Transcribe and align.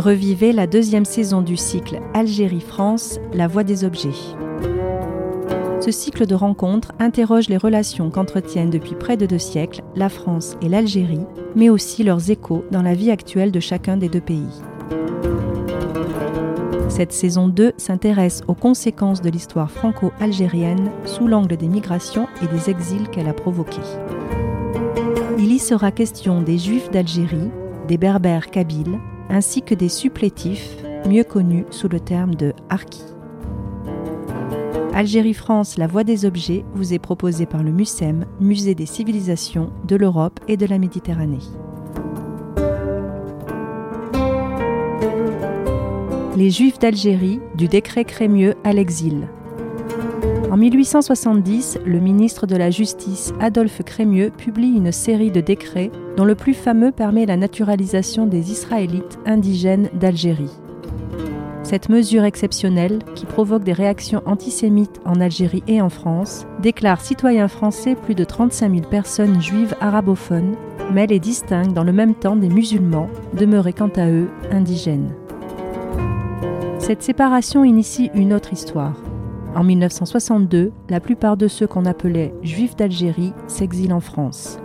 Revivez 0.00 0.52
la 0.54 0.66
deuxième 0.66 1.04
saison 1.04 1.42
du 1.42 1.58
cycle 1.58 2.00
Algérie-France, 2.14 3.20
la 3.34 3.46
voie 3.48 3.64
des 3.64 3.84
objets. 3.84 4.08
Ce 5.82 5.90
cycle 5.90 6.24
de 6.24 6.34
rencontres 6.34 6.92
interroge 6.98 7.50
les 7.50 7.58
relations 7.58 8.08
qu'entretiennent 8.08 8.70
depuis 8.70 8.94
près 8.94 9.18
de 9.18 9.26
deux 9.26 9.38
siècles 9.38 9.82
la 9.94 10.08
France 10.08 10.56
et 10.62 10.70
l'Algérie, 10.70 11.26
mais 11.54 11.68
aussi 11.68 12.02
leurs 12.02 12.30
échos 12.30 12.64
dans 12.70 12.80
la 12.80 12.94
vie 12.94 13.10
actuelle 13.10 13.52
de 13.52 13.60
chacun 13.60 13.98
des 13.98 14.08
deux 14.08 14.22
pays. 14.22 14.62
Cette 16.88 17.12
saison 17.12 17.48
2 17.48 17.74
s'intéresse 17.76 18.40
aux 18.48 18.54
conséquences 18.54 19.20
de 19.20 19.28
l'histoire 19.28 19.70
franco-algérienne 19.70 20.90
sous 21.04 21.28
l'angle 21.28 21.58
des 21.58 21.68
migrations 21.68 22.26
et 22.42 22.46
des 22.46 22.70
exils 22.70 23.10
qu'elle 23.10 23.28
a 23.28 23.34
provoqués. 23.34 23.76
Il 25.38 25.52
y 25.52 25.58
sera 25.58 25.92
question 25.92 26.40
des 26.40 26.56
Juifs 26.56 26.90
d'Algérie, 26.90 27.50
des 27.86 27.98
Berbères 27.98 28.50
kabyles, 28.50 28.98
ainsi 29.30 29.62
que 29.62 29.74
des 29.74 29.88
supplétifs, 29.88 30.76
mieux 31.08 31.24
connus 31.24 31.64
sous 31.70 31.88
le 31.88 32.00
terme 32.00 32.34
de 32.34 32.52
harkis. 32.68 33.04
Algérie-France, 34.92 35.78
la 35.78 35.86
voie 35.86 36.04
des 36.04 36.24
objets 36.24 36.64
vous 36.74 36.92
est 36.92 36.98
proposée 36.98 37.46
par 37.46 37.62
le 37.62 37.70
MUSEM, 37.70 38.26
Musée 38.40 38.74
des 38.74 38.86
civilisations 38.86 39.70
de 39.86 39.96
l'Europe 39.96 40.40
et 40.48 40.56
de 40.56 40.66
la 40.66 40.78
Méditerranée. 40.78 41.38
Les 46.36 46.50
Juifs 46.50 46.78
d'Algérie, 46.78 47.40
du 47.54 47.68
décret 47.68 48.04
Crémieux 48.04 48.54
à 48.64 48.72
l'exil. 48.72 49.28
En 50.60 50.68
1870, 50.68 51.78
le 51.86 52.00
ministre 52.00 52.46
de 52.46 52.54
la 52.54 52.70
Justice 52.70 53.32
Adolphe 53.40 53.82
Crémieux 53.82 54.28
publie 54.28 54.76
une 54.76 54.92
série 54.92 55.30
de 55.30 55.40
décrets 55.40 55.90
dont 56.18 56.26
le 56.26 56.34
plus 56.34 56.52
fameux 56.52 56.92
permet 56.92 57.24
la 57.24 57.38
naturalisation 57.38 58.26
des 58.26 58.52
Israélites 58.52 59.18
indigènes 59.24 59.88
d'Algérie. 59.94 60.52
Cette 61.62 61.88
mesure 61.88 62.24
exceptionnelle, 62.24 62.98
qui 63.14 63.24
provoque 63.24 63.64
des 63.64 63.72
réactions 63.72 64.20
antisémites 64.26 65.00
en 65.06 65.22
Algérie 65.22 65.62
et 65.66 65.80
en 65.80 65.88
France, 65.88 66.46
déclare 66.60 67.00
citoyens 67.00 67.48
français 67.48 67.94
plus 67.94 68.14
de 68.14 68.24
35 68.24 68.70
000 68.70 68.86
personnes 68.86 69.40
juives 69.40 69.74
arabophones, 69.80 70.56
mais 70.92 71.06
les 71.06 71.20
distingue 71.20 71.72
dans 71.72 71.84
le 71.84 71.92
même 71.92 72.14
temps 72.14 72.36
des 72.36 72.50
musulmans, 72.50 73.08
demeurés 73.32 73.72
quant 73.72 73.92
à 73.96 74.10
eux 74.10 74.28
indigènes. 74.50 75.14
Cette 76.78 77.02
séparation 77.02 77.64
initie 77.64 78.10
une 78.14 78.34
autre 78.34 78.52
histoire. 78.52 79.00
En 79.54 79.64
1962, 79.64 80.72
la 80.88 81.00
plupart 81.00 81.36
de 81.36 81.48
ceux 81.48 81.66
qu'on 81.66 81.84
appelait 81.84 82.32
juifs 82.42 82.76
d'Algérie 82.76 83.32
s'exilent 83.46 83.92
en 83.92 84.00
France 84.00 84.60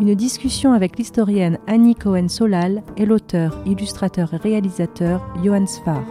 une 0.00 0.14
discussion 0.14 0.72
avec 0.72 0.96
l'historienne 0.96 1.58
Annie 1.66 1.94
Cohen-Solal 1.94 2.82
et 2.96 3.04
l'auteur, 3.04 3.60
illustrateur 3.66 4.32
et 4.32 4.38
réalisateur 4.38 5.22
Johann 5.44 5.66
Sfar. 5.66 6.02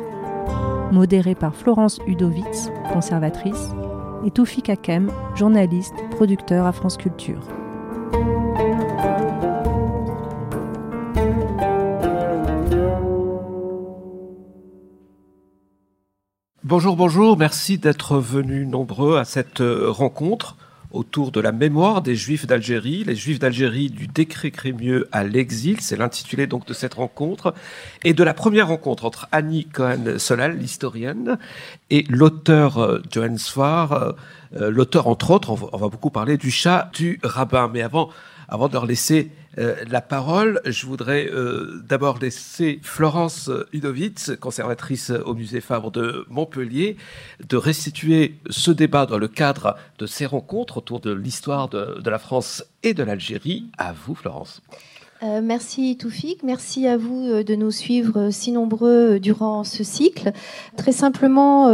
Modérée 0.92 1.36
par 1.36 1.56
Florence 1.56 2.00
Udovitz, 2.08 2.70
conservatrice, 2.94 3.72
et 4.26 4.32
Toufik 4.32 4.70
Hakem, 4.70 5.12
journaliste, 5.36 5.96
producteur 6.12 6.66
à 6.66 6.72
France 6.72 6.98
Culture. 6.98 7.59
Bonjour, 16.70 16.96
bonjour, 16.96 17.36
merci 17.36 17.80
d'être 17.80 18.20
venus 18.20 18.68
nombreux 18.68 19.18
à 19.18 19.26
cette 19.26 19.64
rencontre 19.88 20.56
autour 20.92 21.32
de 21.32 21.40
la 21.40 21.52
mémoire 21.52 22.04
des 22.04 22.16
Juifs 22.16 22.46
d'Algérie, 22.46 23.04
les 23.04 23.16
Juifs 23.16 23.40
d'Algérie 23.40 23.90
du 23.90 24.06
décret 24.06 24.52
Crémieux 24.52 25.10
à 25.12 25.24
l'exil, 25.24 25.82
c'est 25.82 25.98
l'intitulé 25.98 26.46
donc 26.46 26.68
de 26.68 26.76
cette 26.76 26.94
rencontre, 26.94 27.56
et 28.04 28.14
de 28.14 28.24
la 28.24 28.36
première 28.36 28.68
rencontre 28.68 29.06
entre 29.06 29.28
Annie 29.32 29.66
Cohen-Solal, 29.66 30.60
l'historienne, 30.60 31.40
et 31.90 32.06
l'auteur 32.08 32.78
euh, 32.78 33.02
Johan 33.12 33.38
Sfar, 33.38 33.94
euh, 33.94 34.12
euh, 34.62 34.70
l'auteur 34.70 35.08
entre 35.08 35.32
autres, 35.32 35.50
on 35.50 35.78
va, 35.78 35.90
beaucoup 35.90 36.12
parler 36.12 36.38
du 36.38 36.52
chat 36.52 36.92
du 36.94 37.20
rabbin. 37.24 37.72
Mais 37.74 37.82
avant, 37.82 38.12
avant 38.48 38.68
de 38.68 38.74
leur 38.74 38.86
laisser 38.86 39.32
euh, 39.58 39.76
la 39.90 40.02
parole. 40.02 40.62
Je 40.66 40.86
voudrais 40.86 41.28
euh, 41.32 41.82
d'abord 41.88 42.20
laisser 42.20 42.80
Florence 42.84 43.50
Udovitz, 43.74 44.34
conservatrice 44.40 45.10
au 45.10 45.34
musée 45.34 45.60
Fabre 45.60 45.92
de 45.92 46.26
Montpellier, 46.30 46.98
de 47.48 47.58
restituer 47.58 48.36
ce 48.50 48.70
débat 48.70 49.06
dans 49.08 49.18
le 49.18 49.28
cadre 49.28 49.76
de 49.98 50.06
ces 50.06 50.28
rencontres 50.28 50.78
autour 50.78 51.00
de 51.00 51.12
l'histoire 51.12 51.68
de, 51.68 52.10
la 52.10 52.20
France 52.20 52.64
et 52.84 52.94
de 52.94 53.02
l'Algérie. 53.04 53.66
À 53.78 53.92
vous, 53.92 54.14
Florence. 54.14 54.62
Euh, 55.22 55.42
merci 55.44 55.98
Toufik, 55.98 56.44
merci 56.44 56.88
à 56.88 56.96
vous 56.96 57.44
de 57.44 57.56
nous 57.56 57.72
suivre 57.72 58.30
si 58.30 58.54
nombreux 58.54 59.20
durant 59.20 59.66
ce 59.66 59.84
cycle. 59.84 60.32
Très 60.78 60.94
simplement, 60.94 61.70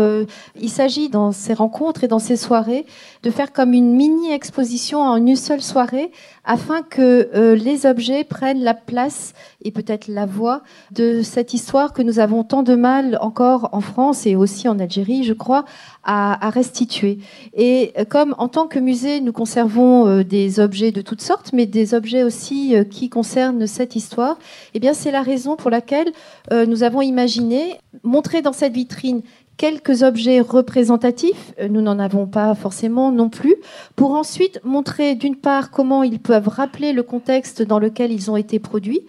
il 0.59 0.69
s'agit 0.69 1.09
dans 1.09 1.31
ces 1.31 1.53
rencontres 1.53 2.03
et 2.03 2.07
dans 2.07 2.19
ces 2.19 2.37
soirées 2.37 2.87
de 3.21 3.29
faire 3.29 3.53
comme 3.53 3.73
une 3.73 3.95
mini-exposition 3.95 4.99
en 4.99 5.17
une 5.17 5.35
seule 5.35 5.61
soirée 5.61 6.11
afin 6.45 6.81
que 6.81 7.55
les 7.55 7.85
objets 7.85 8.23
prennent 8.23 8.63
la 8.63 8.73
place 8.73 9.33
et 9.63 9.71
peut-être 9.71 10.07
la 10.07 10.25
voix 10.25 10.61
de 10.91 11.21
cette 11.21 11.53
histoire 11.53 11.93
que 11.93 12.01
nous 12.01 12.19
avons 12.19 12.43
tant 12.43 12.63
de 12.63 12.75
mal 12.75 13.17
encore 13.21 13.69
en 13.71 13.81
France 13.81 14.25
et 14.25 14.35
aussi 14.35 14.67
en 14.67 14.79
Algérie, 14.79 15.23
je 15.23 15.33
crois, 15.33 15.65
à, 16.03 16.49
restituer. 16.49 17.19
Et 17.53 17.93
comme 18.09 18.35
en 18.37 18.47
tant 18.47 18.67
que 18.67 18.79
musée, 18.79 19.21
nous 19.21 19.33
conservons 19.33 20.21
des 20.21 20.59
objets 20.59 20.91
de 20.91 21.01
toutes 21.01 21.21
sortes, 21.21 21.51
mais 21.53 21.65
des 21.65 21.93
objets 21.93 22.23
aussi 22.23 22.75
qui 22.91 23.09
concernent 23.09 23.67
cette 23.67 23.95
histoire, 23.95 24.37
eh 24.73 24.79
bien 24.79 24.93
c'est 24.93 25.11
la 25.11 25.21
raison 25.21 25.55
pour 25.55 25.69
laquelle 25.69 26.11
euh, 26.51 26.65
nous 26.65 26.83
avons 26.83 27.01
imaginé 27.01 27.79
montrer 28.03 28.41
dans 28.41 28.53
cette 28.53 28.73
vitrine 28.73 29.21
quelques 29.57 30.03
objets 30.03 30.41
représentatifs, 30.41 31.53
euh, 31.59 31.67
nous 31.67 31.81
n'en 31.81 31.99
avons 31.99 32.27
pas 32.27 32.55
forcément 32.55 33.11
non 33.11 33.29
plus, 33.29 33.55
pour 33.95 34.11
ensuite 34.11 34.59
montrer 34.63 35.15
d'une 35.15 35.35
part 35.35 35.71
comment 35.71 36.03
ils 36.03 36.19
peuvent 36.19 36.47
rappeler 36.47 36.93
le 36.93 37.03
contexte 37.03 37.61
dans 37.61 37.79
lequel 37.79 38.11
ils 38.11 38.31
ont 38.31 38.37
été 38.37 38.59
produits, 38.59 39.01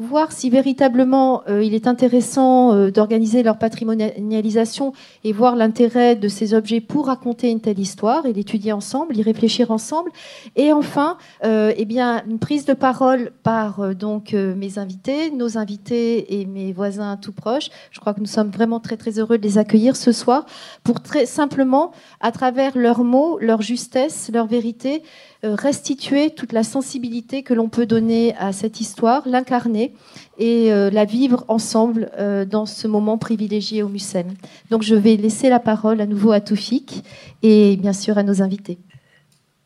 voir 0.00 0.32
si 0.32 0.48
véritablement 0.48 1.42
euh, 1.48 1.62
il 1.62 1.74
est 1.74 1.86
intéressant 1.86 2.74
euh, 2.74 2.90
d'organiser 2.90 3.42
leur 3.42 3.58
patrimonialisation 3.58 4.92
et 5.24 5.32
voir 5.32 5.56
l'intérêt 5.56 6.16
de 6.16 6.26
ces 6.28 6.54
objets 6.54 6.80
pour 6.80 7.06
raconter 7.06 7.50
une 7.50 7.60
telle 7.60 7.78
histoire 7.78 8.24
et 8.24 8.32
l'étudier 8.32 8.72
ensemble, 8.72 9.16
y 9.16 9.22
réfléchir 9.22 9.70
ensemble. 9.70 10.10
Et 10.56 10.72
enfin, 10.72 11.18
euh, 11.44 11.72
eh 11.76 11.84
bien, 11.84 12.24
une 12.26 12.38
prise 12.38 12.64
de 12.64 12.72
parole 12.72 13.30
par 13.42 13.94
donc 13.94 14.32
mes 14.32 14.78
invités, 14.78 15.30
nos 15.30 15.58
invités 15.58 16.40
et 16.40 16.46
mes 16.46 16.72
voisins 16.72 17.16
tout 17.18 17.32
proches. 17.32 17.68
Je 17.90 18.00
crois 18.00 18.14
que 18.14 18.20
nous 18.20 18.26
sommes 18.26 18.50
vraiment 18.50 18.80
très 18.80 18.96
très 18.96 19.18
heureux 19.18 19.36
de 19.36 19.42
les 19.42 19.58
accueillir 19.58 19.96
ce 19.96 20.12
soir 20.12 20.46
pour 20.82 21.00
très 21.02 21.26
simplement, 21.26 21.92
à 22.20 22.32
travers 22.32 22.76
leurs 22.76 23.04
mots, 23.04 23.38
leur 23.38 23.60
justesse, 23.60 24.30
leur 24.32 24.46
vérité, 24.46 25.02
euh, 25.02 25.29
restituer 25.42 26.30
toute 26.30 26.52
la 26.52 26.62
sensibilité 26.62 27.42
que 27.42 27.54
l'on 27.54 27.68
peut 27.68 27.86
donner 27.86 28.34
à 28.36 28.52
cette 28.52 28.80
histoire, 28.80 29.22
l'incarner 29.26 29.94
et 30.38 30.72
euh, 30.72 30.90
la 30.90 31.04
vivre 31.04 31.44
ensemble 31.48 32.10
euh, 32.18 32.44
dans 32.44 32.66
ce 32.66 32.86
moment 32.86 33.18
privilégié 33.18 33.82
au 33.82 33.88
MUSEM. 33.88 34.28
Donc 34.70 34.82
je 34.82 34.94
vais 34.94 35.16
laisser 35.16 35.48
la 35.48 35.60
parole 35.60 36.00
à 36.00 36.06
nouveau 36.06 36.32
à 36.32 36.40
Toufik 36.40 37.04
et 37.42 37.76
bien 37.76 37.92
sûr 37.92 38.18
à 38.18 38.22
nos 38.22 38.42
invités. 38.42 38.78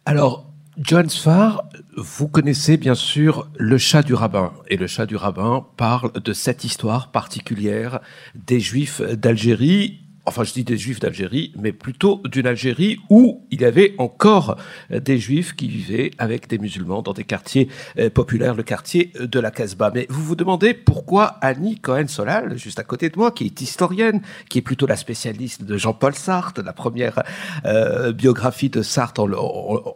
Alors, 0.06 0.46
John 0.78 1.08
Sfar, 1.08 1.64
vous 1.96 2.26
connaissez 2.26 2.76
bien 2.76 2.96
sûr 2.96 3.48
le 3.56 3.78
chat 3.78 4.02
du 4.02 4.12
rabbin. 4.12 4.52
Et 4.68 4.76
le 4.76 4.88
chat 4.88 5.06
du 5.06 5.14
rabbin 5.14 5.66
parle 5.76 6.12
de 6.12 6.32
cette 6.32 6.64
histoire 6.64 7.12
particulière 7.12 8.00
des 8.34 8.58
Juifs 8.58 9.00
d'Algérie 9.00 10.03
enfin 10.26 10.44
je 10.44 10.52
dis 10.52 10.64
des 10.64 10.76
juifs 10.76 11.00
d'Algérie, 11.00 11.52
mais 11.56 11.72
plutôt 11.72 12.20
d'une 12.24 12.46
Algérie 12.46 12.98
où 13.10 13.44
il 13.50 13.60
y 13.60 13.64
avait 13.64 13.94
encore 13.98 14.56
des 14.90 15.18
juifs 15.18 15.54
qui 15.54 15.68
vivaient 15.68 16.10
avec 16.18 16.48
des 16.48 16.58
musulmans 16.58 17.02
dans 17.02 17.12
des 17.12 17.24
quartiers 17.24 17.68
euh, 17.98 18.10
populaires, 18.10 18.54
le 18.54 18.62
quartier 18.62 19.12
de 19.18 19.40
la 19.40 19.50
Casbah. 19.50 19.90
Mais 19.94 20.06
vous 20.08 20.24
vous 20.24 20.36
demandez 20.36 20.74
pourquoi 20.74 21.38
Annie 21.40 21.78
Cohen-Solal, 21.78 22.58
juste 22.58 22.78
à 22.78 22.84
côté 22.84 23.10
de 23.10 23.18
moi, 23.18 23.30
qui 23.30 23.44
est 23.44 23.60
historienne, 23.60 24.22
qui 24.48 24.58
est 24.58 24.62
plutôt 24.62 24.86
la 24.86 24.96
spécialiste 24.96 25.64
de 25.64 25.76
Jean-Paul 25.76 26.14
Sartre, 26.14 26.62
la 26.62 26.72
première 26.72 27.22
euh, 27.64 28.12
biographie 28.12 28.70
de 28.70 28.82
Sartre, 28.82 29.22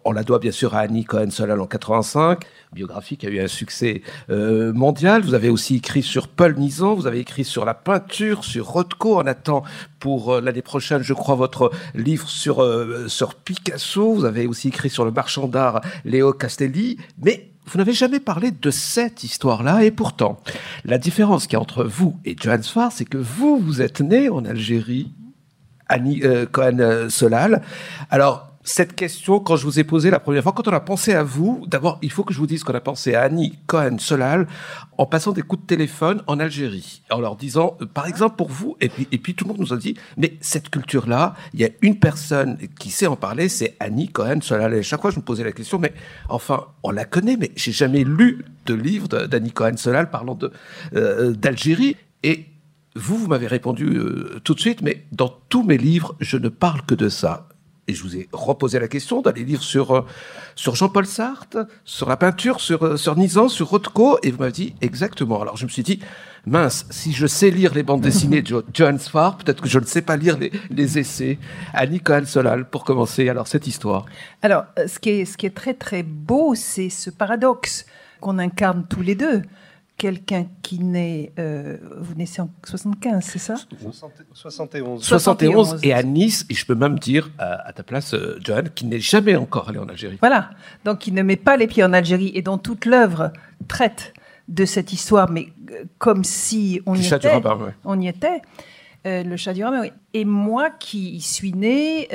on, 0.05 0.13
la 0.13 0.23
doit 0.23 0.39
bien 0.39 0.53
sûr 0.53 0.75
à 0.75 0.81
Annie 0.81 1.05
Cohen-Solal 1.05 1.61
en 1.61 1.67
85, 1.67 2.45
biographie 2.73 3.17
qui 3.17 3.27
a 3.27 3.31
eu 3.31 3.41
un 3.41 3.49
succès 3.49 4.03
euh, 4.31 4.73
mondial. 4.73 5.23
Vous 5.23 5.35
avez 5.35 5.49
aussi 5.49 5.77
écrit 5.77 6.03
sur 6.03 6.29
Paul 6.29 6.57
Nizan, 6.57 6.95
vous 6.95 7.07
avez 7.07 7.21
écrit 7.21 7.45
sur 7.45 7.65
la 7.65 7.75
peinture, 7.75 8.45
sur 8.45 8.67
Rothko. 8.67 9.21
On 9.21 9.27
attend 9.27 9.63
pour 9.99 10.35
euh, 10.35 10.41
l'année 10.41 10.63
prochaine, 10.63 11.03
je 11.03 11.15
crois, 11.15 11.35
votre 11.35 11.71
livre 11.95 12.29
sur, 12.29 12.63
euh, 12.63 13.09
sur 13.09 13.35
Picasso. 13.35 14.13
Vous 14.13 14.25
avez 14.25 14.47
aussi 14.47 14.69
écrit 14.69 14.91
sur 14.91 15.05
le 15.05 15.11
marchand 15.11 15.49
d'art 15.49 15.81
Léo 16.05 16.33
Castelli. 16.33 16.99
Mais 17.23 17.51
vous 17.67 17.79
n'avez 17.79 17.93
jamais 17.93 18.21
parlé 18.21 18.51
de 18.51 18.71
cette 18.71 19.25
histoire-là, 19.25 19.85
et 19.85 19.91
pourtant, 19.91 20.41
la 20.87 20.97
différence 20.97 21.47
qu'il 21.47 21.55
y 21.55 21.57
a 21.57 21.61
entre 21.61 21.85
vous 21.85 22.19
et 22.25 22.35
Johan 22.39 22.63
Sfar, 22.63 22.93
c'est 22.93 23.05
que 23.05 23.19
vous, 23.19 23.59
vous 23.59 23.83
êtes 23.83 24.01
né 24.01 24.31
en 24.31 24.47
Algérie, 24.47 25.13
Annie 25.87 26.23
Cohen-Solal. 26.51 27.61
Alors, 28.09 28.58
cette 28.69 28.95
question, 28.95 29.41
quand 29.41 29.57
je 29.57 29.65
vous 29.65 29.81
ai 29.81 29.85
posé 29.85 30.11
la 30.11 30.21
première 30.21 30.43
fois, 30.43 30.53
quand 30.53 30.69
on 30.69 30.73
a 30.73 30.81
pensé 30.81 31.15
à 31.15 31.23
vous, 31.23 31.65
d'abord, 31.67 31.99
il 32.03 32.11
faut 32.11 32.23
que 32.23 32.35
je 32.35 32.39
vous 32.39 32.47
dise 32.47 32.65
qu'on 32.65 32.75
a 32.75 32.81
pensé 32.81 33.15
à 33.15 33.23
Annie 33.23 33.59
Cohen-Solal 33.67 34.47
en 34.99 35.07
passant 35.07 35.33
des 35.33 35.41
coups 35.41 35.63
de 35.63 35.67
téléphone 35.67 36.23
en 36.27 36.39
Algérie, 36.39 37.01
en 37.11 37.19
leur 37.19 37.37
disant, 37.37 37.79
euh, 37.81 37.87
par 37.87 38.07
exemple, 38.07 38.37
pour 38.37 38.51
vous, 38.51 38.77
et 38.83 38.91
puis, 38.91 39.09
et 39.11 39.17
puis 39.17 39.35
tout 39.35 39.47
le 39.47 39.49
monde 39.49 39.61
nous 39.61 39.73
a 39.73 39.79
dit, 39.79 39.97
mais 40.19 40.37
cette 40.43 40.69
culture-là, 40.69 41.35
il 41.55 41.61
y 41.61 41.65
a 41.65 41.71
une 41.81 41.99
personne 41.99 42.59
qui 42.79 42.91
sait 42.91 43.07
en 43.07 43.17
parler, 43.17 43.49
c'est 43.49 43.75
Annie 43.81 44.11
Cohen-Solal. 44.11 44.75
Et 44.75 44.83
chaque 44.83 45.01
fois, 45.01 45.13
je 45.13 45.17
me 45.17 45.23
posais 45.25 45.45
la 45.45 45.53
question, 45.53 45.79
mais 45.79 45.95
enfin, 46.29 46.67
on 46.83 46.91
la 46.91 47.07
connaît, 47.07 47.39
mais 47.39 47.53
j'ai 47.57 47.73
jamais 47.73 48.05
lu 48.05 48.45
de 48.67 48.75
livre 48.75 49.09
d'Annie 49.09 49.53
Cohen-Solal 49.53 50.11
parlant 50.11 50.39
euh, 50.95 51.33
d'Algérie. 51.33 51.97
Et 52.23 52.45
vous, 52.95 53.17
vous 53.17 53.29
m'avez 53.29 53.47
répondu 53.47 53.97
euh, 53.97 54.41
tout 54.45 54.53
de 54.53 54.61
suite, 54.61 54.83
mais 54.83 55.07
dans 55.11 55.35
tous 55.49 55.63
mes 55.63 55.79
livres, 55.79 56.15
je 56.21 56.37
ne 56.37 56.51
parle 56.51 56.83
que 56.83 56.95
de 56.95 57.09
ça. 57.09 57.49
Et 57.89 57.95
je 57.95 58.03
vous 58.03 58.17
ai 58.17 58.29
reposé 58.33 58.79
la 58.79 58.87
question 58.87 59.23
dans 59.23 59.33
les 59.33 59.45
livres 59.45 59.63
sur, 59.63 59.97
euh, 59.97 60.07
sur 60.55 60.77
Jean-Paul 60.77 61.07
Sartre, 61.07 61.67
sur 61.85 62.07
la 62.09 62.19
peinture, 62.19 62.61
sur, 62.61 62.85
euh, 62.85 62.97
sur 62.99 63.17
Nizan, 63.17 63.49
sur 63.49 63.69
Rothko, 63.69 64.19
et 64.23 64.31
vous 64.31 64.39
m'avez 64.39 64.53
dit 64.53 64.75
exactement. 64.83 65.41
Alors 65.41 65.57
je 65.57 65.65
me 65.65 65.71
suis 65.71 65.83
dit, 65.83 65.99
mince, 66.45 66.85
si 66.91 67.13
je 67.13 67.27
sais 67.27 67.51
lire 67.51 67.73
les 67.75 67.83
bandes 67.83 68.03
dessinées 68.03 68.43
de 68.43 68.63
John 68.75 68.99
Sfar, 68.99 69.39
peut-être 69.39 69.63
que 69.63 69.69
je 69.69 69.79
ne 69.79 69.87
sais 69.87 70.03
pas 70.03 70.19
lire 70.19 70.39
les, 70.39 70.53
les 70.71 70.99
essais. 70.99 71.39
Annie 71.73 72.01
Cohen-Solal, 72.01 72.69
pour 72.69 72.85
commencer, 72.85 73.31
alors 73.31 73.47
cette 73.47 73.67
histoire. 73.67 74.05
Alors, 74.43 74.65
ce 74.87 74.99
qui 74.99 75.09
est, 75.09 75.25
ce 75.25 75.39
qui 75.39 75.47
est 75.47 75.57
très 75.57 75.73
très 75.73 76.03
beau, 76.03 76.55
c'est 76.55 76.91
ce 76.91 77.09
paradoxe 77.09 77.87
qu'on 78.21 78.39
incarne 78.39 78.85
tous 78.87 79.03
les 79.03 79.15
deux 79.15 79.43
quelqu'un 79.99 80.47
qui 80.63 80.79
naît, 80.79 81.33
euh, 81.41 81.77
vous 81.99 82.15
naissez 82.15 82.41
en 82.41 82.49
75, 82.65 83.23
c'est 83.25 83.39
ça? 83.41 83.57
71. 84.33 85.05
71. 85.05 85.81
Et 85.83 85.93
à 85.93 86.05
Nice, 86.05 86.47
et 86.49 86.55
je 86.55 86.65
peux 86.65 86.77
même 86.77 87.01
dire 87.01 87.31
à, 87.39 87.73
ta 87.73 87.83
place, 87.83 88.15
euh, 88.15 88.39
Johan, 88.41 88.63
qui 88.75 88.87
n'est 88.87 89.01
jamais 89.01 89.35
encore 89.35 89.69
allé 89.69 89.79
en 89.79 89.89
Algérie. 89.89 90.17
Voilà, 90.21 90.51
donc 90.85 91.09
il 91.09 91.15
ne 91.15 91.23
met 91.23 91.37
pas 91.37 91.57
les 91.57 91.67
pieds 91.67 91.83
en 91.83 91.93
Algérie 91.93 92.31
et 92.35 92.43
dont 92.43 92.59
toute 92.59 92.87
l'œuvre 92.87 93.33
traite 93.67 94.15
de 94.47 94.65
cette 94.65 94.93
histoire, 94.93 95.31
mais 95.31 95.49
euh, 95.73 95.85
comme 95.99 96.23
si 96.23 96.81
on 96.87 96.95
y 96.95 97.05
était. 97.05 97.33
Rabbin, 97.33 97.75
On 97.85 98.01
y 98.01 98.09
était. 98.09 98.41
le 99.05 99.37
chat 99.37 99.53
du 99.53 99.65
rabbin, 99.65 99.81
oui. 99.81 99.93
Et 100.15 100.25
moi 100.25 100.71
qui 100.71 101.17
y 101.17 101.21
suis 101.21 101.53
née, 101.53 102.09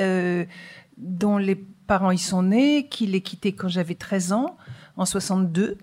dont 0.96 1.36
les 1.36 1.54
parents 1.86 2.12
y 2.12 2.18
sont 2.18 2.42
nés, 2.42 2.88
qui 2.88 3.06
l'ai 3.06 3.20
quitté 3.20 3.52
quand 3.52 3.68
j'avais 3.68 3.94
13 3.94 4.32
ans, 4.32 4.56
en 4.96 5.04
62, 5.04 5.76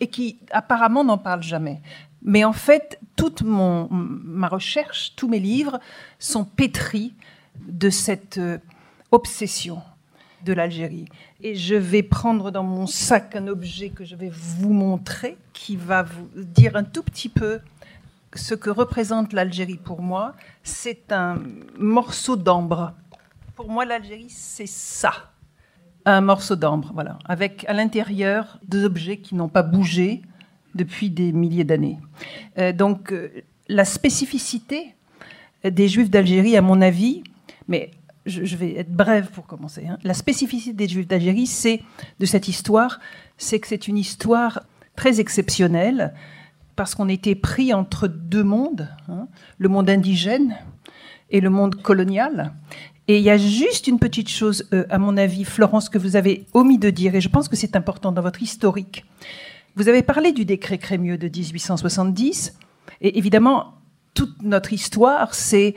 et 0.00 0.08
qui 0.08 0.38
apparemment 0.50 1.04
n'en 1.04 1.18
parle 1.18 1.42
jamais. 1.42 1.80
Mais 2.22 2.44
en 2.44 2.52
fait, 2.52 2.98
toute 3.14 3.42
mon, 3.42 3.88
ma 3.90 4.48
recherche, 4.48 5.12
tous 5.16 5.28
mes 5.28 5.38
livres 5.38 5.78
sont 6.18 6.44
pétris 6.44 7.14
de 7.66 7.88
cette 7.88 8.38
euh, 8.38 8.58
obsession 9.12 9.80
de 10.44 10.52
l'Algérie. 10.52 11.06
Et 11.42 11.54
je 11.54 11.74
vais 11.74 12.02
prendre 12.02 12.50
dans 12.50 12.62
mon 12.62 12.86
sac 12.86 13.36
un 13.36 13.46
objet 13.48 13.90
que 13.90 14.04
je 14.04 14.16
vais 14.16 14.30
vous 14.32 14.72
montrer, 14.72 15.36
qui 15.52 15.76
va 15.76 16.02
vous 16.02 16.28
dire 16.34 16.76
un 16.76 16.84
tout 16.84 17.02
petit 17.02 17.28
peu 17.28 17.60
ce 18.34 18.54
que 18.54 18.70
représente 18.70 19.32
l'Algérie 19.32 19.78
pour 19.78 20.02
moi. 20.02 20.34
C'est 20.62 21.12
un 21.12 21.38
morceau 21.78 22.36
d'ambre. 22.36 22.92
Pour 23.54 23.70
moi, 23.70 23.84
l'Algérie, 23.84 24.30
c'est 24.30 24.66
ça 24.66 25.30
un 26.06 26.20
morceau 26.20 26.56
d'ambre, 26.56 26.92
voilà, 26.94 27.18
avec 27.26 27.64
à 27.68 27.72
l'intérieur 27.72 28.58
des 28.66 28.84
objets 28.84 29.18
qui 29.18 29.34
n'ont 29.34 29.48
pas 29.48 29.62
bougé 29.62 30.22
depuis 30.74 31.10
des 31.10 31.32
milliers 31.32 31.64
d'années. 31.64 31.98
Euh, 32.58 32.72
donc 32.72 33.12
euh, 33.12 33.30
la 33.68 33.84
spécificité 33.84 34.94
des 35.64 35.88
Juifs 35.88 36.10
d'Algérie, 36.10 36.56
à 36.56 36.62
mon 36.62 36.80
avis, 36.80 37.24
mais 37.66 37.90
je, 38.24 38.56
vais 38.56 38.76
être 38.76 38.92
brève 38.92 39.30
pour 39.30 39.46
commencer. 39.46 39.86
Hein. 39.86 39.98
La 40.04 40.14
spécificité 40.14 40.72
des 40.72 40.88
Juifs 40.88 41.08
d'Algérie, 41.08 41.46
c'est 41.46 41.82
de 42.20 42.26
cette 42.26 42.48
histoire, 42.48 43.00
c'est 43.36 43.58
que 43.58 43.66
c'est 43.66 43.88
une 43.88 43.98
histoire 43.98 44.62
très 44.94 45.20
exceptionnelle 45.20 46.14
parce 46.76 46.94
qu'on 46.94 47.08
était 47.08 47.34
pris 47.34 47.72
entre 47.72 48.06
deux 48.06 48.44
mondes, 48.44 48.88
hein, 49.08 49.28
le 49.58 49.68
monde 49.68 49.88
indigène 49.88 50.56
et 51.30 51.40
le 51.40 51.50
monde 51.50 51.76
colonial. 51.76 52.52
Et 53.08 53.18
il 53.18 53.22
y 53.22 53.30
a 53.30 53.36
juste 53.36 53.86
une 53.86 53.98
petite 53.98 54.28
chose, 54.28 54.66
euh, 54.72 54.84
à 54.90 54.98
mon 54.98 55.16
avis, 55.16 55.44
Florence, 55.44 55.88
que 55.88 55.98
vous 55.98 56.16
avez 56.16 56.46
omis 56.54 56.78
de 56.78 56.90
dire, 56.90 57.14
et 57.14 57.20
je 57.20 57.28
pense 57.28 57.48
que 57.48 57.54
c'est 57.54 57.76
important 57.76 58.10
dans 58.10 58.22
votre 58.22 58.42
historique. 58.42 59.04
Vous 59.76 59.88
avez 59.88 60.02
parlé 60.02 60.32
du 60.32 60.44
décret 60.44 60.78
Crémieux 60.78 61.16
de 61.16 61.28
1870, 61.28 62.58
et 63.00 63.18
évidemment, 63.18 63.74
toute 64.14 64.42
notre 64.42 64.72
histoire, 64.72 65.34
c'est 65.34 65.76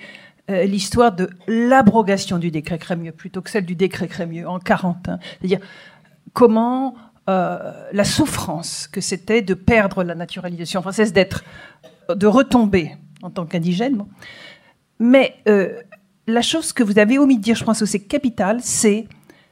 euh, 0.50 0.64
l'histoire 0.64 1.12
de 1.12 1.30
l'abrogation 1.48 2.40
du 2.40 2.50
décret 2.50 2.80
Crémieux 2.80 3.12
plutôt 3.12 3.42
que 3.42 3.52
celle 3.52 3.66
du 3.66 3.76
décret 3.76 4.08
Crémieux 4.08 4.48
en 4.48 4.58
40. 4.58 5.10
Hein. 5.10 5.20
C'est-à-dire 5.40 5.60
comment 6.34 6.96
euh, 7.30 7.90
la 7.92 8.06
souffrance 8.06 8.88
que 8.88 9.02
c'était 9.02 9.44
de 9.44 9.54
perdre 9.54 10.04
la 10.04 10.16
naturalisation 10.16 10.82
française, 10.82 11.14
d'être, 11.14 11.44
de 12.10 12.26
retomber 12.26 12.96
en 13.22 13.30
tant 13.30 13.46
qu'indigène. 13.46 14.04
Mais 14.98 15.36
la 16.30 16.42
chose 16.42 16.74
que 16.74 16.84
vous 16.84 17.00
avez 17.00 17.18
omis 17.18 17.38
de 17.38 17.42
dire, 17.42 17.56
je 17.56 17.64
pense 17.64 17.80
que 17.80 17.86
c'est 17.86 18.00
capital, 18.00 18.60
c'est 18.62 19.08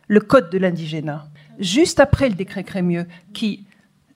le 0.08 0.20
code 0.20 0.50
de 0.50 0.58
l'indigénat. 0.58 1.28
Juste 1.60 2.00
après 2.00 2.30
le 2.30 2.36
décret 2.36 2.64
Crémieux, 2.64 3.08
qui 3.34 3.66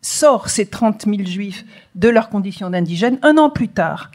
sort 0.02 0.50
ces 0.50 0.66
30 0.66 1.06
000 1.06 1.26
juifs 1.26 1.66
de 1.96 2.10
leur 2.10 2.30
condition 2.30 2.70
d'indigène, 2.70 3.20
un 3.22 3.38
an 3.38 3.50
plus 3.50 3.68
tard, 3.68 4.12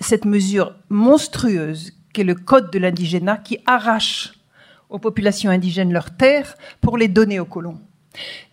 cette 0.00 0.24
mesure 0.24 0.74
monstrueuse 0.88 1.92
qu'est 2.12 2.24
le 2.24 2.34
code 2.34 2.70
de 2.70 2.78
l'indigénat 2.78 3.38
qui 3.38 3.58
arrache 3.66 4.34
aux 4.88 4.98
populations 4.98 5.50
indigènes 5.50 5.92
leurs 5.92 6.16
terres 6.16 6.54
pour 6.80 6.96
les 6.96 7.08
donner 7.08 7.40
aux 7.40 7.44
colons. 7.44 7.80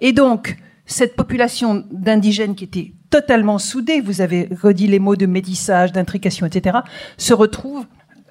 Et 0.02 0.14
donc, 0.14 0.58
cette 0.86 1.16
population 1.16 1.86
d'indigènes 1.92 2.56
qui 2.56 2.66
était 2.66 2.94
totalement 3.10 3.60
soudée, 3.60 4.02
vous 4.02 4.22
avez 4.22 4.50
redit 4.62 4.88
les 4.88 5.00
mots 5.00 5.16
de 5.16 5.26
métissage, 5.26 5.92
d'intrication, 5.92 6.46
etc., 6.46 6.80
se 7.18 7.34
retrouve 7.34 7.86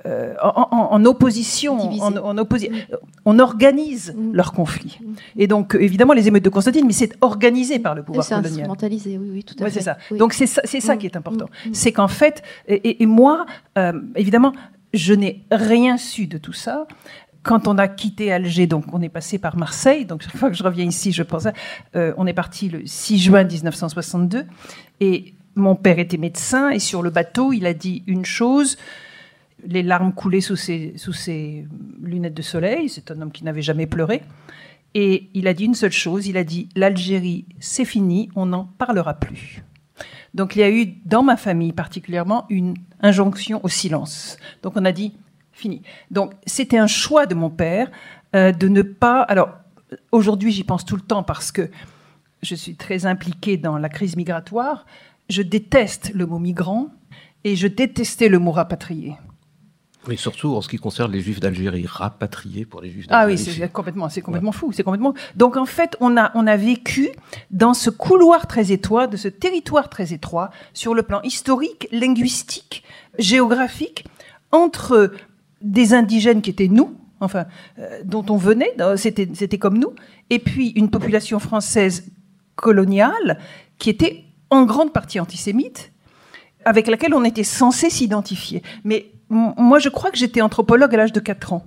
euh, 0.04 0.34
en, 0.40 1.04
opposition, 1.04 1.78
en, 1.78 2.38
opposition, 2.38 2.72
mm. 2.72 2.96
on 3.25 3.38
organise 3.38 4.14
mm. 4.16 4.32
leur 4.32 4.52
conflit. 4.52 4.99
Mm. 5.00 5.12
Et 5.38 5.46
donc, 5.46 5.76
évidemment, 5.78 6.12
les 6.12 6.26
émeutes 6.26 6.44
de 6.44 6.49
Constantine, 6.49 6.87
mais 6.87 6.93
c'est 6.93 7.16
organisé 7.20 7.78
par 7.78 7.94
le 7.94 8.02
pouvoir 8.02 8.26
colonial. 8.26 8.44
C'est 8.44 8.58
instrumentalisé, 8.58 9.19
oui, 9.19 9.31
oui, 9.32 9.44
tout 9.44 9.54
à 9.60 9.66
fait. 9.66 9.70
C'est 9.70 9.82
ça. 9.82 9.99
Donc, 10.10 10.32
c'est 10.32 10.46
ça, 10.46 10.62
ça, 10.64 10.96
qui 10.96 11.06
est 11.06 11.16
important. 11.16 11.46
C'est 11.72 11.93
qu'en 11.93 12.08
fait, 12.08 12.43
et, 12.66 13.06
moi, 13.06 13.46
euh, 13.78 13.93
évidemment, 14.16 14.52
je 14.93 15.14
n'ai 15.14 15.44
rien 15.50 15.96
su 15.96 16.26
de 16.26 16.38
tout 16.38 16.52
ça 16.52 16.87
quand 17.43 17.66
on 17.66 17.76
a 17.78 17.88
quitté 17.88 18.32
Alger, 18.32 18.66
donc 18.66 18.84
on 18.93 19.02
est 19.02 19.08
passé 19.08 19.38
par 19.38 19.56
Marseille, 19.56 20.04
donc 20.04 20.22
chaque 20.22 20.37
fois 20.37 20.49
que 20.49 20.56
je 20.56 20.62
reviens 20.62 20.84
ici, 20.84 21.12
je 21.12 21.22
pense, 21.25 21.49
euh, 21.96 22.14
on 22.16 22.26
est 22.26 22.32
parti 22.32 22.69
le 22.69 22.87
6 22.87 23.19
juin 23.19 23.43
1962, 23.43 24.46
et 25.00 25.35
mon 25.56 25.75
père 25.75 25.99
était 25.99 26.18
médecin, 26.18 26.71
et 26.71 26.78
sur 26.78 27.02
le 27.02 27.11
bateau, 27.11 27.52
il 27.52 27.66
a 27.66 27.75
dit 27.75 28.04
une 28.06 28.25
chose, 28.25 28.76
les 29.64 29.83
larmes 29.83 30.12
coulaient 30.12 30.40
sous 30.40 30.57
ses, 30.57 31.66
lunettes 32.02 32.35
de 32.35 32.42
soleil. 32.42 32.88
C'est 32.88 33.11
un 33.11 33.21
homme 33.21 33.33
qui 33.33 33.45
n'avait 33.45 33.62
jamais 33.62 33.87
pleuré. 33.87 34.23
Et 34.95 35.31
il 35.35 35.49
a 35.49 35.54
dit 35.54 35.64
une 35.64 35.75
seule 35.75 35.92
chose, 35.92 36.26
il 36.26 36.37
a 36.37 36.45
dit 36.45 36.69
l'Algérie, 36.76 37.47
c'est 37.61 37.87
fini, 37.87 38.28
on 38.37 38.47
n'en 38.47 38.64
parlera 38.64 39.14
plus. 39.14 39.64
Donc 40.35 40.57
il 40.57 40.61
y 40.61 40.62
a 40.62 40.71
eu 40.71 40.87
dans 41.07 41.23
ma 41.23 41.37
famille 41.37 41.73
particulièrement 41.73 42.47
une 42.50 42.75
injonction 43.00 43.61
au 43.62 43.69
silence. 43.69 44.37
Donc 44.62 44.75
on 44.76 44.85
a 44.85 44.92
dit 44.92 45.12
fini. 45.52 45.83
Donc 46.11 46.33
c'était 46.47 46.78
un 46.78 46.87
choix 46.87 47.26
de 47.26 47.35
mon 47.35 47.50
père 47.50 47.90
euh, 48.35 48.52
de 48.52 48.69
ne 48.69 48.83
pas. 48.83 49.23
Alors 49.23 49.50
aujourd'hui 50.11 50.52
j'y 50.52 50.64
pense 50.64 50.85
tout 50.85 50.97
le 50.97 51.02
temps 51.02 51.23
parce 51.23 51.52
que 51.52 51.71
je 52.42 52.54
suis 52.54 52.75
très 52.75 53.07
impliquée 53.07 53.57
dans 53.57 53.78
la 53.78 53.88
crise 53.88 54.16
migratoire. 54.16 54.85
Je 55.31 55.42
déteste 55.42 56.12
le 56.14 56.26
mot 56.26 56.38
migrant 56.38 56.88
et 57.45 57.57
je 57.57 57.66
détestais 57.66 58.28
le 58.28 58.38
mot 58.38 58.52
rapatrié. 58.52 59.14
Oui, 60.09 60.18
surtout 60.18 60.56
en 60.56 60.61
ce 60.62 60.68
qui 60.68 60.78
concerne 60.78 61.12
les 61.12 61.21
Juifs 61.21 61.38
d'Algérie, 61.38 61.87
rapatriés 61.87 62.64
pour 62.64 62.80
les 62.80 62.90
Juifs 62.90 63.06
d'Algérie. 63.06 63.38
Ah 63.38 63.50
oui, 63.50 63.54
c'est 63.54 63.68
complètement, 63.73 64.09
c'est 64.09 64.21
complètement 64.21 64.50
fou, 64.50 64.73
c'est 64.73 64.82
complètement. 64.82 65.14
Donc 65.37 65.56
en 65.56 65.66
fait, 65.66 65.97
on 66.00 66.16
a 66.16 66.32
on 66.35 66.47
a 66.47 66.56
vécu 66.56 67.11
dans 67.50 67.73
ce 67.73 67.88
couloir 67.88 68.49
très 68.49 68.73
étroit, 68.73 69.06
de 69.06 69.16
ce 69.16 69.28
territoire 69.28 69.88
très 69.88 70.12
étroit, 70.12 70.50
sur 70.75 70.94
le 70.94 71.02
plan 71.02 71.23
historique, 71.23 71.87
linguistique, 71.92 72.82
géographique, 73.18 74.04
entre 74.50 75.12
des 75.61 75.94
indigènes 75.94 76.42
qui 76.42 76.50
étaient 76.50 76.68
nous, 76.68 76.97
enfin, 77.21 77.47
euh, 77.78 78.00
dont 78.04 78.25
on 78.28 78.37
venait, 78.37 78.75
c'était 78.97 79.28
c'était 79.35 79.59
comme 79.59 79.78
nous, 79.78 79.94
et 80.30 80.40
puis 80.40 80.71
une 80.71 80.90
population 80.90 81.38
française 81.38 82.11
coloniale 82.56 83.38
qui 83.78 83.88
était 83.88 84.25
en 84.50 84.64
grande 84.64 84.92
partie 84.92 85.21
antisémite, 85.21 85.92
avec 86.64 86.87
laquelle 86.88 87.14
on 87.14 87.25
était 87.25 87.44
censé 87.44 87.88
s'identifier. 87.88 88.62
Mais 88.85 89.12
moi, 89.33 89.79
je 89.79 89.89
crois 89.89 90.11
que 90.11 90.19
j'étais 90.19 90.41
anthropologue 90.41 90.95
à 90.95 90.99
l'âge 90.99 91.12
de 91.12 91.21
4 91.21 91.55
ans. 91.55 91.65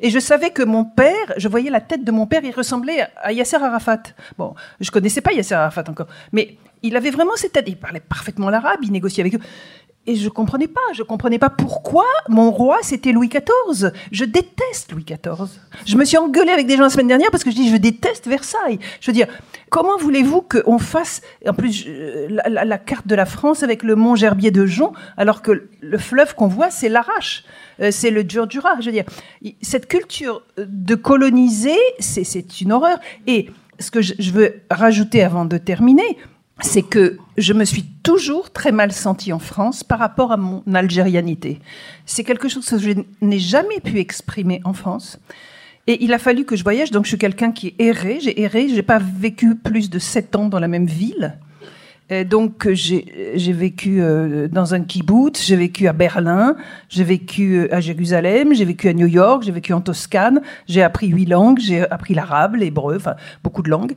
Et 0.00 0.10
je 0.10 0.18
savais 0.18 0.50
que 0.50 0.62
mon 0.62 0.84
père, 0.84 1.34
je 1.36 1.48
voyais 1.48 1.70
la 1.70 1.80
tête 1.80 2.04
de 2.04 2.10
mon 2.10 2.26
père, 2.26 2.42
il 2.44 2.52
ressemblait 2.52 3.06
à 3.22 3.32
Yasser 3.32 3.56
Arafat. 3.56 4.02
Bon, 4.38 4.54
je 4.80 4.90
connaissais 4.90 5.20
pas 5.20 5.32
Yasser 5.32 5.54
Arafat 5.54 5.84
encore, 5.88 6.06
mais 6.32 6.56
il 6.82 6.96
avait 6.96 7.10
vraiment 7.10 7.36
cette 7.36 7.52
tête. 7.52 7.64
Il 7.68 7.76
parlait 7.76 8.00
parfaitement 8.00 8.50
l'arabe, 8.50 8.80
il 8.82 8.92
négociait 8.92 9.22
avec 9.22 9.34
eux. 9.34 9.40
Et 10.06 10.16
je 10.16 10.28
comprenais 10.28 10.68
pas, 10.68 10.80
je 10.92 11.02
comprenais 11.02 11.38
pas 11.38 11.50
pourquoi 11.50 12.04
mon 12.28 12.50
roi 12.50 12.78
c'était 12.82 13.12
Louis 13.12 13.28
XIV. 13.28 13.90
Je 14.12 14.24
déteste 14.24 14.92
Louis 14.92 15.04
XIV. 15.04 15.48
Je 15.86 15.96
me 15.96 16.04
suis 16.04 16.18
engueulée 16.18 16.50
avec 16.50 16.66
des 16.66 16.76
gens 16.76 16.82
la 16.82 16.90
semaine 16.90 17.08
dernière 17.08 17.30
parce 17.30 17.42
que 17.42 17.50
je 17.50 17.56
dis 17.56 17.70
je 17.70 17.76
déteste 17.76 18.26
Versailles. 18.26 18.78
Je 19.00 19.06
veux 19.06 19.14
dire, 19.14 19.28
comment 19.70 19.96
voulez-vous 19.96 20.42
qu'on 20.42 20.78
fasse 20.78 21.22
en 21.46 21.54
plus 21.54 21.86
la, 22.28 22.78
carte 22.78 23.06
de 23.06 23.14
la 23.14 23.24
France 23.24 23.62
avec 23.62 23.82
le 23.82 23.96
mont 23.96 24.14
Gerbier 24.14 24.50
de 24.50 24.66
Jonc 24.66 24.92
alors 25.16 25.40
que 25.40 25.68
le 25.80 25.98
fleuve 25.98 26.34
qu'on 26.34 26.48
voit 26.48 26.70
c'est 26.70 26.88
l'Arrache, 26.88 27.44
euh, 27.80 27.90
c'est 27.90 28.10
le 28.10 28.24
Jura. 28.28 28.80
Je 28.80 28.86
veux 28.86 28.92
dire, 28.92 29.04
cette 29.62 29.88
culture 29.88 30.42
de 30.58 30.94
coloniser, 30.94 31.78
c'est 31.98 32.60
une 32.60 32.72
horreur. 32.72 32.98
Et 33.26 33.48
ce 33.80 33.90
que 33.90 34.02
je 34.02 34.30
veux 34.32 34.62
rajouter 34.70 35.22
avant 35.22 35.44
de 35.44 35.58
terminer, 35.58 36.18
c'est 36.60 36.82
que 36.82 37.18
je 37.36 37.52
me 37.52 37.64
suis 37.64 37.84
toujours 38.02 38.52
très 38.52 38.72
mal 38.72 38.92
sentie 38.92 39.32
en 39.32 39.38
France 39.38 39.82
par 39.82 39.98
rapport 39.98 40.32
à 40.32 40.36
mon 40.36 40.62
algérianité. 40.72 41.60
C'est 42.06 42.24
quelque 42.24 42.48
chose 42.48 42.68
que 42.68 42.78
je 42.78 42.92
n'ai 43.20 43.38
jamais 43.38 43.80
pu 43.80 43.98
exprimer 43.98 44.60
en 44.64 44.72
France. 44.72 45.18
Et 45.86 46.02
il 46.02 46.12
a 46.14 46.18
fallu 46.18 46.44
que 46.44 46.56
je 46.56 46.62
voyage, 46.62 46.90
donc 46.90 47.04
je 47.04 47.08
suis 47.08 47.18
quelqu'un 47.18 47.52
qui 47.52 47.74
erré, 47.78 48.18
j'ai 48.20 48.40
erré, 48.40 48.68
j'ai 48.68 48.82
pas 48.82 48.98
vécu 48.98 49.54
plus 49.54 49.90
de 49.90 49.98
sept 49.98 50.34
ans 50.34 50.48
dans 50.48 50.60
la 50.60 50.68
même 50.68 50.86
ville. 50.86 51.36
Donc 52.10 52.68
j'ai 52.70 53.52
vécu 53.52 54.02
euh, 54.02 54.46
dans 54.48 54.74
un 54.74 54.80
kibbutz, 54.82 55.42
j'ai 55.42 55.56
vécu 55.56 55.88
à 55.88 55.94
Berlin, 55.94 56.54
j'ai 56.90 57.02
vécu 57.02 57.54
euh, 57.56 57.74
à 57.74 57.80
Jérusalem, 57.80 58.52
j'ai 58.52 58.66
vécu 58.66 58.88
à 58.88 58.92
New 58.92 59.06
York, 59.06 59.42
j'ai 59.42 59.52
vécu 59.52 59.72
en 59.72 59.80
Toscane, 59.80 60.42
j'ai 60.68 60.82
appris 60.82 61.08
huit 61.08 61.24
langues, 61.24 61.58
j'ai 61.58 61.80
appris 61.90 62.12
l'arabe, 62.12 62.56
l'hébreu, 62.56 62.96
enfin 62.96 63.14
beaucoup 63.42 63.62
de 63.62 63.70
langues. 63.70 63.94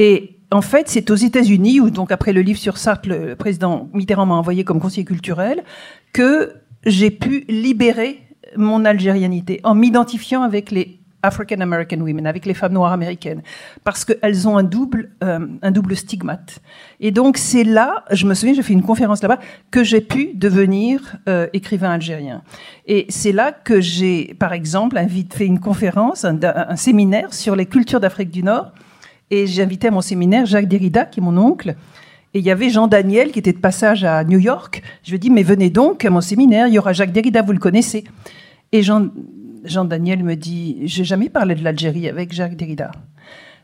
Et 0.00 0.40
en 0.50 0.62
fait, 0.62 0.88
c'est 0.88 1.08
aux 1.12 1.14
États-Unis, 1.14 1.80
où 1.80 1.90
donc 1.90 2.10
après 2.10 2.32
le 2.32 2.40
livre 2.40 2.58
sur 2.58 2.76
Sartre, 2.76 3.08
le 3.08 3.36
président 3.36 3.88
Mitterrand 3.92 4.26
m'a 4.26 4.34
envoyé 4.34 4.64
comme 4.64 4.80
conseiller 4.80 5.04
culturel, 5.04 5.62
que 6.12 6.54
j'ai 6.84 7.12
pu 7.12 7.44
libérer 7.48 8.20
mon 8.56 8.84
algérianité 8.84 9.60
en 9.62 9.76
m'identifiant 9.76 10.42
avec 10.42 10.72
les 10.72 11.03
African 11.24 11.60
American 11.60 11.98
women, 12.00 12.26
avec 12.26 12.46
les 12.46 12.54
femmes 12.54 12.72
noires 12.72 12.92
américaines, 12.92 13.42
parce 13.82 14.04
qu'elles 14.04 14.46
ont 14.46 14.56
un 14.56 14.62
double, 14.62 15.10
euh, 15.22 15.46
un 15.62 15.70
double 15.70 15.96
stigmate. 15.96 16.60
Et 17.00 17.10
donc 17.10 17.36
c'est 17.36 17.64
là, 17.64 18.04
je 18.10 18.26
me 18.26 18.34
souviens, 18.34 18.54
j'ai 18.54 18.62
fait 18.62 18.72
une 18.72 18.82
conférence 18.82 19.22
là-bas, 19.22 19.38
que 19.70 19.82
j'ai 19.82 20.00
pu 20.00 20.32
devenir 20.34 21.16
euh, 21.28 21.48
écrivain 21.52 21.90
algérien. 21.90 22.42
Et 22.86 23.06
c'est 23.08 23.32
là 23.32 23.52
que 23.52 23.80
j'ai, 23.80 24.34
par 24.38 24.52
exemple, 24.52 24.98
invité, 24.98 25.38
fait 25.38 25.46
une 25.46 25.60
conférence, 25.60 26.24
un, 26.24 26.38
un 26.42 26.76
séminaire 26.76 27.32
sur 27.32 27.56
les 27.56 27.66
cultures 27.66 28.00
d'Afrique 28.00 28.30
du 28.30 28.42
Nord 28.42 28.72
et 29.30 29.46
j'ai 29.46 29.62
invité 29.62 29.88
à 29.88 29.90
mon 29.90 30.00
séminaire 30.00 30.46
Jacques 30.46 30.68
Derrida, 30.68 31.06
qui 31.06 31.20
est 31.20 31.22
mon 31.22 31.36
oncle. 31.36 31.74
Et 32.34 32.40
il 32.40 32.44
y 32.44 32.50
avait 32.50 32.70
Jean 32.70 32.88
Daniel 32.88 33.30
qui 33.30 33.38
était 33.38 33.52
de 33.52 33.58
passage 33.58 34.04
à 34.04 34.24
New 34.24 34.38
York. 34.38 34.82
Je 35.02 35.10
lui 35.10 35.16
ai 35.16 35.18
dit, 35.18 35.30
mais 35.30 35.42
venez 35.42 35.70
donc 35.70 36.04
à 36.04 36.10
mon 36.10 36.20
séminaire, 36.20 36.66
il 36.66 36.74
y 36.74 36.78
aura 36.78 36.92
Jacques 36.92 37.12
Derrida, 37.12 37.42
vous 37.42 37.52
le 37.52 37.58
connaissez. 37.58 38.04
Et 38.72 38.82
Jean, 38.82 39.08
Jean 39.64 39.84
Daniel 39.84 40.22
me 40.22 40.36
dit, 40.36 40.78
j'ai 40.84 41.04
jamais 41.04 41.28
parlé 41.28 41.54
de 41.54 41.64
l'Algérie 41.64 42.08
avec 42.08 42.32
Jacques 42.32 42.56
Derrida. 42.56 42.92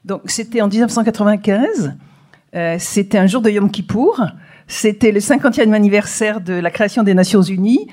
Donc 0.04 0.22
c'était 0.26 0.62
en 0.62 0.68
1995, 0.68 1.94
euh, 2.54 2.76
c'était 2.78 3.18
un 3.18 3.26
jour 3.26 3.42
de 3.42 3.50
Yom 3.50 3.70
Kippour, 3.70 4.24
c'était 4.66 5.12
le 5.12 5.20
50e 5.20 5.72
anniversaire 5.72 6.40
de 6.40 6.54
la 6.54 6.70
création 6.70 7.02
des 7.02 7.12
Nations 7.12 7.42
Unies, 7.42 7.86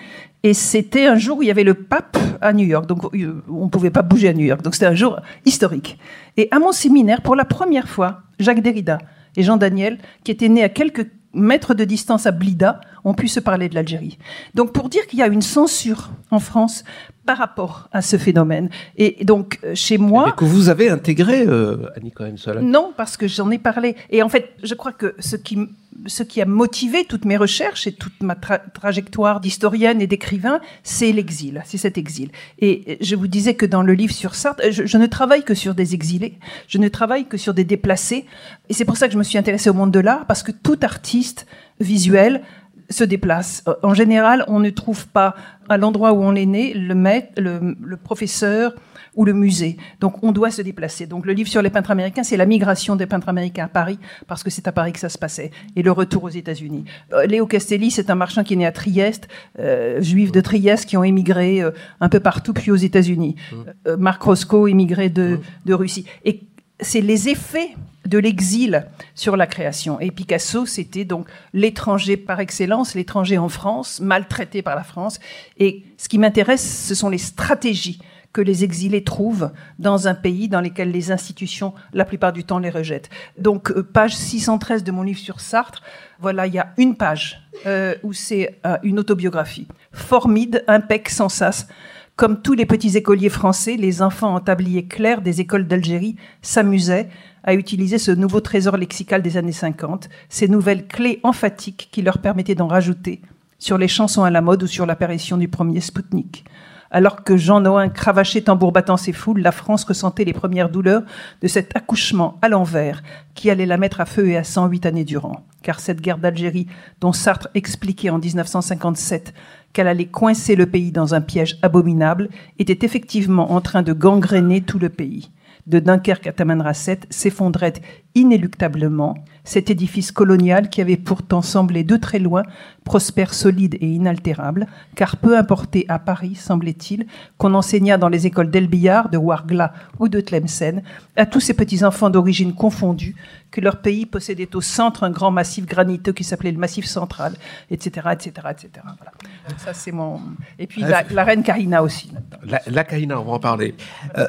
et 0.44 0.54
c'était 0.54 1.08
un 1.08 1.18
jour 1.18 1.40
où 1.40 1.42
il 1.44 1.48
y 1.48 1.52
avait 1.52 1.64
le 1.64 1.74
pape 1.74 2.18
à 2.40 2.54
New 2.54 2.66
York, 2.66 2.86
donc 2.86 3.04
euh, 3.14 3.44
on 3.50 3.66
ne 3.66 3.70
pouvait 3.70 3.90
pas 3.90 4.04
bouger 4.04 4.30
à 4.30 4.34
New 4.34 4.46
York. 4.46 4.62
Donc 4.62 4.76
c'était 4.76 4.86
un 4.86 4.96
jour 4.96 5.20
historique. 5.46 5.98
Et 6.38 6.48
à 6.52 6.60
mon 6.60 6.72
séminaire, 6.72 7.22
pour 7.22 7.36
la 7.36 7.46
première 7.46 7.90
fois, 7.90 8.22
Jacques 8.40 8.62
Derrida 8.62 9.00
et 9.36 9.44
Jean 9.44 9.58
Daniel, 9.58 9.98
qui 10.24 10.32
étaient 10.32 10.50
nés 10.50 10.64
à 10.64 10.70
quelques 10.70 11.08
mètres 11.34 11.74
de 11.74 11.84
distance 11.84 12.26
à 12.26 12.32
Blida, 12.32 12.80
ont 13.04 13.14
pu 13.14 13.28
se 13.28 13.40
parler 13.40 13.70
de 13.70 13.76
l'Algérie. 13.76 14.18
Donc 14.56 14.74
pour 14.74 14.90
dire 14.90 15.06
qu'il 15.08 15.20
y 15.20 15.22
a 15.22 15.28
une 15.28 15.42
censure 15.42 16.12
en 16.32 16.40
France 16.40 16.84
par 17.28 17.38
rapport 17.38 17.90
à 17.92 18.02
ce 18.02 18.18
phénomène. 18.18 18.70
Et 18.98 19.24
donc, 19.26 19.60
euh, 19.64 19.76
chez 19.76 19.98
moi... 19.98 20.32
que 20.32 20.46
vous 20.46 20.70
avez 20.70 20.90
intégré, 20.90 21.46
euh, 21.46 21.76
Annie 21.98 22.12
cohen 22.12 22.36
Non, 22.62 22.94
parce 22.96 23.18
que 23.18 23.28
j'en 23.28 23.52
ai 23.52 23.58
parlé. 23.58 23.98
Et 24.10 24.24
en 24.24 24.30
fait, 24.30 24.54
je 24.64 24.74
crois 24.74 24.94
que 24.94 25.14
ce 25.20 25.36
qui, 25.36 25.60
ce 26.06 26.24
qui 26.24 26.42
a 26.42 26.46
motivé 26.46 27.04
toutes 27.04 27.26
mes 27.26 27.36
recherches 27.36 27.86
et 27.86 27.92
toute 27.92 28.24
ma 28.24 28.36
trajectoire 28.36 29.42
d'historienne 29.42 30.02
et 30.02 30.08
d'écrivain, 30.08 30.62
c'est 30.84 31.12
l'exil, 31.12 31.62
c'est 31.66 31.78
cet 31.78 31.98
exil. 31.98 32.30
Et 32.60 32.98
je 33.02 33.18
vous 33.18 33.28
disais 33.28 33.56
que 33.56 33.66
dans 33.66 33.84
le 33.84 33.94
livre 33.94 34.14
sur 34.14 34.34
Sartre, 34.34 34.64
je, 34.72 34.86
je, 34.86 34.98
ne 34.98 35.06
travaille 35.06 35.44
que 35.44 35.54
sur 35.54 35.76
des 35.76 35.94
exilés, 35.96 36.40
je 36.70 36.78
ne 36.78 36.88
travaille 36.88 37.26
que 37.26 37.36
sur 37.36 37.54
des 37.54 37.66
déplacés. 37.66 38.26
Et 38.70 38.74
c'est 38.74 38.86
pour 38.86 38.96
ça 38.96 39.08
que 39.08 39.14
je 39.14 39.20
me 39.20 39.24
suis 39.24 39.38
intéressée 39.38 39.70
au 39.70 39.74
monde 39.74 39.92
de 39.92 40.00
l'art, 40.00 40.26
parce 40.28 40.44
que 40.44 40.54
tout 40.54 40.80
artiste 40.82 41.46
visuel 41.82 42.42
se 42.90 43.04
déplace. 43.04 43.64
En 43.84 43.94
général, 43.94 44.44
on 44.48 44.60
ne 44.60 44.70
trouve 44.70 45.08
pas 45.08 45.36
à 45.70 45.78
l'endroit 45.78 46.14
où 46.14 46.24
on 46.24 46.36
est 46.36 46.46
né 46.46 46.74
le 46.74 46.96
maître, 46.96 47.34
le, 47.38 47.98
professeur 47.98 48.74
ou 49.16 49.26
le 49.26 49.34
musée. 49.34 49.78
Donc 50.00 50.24
on 50.24 50.32
doit 50.32 50.52
se 50.52 50.62
déplacer. 50.62 51.08
Donc 51.08 51.26
le 51.26 51.34
livre 51.34 51.50
sur 51.50 51.62
les 51.62 51.70
peintres 51.70 51.92
américains, 51.92 52.24
c'est 52.24 52.38
la 52.38 52.46
migration 52.46 52.96
des 52.96 53.06
peintres 53.06 53.30
américains 53.30 53.66
à 53.66 53.68
Paris, 53.68 54.00
parce 54.28 54.44
que 54.44 54.50
c'est 54.50 54.68
à 54.68 54.72
Paris 54.72 54.94
que 54.94 55.00
ça 55.00 55.10
se 55.10 55.18
passait, 55.18 55.52
et 55.76 55.84
le 55.84 55.92
retour 55.92 56.24
aux 56.24 56.30
États-Unis. 56.30 56.86
Euh, 57.14 57.26
Léo 57.26 57.48
Castelli, 57.48 57.92
c'est 57.92 58.10
un 58.10 58.16
marchand 58.16 58.44
qui 58.44 58.54
est 58.54 58.58
né 58.58 58.66
à 58.66 58.72
Trieste, 58.72 59.28
euh, 59.60 60.02
juif 60.02 60.32
de 60.32 60.40
Trieste, 60.40 60.86
qui 60.86 60.98
ont 60.98 61.04
émigré 61.04 61.62
euh, 61.62 61.72
un 62.00 62.10
peu 62.10 62.20
partout, 62.20 62.54
puis 62.54 62.72
aux 62.72 62.76
États-Unis. 62.76 63.36
Mmh. 63.52 63.96
Marc 63.98 64.22
Roscoe, 64.22 64.68
émigré 64.68 65.10
de, 65.10 65.38
mmh. 65.38 65.42
de 65.66 65.74
Russie. 65.74 66.06
Et 66.24 66.42
c'est 66.80 67.02
les 67.02 67.30
effets 67.30 67.72
de 68.08 68.18
l'exil 68.18 68.88
sur 69.16 69.38
la 69.38 69.48
création. 69.48 70.00
Et 70.00 70.12
Picasso, 70.12 70.66
c'était 70.66 71.06
donc 71.06 71.28
l'étranger 71.54 72.18
par 72.18 72.40
excellence, 72.40 72.96
l'étranger 72.96 73.38
en 73.38 73.50
France, 73.50 74.00
maltraité 74.00 74.62
par 74.62 74.76
la 74.76 74.84
France. 74.84 75.20
Et 75.58 75.84
ce 75.98 76.10
qui 76.10 76.18
m'intéresse, 76.18 76.88
ce 76.88 76.96
sont 76.96 77.10
les 77.10 77.18
stratégies 77.18 78.00
que 78.34 78.42
les 78.42 78.64
exilés 78.64 79.04
trouvent 79.04 79.52
dans 79.80 80.08
un 80.08 80.14
pays 80.14 80.48
dans 80.48 80.62
lequel 80.62 80.92
les 80.92 81.12
institutions, 81.12 81.74
la 81.94 82.06
plupart 82.06 82.34
du 82.34 82.44
temps, 82.44 82.60
les 82.60 82.70
rejettent. 82.70 83.10
Donc, 83.38 83.72
euh, 83.72 83.82
page 83.82 84.16
613 84.16 84.84
de 84.84 84.92
mon 84.92 85.02
livre 85.02 85.20
sur 85.20 85.40
Sartre, 85.40 85.82
voilà, 86.20 86.46
il 86.46 86.54
y 86.54 86.60
a 86.60 86.74
une 86.78 86.96
page 86.96 87.42
euh, 87.66 87.96
où 88.04 88.14
c'est 88.14 88.60
euh, 88.66 88.78
une 88.84 89.00
autobiographie. 89.00 89.68
Formide, 89.92 90.64
impec, 90.68 91.10
sans 91.10 91.30
sas. 91.30 91.68
Comme 92.16 92.42
tous 92.42 92.54
les 92.54 92.66
petits 92.66 92.98
écoliers 92.98 93.30
français, 93.30 93.76
les 93.76 94.02
enfants 94.02 94.34
en 94.34 94.40
tablier 94.40 94.86
clair 94.86 95.22
des 95.22 95.40
écoles 95.40 95.68
d'Algérie 95.68 96.16
s'amusaient 96.42 97.10
à 97.48 97.54
utiliser 97.54 97.98
ce 97.98 98.12
nouveau 98.12 98.42
trésor 98.42 98.76
lexical 98.76 99.22
des 99.24 99.38
années 99.38 99.54
50, 99.54 100.10
ces 100.28 100.50
nouvelles 100.50 100.86
clés 100.86 101.22
emphatiques 101.24 101.88
qui 101.92 102.02
leur 102.02 102.20
permettaient 102.20 102.56
d'en 102.56 102.68
rajouter 102.68 103.22
sur 103.58 103.78
les 103.78 103.88
chansons 103.88 104.26
à 104.26 104.30
la 104.30 104.42
mode 104.42 104.64
ou 104.64 104.68
sur 104.68 104.86
l'apparition 104.86 105.38
du 105.38 105.48
premier 105.48 105.80
Spoutnik. 105.80 106.44
Alors 106.92 107.24
que 107.24 107.38
Jean 107.38 107.62
Noin 107.62 107.88
cravachait 107.88 108.42
tambour 108.42 108.74
battant 108.74 108.98
ses 108.98 109.14
foules, 109.14 109.40
la 109.40 109.54
France 109.54 109.86
ressentait 109.86 110.26
les 110.26 110.34
premières 110.34 110.70
douleurs 110.70 111.04
de 111.42 111.48
cet 111.48 111.76
accouchement 111.76 112.38
à 112.42 112.50
l'envers 112.50 113.02
qui 113.34 113.50
allait 113.50 113.66
la 113.66 113.78
mettre 113.78 114.02
à 114.02 114.06
feu 114.06 114.28
et 114.28 114.38
à 114.38 114.44
sang 114.44 114.68
huit 114.68 114.86
années 114.86 115.06
durant. 115.06 115.46
Car 115.64 115.80
cette 115.80 116.02
guerre 116.02 116.18
d'Algérie, 116.18 116.68
dont 117.00 117.14
Sartre 117.14 117.48
expliquait 117.56 118.10
en 118.10 118.20
1957 118.20 119.34
qu'elle 119.72 119.88
allait 119.88 120.06
coincer 120.06 120.56
le 120.56 120.66
pays 120.66 120.92
dans 120.92 121.14
un 121.14 121.22
piège 121.22 121.58
abominable, 121.62 122.30
était 122.60 122.86
effectivement 122.86 123.54
en 123.54 123.62
train 123.62 123.84
de 123.84 123.94
gangréner 123.94 124.62
tout 124.62 124.80
le 124.80 124.90
pays 124.90 125.30
de 125.68 125.80
Dunkerque 125.80 126.28
à 126.28 126.34
Tamanrasset 126.34 127.02
s'effondrait 127.10 127.74
inéluctablement, 128.18 129.16
cet 129.44 129.70
édifice 129.70 130.12
colonial 130.12 130.70
qui 130.70 130.82
avait 130.82 130.98
pourtant 130.98 131.42
semblé 131.42 131.84
de 131.84 131.96
très 131.96 132.20
loin 132.20 132.44
prospère, 132.88 133.34
solide 133.34 133.76
et 133.82 133.88
inaltérable, 133.88 134.66
car 134.96 135.18
peu 135.18 135.38
importait 135.38 135.86
à 135.90 136.00
Paris, 136.00 136.36
semblait-il, 136.36 137.06
qu'on 137.38 137.54
enseignât 137.54 137.98
dans 137.98 138.08
les 138.08 138.28
écoles 138.28 138.50
d'Elbillard, 138.50 139.10
de 139.10 139.18
Wargla 139.18 139.74
ou 140.00 140.08
de 140.08 140.22
Tlemcen, 140.22 140.82
à 141.18 141.26
tous 141.26 141.42
ces 141.42 141.54
petits-enfants 141.54 142.10
d'origine 142.10 142.54
confondue, 142.54 143.14
que 143.52 143.60
leur 143.60 143.82
pays 143.82 144.06
possédait 144.06 144.56
au 144.56 144.62
centre 144.62 145.04
un 145.04 145.10
grand 145.10 145.32
massif 145.32 145.66
graniteux 145.66 146.14
qui 146.14 146.24
s'appelait 146.24 146.52
le 146.52 146.58
Massif 146.58 146.86
central, 146.86 147.34
etc., 147.70 148.08
etc., 148.14 148.48
etc. 148.52 148.70
Voilà. 148.84 149.12
Ça, 149.58 149.74
c'est 149.74 149.92
mon... 149.92 150.22
Et 150.58 150.68
puis 150.68 150.82
la, 150.82 151.24
reine 151.24 151.44
Karina 151.44 151.84
aussi. 151.84 152.12
La, 152.46 152.62
la, 152.68 152.84
Karina, 152.86 153.20
on 153.20 153.26
va 153.26 153.34
en 153.34 153.40
parler. 153.40 153.76
Euh, 154.18 154.28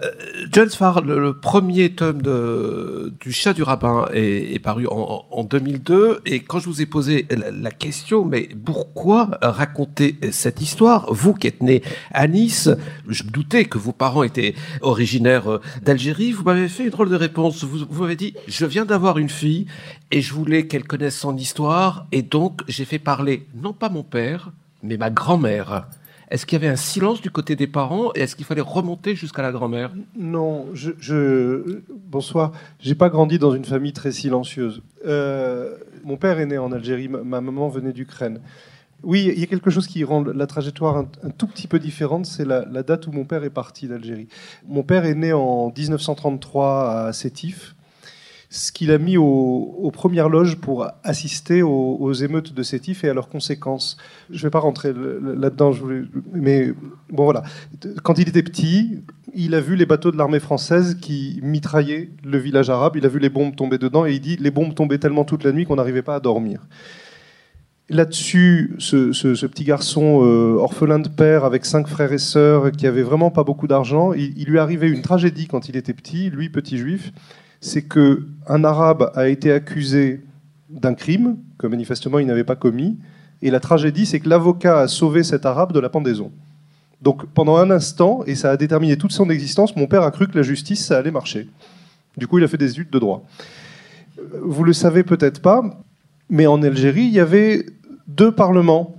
John 0.51 0.69
le, 1.05 1.33
premier 1.33 1.95
tome 1.95 2.23
de, 2.23 3.15
du 3.21 3.33
Chat 3.33 3.53
du 3.53 3.63
Rabbin 3.63 3.78
est, 4.13 4.63
paru 4.63 4.87
en, 4.91 5.45
2002, 5.45 6.21
et 6.27 6.41
quand 6.41 6.59
je 6.59 6.67
vous 6.67 6.83
ai 6.83 6.87
posé 6.87 7.27
la 7.31 7.71
question, 7.71 8.25
mais 8.25 8.49
pourquoi 8.65 9.39
raconter 9.43 10.17
cette 10.31 10.61
histoire? 10.61 11.13
Vous 11.13 11.35
qui 11.35 11.47
êtes 11.47 11.63
né 11.63 11.83
à 12.13 12.27
Nice, 12.27 12.69
je 13.09 13.25
me 13.25 13.31
doutais 13.31 13.65
que 13.65 13.79
vos 13.79 13.93
parents 13.93 14.23
étaient 14.23 14.55
originaires 14.81 15.51
euh, 15.51 15.61
d'Algérie. 15.83 16.33
Vous 16.33 16.45
m'avez 16.45 16.69
fait 16.69 16.85
une 16.85 16.91
drôle 16.91 17.11
de 17.11 17.17
réponse. 17.17 17.65
Vous, 17.65 17.87
vous 17.89 18.03
m'avez 18.03 18.17
dit, 18.17 18.35
je 18.47 18.67
viens 18.67 18.85
d'avoir 18.85 19.19
une 19.19 19.29
fille 19.29 19.67
et 20.11 20.21
je 20.21 20.35
voulais 20.35 20.67
qu'elle 20.67 20.85
connaisse 20.85 21.17
son 21.17 21.37
histoire. 21.37 22.07
Et 22.13 22.23
donc, 22.23 22.63
j'ai 22.69 22.85
fait 22.85 22.99
parler, 22.99 23.47
non 23.55 23.73
pas 23.73 23.89
mon 23.89 24.03
père, 24.03 24.53
mais 24.83 24.97
ma 24.97 25.11
grand-mère. 25.11 25.89
Est-ce 26.31 26.45
qu'il 26.45 26.59
y 26.59 26.63
avait 26.63 26.73
un 26.73 26.77
silence 26.77 27.23
du 27.23 27.31
côté 27.31 27.57
des 27.57 27.67
parents 27.67 28.11
et 28.15 28.21
est-ce 28.21 28.37
qu'il 28.37 28.45
fallait 28.45 28.61
remonter 28.61 29.15
jusqu'à 29.15 29.41
la 29.41 29.51
grand-mère? 29.51 29.93
Non, 30.17 30.67
je, 30.75 30.91
je, 30.99 31.81
bonsoir. 32.07 32.53
J'ai 32.81 32.95
pas 32.95 33.09
grandi 33.09 33.39
dans 33.39 33.53
une 33.53 33.65
famille 33.65 33.95
très 33.95 34.13
silencieuse. 34.13 34.83
Euh, 35.07 35.77
mon 36.05 36.17
père 36.17 36.39
est 36.39 36.47
né 36.47 36.59
en 36.59 36.71
Algérie, 36.73 37.09
ma 37.09 37.41
maman 37.41 37.69
venait 37.69 37.93
d'Ukraine. 37.93 38.41
Oui, 39.05 39.31
il 39.33 39.39
y 39.39 39.43
a 39.45 39.47
quelque 39.47 39.71
chose 39.71 39.87
qui 39.87 40.03
rend 40.03 40.25
la 40.25 40.47
trajectoire 40.47 40.97
un, 40.97 41.31
tout 41.31 41.47
petit 41.47 41.69
peu 41.69 41.79
différente, 41.79 42.27
c'est 42.27 42.45
la, 42.45 42.65
date 42.83 43.07
où 43.07 43.13
mon 43.13 43.25
père 43.25 43.45
est 43.45 43.51
parti 43.51 43.87
d'Algérie. 43.87 44.29
Mon 44.67 44.83
père 44.83 45.05
est 45.05 45.15
né 45.15 45.33
en 45.33 45.73
1933 45.77 47.07
à 47.07 47.13
Sétif, 47.13 47.77
ce 48.51 48.73
qu'il 48.73 48.91
a 48.91 48.99
mis 48.99 49.17
aux, 49.19 49.91
premières 49.93 50.29
loges 50.29 50.57
pour 50.57 50.87
assister 51.05 51.63
aux, 51.63 52.13
émeutes 52.15 52.55
de 52.55 52.63
Sétif 52.63 53.05
et 53.05 53.11
à 53.11 53.15
leurs 53.15 53.29
conséquences. 53.29 53.99
Je 54.31 54.39
ne 54.39 54.43
vais 54.43 54.51
pas 54.51 54.61
rentrer 54.61 54.93
là-dedans, 54.93 55.73
mais 56.33 56.73
bon 57.11 57.25
voilà. 57.25 57.43
Quand 58.03 58.19
il 58.19 58.29
était 58.29 58.43
petit, 58.43 59.03
il 59.35 59.55
a 59.55 59.61
vu 59.61 59.77
les 59.77 59.85
bateaux 59.85 60.11
de 60.11 60.17
l'armée 60.17 60.41
française 60.41 60.97
qui 61.01 61.41
mitraillaient 61.43 62.11
le 62.25 62.39
village 62.39 62.71
arabe, 62.71 62.97
il 62.97 63.05
a 63.05 63.09
vu 63.09 63.19
les 63.19 63.29
bombes 63.29 63.55
tomber 63.55 63.77
dedans 63.77 64.07
et 64.07 64.15
il 64.15 64.21
dit 64.21 64.37
les 64.37 64.51
bombes 64.51 64.75
tombaient 64.75 64.99
tellement 64.99 65.25
toute 65.25 65.45
la 65.45 65.53
nuit 65.53 65.67
qu'on 65.67 65.77
n'arrivait 65.77 66.03
pas 66.03 66.15
à 66.15 66.21
dormir. 66.21 66.67
Là-dessus, 67.91 68.75
ce, 68.79 69.47
petit 69.47 69.65
garçon 69.65 70.23
euh, 70.23 70.57
orphelin 70.59 70.99
de 70.99 71.09
père 71.09 71.45
avec 71.45 71.65
cinq 71.65 71.87
frères 71.87 72.13
et 72.13 72.19
sœurs 72.19 72.71
qui 72.71 72.87
avait 72.87 73.03
vraiment 73.03 73.31
pas 73.31 73.45
beaucoup 73.45 73.67
d'argent, 73.67 74.13
il, 74.13 74.37
il, 74.39 74.47
lui 74.47 74.59
arrivait 74.59 74.91
une 74.91 75.01
tragédie 75.01 75.47
quand 75.47 75.71
il 75.71 75.77
était 75.77 75.95
petit, 75.95 76.29
lui 76.29 76.51
petit 76.51 76.77
juif, 76.77 77.13
c'est 77.61 77.83
que 77.83 78.27
un 78.47 78.65
arabe 78.65 79.11
a 79.15 79.29
été 79.29 79.53
accusé 79.53 80.23
d'un 80.71 80.95
crime 80.95 81.37
que 81.59 81.67
manifestement 81.67 82.19
il 82.19 82.27
n'avait 82.27 82.45
pas 82.45 82.57
commis, 82.57 82.99
et 83.43 83.51
la 83.51 83.61
tragédie 83.61 84.07
c'est 84.07 84.21
que 84.21 84.29
l'avocat 84.29 84.81
a 84.81 84.89
sauvé 84.89 85.23
cet 85.23 85.47
arabe 85.47 85.73
de 85.73 85.81
la 85.81 85.89
pendaison. 85.89 86.33
Donc 87.03 87.27
pendant 87.27 87.57
un 87.57 87.71
instant, 87.71 88.23
et 88.27 88.35
ça 88.35 88.51
a 88.51 88.57
déterminé 88.57 88.97
toute 88.97 89.13
son 89.13 89.31
existence, 89.31 89.77
mon 89.77 89.87
père 89.87 90.03
a 90.03 90.11
cru 90.11 90.27
que 90.29 90.37
la 90.37 90.43
justice 90.43 90.85
ça 90.85 90.99
allait 90.99 91.11
marcher. 91.11 91.49
Du 92.17 92.27
coup, 92.27 92.39
il 92.39 92.45
a 92.45 92.49
fait 92.49 92.57
des 92.57 92.73
études 92.73 92.91
de 92.91 92.99
droit. 92.99 93.25
Vous 94.43 94.65
le 94.65 94.73
savez 94.73 95.05
peut-être 95.05 95.41
pas, 95.41 95.63
mais 96.29 96.49
en 96.49 96.63
Algérie, 96.63 97.05
il 97.05 97.13
y 97.13 97.21
avait 97.21 97.65
deux 98.09 98.33
parlements. 98.33 98.97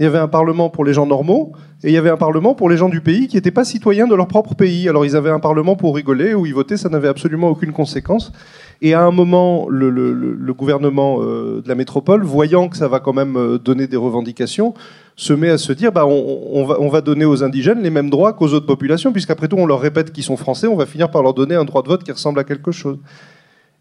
Il 0.00 0.02
y 0.02 0.06
avait 0.06 0.18
un 0.18 0.26
parlement 0.26 0.68
pour 0.68 0.84
les 0.84 0.92
gens 0.92 1.06
normaux 1.06 1.52
et 1.84 1.88
il 1.88 1.92
y 1.92 1.98
avait 1.98 2.10
un 2.10 2.16
parlement 2.16 2.54
pour 2.54 2.70
les 2.70 2.78
gens 2.78 2.88
du 2.88 3.02
pays 3.02 3.28
qui 3.28 3.36
n'étaient 3.36 3.50
pas 3.50 3.62
citoyens 3.62 4.06
de 4.06 4.14
leur 4.14 4.26
propre 4.26 4.54
pays. 4.54 4.88
Alors 4.88 5.04
ils 5.04 5.16
avaient 5.16 5.30
un 5.30 5.38
parlement 5.38 5.76
pour 5.76 5.94
rigoler 5.94 6.32
où 6.32 6.46
ils 6.46 6.54
votaient, 6.54 6.78
ça 6.78 6.88
n'avait 6.88 7.08
absolument 7.08 7.50
aucune 7.50 7.72
conséquence. 7.72 8.32
Et 8.80 8.94
à 8.94 9.02
un 9.02 9.10
moment, 9.10 9.66
le, 9.68 10.52
gouvernement 10.54 11.18
euh, 11.20 11.60
de 11.62 11.68
la 11.68 11.74
métropole, 11.74 12.24
voyant 12.24 12.68
que 12.70 12.78
ça 12.78 12.88
va 12.88 13.00
quand 13.00 13.12
même 13.12 13.36
euh, 13.36 13.58
donner 13.58 13.86
des 13.86 13.98
revendications, 13.98 14.72
se 15.14 15.34
met 15.34 15.50
à 15.50 15.58
se 15.58 15.74
dire 15.74 15.92
bah, 15.92 16.06
on, 16.06 16.64
va, 16.64 16.80
on 16.80 16.88
va 16.88 17.02
donner 17.02 17.26
aux 17.26 17.44
indigènes 17.44 17.82
les 17.82 17.90
mêmes 17.90 18.08
droits 18.08 18.32
qu'aux 18.32 18.54
autres 18.54 18.66
populations, 18.66 19.12
puisqu'après 19.12 19.48
tout 19.48 19.56
on 19.56 19.66
leur 19.66 19.80
répète 19.80 20.10
qu'ils 20.10 20.24
sont 20.24 20.38
français, 20.38 20.66
on 20.66 20.76
va 20.76 20.86
finir 20.86 21.10
par 21.10 21.22
leur 21.22 21.34
donner 21.34 21.54
un 21.54 21.66
droit 21.66 21.82
de 21.82 21.88
vote 21.88 22.02
qui 22.02 22.12
ressemble 22.12 22.40
à 22.40 22.44
quelque 22.44 22.72
chose. 22.72 22.96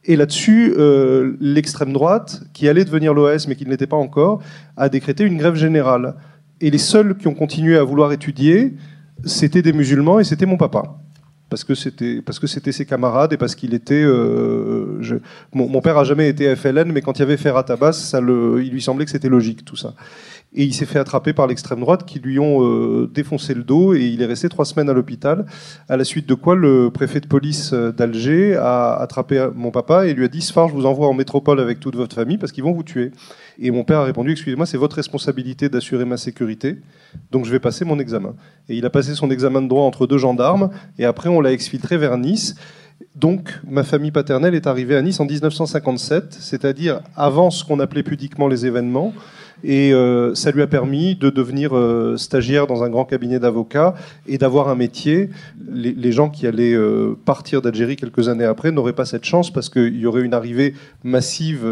Et 0.06 0.18
là-dessus, 0.18 0.74
euh, 0.78 1.38
l'extrême 1.40 1.94
droite, 1.94 2.44
qui 2.54 2.68
allait 2.68 2.84
devenir 2.84 3.14
l'OS 3.14 3.48
mais 3.48 3.56
qui 3.56 3.66
ne 3.66 3.70
l'était 3.70 3.88
pas 3.88 3.96
encore, 3.96 4.42
a 4.76 4.90
décrété 4.90 5.24
une 5.24 5.38
grève 5.38 5.56
générale. 5.56 6.16
Et 6.64 6.72
les 6.72 6.78
seuls 6.78 7.18
qui 7.18 7.28
ont 7.28 7.34
continué 7.34 7.76
à 7.78 7.84
vouloir 7.84 8.14
étudier, 8.14 8.74
c'était 9.26 9.62
des 9.62 9.74
musulmans 9.74 10.22
et 10.22 10.24
c'était 10.24 10.46
mon 10.46 10.56
papa. 10.56 10.98
Parce 11.50 11.66
que 11.66 11.76
c'était 11.76 12.22
parce 12.22 12.40
que 12.40 12.48
ses 12.48 12.86
camarades 12.86 13.34
et 13.34 13.38
parce 13.38 13.54
qu'il 13.54 13.74
était. 13.74 14.02
Euh, 14.02 15.20
mon, 15.54 15.82
père 15.82 15.98
a 15.98 16.06
jamais 16.06 16.30
été 16.30 16.56
FLN, 16.56 16.90
mais 16.94 17.02
quand 17.02 17.20
il 17.20 17.20
y 17.20 17.24
avait 17.24 17.36
Ferrat 17.36 17.66
Abbas, 17.68 17.92
ça 17.92 18.20
il 18.22 18.72
lui 18.72 18.82
semblait 18.82 19.04
que 19.04 19.12
c'était 19.12 19.28
logique 19.28 19.66
tout 19.66 19.76
ça 19.76 19.94
et 20.56 20.64
il 20.64 20.74
s'est 20.74 20.86
fait 20.86 21.00
attraper 21.00 21.34
par 21.34 21.48
l'extrême 21.48 21.80
droite 21.80 22.06
qui 22.06 22.20
lui 22.20 22.40
ont 22.40 22.64
euh, 22.64 23.10
défoncé 23.12 23.54
le 23.54 23.64
dos 23.64 23.94
et 23.94 24.02
il 24.02 24.22
est 24.22 24.26
resté 24.26 24.50
trois 24.50 24.66
semaines 24.66 24.90
à 24.90 24.94
l'hôpital. 24.94 25.46
À 25.90 25.98
la 25.98 26.04
suite 26.04 26.28
de 26.28 26.34
quoi 26.34 26.56
le 26.56 26.92
préfet 26.92 27.20
de 27.20 27.28
police 27.28 27.72
euh, 27.74 27.92
d'Alger 27.92 28.56
a 28.56 28.96
attrapé 28.96 29.50
mon 29.56 29.72
papa 29.72 30.06
et 30.06 30.14
lui 30.14 30.26
a 30.26 30.28
dit 30.28 30.42
Sfar, 30.42 30.70
je 30.70 30.74
vous 30.74 30.86
envoie 30.86 31.08
en 31.08 31.14
métropole 31.14 31.60
avec 31.60 31.80
toute 31.80 31.96
votre 31.96 32.16
famille 32.16 32.38
parce 32.38 32.52
qu'ils 32.52 32.64
vont 32.64 32.74
vous 32.74 32.84
tuer. 32.84 33.12
Et 33.60 33.72
mon 33.72 33.84
père 33.84 34.00
a 34.00 34.04
répondu 34.04 34.32
Excusez-moi, 34.32 34.66
c'est 34.66 34.78
votre 34.78 34.96
responsabilité 34.96 35.70
d'assurer 35.70 36.06
ma 36.06 36.18
sécurité, 36.18 36.78
donc 37.32 37.46
je 37.46 37.52
vais 37.52 37.60
passer 37.60 37.86
mon 37.86 38.00
examen. 38.00 38.36
Et 38.70 38.76
il 38.76 38.86
a 38.86 38.90
passé 38.90 39.16
son 39.16 39.32
examen 39.32 39.62
de 39.62 39.68
droit 39.68 39.84
entre 39.84 40.08
deux 40.08 40.18
gendarmes 40.18 40.70
et 41.00 41.06
après 41.06 41.30
on 41.30 41.42
l'a 41.42 41.52
exfiltré 41.52 41.98
vers 41.98 42.18
Nice. 42.18 42.56
Donc, 43.16 43.60
ma 43.70 43.84
famille 43.84 44.12
paternelle 44.12 44.56
est 44.56 44.66
arrivée 44.66 44.96
à 44.96 45.02
Nice 45.02 45.20
en 45.20 45.26
1957, 45.26 46.36
c'est-à-dire 46.40 47.02
avant 47.16 47.52
ce 47.52 47.64
qu'on 47.64 47.80
appelait 47.80 48.02
pudiquement 48.02 48.48
les 48.48 48.66
événements. 48.66 49.14
Et 49.64 49.94
euh, 49.94 50.36
ça 50.36 50.52
lui 50.52 50.62
a 50.62 50.68
permis 50.68 51.16
de 51.16 51.30
devenir 51.30 51.76
euh, 51.76 52.18
stagiaire 52.18 52.68
dans 52.68 52.84
un 52.84 52.90
grand 52.90 53.06
cabinet 53.06 53.40
d'avocats 53.40 53.96
et 54.28 54.38
d'avoir 54.38 54.68
un 54.68 54.76
métier. 54.76 55.30
Les, 55.72 56.12
gens 56.12 56.30
qui 56.30 56.46
allaient 56.46 56.74
euh, 56.74 57.18
partir 57.26 57.62
d'Algérie 57.62 57.96
quelques 57.96 58.28
années 58.28 58.44
après 58.44 58.72
n'auraient 58.72 58.94
pas 58.94 59.06
cette 59.06 59.24
chance 59.24 59.52
parce 59.52 59.70
qu'il 59.70 59.98
y 59.98 60.06
aurait 60.06 60.22
une 60.22 60.34
arrivée 60.34 60.76
massive. 61.04 61.66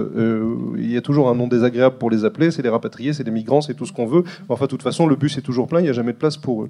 il 0.78 0.92
y 0.92 0.98
a 0.98 1.02
toujours 1.02 1.30
un 1.30 1.36
nom 1.36 1.48
désagréable 1.48 1.98
pour 1.98 2.10
les 2.10 2.24
appeler. 2.24 2.50
C'est 2.52 2.62
les 2.62 2.70
rapatriés, 2.70 3.14
c'est 3.14 3.24
les 3.24 3.32
migrants, 3.32 3.62
c'est 3.62 3.74
tout 3.74 3.86
ce 3.86 3.92
qu'on 3.92 4.06
veut. 4.06 4.24
Enfin, 4.48 4.66
de 4.66 4.70
toute 4.70 4.84
façon, 4.84 5.06
le 5.06 5.16
bus 5.16 5.38
est 5.38 5.42
toujours 5.42 5.68
plein, 5.68 5.80
il 5.80 5.84
n'y 5.84 5.90
a 5.90 5.94
jamais 5.94 6.14
de 6.14 6.18
place 6.18 6.38
pour 6.38 6.64
eux. 6.64 6.70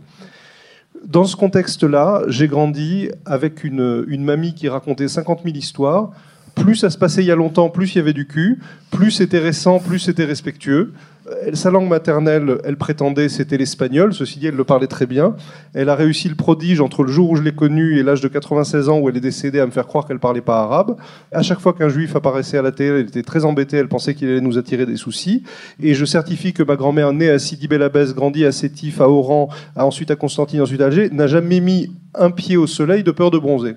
Dans 1.05 1.23
ce 1.23 1.36
contexte-là, 1.36 2.23
j'ai 2.27 2.47
grandi 2.47 3.10
avec 3.25 3.63
une, 3.63 4.05
une 4.07 4.23
mamie 4.23 4.53
qui 4.53 4.69
racontait 4.69 5.07
50 5.07 5.41
000 5.43 5.55
histoires 5.55 6.12
plus 6.55 6.75
ça 6.75 6.89
se 6.89 6.97
passait 6.97 7.23
il 7.23 7.27
y 7.27 7.31
a 7.31 7.36
longtemps, 7.36 7.69
plus 7.69 7.95
il 7.95 7.97
y 7.97 8.01
avait 8.01 8.13
du 8.13 8.27
cul, 8.27 8.60
plus 8.91 9.12
c'était 9.12 9.39
récent, 9.39 9.79
plus 9.79 9.99
c'était 9.99 10.25
respectueux. 10.25 10.93
Euh, 11.27 11.53
sa 11.53 11.69
langue 11.69 11.88
maternelle, 11.88 12.57
elle 12.63 12.77
prétendait, 12.77 13.29
c'était 13.29 13.57
l'espagnol. 13.57 14.13
Ceci 14.13 14.39
dit, 14.39 14.47
elle 14.47 14.55
le 14.55 14.63
parlait 14.63 14.88
très 14.88 15.05
bien. 15.05 15.36
Elle 15.73 15.89
a 15.89 15.95
réussi 15.95 16.29
le 16.29 16.36
prodige 16.36 16.81
entre 16.81 17.03
le 17.03 17.12
jour 17.12 17.29
où 17.29 17.36
je 17.36 17.43
l'ai 17.43 17.53
connue 17.53 17.99
et 17.99 18.03
l'âge 18.03 18.21
de 18.21 18.27
96 18.27 18.89
ans 18.89 18.99
où 18.99 19.10
elle 19.10 19.17
est 19.17 19.21
décédée 19.21 19.60
à 19.60 19.65
me 19.65 19.71
faire 19.71 19.88
croire 19.88 20.07
qu'elle 20.07 20.19
parlait 20.19 20.41
pas 20.41 20.62
arabe. 20.62 20.97
À 21.31 21.41
chaque 21.41 21.60
fois 21.60 21.73
qu'un 21.73 21.89
juif 21.89 22.15
apparaissait 22.15 22.57
à 22.57 22.62
la 22.62 22.71
télé, 22.71 22.99
elle 23.01 23.07
était 23.07 23.23
très 23.23 23.45
embêtée. 23.45 23.77
Elle 23.77 23.88
pensait 23.88 24.15
qu'il 24.15 24.29
allait 24.29 24.41
nous 24.41 24.57
attirer 24.57 24.86
des 24.86 24.97
soucis. 24.97 25.43
Et 25.81 25.93
je 25.93 26.05
certifie 26.05 26.53
que 26.53 26.63
ma 26.63 26.75
grand-mère, 26.75 27.13
née 27.13 27.29
à 27.29 27.39
Sidi 27.39 27.67
Bel 27.67 27.84
Abbès, 27.84 28.13
grandie 28.13 28.45
à 28.45 28.51
Sétif, 28.51 29.01
à 29.01 29.10
Oran, 29.10 29.49
ensuite 29.75 30.12
à 30.12 30.15
Constantine, 30.15 30.62
ensuite 30.62 30.81
à 30.81 30.86
Alger, 30.86 31.10
n'a 31.12 31.27
jamais 31.27 31.60
mis 31.60 31.91
un 32.15 32.31
pied 32.31 32.57
au 32.57 32.67
soleil 32.67 33.03
de 33.03 33.12
peur 33.12 33.31
de 33.31 33.38
bronzer. 33.38 33.75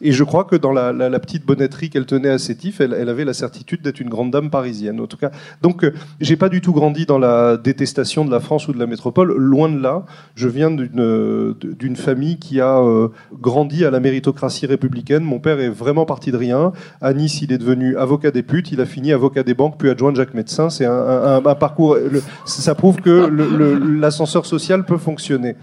Et 0.00 0.12
je 0.12 0.24
crois 0.24 0.44
que 0.44 0.56
dans 0.56 0.72
la, 0.72 0.92
petite 1.18 1.44
bonnetterie 1.44 1.90
qu'elle 1.90 2.06
tenait 2.06 2.28
à 2.28 2.38
Sétif, 2.38 2.80
elle, 2.80 2.94
elle 2.94 3.08
avait 3.08 3.24
la 3.24 3.32
certitude 3.32 3.82
d'être 3.82 4.00
une 4.00 4.08
grande 4.08 4.30
dame 4.30 4.50
parisienne. 4.50 5.00
En 5.00 5.06
tout 5.06 5.16
cas, 5.16 5.30
donc 5.62 5.84
euh, 5.84 5.92
j'ai 6.20 6.36
pas 6.36 6.48
du 6.48 6.60
tout 6.60 6.72
grandi 6.72 7.06
dans 7.06 7.18
la 7.18 7.56
détestation 7.56 8.24
de 8.24 8.30
la 8.30 8.40
France 8.40 8.68
ou 8.68 8.72
de 8.72 8.78
la 8.78 8.86
métropole. 8.86 9.34
Loin 9.36 9.68
de 9.68 9.80
là, 9.80 10.04
je 10.34 10.48
viens 10.48 10.70
d'une 10.70 11.96
famille 11.96 12.38
qui 12.38 12.60
a 12.60 12.78
euh, 12.78 13.08
grandi 13.32 13.84
à 13.84 13.90
la 13.90 14.00
méritocratie 14.00 14.66
républicaine. 14.66 15.24
Mon 15.24 15.40
père 15.40 15.60
est 15.60 15.68
vraiment 15.68 16.04
parti 16.04 16.30
de 16.30 16.36
rien. 16.36 16.72
À 17.00 17.12
Nice, 17.12 17.42
il 17.42 17.52
est 17.52 17.58
devenu 17.58 17.96
avocat 17.96 18.30
des 18.30 18.42
putes. 18.42 18.70
Il 18.72 18.80
a 18.80 18.86
fini 18.86 19.12
avocat 19.12 19.42
des 19.42 19.54
banques, 19.54 19.78
puis 19.78 19.90
adjoint 19.90 20.12
de 20.12 20.16
Jacques 20.16 20.34
Médecin. 20.34 20.70
C'est 20.70 20.86
un, 20.86 21.40
parcours. 21.58 21.96
ça 22.44 22.74
prouve 22.74 23.00
que 23.00 23.28
l'ascenseur 24.00 24.46
social 24.46 24.84
peut 24.84 24.98
fonctionner. 24.98 25.56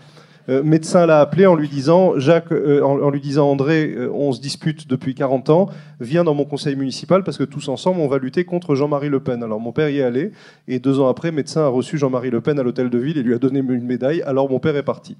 Euh, 0.47 0.61
médecin 0.61 1.07
l'a 1.07 1.21
appelé 1.21 1.47
en 1.47 1.55
lui 1.55 1.67
disant 1.67 2.19
Jacques, 2.19 2.51
euh, 2.51 2.81
en, 2.83 3.09
lui 3.09 3.19
disant 3.19 3.49
André, 3.49 3.93
euh, 3.95 4.11
on 4.13 4.31
se 4.31 4.39
dispute 4.39 4.87
depuis 4.87 5.15
40 5.15 5.49
ans, 5.49 5.69
viens 5.99 6.23
dans 6.23 6.35
mon 6.35 6.45
conseil 6.45 6.75
municipal 6.75 7.23
parce 7.23 7.37
que 7.37 7.43
tous 7.43 7.67
ensemble 7.67 7.99
on 7.99 8.07
va 8.07 8.19
lutter 8.19 8.45
contre 8.45 8.75
Jean-Marie 8.75 9.09
Le 9.09 9.19
Pen. 9.19 9.41
Alors 9.41 9.59
mon 9.59 9.71
père 9.71 9.89
y 9.89 9.99
est 9.99 10.03
allé 10.03 10.31
et 10.67 10.77
deux 10.77 10.99
ans 10.99 11.07
après, 11.07 11.31
médecin 11.31 11.61
a 11.61 11.67
reçu 11.67 11.97
Jean-Marie 11.97 12.29
Le 12.29 12.41
Pen 12.41 12.59
à 12.59 12.63
l'hôtel 12.63 12.91
de 12.91 12.97
ville 12.99 13.17
et 13.17 13.23
lui 13.23 13.33
a 13.33 13.39
donné 13.39 13.59
une 13.59 13.85
médaille. 13.85 14.21
Alors 14.21 14.49
mon 14.49 14.59
père 14.59 14.75
est 14.75 14.83
parti. 14.83 15.17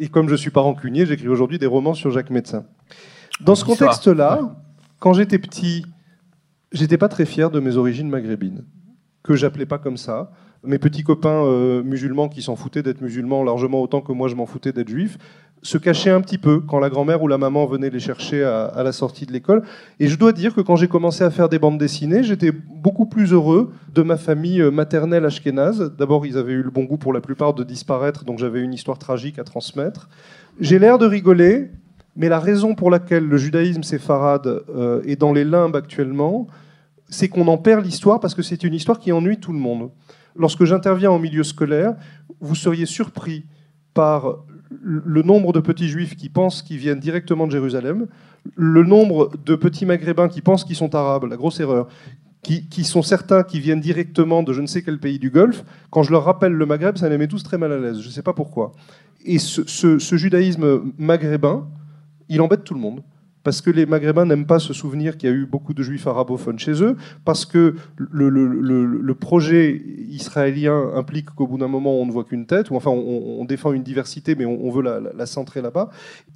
Et, 0.00 0.08
comme 0.08 0.30
je 0.30 0.34
suis 0.34 0.50
pas 0.50 0.62
rancunier, 0.62 1.04
j'écris 1.04 1.28
aujourd'hui 1.28 1.58
des 1.58 1.66
romans 1.66 1.94
sur 1.94 2.10
Jacques 2.10 2.30
Médecin. 2.30 2.64
Dans 3.42 3.54
ce 3.54 3.64
contexte-là, 3.64 4.40
quand 4.98 5.12
j'étais 5.12 5.38
petit, 5.38 5.84
j'étais 6.72 6.96
pas 6.96 7.08
très 7.08 7.26
fier 7.26 7.50
de 7.50 7.60
mes 7.60 7.76
origines 7.76 8.08
maghrébines, 8.08 8.64
que 9.22 9.34
j'appelais 9.34 9.66
pas 9.66 9.78
comme 9.78 9.98
ça 9.98 10.30
mes 10.64 10.78
petits 10.78 11.04
copains 11.04 11.44
euh, 11.44 11.82
musulmans 11.82 12.28
qui 12.28 12.42
s'en 12.42 12.56
foutaient 12.56 12.82
d'être 12.82 13.00
musulmans 13.00 13.44
largement 13.44 13.80
autant 13.80 14.00
que 14.00 14.12
moi 14.12 14.28
je 14.28 14.34
m'en 14.34 14.46
foutais 14.46 14.72
d'être 14.72 14.88
juif, 14.88 15.18
se 15.62 15.78
cachaient 15.78 16.10
un 16.10 16.20
petit 16.20 16.38
peu 16.38 16.60
quand 16.60 16.78
la 16.78 16.88
grand-mère 16.88 17.22
ou 17.22 17.28
la 17.28 17.38
maman 17.38 17.66
venait 17.66 17.90
les 17.90 18.00
chercher 18.00 18.44
à, 18.44 18.82
la 18.82 18.92
sortie 18.92 19.26
de 19.26 19.32
l'école. 19.32 19.62
Et 19.98 20.08
je 20.08 20.16
dois 20.16 20.32
dire 20.32 20.54
que 20.54 20.60
quand 20.60 20.76
j'ai 20.76 20.88
commencé 20.88 21.24
à 21.24 21.30
faire 21.30 21.48
des 21.48 21.58
bandes 21.58 21.78
dessinées, 21.78 22.22
j'étais 22.22 22.52
beaucoup 22.52 23.06
plus 23.06 23.32
heureux 23.32 23.72
de 23.92 24.02
ma 24.02 24.16
famille 24.16 24.60
euh, 24.60 24.70
maternelle 24.70 25.24
ashkénaze. 25.24 25.92
D'abord, 25.98 26.26
ils 26.26 26.38
avaient 26.38 26.52
eu 26.52 26.62
le 26.62 26.70
bon 26.70 26.84
goût 26.84 26.96
pour 26.96 27.12
la 27.12 27.20
plupart 27.20 27.54
de 27.54 27.64
disparaître, 27.64 28.24
donc 28.24 28.38
j'avais 28.38 28.60
une 28.60 28.72
histoire 28.72 28.98
tragique 28.98 29.38
à 29.38 29.44
transmettre. 29.44 30.08
J'ai 30.60 30.78
l'air 30.78 30.98
de 30.98 31.06
rigoler, 31.06 31.70
mais 32.16 32.28
la 32.28 32.38
raison 32.38 32.74
pour 32.74 32.90
laquelle 32.90 33.24
le 33.24 33.36
judaïsme 33.36 33.82
séfarade 33.82 34.62
euh, 34.68 35.02
est 35.04 35.16
dans 35.16 35.32
les 35.32 35.44
limbes 35.44 35.76
actuellement, 35.76 36.46
c'est 37.08 37.28
qu'on 37.28 37.48
en 37.48 37.58
perd 37.58 37.84
l'histoire 37.84 38.20
parce 38.20 38.34
que 38.34 38.42
c'est 38.42 38.64
une 38.64 38.74
histoire 38.74 38.98
qui 38.98 39.12
ennuie 39.12 39.38
tout 39.38 39.52
le 39.52 39.58
monde 39.58 39.90
lorsque 40.38 40.64
j'interviens 40.64 41.10
en 41.10 41.18
milieu 41.18 41.42
scolaire, 41.42 41.94
vous 42.40 42.54
seriez 42.54 42.86
surpris 42.86 43.44
par 43.92 44.44
le 44.82 45.22
nombre 45.22 45.52
de 45.52 45.60
petits 45.60 45.88
juifs 45.88 46.16
qui 46.16 46.28
pensent 46.28 46.62
qu'ils 46.62 46.78
viennent 46.78 47.00
directement 47.00 47.46
de 47.46 47.52
Jérusalem, 47.52 48.06
le 48.54 48.84
nombre 48.84 49.30
de 49.44 49.56
petits 49.56 49.86
maghrébins 49.86 50.28
qui 50.28 50.40
pensent 50.40 50.64
qu'ils 50.64 50.76
sont 50.76 50.94
arabes, 50.94 51.24
la 51.24 51.36
grosse 51.36 51.60
erreur, 51.60 51.88
qui, 52.42 52.84
sont 52.84 53.02
certains 53.02 53.42
qui 53.42 53.60
viennent 53.60 53.80
directement 53.80 54.42
de 54.42 54.54
je 54.54 54.62
ne 54.62 54.66
sais 54.66 54.82
quel 54.82 54.98
pays 54.98 55.18
du 55.18 55.28
Golfe. 55.28 55.64
Quand 55.90 56.02
je 56.02 56.12
leur 56.12 56.24
rappelle 56.24 56.52
le 56.52 56.64
Maghreb, 56.64 56.96
ça 56.96 57.08
les 57.10 57.18
met 57.18 57.28
tous 57.28 57.42
très 57.42 57.58
mal 57.58 57.72
à 57.72 57.78
l'aise. 57.78 58.00
Je 58.00 58.06
ne 58.06 58.12
sais 58.12 58.22
pas 58.22 58.32
pourquoi. 58.32 58.72
Et 59.26 59.38
ce, 59.38 59.98
ce 59.98 60.16
judaïsme 60.16 60.92
maghrébin, 60.96 61.68
il 62.30 62.40
embête 62.40 62.64
tout 62.64 62.72
le 62.72 62.80
monde 62.80 63.02
parce 63.48 63.62
que 63.62 63.70
les 63.70 63.86
Maghrébins 63.86 64.26
n'aiment 64.26 64.44
pas 64.44 64.58
se 64.58 64.74
souvenir 64.74 65.16
qu'il 65.16 65.30
y 65.30 65.32
a 65.32 65.34
eu 65.34 65.46
beaucoup 65.46 65.72
de 65.72 65.82
juifs 65.82 66.06
arabophones 66.06 66.58
chez 66.58 66.82
eux, 66.82 66.98
parce 67.24 67.46
que 67.46 67.76
le, 67.96 69.14
projet 69.14 69.82
israélien 70.10 70.90
implique 70.94 71.30
qu'au 71.30 71.46
bout 71.46 71.56
d'un 71.56 71.66
moment, 71.66 71.98
on 71.98 72.04
ne 72.04 72.12
voit 72.12 72.24
qu'une 72.24 72.44
tête, 72.44 72.68
ou 72.68 72.76
enfin, 72.76 72.90
on, 72.90 73.42
défend 73.46 73.72
une 73.72 73.82
diversité, 73.82 74.34
mais 74.34 74.44
on, 74.44 74.68
veut 74.68 74.82
la, 74.82 75.24
centrer 75.24 75.62
là-bas. 75.62 75.88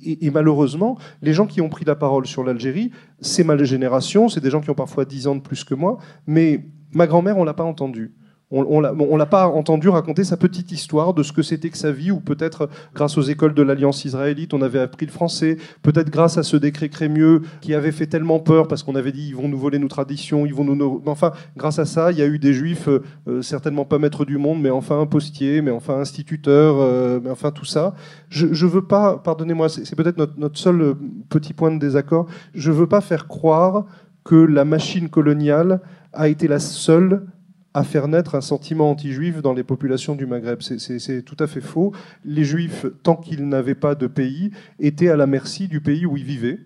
Et, 0.02 0.24
et, 0.24 0.30
malheureusement, 0.30 0.96
les 1.20 1.34
gens 1.34 1.46
qui 1.46 1.60
ont 1.60 1.68
pris 1.68 1.84
la 1.84 1.96
parole 1.96 2.26
sur 2.26 2.44
l'Algérie, 2.44 2.92
c'est 3.20 3.44
ma 3.44 3.62
génération, 3.62 4.30
c'est 4.30 4.40
des 4.40 4.48
gens 4.48 4.62
qui 4.62 4.70
ont 4.70 4.74
parfois 4.74 5.04
10 5.04 5.26
ans 5.26 5.34
de 5.34 5.42
plus 5.42 5.64
que 5.64 5.74
moi, 5.74 5.98
mais 6.26 6.64
ma 6.94 7.06
grand-mère, 7.06 7.36
on 7.36 7.44
l'a 7.44 7.52
pas 7.52 7.62
entendu 7.62 8.14
on 8.52 8.80
ne 8.80 9.18
l'a 9.18 9.26
pas 9.26 9.48
entendu 9.48 9.88
raconter 9.88 10.24
sa 10.24 10.36
petite 10.36 10.72
histoire 10.72 11.14
de 11.14 11.22
ce 11.22 11.32
que 11.32 11.42
c'était 11.42 11.70
que 11.70 11.78
sa 11.78 11.90
vie, 11.90 12.10
ou 12.10 12.20
peut-être 12.20 12.68
grâce 12.94 13.16
aux 13.16 13.22
écoles 13.22 13.54
de 13.54 13.62
l'Alliance 13.62 14.04
israélite, 14.04 14.52
on 14.54 14.60
avait 14.60 14.78
appris 14.78 15.06
le 15.06 15.12
français, 15.12 15.56
peut-être 15.82 16.10
grâce 16.10 16.38
à 16.38 16.42
ce 16.42 16.56
décret 16.56 16.88
Crémieux 16.88 17.42
qui 17.60 17.74
avait 17.74 17.92
fait 17.92 18.06
tellement 18.06 18.38
peur 18.38 18.68
parce 18.68 18.82
qu'on 18.82 18.94
avait 18.94 19.12
dit 19.12 19.28
ils 19.28 19.36
vont 19.36 19.48
nous 19.48 19.58
voler 19.58 19.78
nos 19.78 19.88
traditions, 19.88 20.44
ils 20.44 20.54
vont 20.54 20.64
nous... 20.64 21.02
Enfin, 21.06 21.32
grâce 21.56 21.78
à 21.78 21.86
ça, 21.86 22.12
il 22.12 22.18
y 22.18 22.22
a 22.22 22.26
eu 22.26 22.38
des 22.38 22.52
juifs, 22.52 22.88
euh, 22.88 23.42
certainement 23.42 23.84
pas 23.84 23.98
maîtres 23.98 24.24
du 24.24 24.36
monde, 24.36 24.60
mais 24.60 24.70
enfin 24.70 25.00
un 25.00 25.06
postier, 25.06 25.62
mais 25.62 25.70
enfin 25.70 25.98
instituteur, 25.98 26.76
euh, 26.78 27.20
mais 27.22 27.30
enfin 27.30 27.50
tout 27.50 27.64
ça. 27.64 27.94
Je 28.28 28.46
ne 28.46 28.70
veux 28.70 28.84
pas, 28.84 29.18
pardonnez-moi, 29.18 29.68
c'est 29.68 29.96
peut-être 29.96 30.18
notre, 30.18 30.38
notre 30.38 30.58
seul 30.58 30.80
euh, 30.80 30.94
petit 31.30 31.54
point 31.54 31.70
de 31.70 31.78
désaccord, 31.78 32.26
je 32.54 32.70
ne 32.70 32.76
veux 32.76 32.86
pas 32.86 33.00
faire 33.00 33.26
croire 33.28 33.86
que 34.24 34.36
la 34.36 34.64
machine 34.64 35.08
coloniale 35.08 35.80
a 36.12 36.28
été 36.28 36.46
la 36.46 36.58
seule 36.58 37.26
à 37.74 37.84
faire 37.84 38.08
naître 38.08 38.34
un 38.34 38.40
sentiment 38.40 38.90
anti-juif 38.90 39.40
dans 39.40 39.52
les 39.52 39.64
populations 39.64 40.14
du 40.14 40.26
Maghreb. 40.26 40.60
C'est 40.60 41.22
tout 41.22 41.36
à 41.38 41.46
fait 41.46 41.60
faux. 41.60 41.92
Les 42.24 42.44
juifs, 42.44 42.86
tant 43.02 43.16
qu'ils 43.16 43.48
n'avaient 43.48 43.74
pas 43.74 43.94
de 43.94 44.06
pays, 44.06 44.50
étaient 44.78 45.08
à 45.08 45.16
la 45.16 45.26
merci 45.26 45.68
du 45.68 45.80
pays 45.80 46.06
où 46.06 46.16
ils 46.16 46.24
vivaient, 46.24 46.60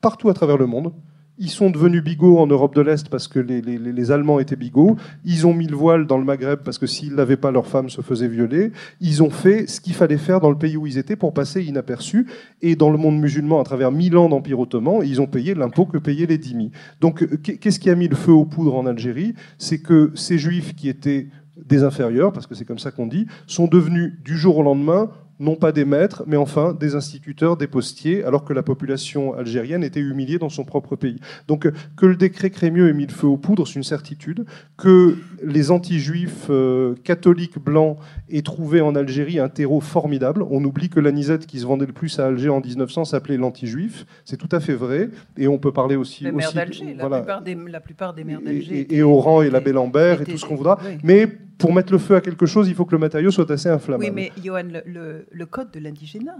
partout 0.00 0.28
à 0.28 0.34
travers 0.34 0.56
le 0.56 0.66
monde. 0.66 0.92
Ils 1.42 1.48
sont 1.48 1.70
devenus 1.70 2.04
bigots 2.04 2.38
en 2.38 2.46
Europe 2.46 2.74
de 2.74 2.82
l'Est 2.82 3.08
parce 3.08 3.26
que 3.26 3.38
les, 3.38 4.10
Allemands 4.10 4.40
étaient 4.40 4.56
bigots. 4.56 4.96
Ils 5.24 5.46
ont 5.46 5.54
mis 5.54 5.66
le 5.66 5.74
voile 5.74 6.06
dans 6.06 6.18
le 6.18 6.24
Maghreb 6.24 6.60
parce 6.62 6.76
que 6.76 6.86
s'ils 6.86 7.14
l'avaient 7.14 7.38
pas, 7.38 7.50
leurs 7.50 7.66
femmes 7.66 7.88
se 7.88 8.02
faisaient 8.02 8.28
violer. 8.28 8.72
Ils 9.00 9.22
ont 9.22 9.30
fait 9.30 9.66
ce 9.66 9.80
qu'il 9.80 9.94
fallait 9.94 10.18
faire 10.18 10.42
dans 10.42 10.50
le 10.50 10.58
pays 10.58 10.76
où 10.76 10.86
ils 10.86 10.98
étaient 10.98 11.16
pour 11.16 11.32
passer 11.32 11.64
inaperçus. 11.64 12.26
Et 12.60 12.76
dans 12.76 12.90
le 12.90 12.98
monde 12.98 13.18
musulman, 13.18 13.58
à 13.58 13.64
travers 13.64 13.90
mille 13.90 14.18
ans 14.18 14.28
d'empire 14.28 14.60
ottoman, 14.60 15.00
ils 15.02 15.22
ont 15.22 15.26
payé 15.26 15.54
l'impôt 15.54 15.86
que 15.86 15.96
payaient 15.96 16.26
les 16.26 16.36
dhimmis. 16.36 16.72
Donc, 17.00 17.26
qu'est-ce 17.42 17.80
qui 17.80 17.88
a 17.88 17.94
mis 17.94 18.08
le 18.08 18.16
feu 18.16 18.32
aux 18.32 18.44
poudres 18.44 18.74
en 18.74 18.84
Algérie? 18.84 19.32
C'est 19.56 19.80
que 19.80 20.10
ces 20.14 20.36
juifs 20.36 20.74
qui 20.74 20.90
étaient 20.90 21.28
des 21.56 21.84
inférieurs, 21.84 22.34
parce 22.34 22.46
que 22.46 22.54
c'est 22.54 22.66
comme 22.66 22.78
ça 22.78 22.90
qu'on 22.90 23.06
dit, 23.06 23.26
sont 23.46 23.66
devenus 23.66 24.12
du 24.22 24.36
jour 24.36 24.58
au 24.58 24.62
lendemain 24.62 25.10
non 25.40 25.56
pas 25.56 25.72
des 25.72 25.84
maîtres, 25.84 26.22
mais 26.26 26.36
enfin 26.36 26.76
des 26.78 26.94
instituteurs, 26.94 27.56
des 27.56 27.66
postiers, 27.66 28.22
alors 28.24 28.44
que 28.44 28.52
la 28.52 28.62
population 28.62 29.34
algérienne 29.34 29.82
était 29.82 30.00
humiliée 30.00 30.38
dans 30.38 30.50
son 30.50 30.64
propre 30.64 30.96
pays. 30.96 31.18
Donc 31.48 31.68
que 31.96 32.06
le 32.06 32.14
décret 32.14 32.50
Crémieux 32.50 32.88
ait 32.88 32.92
mis 32.92 33.06
le 33.06 33.12
feu 33.12 33.26
aux 33.26 33.38
poudres, 33.38 33.66
c'est 33.66 33.76
une 33.76 33.82
certitude. 33.82 34.44
Que 34.76 35.16
les 35.42 35.70
anti-juifs 35.70 36.46
euh, 36.50 36.94
catholiques 37.04 37.58
blancs 37.58 37.96
aient 38.30 38.42
trouvé 38.42 38.80
en 38.80 38.94
Algérie 38.94 39.38
un 39.38 39.48
terreau 39.48 39.80
formidable. 39.80 40.44
On 40.50 40.62
oublie 40.64 40.90
que 40.90 41.00
l'anisette 41.00 41.46
qui 41.46 41.60
se 41.60 41.66
vendait 41.66 41.86
le 41.86 41.92
plus 41.92 42.18
à 42.18 42.26
Alger 42.26 42.50
en 42.50 42.60
1900 42.60 43.06
s'appelait 43.06 43.38
l'anti-juif. 43.38 44.04
C'est 44.24 44.36
tout 44.36 44.48
à 44.52 44.60
fait 44.60 44.74
vrai. 44.74 45.08
Et 45.38 45.48
on 45.48 45.58
peut 45.58 45.72
parler 45.72 45.96
aussi... 45.96 46.24
La 46.24 46.32
mère 46.32 46.52
d'Alger, 46.52 46.94
la, 46.94 47.08
plupart 47.08 47.42
des, 47.42 47.54
la 47.54 47.80
plupart 47.80 48.14
des 48.14 48.24
mères 48.24 48.42
d'Alger. 48.42 48.86
Et, 48.90 48.96
et, 48.96 49.02
Oran 49.02 49.42
et 49.42 49.50
la 49.50 49.60
Belle-Lambert 49.60 50.22
et 50.22 50.24
tout 50.24 50.36
ce 50.36 50.44
qu'on 50.44 50.56
voudra. 50.56 50.78
Mais 51.02 51.28
pour 51.60 51.72
mettre 51.72 51.92
le 51.92 51.98
feu 51.98 52.16
à 52.16 52.20
quelque 52.20 52.46
chose, 52.46 52.68
il 52.68 52.74
faut 52.74 52.84
que 52.84 52.92
le 52.92 52.98
matériau 52.98 53.30
soit 53.30 53.48
assez 53.50 53.68
inflammable. 53.68 54.04
Oui, 54.04 54.10
mais 54.12 54.32
Johan, 54.42 54.64
le, 54.86 55.44
code 55.46 55.70
de 55.70 55.78
l'indigénat. 55.78 56.38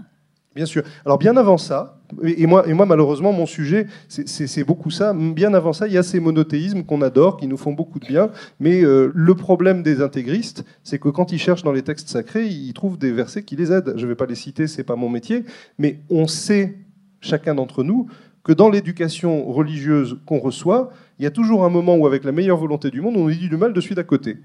Bien 0.53 0.65
sûr. 0.65 0.83
Alors 1.05 1.17
bien 1.17 1.37
avant 1.37 1.57
ça, 1.57 2.01
et 2.23 2.45
moi, 2.45 2.67
et 2.67 2.73
moi 2.73 2.85
malheureusement, 2.85 3.31
mon 3.31 3.45
sujet, 3.45 3.87
c'est 4.09 4.63
beaucoup 4.65 4.89
ça. 4.89 5.13
Bien 5.13 5.53
avant 5.53 5.71
ça, 5.71 5.87
il 5.87 5.93
y 5.93 5.97
a 5.97 6.03
ces 6.03 6.19
monothéismes 6.19 6.83
qu'on 6.83 7.01
adore, 7.01 7.37
qui 7.37 7.47
nous 7.47 7.55
font 7.55 7.71
beaucoup 7.71 7.99
de 7.99 8.05
bien. 8.05 8.31
Mais 8.59 8.83
euh, 8.83 9.11
le 9.15 9.35
problème 9.35 9.81
des 9.81 10.01
intégristes, 10.01 10.65
c'est 10.83 10.99
que 10.99 11.07
quand 11.07 11.31
ils 11.31 11.39
cherchent 11.39 11.63
dans 11.63 11.71
les 11.71 11.83
textes 11.83 12.09
sacrés, 12.09 12.47
ils 12.47 12.73
trouvent 12.73 12.97
des 12.97 13.13
versets 13.13 13.43
qui 13.43 13.55
les 13.55 13.71
aident. 13.71 13.93
Je 13.95 14.03
ne 14.03 14.09
vais 14.09 14.15
pas 14.15 14.25
les 14.25 14.35
citer, 14.35 14.67
c'est 14.67 14.83
pas 14.83 14.97
mon 14.97 15.07
métier, 15.07 15.45
mais 15.77 16.01
on 16.09 16.27
sait, 16.27 16.79
chacun 17.21 17.55
d'entre 17.55 17.85
nous, 17.85 18.07
que 18.43 18.51
dans 18.51 18.69
l'éducation 18.69 19.45
religieuse 19.45 20.17
qu'on 20.25 20.39
reçoit, 20.39 20.91
il 21.17 21.23
y 21.23 21.27
a 21.27 21.31
toujours 21.31 21.63
un 21.63 21.69
moment 21.69 21.95
où, 21.95 22.05
avec 22.07 22.25
la 22.25 22.33
meilleure 22.33 22.57
volonté 22.57 22.89
du 22.89 22.99
monde, 22.99 23.15
on 23.15 23.25
nous 23.25 23.31
dit 23.31 23.47
du 23.47 23.55
mal 23.55 23.71
de 23.71 23.79
suite 23.79 23.99
à 23.99 24.03
côté. 24.03 24.37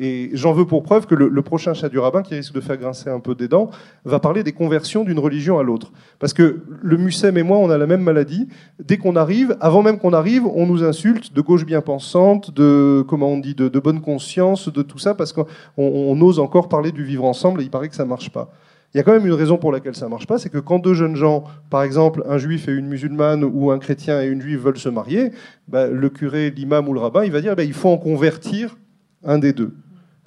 Et 0.00 0.30
j'en 0.32 0.52
veux 0.52 0.64
pour 0.64 0.84
preuve 0.84 1.06
que 1.06 1.16
le, 1.16 1.42
prochain 1.42 1.74
chat 1.74 1.88
du 1.88 1.98
rabbin, 1.98 2.22
qui 2.22 2.36
risque 2.36 2.54
de 2.54 2.60
faire 2.60 2.76
grincer 2.76 3.10
un 3.10 3.18
peu 3.18 3.34
des 3.34 3.48
dents, 3.48 3.70
va 4.04 4.20
parler 4.20 4.44
des 4.44 4.52
conversions 4.52 5.02
d'une 5.02 5.18
religion 5.18 5.58
à 5.58 5.64
l'autre. 5.64 5.90
Parce 6.20 6.32
que 6.32 6.60
le 6.82 6.96
Mussem 6.96 7.36
et 7.36 7.42
moi, 7.42 7.58
on 7.58 7.68
a 7.68 7.76
la 7.76 7.86
même 7.88 8.02
maladie. 8.02 8.48
Dès 8.78 8.96
qu'on 8.96 9.16
arrive, 9.16 9.56
avant 9.60 9.82
même 9.82 9.98
qu'on 9.98 10.12
arrive, 10.12 10.46
on 10.46 10.66
nous 10.66 10.84
insulte 10.84 11.34
de 11.34 11.40
gauche 11.40 11.66
bien 11.66 11.80
pensante, 11.80 12.54
de, 12.54 13.04
comment 13.08 13.28
on 13.28 13.38
dit, 13.38 13.56
de, 13.56 13.68
bonne 13.80 14.00
conscience, 14.00 14.72
de 14.72 14.82
tout 14.82 14.98
ça, 14.98 15.14
parce 15.14 15.32
qu'on 15.32 16.20
ose 16.20 16.38
encore 16.38 16.68
parler 16.68 16.92
du 16.92 17.02
vivre 17.02 17.24
ensemble 17.24 17.60
et 17.60 17.64
il 17.64 17.70
paraît 17.70 17.88
que 17.88 17.96
ça 17.96 18.04
marche 18.04 18.30
pas. 18.30 18.52
Il 18.94 18.98
y 18.98 19.00
a 19.00 19.02
quand 19.02 19.12
même 19.12 19.26
une 19.26 19.34
raison 19.34 19.58
pour 19.58 19.72
laquelle 19.72 19.96
ça 19.96 20.08
marche 20.08 20.28
pas, 20.28 20.38
c'est 20.38 20.48
que 20.48 20.58
quand 20.58 20.78
deux 20.78 20.94
jeunes 20.94 21.16
gens, 21.16 21.44
par 21.70 21.82
exemple 21.82 22.22
un 22.26 22.38
juif 22.38 22.68
et 22.68 22.72
une 22.72 22.86
musulmane 22.86 23.44
ou 23.44 23.70
un 23.70 23.78
chrétien 23.78 24.22
et 24.22 24.26
une 24.26 24.40
juive 24.40 24.60
veulent 24.60 24.78
se 24.78 24.88
marier, 24.88 25.32
bah, 25.66 25.88
le 25.88 26.08
curé, 26.08 26.50
l'imam 26.50 26.88
ou 26.88 26.94
le 26.94 27.00
rabbin, 27.00 27.24
il 27.24 27.32
va 27.32 27.40
dire 27.40 27.54
bah, 27.54 27.64
il 27.64 27.74
faut 27.74 27.90
en 27.90 27.98
convertir 27.98 28.78
un 29.24 29.38
des 29.38 29.52
deux 29.52 29.74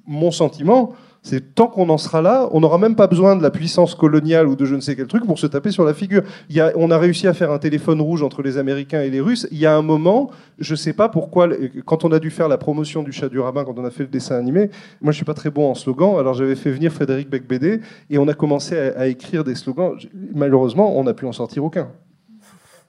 mon 0.06 0.30
sentiment, 0.30 0.92
c'est 1.24 1.54
tant 1.54 1.68
qu'on 1.68 1.88
en 1.88 1.98
sera 1.98 2.20
là, 2.20 2.48
on 2.50 2.58
n'aura 2.58 2.78
même 2.78 2.96
pas 2.96 3.06
besoin 3.06 3.36
de 3.36 3.42
la 3.44 3.50
puissance 3.50 3.94
coloniale 3.94 4.48
ou 4.48 4.56
de 4.56 4.64
je 4.64 4.74
ne 4.74 4.80
sais 4.80 4.96
quel 4.96 5.06
truc 5.06 5.24
pour 5.24 5.38
se 5.38 5.46
taper 5.46 5.70
sur 5.70 5.84
la 5.84 5.94
figure. 5.94 6.22
On 6.74 6.90
a 6.90 6.98
réussi 6.98 7.28
à 7.28 7.32
faire 7.32 7.52
un 7.52 7.58
téléphone 7.58 8.00
rouge 8.00 8.24
entre 8.24 8.42
les 8.42 8.58
Américains 8.58 9.02
et 9.02 9.10
les 9.10 9.20
Russes. 9.20 9.46
Il 9.52 9.58
y 9.58 9.66
a 9.66 9.76
un 9.76 9.82
moment, 9.82 10.30
je 10.58 10.72
ne 10.72 10.76
sais 10.76 10.92
pas 10.92 11.08
pourquoi, 11.08 11.48
quand 11.84 12.04
on 12.04 12.10
a 12.10 12.18
dû 12.18 12.30
faire 12.30 12.48
la 12.48 12.58
promotion 12.58 13.04
du 13.04 13.12
chat 13.12 13.28
du 13.28 13.38
rabbin, 13.38 13.64
quand 13.64 13.78
on 13.78 13.84
a 13.84 13.90
fait 13.90 14.02
le 14.02 14.08
dessin 14.08 14.36
animé, 14.36 14.70
moi 15.00 15.04
je 15.04 15.08
ne 15.10 15.12
suis 15.12 15.24
pas 15.24 15.34
très 15.34 15.50
bon 15.50 15.70
en 15.70 15.76
slogan, 15.76 16.16
alors 16.18 16.34
j'avais 16.34 16.56
fait 16.56 16.72
venir 16.72 16.92
Frédéric 16.92 17.30
Becbédé 17.30 17.80
et 18.10 18.18
on 18.18 18.26
a 18.26 18.34
commencé 18.34 18.76
à 18.76 19.06
écrire 19.06 19.44
des 19.44 19.54
slogans. 19.54 19.96
Malheureusement, 20.34 20.98
on 20.98 21.04
n'a 21.04 21.14
pu 21.14 21.26
en 21.26 21.32
sortir 21.32 21.64
aucun. 21.64 21.88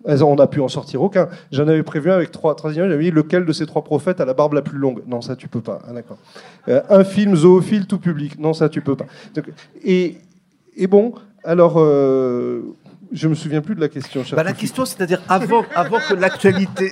On 0.06 0.36
n'a 0.36 0.48
pu 0.48 0.60
en 0.60 0.68
sortir 0.68 1.02
aucun. 1.02 1.30
J'en 1.52 1.68
avais 1.68 1.84
prévu 1.84 2.12
avec 2.12 2.32
trois, 2.32 2.56
trois 2.56 2.72
j'avais 2.74 3.04
dit 3.04 3.12
lequel 3.12 3.46
de 3.46 3.54
ces 3.54 3.66
trois 3.66 3.84
prophètes 3.84 4.20
a 4.20 4.26
la 4.26 4.34
barbe 4.34 4.54
la 4.54 4.62
plus 4.62 4.78
longue? 4.78 5.02
Non, 5.08 5.22
ça 5.22 5.36
tu 5.36 5.48
peux 5.48 5.62
pas. 5.62 5.80
Ah. 5.88 5.94
Euh, 6.68 6.82
un 6.90 7.04
film 7.04 7.36
zoophile 7.36 7.88
tout 7.88 8.00
public 8.00 8.38
Non, 8.40 8.54
ça 8.54 8.70
tu 8.70 8.82
peux 8.82 8.96
pas. 8.96 9.06
et, 9.84 10.18
et 10.76 10.88
bon, 10.88 11.14
alors, 11.44 11.76
euh, 11.78 12.62
je 13.14 13.28
me 13.28 13.36
souviens 13.36 13.62
plus 13.62 13.76
de 13.76 13.82
la 13.82 13.90
question. 13.90 14.24
Bah, 14.32 14.44
la 14.44 14.54
question, 14.54 14.86
c'est-à-dire 14.86 15.22
avant, 15.30 15.66
avant 15.76 16.00
que 16.00 16.14
l'actualité, 16.14 16.92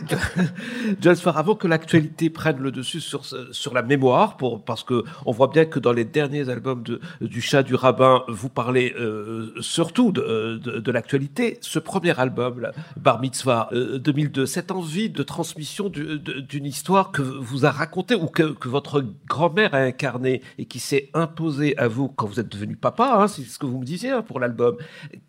avant 1.26 1.56
que 1.56 1.68
l'actualité 1.68 2.30
prenne 2.30 2.60
le 2.60 2.72
dessus 2.72 3.02
sur 3.02 3.26
sur 3.52 3.74
la 3.74 3.82
mémoire, 3.82 4.38
pour 4.38 4.64
parce 4.64 4.84
que 4.84 5.04
on 5.26 5.32
voit 5.32 5.48
bien 5.48 5.66
que 5.66 5.80
dans 5.80 5.92
les 5.92 6.06
derniers 6.06 6.50
albums 6.50 6.84
de, 6.84 7.02
du 7.22 7.42
chat 7.42 7.64
du 7.64 7.76
rabbin, 7.76 8.24
vous 8.28 8.50
parlez 8.50 8.94
euh, 9.00 9.52
surtout 9.62 10.12
de, 10.12 10.58
de, 10.58 10.92
l'actualité. 10.92 11.58
Ce 11.62 11.80
premier 11.80 12.18
album, 12.20 12.70
Bar 12.98 13.20
Mitzvah 13.20 13.70
2002, 13.72 14.42
euh, 14.42 14.46
cette 14.46 14.72
envie 14.72 15.10
de 15.10 15.24
transmission 15.24 15.90
d'une 15.90 16.66
histoire 16.66 17.12
que 17.12 17.22
vous 17.22 17.66
a 17.66 17.72
racontée 17.72 18.16
ou 18.16 18.28
que, 18.28 18.44
que 18.44 18.70
votre 18.70 19.04
grand-mère 19.28 19.74
a 19.74 19.80
incarnée 19.80 20.42
et 20.58 20.66
qui 20.66 20.80
s'est 20.80 21.10
imposée 21.14 21.78
à 21.78 21.88
vous 21.88 22.10
quand 22.10 22.28
vous 22.28 22.40
êtes 22.40 22.50
devenu 22.50 22.76
papa, 22.76 23.18
hein, 23.18 23.28
c'est 23.28 23.44
ce 23.44 23.58
que 23.58 23.66
vous 23.66 23.80
me 23.80 23.86
disiez 23.86 24.12
hein, 24.12 24.22
pour 24.22 24.40
l'album. 24.40 24.78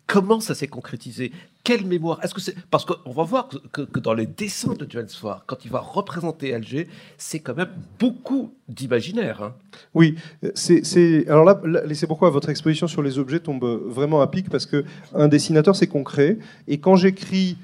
Comment 0.07 0.39
ça 0.39 0.53
s'est 0.53 0.67
concrétiser 0.83 1.31
Quelle 1.63 1.85
mémoire 1.85 2.19
Est-ce 2.23 2.33
que 2.33 2.41
c'est 2.41 2.55
parce 2.69 2.83
qu'on 2.83 3.11
va 3.11 3.23
voir 3.23 3.47
que, 3.71 3.99
dans 3.99 4.13
les 4.13 4.27
dessins 4.27 4.73
de 4.73 4.85
Johannes 4.89 5.07
Farr, 5.09 5.43
quand 5.47 5.63
il 5.63 5.71
va 5.71 5.79
représenter 5.79 6.53
Alger, 6.53 6.89
c'est 7.17 7.39
quand 7.39 7.55
même 7.55 7.69
beaucoup 7.99 8.53
d'imaginaire. 8.67 9.41
Hein. 9.41 9.53
Oui, 9.93 10.15
c'est 10.53 11.27
alors 11.29 11.45
là, 11.45 11.61
c'est 11.93 12.07
pourquoi 12.07 12.29
votre 12.29 12.49
exposition 12.49 12.87
sur 12.87 13.01
les 13.01 13.17
objets 13.17 13.39
tombe 13.39 13.63
vraiment 13.87 14.21
à 14.21 14.27
pic 14.27 14.49
parce 14.49 14.65
que 14.65 14.83
un 15.15 15.29
dessinateur 15.29 15.75
c'est 15.75 15.87
concret 15.87 16.37
et 16.67 16.79
quand 16.79 16.95
j'écris 16.95 17.57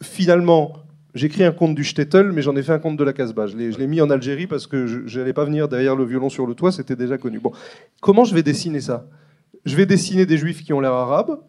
finalement 0.00 0.74
J'écris 1.12 1.42
un 1.42 1.50
conte 1.50 1.74
du 1.74 1.82
Shtetl, 1.82 2.30
mais 2.30 2.40
j'en 2.40 2.54
ai 2.54 2.62
fait 2.62 2.70
un 2.70 2.78
conte 2.78 2.96
de 2.96 3.02
la 3.02 3.12
Casbah. 3.12 3.48
Je 3.48 3.56
l'ai 3.56 3.86
mis 3.88 4.00
en 4.00 4.10
Algérie 4.10 4.46
parce 4.46 4.68
que 4.68 4.86
je 4.86 5.18
n'allais 5.18 5.32
pas 5.32 5.44
venir 5.44 5.66
derrière 5.66 5.96
le 5.96 6.04
violon 6.04 6.28
sur 6.28 6.46
le 6.46 6.54
toit, 6.54 6.70
c'était 6.70 6.94
déjà 6.94 7.18
connu. 7.18 7.40
Bon, 7.40 7.50
comment 8.00 8.22
je 8.22 8.32
vais 8.32 8.44
dessiner 8.44 8.80
ça? 8.80 9.08
Je 9.64 9.74
vais 9.74 9.86
dessiner 9.86 10.24
des 10.24 10.38
juifs 10.38 10.62
qui 10.62 10.72
ont 10.72 10.78
l'air 10.78 10.92
arabes, 10.92 11.40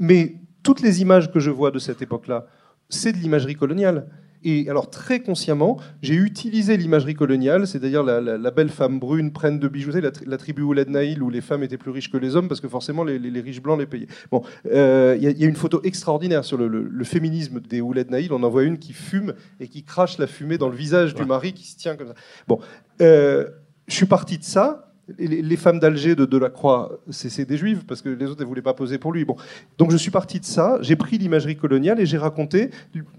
mais 0.00 0.34
toutes 0.66 0.80
les 0.80 1.00
images 1.00 1.30
que 1.30 1.38
je 1.38 1.52
vois 1.52 1.70
de 1.70 1.78
cette 1.78 2.02
époque-là, 2.02 2.44
c'est 2.88 3.12
de 3.12 3.18
l'imagerie 3.18 3.54
coloniale. 3.54 4.08
Et 4.42 4.68
alors 4.68 4.90
très 4.90 5.20
consciemment, 5.20 5.78
j'ai 6.02 6.14
utilisé 6.14 6.76
l'imagerie 6.76 7.14
coloniale, 7.14 7.68
c'est-à-dire 7.68 8.02
la, 8.02 8.50
belle 8.50 8.70
femme 8.70 8.98
brune 8.98 9.32
prenne 9.32 9.60
de 9.60 9.68
bijoux, 9.68 9.92
la, 9.92 10.10
la 10.26 10.36
tribu 10.38 10.62
Ouled 10.62 10.90
Naïl 10.90 11.22
où 11.22 11.30
les 11.30 11.40
femmes 11.40 11.62
étaient 11.62 11.76
plus 11.78 11.92
riches 11.92 12.10
que 12.10 12.16
les 12.16 12.34
hommes 12.34 12.48
parce 12.48 12.60
que 12.60 12.66
forcément 12.66 13.04
les, 13.04 13.40
riches 13.40 13.62
blancs 13.62 13.78
les 13.78 13.86
payaient. 13.86 14.08
Bon, 14.32 14.42
euh, 14.72 15.16
il 15.20 15.40
y, 15.40 15.44
a 15.44 15.46
une 15.46 15.54
photo 15.54 15.80
extraordinaire 15.84 16.44
sur 16.44 16.58
le, 16.58 17.04
féminisme 17.04 17.60
des 17.60 17.80
Ouled 17.80 18.10
Naïl. 18.10 18.32
On 18.32 18.42
en 18.42 18.50
voit 18.50 18.64
une 18.64 18.78
qui 18.78 18.92
fume 18.92 19.34
et 19.60 19.68
qui 19.68 19.84
crache 19.84 20.18
la 20.18 20.26
fumée 20.26 20.58
dans 20.58 20.68
le 20.68 20.76
visage 20.76 21.14
du 21.14 21.24
mari 21.24 21.52
qui 21.52 21.68
se 21.68 21.76
tient 21.76 21.94
comme 21.94 22.08
ça. 22.08 22.14
Bon, 22.48 22.58
euh, 23.00 23.48
je 23.86 23.94
suis 23.94 24.06
parti 24.06 24.36
de 24.36 24.42
ça 24.44 24.86
les, 25.18 25.56
femmes 25.56 25.78
d'Alger 25.78 26.14
de 26.14 26.24
Delacroix, 26.24 26.98
c'est 27.10 27.44
des 27.48 27.56
juives, 27.56 27.84
parce 27.86 28.02
que 28.02 28.08
les 28.08 28.26
autres 28.26 28.40
ne 28.40 28.46
voulaient 28.46 28.62
pas 28.62 28.74
poser 28.74 28.98
pour 28.98 29.12
lui. 29.12 29.24
Bon. 29.24 29.36
Donc 29.78 29.90
je 29.90 29.96
suis 29.96 30.10
parti 30.10 30.40
de 30.40 30.44
ça, 30.44 30.78
j'ai 30.80 30.96
pris 30.96 31.18
l'imagerie 31.18 31.56
coloniale 31.56 32.00
et 32.00 32.06
j'ai 32.06 32.18
raconté 32.18 32.70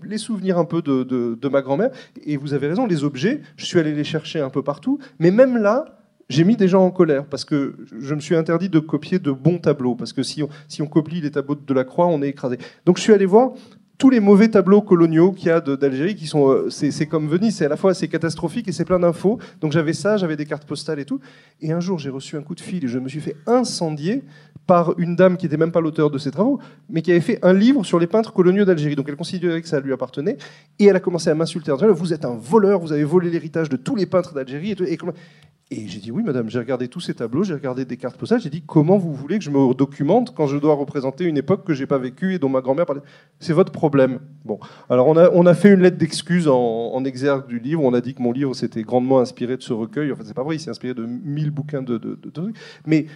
les 0.03 0.17
souvenirs 0.17 0.57
un 0.57 0.65
peu 0.65 0.81
de, 0.81 1.03
de- 1.03 1.37
de 1.39 1.47
ma 1.47 1.61
grand-mère. 1.61 1.91
Et 2.25 2.37
vous 2.37 2.53
avez 2.53 2.67
raison, 2.67 2.85
les 2.85 3.03
objets, 3.03 3.41
je 3.55 3.65
suis 3.65 3.79
allé 3.79 3.93
les 3.93 4.03
chercher 4.03 4.39
un 4.41 4.49
peu 4.49 4.63
partout. 4.63 4.99
Mais 5.19 5.31
même 5.31 5.57
là, 5.57 5.85
j'ai 6.29 6.43
mis 6.43 6.57
des 6.57 6.67
gens 6.67 6.83
en 6.83 6.91
colère 6.91 7.25
parce 7.25 7.45
que 7.45 7.75
je 7.99 8.13
me 8.13 8.19
suis 8.19 8.35
interdit 8.35 8.67
de 8.67 8.79
copier 8.79 9.17
de 9.17 9.31
bons 9.31 9.59
tableaux. 9.59 9.95
Parce 9.95 10.11
que 10.11 10.23
si 10.23 10.43
on, 10.43 10.49
si 10.67 10.81
on 10.81 10.87
copie 10.87 11.21
les 11.21 11.31
tableaux 11.31 11.55
de 11.55 11.65
Delacroix, 11.65 12.07
on 12.07 12.21
est 12.21 12.27
écrasé. 12.27 12.57
Donc 12.85 12.97
je 12.97 13.03
suis 13.03 13.13
allé 13.13 13.25
voir 13.25 13.51
tous 13.97 14.09
les 14.09 14.19
mauvais 14.19 14.47
tableaux 14.47 14.81
coloniaux 14.81 15.31
qu'il 15.31 15.47
y 15.47 15.51
a 15.51 15.59
d'Algérie, 15.59 16.15
qui 16.15 16.27
sont, 16.27 16.49
euh, 16.49 16.69
c'est 16.69 17.07
comme 17.07 17.27
Venise, 17.27 17.55
c'est 17.55 17.65
à 17.65 17.69
la 17.69 17.77
fois 17.77 17.93
c'est 17.93 18.07
catastrophique 18.07 18.67
et 18.67 18.71
c'est 18.71 18.85
plein 18.85 18.99
d'infos. 18.99 19.39
Donc 19.59 19.71
j'avais 19.71 19.93
ça, 19.93 20.17
j'avais 20.17 20.35
des 20.35 20.45
cartes 20.45 20.65
postales 20.65 20.99
et 20.99 21.05
tout. 21.05 21.19
Et 21.61 21.71
un 21.71 21.79
jour, 21.79 21.97
j'ai 21.97 22.09
reçu 22.09 22.37
un 22.37 22.41
coup 22.41 22.53
de 22.53 22.61
fil 22.61 22.85
et 22.85 22.87
je 22.87 22.99
me 22.99 23.09
suis 23.09 23.21
fait 23.21 23.35
incendier 23.47 24.23
par 24.67 24.99
une 24.99 25.15
dame 25.15 25.37
qui 25.37 25.45
n'était 25.45 25.57
même 25.57 25.71
pas 25.71 25.81
l'auteur 25.81 26.11
de 26.11 26.17
ces 26.17 26.29
travaux, 26.29 26.59
mais 26.89 27.01
qui 27.01 27.11
avait 27.11 27.21
fait 27.21 27.39
un 27.41 27.53
livre 27.53 27.85
sur 27.85 27.99
les 27.99 28.07
peintres 28.07 28.33
coloniaux 28.33 28.65
d'Algérie. 28.65 28.95
Donc 28.95 29.07
elle 29.09 29.15
considérait 29.15 29.61
que 29.61 29.67
ça 29.67 29.79
lui 29.79 29.93
appartenait. 29.93 30.37
Et 30.77 30.85
elle 30.85 30.95
a 30.95 30.99
commencé 30.99 31.29
à 31.29 31.35
m'insulter 31.35 31.71
en 31.71 31.77
disant 31.77 31.91
Vous 31.91 32.13
êtes 32.13 32.25
un 32.25 32.35
voleur, 32.35 32.79
vous 32.79 32.91
avez 32.91 33.05
volé 33.05 33.31
l'héritage 33.31 33.69
de 33.69 33.77
tous 33.77 33.95
les 33.95 34.05
peintres 34.05 34.33
d'Algérie. 34.33 34.71
Et. 34.71 34.93
Et 34.93 34.97
et 35.69 35.87
j'ai 35.87 35.99
dit 35.99 36.11
oui, 36.11 36.23
madame, 36.23 36.49
j'ai 36.49 36.59
regardé 36.59 36.87
tous 36.87 37.01
ces 37.01 37.13
tableaux, 37.13 37.43
j'ai 37.43 37.53
regardé 37.53 37.83
des 37.83 37.97
cartes 37.97 38.15
postales, 38.15 38.39
j'ai 38.39 38.49
dit 38.49 38.63
comment 38.65 38.97
vous 38.97 39.13
voulez 39.13 39.37
que 39.37 39.43
je 39.43 39.49
me 39.49 39.73
documente 39.73 40.33
quand 40.33 40.47
je 40.47 40.57
dois 40.57 40.75
représenter 40.75 41.25
une 41.25 41.37
époque 41.37 41.65
que 41.65 41.73
j'ai 41.73 41.85
pas 41.85 41.97
vécue 41.97 42.33
et 42.33 42.39
dont 42.39 42.47
ma 42.47 42.61
grand-mère 42.61 42.85
parlait? 42.85 43.01
C'est 43.39 43.51
votre 43.51 43.73
problème. 43.73 44.19
Bon, 44.45 44.59
alors 44.89 45.07
on 45.07 45.17
a, 45.17 45.29
on 45.31 45.45
a 45.45 45.53
fait 45.53 45.73
une 45.73 45.81
lettre 45.81 45.97
d'excuse 45.97 46.47
en, 46.47 47.03
exergue 47.03 47.47
du 47.47 47.59
livre, 47.59 47.83
on 47.83 47.93
a 47.93 47.99
dit 47.99 48.13
que 48.13 48.21
mon 48.21 48.31
livre 48.31 48.53
s'était 48.53 48.83
grandement 48.83 49.19
inspiré 49.19 49.57
de 49.57 49.61
ce 49.61 49.73
recueil. 49.73 50.11
Enfin, 50.11 50.23
c'est 50.25 50.33
pas 50.33 50.43
vrai, 50.43 50.55
il 50.55 50.59
s'est 50.59 50.69
inspiré 50.69 50.93
de 50.93 51.05
mille 51.05 51.51
bouquins 51.51 51.81
de, 51.81 51.97
de. 51.97 52.17
Mais 52.85 53.07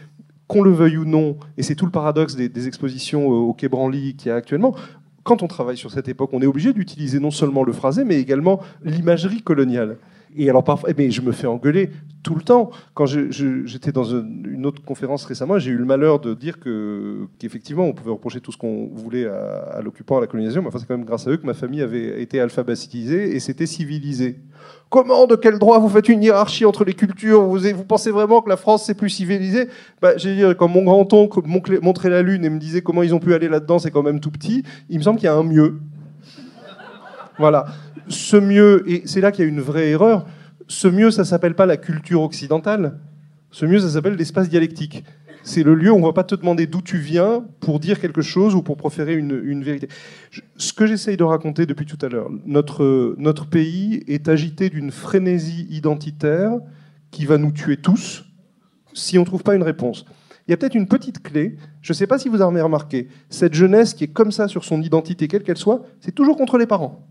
qu'on 0.47 0.61
le 0.61 0.71
veuille 0.71 0.97
ou 0.97 1.05
non, 1.05 1.37
et 1.57 1.63
c'est 1.63 1.75
tout 1.75 1.85
le 1.85 1.91
paradoxe 1.91 2.35
des, 2.35 2.67
expositions 2.67 3.27
au 3.27 3.53
Quai 3.53 3.69
Branly 3.69 4.15
qu'il 4.15 4.27
y 4.27 4.31
a 4.31 4.35
actuellement, 4.35 4.75
quand 5.23 5.43
on 5.43 5.47
travaille 5.47 5.77
sur 5.77 5.91
cette 5.91 6.09
époque, 6.09 6.31
on 6.33 6.41
est 6.41 6.45
obligé 6.47 6.73
d'utiliser 6.73 7.19
non 7.19 7.31
seulement 7.31 7.63
le 7.63 7.71
phrasé, 7.71 8.03
mais 8.03 8.19
également 8.19 8.59
l'imagerie 8.83 9.41
coloniale. 9.41 9.97
Et 10.35 10.49
alors 10.49 10.63
parfois, 10.63 10.89
mais 10.97 11.11
je 11.11 11.21
me 11.21 11.31
fais 11.31 11.47
engueuler 11.47 11.89
tout 12.23 12.35
le 12.35 12.41
temps. 12.41 12.71
Quand 12.93 13.05
j'étais 13.05 13.91
dans 13.91 14.03
une 14.03 14.65
autre 14.65 14.83
conférence 14.83 15.25
récemment, 15.25 15.59
j'ai 15.59 15.71
eu 15.71 15.77
le 15.77 15.85
malheur 15.85 16.19
de 16.19 16.33
dire 16.33 16.59
que 16.59 17.27
qu'effectivement, 17.39 17.85
on 17.85 17.93
pouvait 17.93 18.11
reprocher 18.11 18.39
tout 18.39 18.51
ce 18.51 18.57
qu'on 18.57 18.89
voulait 18.93 19.25
à, 19.25 19.81
l'occupant, 19.83 20.17
à 20.17 20.21
la 20.21 20.27
colonisation, 20.27 20.61
mais 20.61 20.67
enfin, 20.67 20.79
c'est 20.79 20.87
quand 20.87 20.97
même 20.97 21.05
grâce 21.05 21.27
à 21.27 21.31
eux 21.31 21.37
que 21.37 21.45
ma 21.45 21.53
famille 21.53 21.81
avait 21.81 22.21
été 22.21 22.39
alphabétisée 22.39 23.35
et 23.35 23.39
s'était 23.39 23.65
civilisée. 23.65 24.39
Comment, 24.89 25.25
de 25.25 25.35
quel 25.35 25.57
droit 25.57 25.79
vous 25.79 25.89
faites 25.89 26.09
une 26.09 26.21
hiérarchie 26.21 26.65
entre 26.65 26.85
les 26.85 26.93
cultures? 26.93 27.41
Vous, 27.41 27.83
pensez 27.83 28.11
vraiment 28.11 28.41
que 28.41 28.49
la 28.49 28.57
France 28.57 28.83
c'est 28.85 28.93
plus 28.93 29.09
civilisé 29.09 29.67
bah, 30.01 30.17
J'ai 30.17 30.35
dit, 30.35 30.43
quand 30.57 30.67
mon 30.67 30.83
grand-oncle 30.83 31.41
montrait 31.81 32.09
la 32.09 32.21
Lune 32.21 32.45
et 32.45 32.49
me 32.49 32.59
disait 32.59 32.81
comment 32.81 33.03
ils 33.03 33.15
ont 33.15 33.19
pu 33.19 33.33
aller 33.33 33.47
là-dedans, 33.47 33.79
c'est 33.79 33.91
quand 33.91 34.03
même 34.03 34.19
tout 34.19 34.31
petit, 34.31 34.63
il 34.89 34.97
me 34.97 35.03
semble 35.03 35.17
qu'il 35.17 35.25
y 35.25 35.29
a 35.29 35.35
un 35.35 35.43
mieux. 35.43 35.79
Voilà. 37.37 37.65
Ce 38.07 38.37
mieux, 38.37 38.83
et 38.87 39.03
c'est 39.05 39.21
là 39.21 39.31
qu'il 39.31 39.45
y 39.45 39.47
a 39.47 39.49
une 39.49 39.61
vraie 39.61 39.89
erreur, 39.89 40.25
ce 40.67 40.87
mieux, 40.87 41.11
ça 41.11 41.25
s'appelle 41.25 41.55
pas 41.55 41.65
la 41.65 41.77
culture 41.77 42.21
occidentale. 42.21 42.97
Ce 43.51 43.65
mieux, 43.65 43.79
ça 43.79 43.89
s'appelle 43.89 44.15
l'espace 44.15 44.49
dialectique. 44.49 45.03
C'est 45.43 45.63
le 45.63 45.73
lieu 45.73 45.91
où 45.91 45.95
on 45.95 46.01
va 46.01 46.13
pas 46.13 46.23
te 46.23 46.35
demander 46.35 46.67
d'où 46.67 46.81
tu 46.81 46.97
viens 46.97 47.43
pour 47.59 47.79
dire 47.79 47.99
quelque 47.99 48.21
chose 48.21 48.55
ou 48.55 48.61
pour 48.61 48.77
proférer 48.77 49.15
une, 49.15 49.63
vérité. 49.63 49.87
Ce 50.55 50.71
que 50.71 50.85
j'essaye 50.85 51.17
de 51.17 51.23
raconter 51.23 51.65
depuis 51.65 51.85
tout 51.85 51.97
à 52.01 52.09
l'heure, 52.09 52.29
notre, 52.45 53.15
notre 53.17 53.47
pays 53.47 54.03
est 54.07 54.29
agité 54.29 54.69
d'une 54.69 54.91
frénésie 54.91 55.67
identitaire 55.69 56.59
qui 57.09 57.25
va 57.25 57.37
nous 57.37 57.51
tuer 57.51 57.77
tous 57.77 58.23
si 58.93 59.17
on 59.17 59.21
ne 59.21 59.25
trouve 59.25 59.43
pas 59.43 59.55
une 59.55 59.63
réponse. 59.63 60.05
Il 60.47 60.51
y 60.51 60.53
a 60.53 60.57
peut-être 60.57 60.75
une 60.75 60.87
petite 60.87 61.23
clé, 61.23 61.55
je 61.81 61.93
ne 61.93 61.95
sais 61.95 62.07
pas 62.07 62.19
si 62.19 62.29
vous 62.29 62.41
avez 62.41 62.61
remarqué, 62.61 63.07
cette 63.29 63.53
jeunesse 63.53 63.93
qui 63.93 64.05
est 64.05 64.13
comme 64.13 64.31
ça 64.31 64.47
sur 64.47 64.63
son 64.63 64.81
identité, 64.81 65.27
quelle 65.27 65.43
qu'elle 65.43 65.57
soit, 65.57 65.83
c'est 65.99 66.13
toujours 66.13 66.37
contre 66.37 66.57
les 66.57 66.65
parents. 66.65 67.07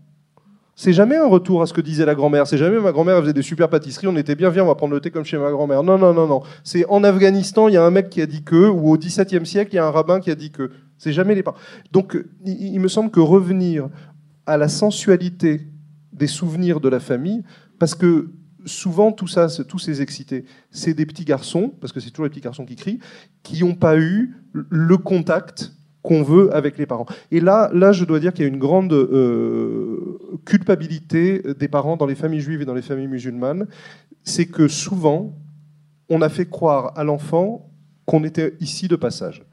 C'est 0.75 0.93
jamais 0.93 1.17
un 1.17 1.27
retour 1.27 1.61
à 1.61 1.67
ce 1.67 1.73
que 1.73 1.81
disait 1.81 2.05
la 2.05 2.15
grand-mère. 2.15 2.47
C'est 2.47 2.57
jamais 2.57 2.79
ma 2.79 2.91
grand-mère 2.91 3.19
faisait 3.19 3.33
des 3.33 3.41
super 3.41 3.69
pâtisseries, 3.69 4.07
on 4.07 4.15
était 4.15 4.35
bien, 4.35 4.49
viens, 4.49 4.63
on 4.63 4.67
va 4.67 4.75
prendre 4.75 4.93
le 4.93 5.01
thé 5.01 5.11
comme 5.11 5.25
chez 5.25 5.37
ma 5.37 5.51
grand-mère. 5.51 5.83
Non, 5.83 5.97
non, 5.97 6.13
non, 6.13 6.27
non. 6.27 6.41
C'est 6.63 6.85
en 6.87 7.03
Afghanistan, 7.03 7.67
il 7.67 7.73
y 7.73 7.77
a 7.77 7.83
un 7.83 7.91
mec 7.91 8.09
qui 8.09 8.21
a 8.21 8.25
dit 8.25 8.43
que, 8.43 8.67
ou 8.67 8.91
au 8.91 8.97
XVIIe 8.97 9.45
siècle, 9.45 9.73
il 9.73 9.75
y 9.75 9.79
a 9.79 9.85
un 9.85 9.91
rabbin 9.91 10.19
qui 10.19 10.31
a 10.31 10.35
dit 10.35 10.51
que. 10.51 10.71
C'est 10.97 11.13
jamais 11.13 11.33
les 11.33 11.41
parents. 11.41 11.57
Donc, 11.91 12.15
il, 12.45 12.79
me 12.79 12.87
semble 12.87 13.09
que 13.09 13.19
revenir 13.19 13.89
à 14.45 14.55
la 14.55 14.67
sensualité 14.67 15.67
des 16.13 16.27
souvenirs 16.27 16.79
de 16.79 16.89
la 16.89 16.99
famille, 16.99 17.43
parce 17.79 17.95
que 17.95 18.29
souvent, 18.65 19.11
tout 19.11 19.25
ça, 19.25 19.47
tous 19.67 19.79
ces 19.79 20.03
excités, 20.03 20.45
c'est 20.69 20.93
des 20.93 21.07
petits 21.07 21.25
garçons, 21.25 21.73
parce 21.81 21.91
que 21.91 21.99
c'est 21.99 22.11
toujours 22.11 22.25
les 22.25 22.29
petits 22.29 22.41
garçons 22.41 22.65
qui 22.65 22.75
crient, 22.75 22.99
qui 23.41 23.63
n'ont 23.63 23.73
pas 23.73 23.97
eu 23.97 24.35
le 24.53 24.97
contact 24.97 25.73
qu'on 26.01 26.23
veut 26.23 26.53
avec 26.55 26.77
les 26.77 26.85
parents. 26.85 27.05
Et 27.31 27.39
là, 27.39 27.69
là, 27.73 27.91
je 27.91 28.05
dois 28.05 28.19
dire 28.19 28.33
qu'il 28.33 28.43
y 28.43 28.47
a 28.47 28.51
une 28.51 28.59
grande 28.59 28.93
euh, 28.93 30.17
culpabilité 30.45 31.41
des 31.59 31.67
parents 31.67 31.97
dans 31.97 32.05
les 32.05 32.15
familles 32.15 32.41
juives 32.41 32.61
et 32.61 32.65
dans 32.65 32.73
les 32.73 32.81
familles 32.81 33.07
musulmanes. 33.07 33.67
C'est 34.23 34.45
que 34.45 34.67
souvent, 34.67 35.33
on 36.09 36.21
a 36.21 36.29
fait 36.29 36.49
croire 36.49 36.93
à 36.97 37.03
l'enfant 37.03 37.69
qu'on 38.05 38.23
était 38.23 38.55
ici 38.59 38.87
de 38.87 38.95
passage. 38.95 39.43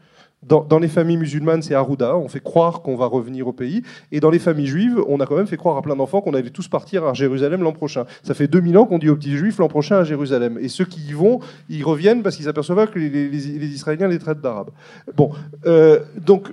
Dans, 0.47 0.79
les 0.79 0.89
familles 0.89 1.17
musulmanes, 1.17 1.63
c'est 1.63 1.75
Arouda, 1.75 2.17
on 2.17 2.29
fait 2.29 2.41
croire 2.41 2.83
qu'on 2.83 2.97
va 2.97 3.07
revenir 3.07 3.49
au 3.49 3.53
pays. 3.53 3.83
Et 4.13 4.21
dans 4.21 4.31
les 4.31 4.39
familles 4.39 4.69
juives, 4.69 5.03
on 5.09 5.19
a 5.19 5.27
quand 5.27 5.37
même 5.37 5.49
fait 5.49 5.57
croire 5.57 5.77
à 5.77 5.83
plein 5.83 5.97
d'enfants 5.97 6.21
qu'on 6.21 6.33
allait 6.33 6.51
tous 6.51 6.69
partir 6.69 7.05
à 7.05 7.13
Jérusalem 7.13 7.63
l'an 7.63 7.73
prochain. 7.73 8.05
Ça 8.23 8.35
fait 8.35 8.47
2000 8.47 8.79
ans 8.79 8.87
qu'on 8.87 8.99
dit 8.99 9.09
aux 9.09 9.17
petits 9.17 9.37
juifs 9.37 9.59
l'an 9.59 9.69
prochain 9.69 9.97
à 9.97 10.05
Jérusalem. 10.05 10.57
Et 10.61 10.69
ceux 10.69 10.85
qui 10.85 11.01
y 11.01 11.13
vont, 11.13 11.41
ils 11.69 11.83
reviennent 11.83 12.23
parce 12.23 12.37
qu'ils 12.37 12.45
s'aperçoivent 12.45 12.89
que 12.89 13.01
les, 13.01 13.49
Israéliens 13.67 14.07
les 14.07 14.21
traitent 14.21 14.41
d'arabes. 14.41 14.71
Bon, 15.17 15.33
euh, 15.67 16.01
donc 16.25 16.53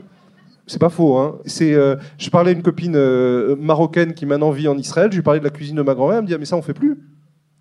c'est 0.68 0.80
pas 0.80 0.90
faux. 0.90 1.18
Hein. 1.18 1.38
Euh, 1.62 1.96
je 2.18 2.30
parlais 2.30 2.50
à 2.50 2.54
une 2.54 2.64
copine 2.64 2.96
euh, 2.96 3.56
marocaine 3.56 4.14
qui 4.14 4.26
maintenant 4.26 4.50
vit 4.50 4.68
en 4.68 4.78
Israël. 4.78 5.10
Je 5.12 5.18
lui 5.18 5.24
parlais 5.24 5.40
de 5.40 5.46
la 5.46 5.52
cuisine 5.52 5.76
de 5.76 5.84
ma 5.84 5.94
grand-mère. 5.94 6.18
Elle 6.18 6.24
me 6.24 6.28
dit 6.28 6.34
ah, 6.34 6.38
mais 6.40 6.46
ça 6.46 6.58
on 6.58 6.62
fait 6.62 6.74
plus. 6.74 6.98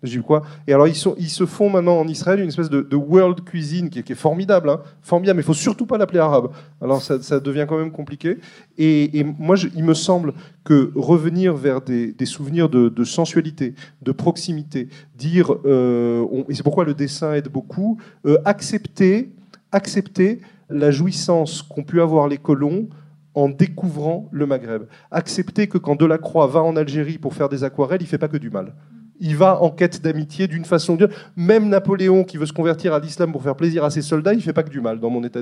J'ai 0.03 0.19
dit 0.19 0.23
quoi 0.23 0.43
Et 0.67 0.73
alors 0.73 0.87
ils, 0.87 0.95
se 0.95 1.45
font 1.45 1.69
maintenant 1.69 1.99
en 1.99 2.07
Israël 2.07 2.39
une 2.39 2.49
espèce 2.49 2.69
de, 2.69 2.95
world 2.95 3.43
cuisine 3.43 3.89
qui 3.89 3.99
est, 3.99 4.15
formidable, 4.15 4.69
hein. 4.69 4.81
formidable. 5.01 5.37
Mais 5.37 5.43
il 5.43 5.45
faut 5.45 5.53
surtout 5.53 5.85
pas 5.85 5.97
l'appeler 5.97 6.19
arabe. 6.19 6.51
Alors 6.81 7.01
ça, 7.01 7.39
devient 7.39 7.65
quand 7.67 7.77
même 7.77 7.91
compliqué. 7.91 8.37
Et, 8.77 9.25
moi, 9.39 9.55
je- 9.55 9.67
il 9.75 9.83
me 9.83 9.93
semble 9.93 10.33
que 10.63 10.91
revenir 10.95 11.55
vers 11.55 11.81
des, 11.81 12.13
souvenirs 12.25 12.69
de, 12.69 13.03
sensualité, 13.03 13.73
de 14.01 14.11
proximité, 14.11 14.89
dire, 15.15 15.55
euh, 15.65 16.25
et 16.49 16.55
c'est 16.55 16.63
pourquoi 16.63 16.85
le 16.85 16.93
dessin 16.93 17.33
aide 17.33 17.49
beaucoup, 17.49 17.97
euh, 18.25 18.37
accepter, 18.45 19.31
accepter 19.71 20.39
la 20.69 20.91
jouissance 20.91 21.61
qu'ont 21.61 21.83
pu 21.83 22.01
avoir 22.01 22.27
les 22.27 22.37
colons 22.37 22.87
en 23.33 23.49
découvrant 23.49 24.27
le 24.31 24.45
Maghreb. 24.45 24.83
Accepter 25.11 25.67
que 25.67 25.77
quand 25.77 25.95
Delacroix 25.95 26.47
va 26.47 26.63
en 26.63 26.75
Algérie 26.75 27.17
pour 27.17 27.33
faire 27.33 27.49
des 27.49 27.63
aquarelles, 27.63 28.01
il 28.01 28.07
fait 28.07 28.17
pas 28.17 28.29
que 28.29 28.37
du 28.37 28.49
mal. 28.49 28.73
Il 29.19 29.35
va 29.37 29.61
en 29.61 29.69
quête 29.69 30.01
d'amitié 30.01 30.47
d'une 30.47 30.65
façon 30.65 30.93
ou 30.93 30.97
d'une 30.97 31.05
autre. 31.05 31.31
Même 31.35 31.69
Napoléon, 31.69 32.23
qui 32.23 32.37
veut 32.37 32.45
se 32.45 32.53
convertir 32.53 32.93
à 32.93 32.99
l'islam 32.99 33.31
pour 33.31 33.43
faire 33.43 33.55
plaisir 33.55 33.83
à 33.83 33.89
ses 33.89 34.01
soldats, 34.01 34.33
il 34.33 34.41
fait 34.41 34.53
pas 34.53 34.63
que 34.63 34.69
du 34.69 34.81
mal, 34.81 34.99
dans 34.99 35.09
mon 35.09 35.23
état, 35.23 35.41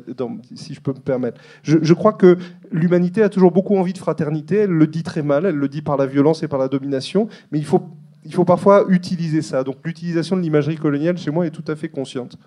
si 0.55 0.73
je 0.73 0.81
peux 0.81 0.93
me 0.93 0.99
permettre. 0.99 1.41
Je, 1.63 1.77
je 1.81 1.93
crois 1.93 2.13
que 2.13 2.37
l'humanité 2.71 3.23
a 3.23 3.29
toujours 3.29 3.51
beaucoup 3.51 3.75
envie 3.75 3.93
de 3.93 3.97
fraternité. 3.97 4.57
Elle 4.57 4.71
le 4.71 4.87
dit 4.87 5.03
très 5.03 5.23
mal, 5.23 5.45
elle 5.45 5.55
le 5.55 5.67
dit 5.67 5.81
par 5.81 5.97
la 5.97 6.05
violence 6.05 6.43
et 6.43 6.47
par 6.47 6.59
la 6.59 6.67
domination, 6.67 7.27
mais 7.51 7.59
il 7.59 7.65
faut, 7.65 7.81
il 8.25 8.33
faut 8.33 8.45
parfois 8.45 8.85
utiliser 8.89 9.41
ça. 9.41 9.63
Donc 9.63 9.77
l'utilisation 9.83 10.37
de 10.37 10.41
l'imagerie 10.41 10.77
coloniale, 10.77 11.17
chez 11.17 11.31
moi, 11.31 11.45
est 11.45 11.51
tout 11.51 11.65
à 11.71 11.75
fait 11.75 11.89
consciente. 11.89 12.37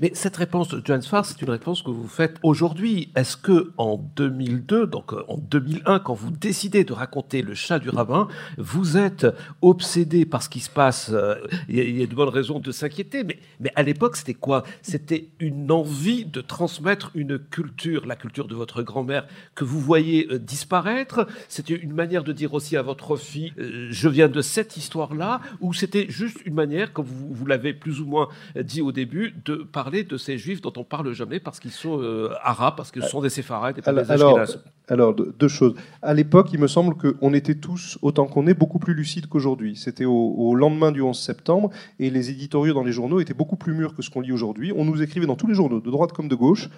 Mais 0.00 0.10
cette 0.14 0.36
réponse 0.36 0.68
de 0.68 0.82
Johannes 0.84 1.02
Farr, 1.02 1.24
c'est 1.24 1.40
une 1.42 1.50
réponse 1.50 1.82
que 1.82 1.90
vous 1.90 2.08
faites 2.08 2.36
aujourd'hui. 2.42 3.10
Est-ce 3.16 3.36
que 3.36 3.72
en 3.76 3.96
2002, 4.16 4.86
donc 4.86 5.12
euh, 5.12 5.22
en 5.28 5.36
2001, 5.38 5.98
quand 6.00 6.14
vous 6.14 6.30
décidez 6.30 6.84
de 6.84 6.92
raconter 6.92 7.42
le 7.42 7.54
chat 7.54 7.78
du 7.78 7.90
rabbin, 7.90 8.28
vous 8.56 8.96
êtes 8.96 9.26
obsédé 9.62 10.24
par 10.24 10.42
ce 10.42 10.48
qui 10.48 10.60
se 10.60 10.70
passe 10.70 11.10
euh, 11.12 11.34
Il 11.68 11.98
y, 11.98 12.02
a- 12.02 12.06
de 12.06 12.14
bonnes 12.14 12.28
raisons 12.28 12.58
de 12.60 12.72
s'inquiéter, 12.72 13.24
mais, 13.24 13.38
à 13.74 13.82
l'époque, 13.82 14.16
c'était 14.16 14.34
quoi? 14.34 14.64
C'était 14.82 15.28
une 15.40 15.70
envie 15.70 16.24
de 16.24 16.40
transmettre 16.40 17.10
une 17.14 17.38
culture, 17.38 18.06
la 18.06 18.16
culture 18.16 18.48
de 18.48 18.54
votre 18.54 18.82
grand-mère, 18.82 19.26
que 19.54 19.64
vous 19.64 19.80
voyez 19.80 20.26
euh, 20.30 20.38
disparaître? 20.38 21.26
C'était 21.48 21.74
une 21.74 21.92
manière 21.92 22.24
de 22.24 22.32
dire 22.32 22.54
aussi 22.54 22.76
à 22.76 22.82
votre 22.82 23.16
fille, 23.16 23.52
je 23.58 24.08
viens 24.08 24.28
de 24.28 24.40
cette 24.40 24.76
histoire-là, 24.76 25.40
ou 25.60 25.72
c'était 25.74 26.06
juste 26.08 26.38
une 26.44 26.54
manière, 26.54 26.92
comme 26.92 27.06
vous 27.06 27.46
l'avez 27.46 27.72
plus 27.74 28.00
ou 28.00 28.06
moins 28.06 28.28
dit 28.58 28.80
au 28.80 28.92
début, 28.92 29.34
de 29.44 29.66
parler 29.68 30.04
de 30.04 30.16
ces 30.16 30.38
juifs 30.38 30.60
dont 30.60 30.72
on 30.76 30.84
parle 30.84 31.12
jamais 31.12 31.40
parce 31.40 31.60
qu'ils 31.60 31.70
sont 31.70 32.00
euh, 32.00 32.30
arabes, 32.42 32.74
parce 32.76 32.90
qu'ils 32.90 33.04
sont 33.04 33.20
des 33.20 33.30
séfarades 33.30 33.78
et 33.78 33.82
pas 33.82 33.90
Alors, 33.90 34.44
des 34.44 34.54
alors, 34.88 35.14
deux 35.14 35.48
choses. 35.48 35.74
À 36.02 36.14
l'époque, 36.14 36.48
il 36.52 36.58
me 36.58 36.66
semble 36.66 36.94
qu'on 36.94 37.34
était 37.34 37.54
tous, 37.54 37.98
autant 38.02 38.26
qu'on 38.26 38.46
est, 38.46 38.54
beaucoup 38.54 38.78
plus 38.78 38.94
lucides 38.94 39.26
qu'aujourd'hui. 39.26 39.76
C'était 39.76 40.06
au, 40.06 40.34
au 40.36 40.54
lendemain 40.54 40.92
du 40.92 41.02
11 41.02 41.18
septembre, 41.18 41.70
et 41.98 42.10
les 42.10 42.30
éditoriaux 42.30 42.72
dans 42.74 42.84
les 42.84 42.92
journaux 42.92 43.20
étaient 43.20 43.34
beaucoup 43.34 43.56
plus 43.56 43.74
mûrs 43.74 43.94
que 43.94 44.02
ce 44.02 44.10
qu'on 44.10 44.20
lit 44.20 44.32
aujourd'hui. 44.32 44.72
On 44.74 44.84
nous 44.84 45.02
écrivait 45.02 45.26
dans 45.26 45.36
tous 45.36 45.46
les 45.46 45.54
journaux, 45.54 45.80
de 45.80 45.90
droite 45.90 46.12
comme 46.12 46.28
de 46.28 46.34
gauche, 46.34 46.70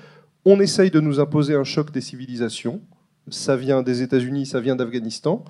on 0.45 0.61
essaye 0.61 0.91
de 0.91 1.01
nous 1.01 1.21
imposer 1.21 1.55
un 1.55 1.65
choc 1.65 1.91
des 1.93 2.01
civilisations. 2.01 2.81
Ça 3.29 3.57
vient 3.57 3.83
des 3.83 4.03
États-Unis, 4.03 4.47
ça 4.47 4.61
vient 4.61 4.77
d'Afghanistan. 4.77 5.45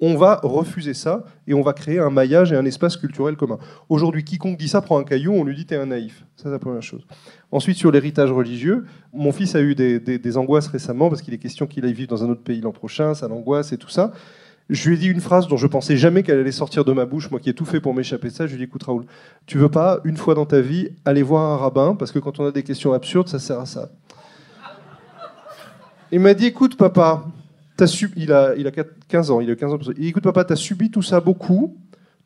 On 0.00 0.16
va 0.16 0.40
refuser 0.42 0.94
ça 0.94 1.24
et 1.46 1.54
on 1.54 1.62
va 1.62 1.72
créer 1.72 1.98
un 1.98 2.10
maillage 2.10 2.52
et 2.52 2.56
un 2.56 2.64
espace 2.64 2.96
culturel 2.96 3.36
commun. 3.36 3.58
Aujourd'hui, 3.88 4.24
quiconque 4.24 4.58
dit 4.58 4.68
ça 4.68 4.82
prend 4.82 4.98
un 4.98 5.04
caillou, 5.04 5.32
on 5.32 5.44
lui 5.44 5.56
dit 5.56 5.66
t'es 5.66 5.76
un 5.76 5.86
naïf. 5.86 6.24
Ça, 6.36 6.44
c'est 6.44 6.50
la 6.50 6.58
première 6.58 6.82
chose. 6.82 7.06
Ensuite, 7.50 7.76
sur 7.76 7.90
l'héritage 7.90 8.30
religieux, 8.30 8.84
mon 9.12 9.32
fils 9.32 9.54
a 9.54 9.60
eu 9.60 9.74
des, 9.74 10.36
angoisses 10.36 10.68
récemment 10.68 11.08
parce 11.08 11.22
qu'il 11.22 11.32
est 11.32 11.38
question 11.38 11.66
qu'il 11.66 11.84
aille 11.84 11.94
vivre 11.94 12.10
dans 12.10 12.24
un 12.24 12.28
autre 12.28 12.42
pays 12.42 12.60
l'an 12.60 12.72
prochain, 12.72 13.14
ça 13.14 13.28
l'angoisse 13.28 13.72
et 13.72 13.78
tout 13.78 13.88
ça. 13.88 14.12
Je 14.68 14.88
lui 14.88 14.96
ai 14.96 14.98
dit 14.98 15.06
une 15.06 15.20
phrase 15.20 15.46
dont 15.46 15.56
je 15.56 15.68
pensais 15.68 15.96
jamais 15.96 16.24
qu'elle 16.24 16.40
allait 16.40 16.50
sortir 16.50 16.84
de 16.84 16.92
ma 16.92 17.06
bouche, 17.06 17.30
moi 17.30 17.38
qui 17.38 17.48
ai 17.48 17.54
tout 17.54 17.64
fait 17.64 17.80
pour 17.80 17.94
m'échapper 17.94 18.28
de 18.28 18.32
ça. 18.32 18.46
Je 18.46 18.50
lui 18.50 18.56
ai 18.56 18.58
dit 18.58 18.64
écoute 18.64 18.82
Raoul, 18.82 19.04
tu 19.46 19.58
veux 19.58 19.68
pas, 19.68 20.00
une 20.04 20.16
fois 20.16 20.34
dans 20.34 20.44
ta 20.44 20.60
vie, 20.60 20.90
aller 21.04 21.22
voir 21.22 21.52
un 21.52 21.56
rabbin 21.56 21.94
parce 21.94 22.10
que 22.10 22.18
quand 22.18 22.40
on 22.40 22.46
a 22.46 22.50
des 22.50 22.64
questions 22.64 22.92
absurdes, 22.92 23.28
ça 23.28 23.38
sert 23.38 23.60
à 23.60 23.66
ça. 23.66 23.90
Il 26.10 26.20
m'a 26.20 26.34
dit 26.34 26.46
écoute 26.46 26.76
papa, 26.76 27.24
il, 28.16 28.32
a, 28.32 28.54
il 28.56 28.66
a 28.66 28.72
15 29.08 29.30
ans, 29.30 29.40
il 29.40 29.50
a 29.50 29.56
15 29.56 29.72
ans. 29.72 29.78
écoute, 29.98 30.22
papa, 30.22 30.44
tu 30.44 30.52
as 30.52 30.56
subi 30.56 30.90
tout 30.90 31.02
ça 31.02 31.20
beaucoup. 31.20 31.76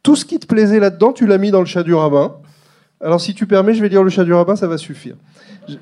Tout 0.03 0.17
ce 0.17 0.25
qui 0.25 0.39
te 0.39 0.47
plaisait 0.47 0.81
là-dedans, 0.81 1.13
tu 1.13 1.27
l'as 1.27 1.39
mis 1.39 1.51
dans 1.51 1.61
le 1.61 1.67
chat 1.67 1.83
du 1.83 1.95
rabbin. 1.95 2.37
Alors, 3.03 3.21
si 3.21 3.35
tu 3.35 3.47
permets, 3.47 3.75
je 3.75 3.81
vais 3.81 3.89
lire 3.89 4.03
le 4.03 4.11
chat 4.11 4.25
du 4.25 4.35
rabbin, 4.35 4.57
ça 4.57 4.67
va 4.67 4.77
suffire 4.77 5.17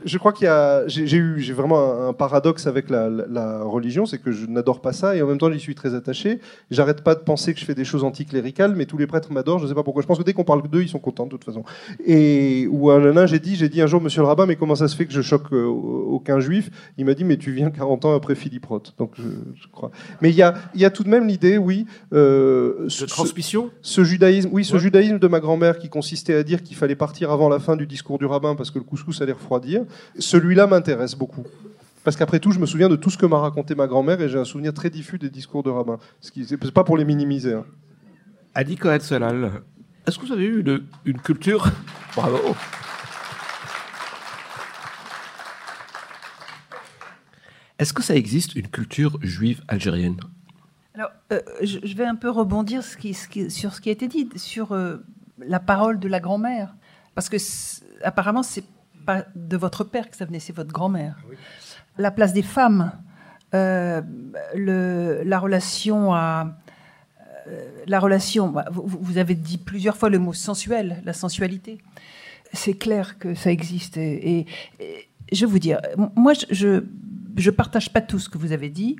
je, 0.04 0.18
crois 0.18 0.32
qu'il 0.32 0.44
y 0.44 0.48
a, 0.48 0.86
j'ai 0.86 1.16
eu, 1.16 1.40
j'ai 1.40 1.52
vraiment 1.52 2.08
un, 2.08 2.12
paradoxe 2.12 2.66
avec 2.66 2.90
la, 2.90 3.62
religion, 3.62 4.06
c'est 4.06 4.18
que 4.18 4.32
je 4.32 4.46
n'adore 4.46 4.80
pas 4.80 4.92
ça 4.92 5.16
et 5.16 5.22
en 5.22 5.26
même 5.26 5.38
temps 5.38 5.50
j'y 5.52 5.60
suis 5.60 5.74
très 5.74 5.94
attaché. 5.94 6.40
J'arrête 6.70 7.02
pas 7.02 7.14
de 7.14 7.20
penser 7.20 7.54
que 7.54 7.60
je 7.60 7.64
fais 7.64 7.74
des 7.74 7.84
choses 7.84 8.04
anticléricales, 8.04 8.74
mais 8.74 8.86
tous 8.86 8.98
les 8.98 9.06
prêtres 9.06 9.32
m'adorent. 9.32 9.58
Je 9.58 9.64
ne 9.64 9.68
sais 9.68 9.74
pas 9.74 9.82
pourquoi. 9.82 10.02
Je 10.02 10.06
pense 10.06 10.18
que 10.18 10.22
dès 10.22 10.32
qu'on 10.32 10.44
parle 10.44 10.68
d'eux, 10.68 10.82
ils 10.82 10.88
sont 10.88 10.98
contents 10.98 11.24
de 11.24 11.30
toute 11.30 11.44
façon. 11.44 11.64
Et 12.04 12.66
ou 12.70 12.90
un 12.90 13.12
nain, 13.12 13.26
j'ai 13.26 13.38
dit, 13.38 13.56
j'ai 13.56 13.68
dit 13.68 13.80
un 13.80 13.86
jour, 13.86 14.00
Monsieur 14.00 14.22
le 14.22 14.26
rabbin, 14.26 14.46
mais 14.46 14.56
comment 14.56 14.74
ça 14.74 14.88
se 14.88 14.96
fait 14.96 15.06
que 15.06 15.12
je 15.12 15.22
choque 15.22 15.52
euh, 15.52 15.64
aucun 15.64 16.40
juif? 16.40 16.70
Il 16.96 17.04
m'a 17.04 17.14
dit, 17.14 17.24
mais 17.24 17.36
tu 17.36 17.52
viens 17.52 17.70
40 17.70 18.04
ans 18.04 18.14
après 18.14 18.34
Philippe 18.34 18.66
Roth. 18.66 18.94
Donc 18.98 19.12
je, 19.16 19.68
crois. 19.72 19.90
Mais 20.20 20.30
il 20.30 20.36
y 20.36 20.42
a, 20.42 20.54
y 20.74 20.84
a 20.84 20.90
tout 20.90 21.04
de 21.04 21.08
même 21.08 21.26
l'idée, 21.26 21.58
oui, 21.58 21.86
euh, 22.12 22.86
de 22.86 23.06
transmission? 23.06 23.70
Ce, 23.82 24.04
judaïsme, 24.04 24.50
oui, 24.52 24.64
ce 24.64 24.78
judaïsme 24.78 25.18
de 25.18 25.28
ma 25.28 25.40
grand-mère 25.40 25.78
qui 25.78 25.88
consistait 25.88 26.34
à 26.34 26.42
dire 26.42 26.62
qu'il 26.62 26.76
fallait 26.76 26.96
partir 27.08 27.30
avant 27.30 27.48
la 27.48 27.58
fin 27.58 27.74
du 27.74 27.86
discours 27.86 28.18
du 28.18 28.26
rabbin 28.26 28.54
parce 28.54 28.70
que 28.70 28.78
le 28.78 28.84
couscous 28.84 29.22
allait 29.22 29.32
refroidir 29.32 29.84
celui-là 30.18 30.66
m'intéresse 30.66 31.14
beaucoup. 31.14 31.46
Parce 32.04 32.16
qu'après 32.16 32.38
tout, 32.38 32.52
je 32.52 32.58
me 32.58 32.66
souviens 32.66 32.90
de 32.90 32.96
tout 32.96 33.08
ce 33.08 33.16
que 33.16 33.24
m'a 33.24 33.38
raconté 33.38 33.74
ma 33.74 33.86
grand-mère 33.86 34.20
et 34.20 34.28
j'ai 34.28 34.38
un 34.38 34.44
souvenir 34.44 34.74
très 34.74 34.90
diffus 34.90 35.18
des 35.18 35.30
discours 35.30 35.62
de 35.62 35.70
rabbin. 35.70 35.98
Ce 36.20 36.30
qui 36.30 36.40
n'est 36.40 36.70
pas 36.70 36.84
pour 36.84 36.98
les 36.98 37.06
minimiser. 37.06 37.54
Hein. 37.54 37.64
Adi 38.54 38.76
Cohen 38.76 39.00
Solal, 39.00 39.62
est-ce 40.06 40.18
que 40.18 40.26
vous 40.26 40.32
avez 40.32 40.44
eu 40.44 40.62
une, 41.06 41.18
culture? 41.18 41.66
Bravo 42.14 42.54
Est-ce 47.78 47.94
que 47.94 48.02
ça 48.02 48.14
existe 48.16 48.54
une 48.54 48.68
culture 48.68 49.18
juive 49.22 49.62
algérienne? 49.66 50.20
Alors, 50.92 51.10
euh, 51.32 51.40
je, 51.62 51.94
vais 51.96 52.04
un 52.04 52.16
peu 52.16 52.28
rebondir 52.28 52.82
sur 52.82 53.72
ce 53.72 53.80
qui 53.80 53.88
a 53.88 53.92
été 53.92 54.08
dit, 54.08 54.28
sur 54.36 54.72
euh, 54.72 54.98
la 55.38 55.60
parole 55.60 55.98
de 55.98 56.08
la 56.08 56.20
grand-mère. 56.20 56.74
Parce 57.18 57.28
que 57.28 57.36
apparemment, 58.04 58.44
c'est 58.44 58.62
pas 59.04 59.24
de 59.34 59.56
votre 59.56 59.82
père 59.82 60.08
que 60.08 60.16
ça 60.16 60.24
venait, 60.24 60.38
c'est 60.38 60.54
votre 60.54 60.72
grand-mère. 60.72 61.16
Ah 61.18 61.34
la 61.98 62.12
place 62.12 62.32
des 62.32 62.44
femmes, 62.44 62.92
euh, 63.56 64.02
le, 64.54 65.24
la 65.24 65.40
relation 65.40 66.14
à. 66.14 66.56
Euh, 67.48 67.68
la 67.88 67.98
relation, 67.98 68.50
bah, 68.50 68.66
vous, 68.70 69.18
avez 69.18 69.34
dit 69.34 69.58
plusieurs 69.58 69.96
fois 69.96 70.10
le 70.10 70.20
mot 70.20 70.32
sensuel, 70.32 71.02
la 71.04 71.12
sensualité. 71.12 71.78
C'est 72.52 72.74
clair 72.74 73.18
que 73.18 73.34
ça 73.34 73.50
existe. 73.50 73.96
Et, 73.96 74.46
je 75.32 75.44
vais 75.44 75.50
vous 75.50 75.58
dire, 75.58 75.80
moi, 76.14 76.34
je 76.52 76.84
ne 77.36 77.50
partage 77.50 77.92
pas 77.92 78.00
tout 78.00 78.20
ce 78.20 78.28
que 78.28 78.38
vous 78.38 78.52
avez 78.52 78.68
dit. 78.68 78.94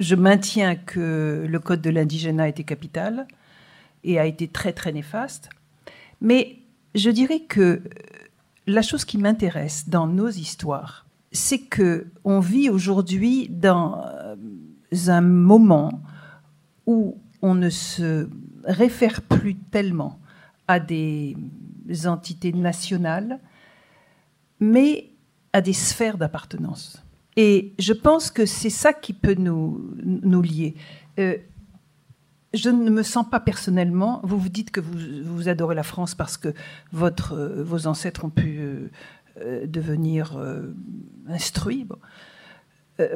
Je 0.00 0.16
maintiens 0.16 0.76
que 0.76 1.46
le 1.48 1.58
code 1.60 1.80
de 1.80 1.88
l'indigénat 1.88 2.50
était 2.50 2.64
capital 2.64 3.26
et 4.04 4.18
a 4.18 4.26
été 4.26 4.48
très, 4.48 4.74
très 4.74 4.92
néfaste. 4.92 5.48
Mais 6.20 6.57
je 6.94 7.10
dirais 7.10 7.40
que 7.40 7.82
la 8.66 8.82
chose 8.82 9.04
qui 9.04 9.18
m'intéresse 9.18 9.88
dans 9.88 10.06
nos 10.06 10.28
histoires, 10.28 11.06
c'est 11.32 11.60
que 11.60 12.06
on 12.24 12.40
vit 12.40 12.70
aujourd'hui 12.70 13.48
dans 13.48 14.04
euh, 14.04 14.36
un 15.08 15.20
moment 15.20 16.02
où 16.86 17.18
on 17.42 17.54
ne 17.54 17.70
se 17.70 18.28
réfère 18.64 19.22
plus 19.22 19.56
tellement 19.56 20.18
à 20.66 20.80
des 20.80 21.36
entités 22.04 22.52
nationales, 22.52 23.40
mais 24.60 25.10
à 25.52 25.60
des 25.60 25.72
sphères 25.72 26.18
d'appartenance. 26.18 27.02
Et 27.36 27.72
je 27.78 27.92
pense 27.92 28.30
que 28.30 28.46
c'est 28.46 28.70
ça 28.70 28.92
qui 28.92 29.12
peut 29.12 29.36
nous, 29.38 29.94
nous 30.04 30.42
lier. 30.42 30.74
Euh, 31.18 31.36
je 32.54 32.70
ne 32.70 32.90
me 32.90 33.02
sens 33.02 33.28
pas 33.28 33.40
personnellement. 33.40 34.20
Vous 34.24 34.38
vous 34.38 34.48
dites 34.48 34.70
que 34.70 34.80
vous, 34.80 35.48
adorez 35.48 35.74
la 35.74 35.82
France 35.82 36.14
parce 36.14 36.36
que 36.36 36.54
votre, 36.92 37.34
euh, 37.34 37.62
vos 37.62 37.86
ancêtres 37.86 38.24
ont 38.24 38.30
pu 38.30 38.58
euh, 38.58 38.90
euh, 39.40 39.66
devenir 39.66 40.38
instruits. 41.28 41.86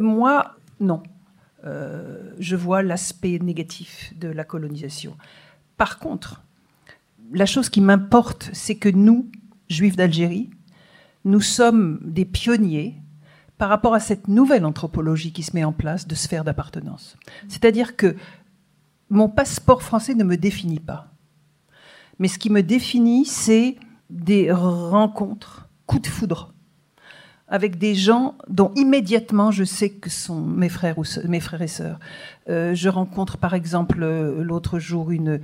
moi, 0.01 0.57
non. 0.81 1.03
je 1.65 2.57
vois 2.57 2.83
l'aspect 2.83 3.39
négatif 3.39 4.13
de 4.17 4.29
la 4.29 4.45
colonisation. 4.45 5.17
Par 5.77 5.99
contre, 5.99 6.43
la 7.33 7.47
chose 7.47 7.69
qui 7.69 7.81
m'importe, 7.81 8.51
c'est 8.53 8.77
que 8.77 8.89
nous, 8.89 9.31
juifs 9.69 9.97
d'Algérie, 9.97 10.51
nous 11.25 11.41
sommes 11.41 11.99
des 12.03 12.25
pionniers 12.25 13.01
par 13.59 13.69
rapport 13.69 13.95
à 13.95 14.01
cette 14.01 14.29
nouvelle 14.29 14.65
anthropologie 14.65 15.33
qui 15.33 15.43
se 15.43 15.55
met 15.55 15.65
en 15.65 15.73
place 15.73 16.07
de 16.07 16.15
sphère 16.15 16.45
d'appartenance. 16.45 17.17
C'est-à-dire 17.49 17.97
que 17.97 18.17
mon 19.13 19.29
passeport 19.29 19.83
français 19.83 20.15
ne 20.15 20.25
me 20.25 20.37
définit 20.37 20.81
pas. 20.81 21.09
Mais 22.19 22.29
ce 22.29 22.39
qui 22.39 22.51
me 22.51 22.63
définit, 22.63 23.27
c'est 23.27 23.77
des 24.09 24.51
rencontres, 24.51 25.69
coups 25.87 26.03
de 26.03 26.07
foudre, 26.09 26.55
avec 27.47 27.77
des 27.77 27.95
gens 27.95 28.35
dont 28.49 28.73
immédiatement 28.75 29.51
je 29.51 29.65
sais 29.65 29.91
que 29.91 30.09
sont 30.09 30.41
mes 30.41 30.71
frères, 30.71 30.99
ou 30.99 31.05
mes 31.29 31.41
frères 31.41 31.61
et 31.61 31.69
sœurs. 31.69 32.01
Euh, 32.49 32.75
je 32.75 32.89
rencontre 32.89 33.37
par 33.37 33.53
exemple 33.53 34.03
euh, 34.03 34.43
l'autre 34.43 34.79
jour 34.79 35.11
une, 35.11 35.41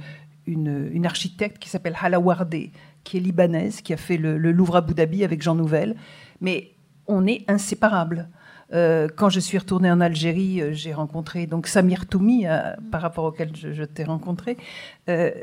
une, 0.47 1.05
architecte 1.05 1.59
qui 1.59 1.69
s'appelle 1.69 1.97
Hala 2.01 2.21
Wardé, 2.21 2.73
qui 3.05 3.19
est 3.19 3.21
libanaise, 3.21 3.83
qui 3.83 3.93
a 3.93 3.99
fait 3.99 4.17
le, 4.17 4.39
le 4.39 4.51
Louvre 4.51 4.77
à 4.77 4.79
Abu 4.79 4.95
Dhabi 4.95 5.25
avec 5.25 5.43
Jean 5.43 5.55
Nouvel. 5.55 5.95
Mais 6.41 6.73
on 7.07 7.27
est 7.27 7.45
inséparables. 7.49 8.31
Euh, 8.73 9.09
quand 9.15 9.31
je 9.31 9.41
suis 9.41 9.57
retournée 9.57 9.91
en 9.91 10.01
Algérie, 10.01 10.61
euh, 10.61 10.73
j'ai 10.73 10.93
rencontré 10.93 11.47
donc 11.47 11.67
Samir 11.67 12.07
Toumi, 12.07 12.47
euh, 12.47 12.75
par 12.91 13.01
rapport 13.01 13.25
auquel 13.25 13.51
je, 13.57 13.83
t'ai 13.85 14.05
rencontré. 14.05 14.57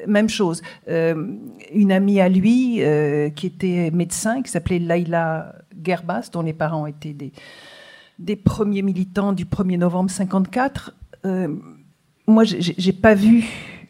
même 0.07 0.29
chose. 0.29 0.61
une 0.87 1.91
amie 1.91 2.21
à 2.21 2.29
lui 2.29 2.81
qui 3.35 3.47
était 3.47 3.89
médecin, 3.91 4.43
qui 4.43 4.51
s'appelait 4.51 4.79
Laila 4.79 5.55
Gerbas, 5.83 6.29
dont 6.31 6.43
les 6.43 6.53
parents 6.53 6.85
étaient 6.85 7.13
des, 7.13 7.31
des 8.19 8.35
premiers 8.35 8.83
militants 8.83 9.33
du 9.33 9.45
1er 9.45 9.77
novembre 9.79 10.11
54. 10.11 10.95
moi, 12.27 12.43
j'ai 12.43 12.93
pas 12.93 13.15
vu, 13.15 13.43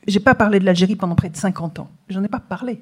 j'ai 0.08 0.21
pas 0.21 0.36
parlé 0.36 0.60
de 0.60 0.65
l'Algérie 0.65 0.95
pendant 0.95 1.15
près 1.15 1.30
de 1.30 1.38
50 1.38 1.80
ans. 1.80 1.89
J'en 2.08 2.24
ai 2.24 2.30
pas 2.30 2.39
parlé. 2.39 2.82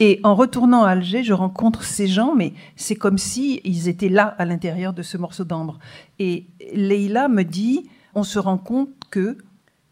Et 0.00 0.20
en 0.22 0.34
retournant 0.34 0.84
à 0.84 0.90
Alger, 0.90 1.24
je 1.24 1.32
rencontre 1.32 1.82
ces 1.82 2.06
gens, 2.06 2.34
mais 2.34 2.52
c'est 2.76 2.94
comme 2.94 3.18
si 3.18 3.60
ils 3.64 3.88
étaient 3.88 4.08
là 4.08 4.34
à 4.38 4.44
l'intérieur 4.44 4.92
de 4.92 5.02
ce 5.02 5.16
morceau 5.16 5.44
d'ambre. 5.44 5.78
Et 6.18 6.46
Leïla 6.72 7.28
me 7.28 7.42
dit, 7.42 7.88
on 8.14 8.22
se 8.22 8.38
rend 8.38 8.58
compte 8.58 8.90
que 9.10 9.38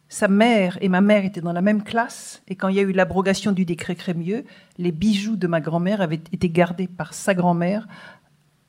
sa 0.09 0.29
mère 0.29 0.79
et 0.81 0.88
ma 0.88 1.01
mère 1.01 1.25
étaient 1.25 1.40
dans 1.40 1.53
la 1.53 1.62
même 1.62 1.83
classe, 1.83 2.42
et 2.47 2.55
quand 2.55 2.69
il 2.69 2.77
y 2.77 2.79
a 2.79 2.83
eu 2.83 2.92
l'abrogation 2.92 3.51
du 3.51 3.64
décret 3.64 3.97
Crémieux, 3.97 4.45
les 4.79 4.92
bijoux 4.92 5.35
de 5.35 5.49
ma 5.49 5.61
grand-mère 5.61 6.01
avaient 6.01 6.23
été 6.33 6.49
gardés 6.49 6.87
par 6.87 7.12
sa 7.12 7.35
grand-mère 7.35 7.88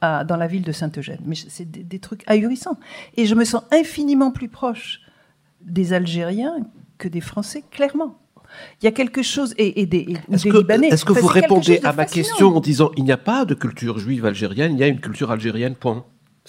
dans 0.02 0.38
la 0.38 0.48
ville 0.48 0.64
de 0.64 0.72
Saint-Eugène. 0.72 1.22
Mais 1.26 1.36
c'est 1.36 1.70
des, 1.70 1.84
des 1.84 2.00
trucs 2.00 2.24
ahurissants. 2.28 2.78
Et 3.16 3.26
je 3.26 3.34
me 3.34 3.46
sens 3.46 3.64
infiniment 3.72 4.32
plus 4.32 4.50
proche 4.50 5.02
des 5.62 5.94
Algériens 5.94 6.56
que 6.98 7.08
des 7.08 7.22
Français, 7.22 7.64
clairement. 7.72 8.20
Il 8.82 8.86
y 8.86 8.88
a 8.88 8.92
quelque 8.92 9.22
chose, 9.22 9.54
et, 9.58 9.86
des, 9.86 10.18
est-ce 10.32 10.48
que, 10.48 10.58
Libanais. 10.58 10.88
Est-ce 10.88 11.06
que 11.06 11.14
vous 11.14 11.28
répondez 11.28 11.80
à 11.84 11.94
ma 11.94 12.06
question 12.06 12.56
en 12.56 12.60
disant 12.60 12.92
il 12.98 13.04
n'y 13.04 13.12
a 13.12 13.18
pas 13.18 13.46
de 13.46 13.54
culture 13.54 14.00
juive 14.00 14.26
algérienne, 14.26 14.74
il 14.74 14.80
y 14.80 14.84
a 14.84 14.88
une 14.88 15.00
culture 15.00 15.32
algérienne, 15.32 15.76
point 15.76 16.06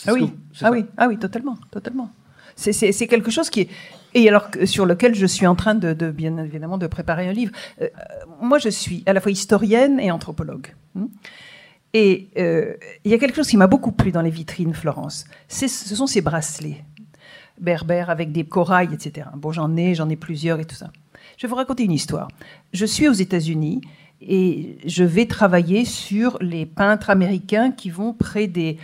ah 0.07 0.13
oui. 0.13 0.33
ah 0.63 0.71
oui, 0.71 0.85
ah 0.97 1.09
oui, 1.09 1.19
totalement, 1.19 1.57
totalement. 1.71 2.11
C'est 2.55 3.07
quelque 3.07 3.31
chose 3.31 3.51
qui 3.51 3.63
est 3.63 3.69
et 4.15 4.29
alors 4.29 4.49
sur 4.65 4.87
lequel 4.87 5.15
je 5.15 5.27
suis 5.27 5.47
en 5.47 5.55
train 5.55 5.75
de, 5.75 6.11
bien 6.11 6.37
évidemment 6.39 6.79
de 6.79 6.87
préparer 6.87 7.29
un 7.29 7.33
livre. 7.33 7.53
Euh, 7.81 7.89
moi, 8.41 8.59
je 8.59 8.69
suis 8.69 9.03
à 9.07 9.13
la 9.13 9.21
fois 9.21 9.31
historienne 9.31 10.01
et 10.01 10.11
anthropologue. 10.11 10.75
Hmm. 10.95 11.07
Et 11.95 12.29
euh, 12.39 12.75
il 13.05 13.11
y 13.11 13.15
a 13.15 13.19
quelque 13.19 13.37
chose 13.37 13.49
qui 13.49 13.57
m'a 13.57 13.67
beaucoup 13.67 13.93
plu 13.93 14.13
dans 14.13 14.23
les 14.23 14.31
vitrines 14.31 14.75
Florence. 14.75 15.25
Ce 15.49 15.69
sont 15.69 16.07
ces 16.07 16.21
bracelets 16.21 16.85
berbères 17.61 18.11
avec 18.11 18.31
des 18.33 18.45
corails, 18.45 18.93
etc. 18.93 19.29
Bon, 19.37 19.53
j'en 19.53 19.77
ai, 19.77 19.95
j'en 19.95 20.09
ai 20.09 20.17
plusieurs 20.17 20.61
et 20.61 20.65
tout 20.65 20.77
ça. 20.77 20.91
Je 21.39 21.47
vais 21.47 21.51
vous 21.51 21.57
raconter 21.57 21.85
une 21.85 21.93
histoire. 21.93 22.29
Je 22.73 22.85
suis 22.85 23.09
aux 23.09 23.13
États-Unis 23.13 23.81
Et 24.21 24.79
je 24.85 25.05
vais 25.05 25.27
travailler 25.27 25.85
sur 25.85 26.37
les 26.41 26.67
peintres 26.67 27.11
américains 27.11 27.71
qui 27.71 27.89
vont 27.89 28.13
près 28.13 28.49
des, 28.49 28.77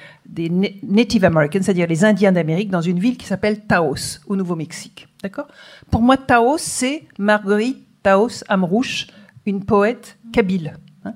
Native 0.85 1.25
Americans, 1.25 1.61
c'est-à-dire 1.61 1.89
les 1.89 2.05
Indiens 2.05 2.31
d'Amérique, 2.31 2.71
dans 2.71 2.81
une 2.81 3.01
ville 3.01 3.17
qui 3.17 3.27
s'appelle 3.27 3.67
Taos, 3.67 4.21
au 4.29 4.37
Nouveau-Mexique. 4.37 5.09
D'accord? 5.21 5.49
Pour 5.91 6.03
moi, 6.03 6.17
Taos, 6.17 6.59
c'est 6.59 7.09
Marguerite 7.19 7.85
Taos 8.05 8.45
Amrouche, 8.49 9.09
une 9.45 9.65
poète 9.65 10.19
kabyle. 10.33 10.77
Hein. 11.05 11.15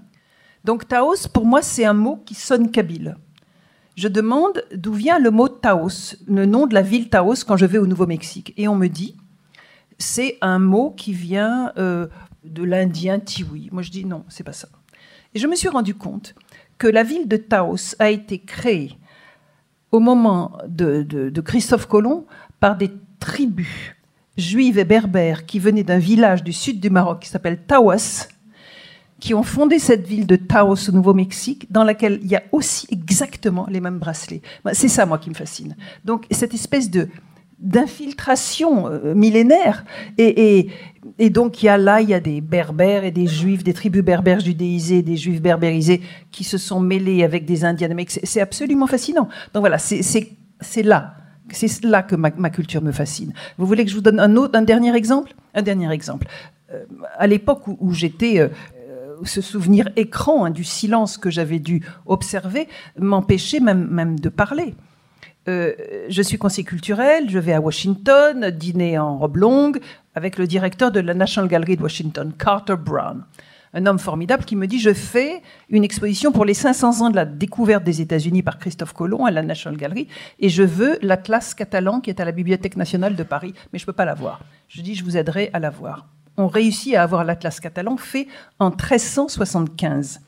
Donc 0.65 0.89
Taos, 0.89 1.29
pour 1.33 1.47
moi, 1.47 1.63
c'est 1.63 1.85
un 1.85 1.95
mot 1.95 2.21
qui 2.27 2.35
sonne 2.35 2.73
kabyle. 2.73 3.17
Je 3.95 4.09
demande 4.09 4.65
d'où 4.75 4.95
vient 4.95 5.21
le 5.21 5.31
mot 5.31 5.49
Taos, 5.49 6.17
le 6.27 6.45
nom 6.47 6.67
de 6.67 6.75
la 6.75 6.83
ville 6.83 7.09
Taos 7.09 7.45
quand 7.47 7.57
je 7.57 7.67
vais 7.67 7.79
au 7.79 7.87
Nouveau-Mexique. 7.87 8.53
Et 8.57 8.67
on 8.67 8.75
me 8.75 8.89
dit, 8.89 9.17
c'est 9.99 10.39
un 10.41 10.59
mot 10.59 10.91
qui 10.91 11.13
vient 11.13 11.73
euh, 11.77 12.07
de 12.45 12.63
l'indien 12.63 13.19
tiwi. 13.19 13.69
Moi, 13.73 13.83
je 13.83 13.91
dis 13.91 14.05
non, 14.05 14.25
c'est 14.29 14.45
pas 14.45 14.53
ça. 14.53 14.69
Et 15.35 15.39
je 15.39 15.47
me 15.47 15.57
suis 15.57 15.69
rendu 15.69 15.95
compte 15.95 16.35
que 16.79 16.87
la 16.87 17.03
ville 17.03 17.29
de 17.29 17.37
Taos 17.37 17.95
a 17.99 18.11
été 18.11 18.39
créée 18.39 18.97
au 19.91 20.01
moment 20.01 20.59
de, 20.69 21.41
Christophe 21.45 21.87
Colomb 21.87 22.27
par 22.61 22.77
des 22.77 22.91
tribus 23.21 23.95
juives 24.37 24.79
et 24.79 24.85
berbères 24.85 25.47
qui 25.47 25.59
venaient 25.59 25.83
d'un 25.83 25.99
village 25.99 26.45
du 26.45 26.53
sud 26.53 26.79
du 26.79 26.91
Maroc 26.91 27.21
qui 27.21 27.29
s'appelle 27.29 27.59
Tawas, 27.67 28.29
qui 29.19 29.35
ont 29.35 29.43
fondé 29.43 29.81
cette 29.81 30.07
ville 30.07 30.29
de 30.29 30.37
Taos 30.37 30.89
au 30.89 30.93
Nouveau-Mexique, 30.93 31.71
dans 31.73 31.83
laquelle 31.83 32.21
il 32.23 32.29
y 32.29 32.37
a 32.37 32.45
aussi 32.53 32.87
exactement 32.93 33.67
les 33.69 33.81
mêmes 33.81 33.99
bracelets. 33.99 34.43
C'est 34.73 34.87
ça, 34.87 35.07
moi, 35.07 35.19
qui 35.19 35.29
me 35.29 35.35
fascine. 35.35 35.75
Donc, 36.05 36.27
cette 36.31 36.55
espèce 36.55 36.89
de 36.89 37.09
d'infiltration 37.59 38.89
euh, 38.89 39.15
millénaire. 39.15 39.85
Et, 40.17 40.71
donc, 41.31 41.63
il 41.63 41.67
y 41.67 41.69
a 41.69 41.79
là, 41.79 42.01
il 42.01 42.09
y 42.09 42.15
a 42.15 42.21
des 42.21 42.41
berbères 42.41 43.05
et 43.05 43.11
des 43.11 43.27
juifs, 43.27 43.65
des 43.65 43.73
tribus 43.73 44.03
berbères 44.03 44.41
judéisées, 44.41 45.03
des 45.03 45.17
juifs 45.17 45.43
berbérisés 45.43 46.01
qui 46.31 46.45
se 46.45 46.59
sont 46.59 46.81
mêlés 46.81 47.25
avec 47.25 47.45
des 47.45 47.65
indiens. 47.65 47.89
C'est 48.07 48.41
absolument 48.41 48.87
fascinant. 48.87 49.29
Donc 49.55 49.63
voilà, 49.63 49.79
c'est 49.79 50.83
là. 50.83 51.15
C'est 51.51 51.85
là 51.85 52.03
que 52.03 52.15
ma, 52.15 52.51
culture 52.51 52.83
me 52.83 52.93
fascine. 52.93 53.33
Vous 53.57 53.67
voulez 53.67 53.85
que 53.85 53.91
je 53.91 53.97
vous 53.97 54.03
donne 54.03 54.21
un 54.21 54.37
autre, 54.37 54.57
un 54.57 54.63
dernier 54.63 54.95
exemple? 54.95 55.35
Un 55.55 55.63
dernier 55.63 55.91
exemple. 55.91 56.27
Euh, 56.73 56.85
à 57.17 57.27
l'époque 57.27 57.67
où, 57.67 57.93
j'étais 57.93 58.39
euh, 58.39 58.49
ce 59.25 59.41
souvenir 59.41 59.89
écran 59.97 60.45
hein, 60.45 60.51
du 60.51 60.65
silence 60.65 61.17
que 61.17 61.31
j'avais 61.31 61.59
dû 61.59 61.83
observer 62.07 62.69
m'empêchait 62.99 63.61
même, 63.61 63.89
même 63.89 64.21
de 64.21 64.29
parler. 64.29 64.75
Euh, 65.49 65.73
je 66.11 66.21
suis 66.21 66.37
conseiller 66.37 66.65
culturel, 66.65 67.31
je 67.31 67.39
vais 67.39 67.55
à 67.55 67.61
Washington, 67.61 68.51
dîner 68.51 68.99
en 68.99 69.17
robe 69.17 69.37
longue 69.37 69.81
avec 70.15 70.37
le 70.37 70.47
directeur 70.47 70.93
de 70.93 71.01
la 71.01 71.15
National 71.15 71.49
Gallery 71.49 71.77
de 71.77 71.83
Washington, 71.83 72.33
Carter 72.39 72.77
Brown. 72.77 73.25
Un 73.73 73.87
homme 73.87 73.99
formidable 73.99 74.45
qui 74.45 74.57
me 74.57 74.67
dit 74.67 74.79
Je 74.79 74.93
fais 74.93 75.43
une 75.71 75.85
exposition 75.85 76.33
pour 76.33 76.45
les 76.45 76.53
500 76.53 77.01
ans 77.01 77.11
de 77.11 77.17
la 77.17 77.25
découverte 77.25 77.83
des 77.83 78.03
États-Unis 78.03 78.43
par 78.43 78.59
Christophe 78.59 78.93
Colomb 78.93 79.25
à 79.25 79.31
la 79.31 79.43
National 79.43 79.79
Gallery 79.79 80.09
et 80.39 80.51
je 80.51 80.63
veux 80.63 80.99
l'Atlas 81.01 81.55
catalan 81.55 82.01
qui 82.01 82.11
est 82.11 82.21
à 82.21 82.27
la 82.27 82.33
Bibliothèque 82.33 82.77
nationale 82.77 83.17
de 83.17 83.23
Paris, 83.23 83.55
mais 83.73 83.79
je 83.79 83.85
ne 83.85 83.87
peux 83.87 83.93
pas 83.95 84.05
l'avoir. 84.05 84.41
Je 84.69 84.83
dis 84.83 84.95
Je 84.95 85.05
vous 85.05 85.17
aiderai 85.17 85.49
à 85.55 85.61
l'avoir. 85.61 86.07
On 86.37 86.47
réussit 86.47 86.95
à 86.95 87.03
avoir 87.03 87.25
l'Atlas 87.25 87.59
catalan 87.59 87.97
fait 87.97 88.29
en 88.59 88.69
1375. 88.71 90.21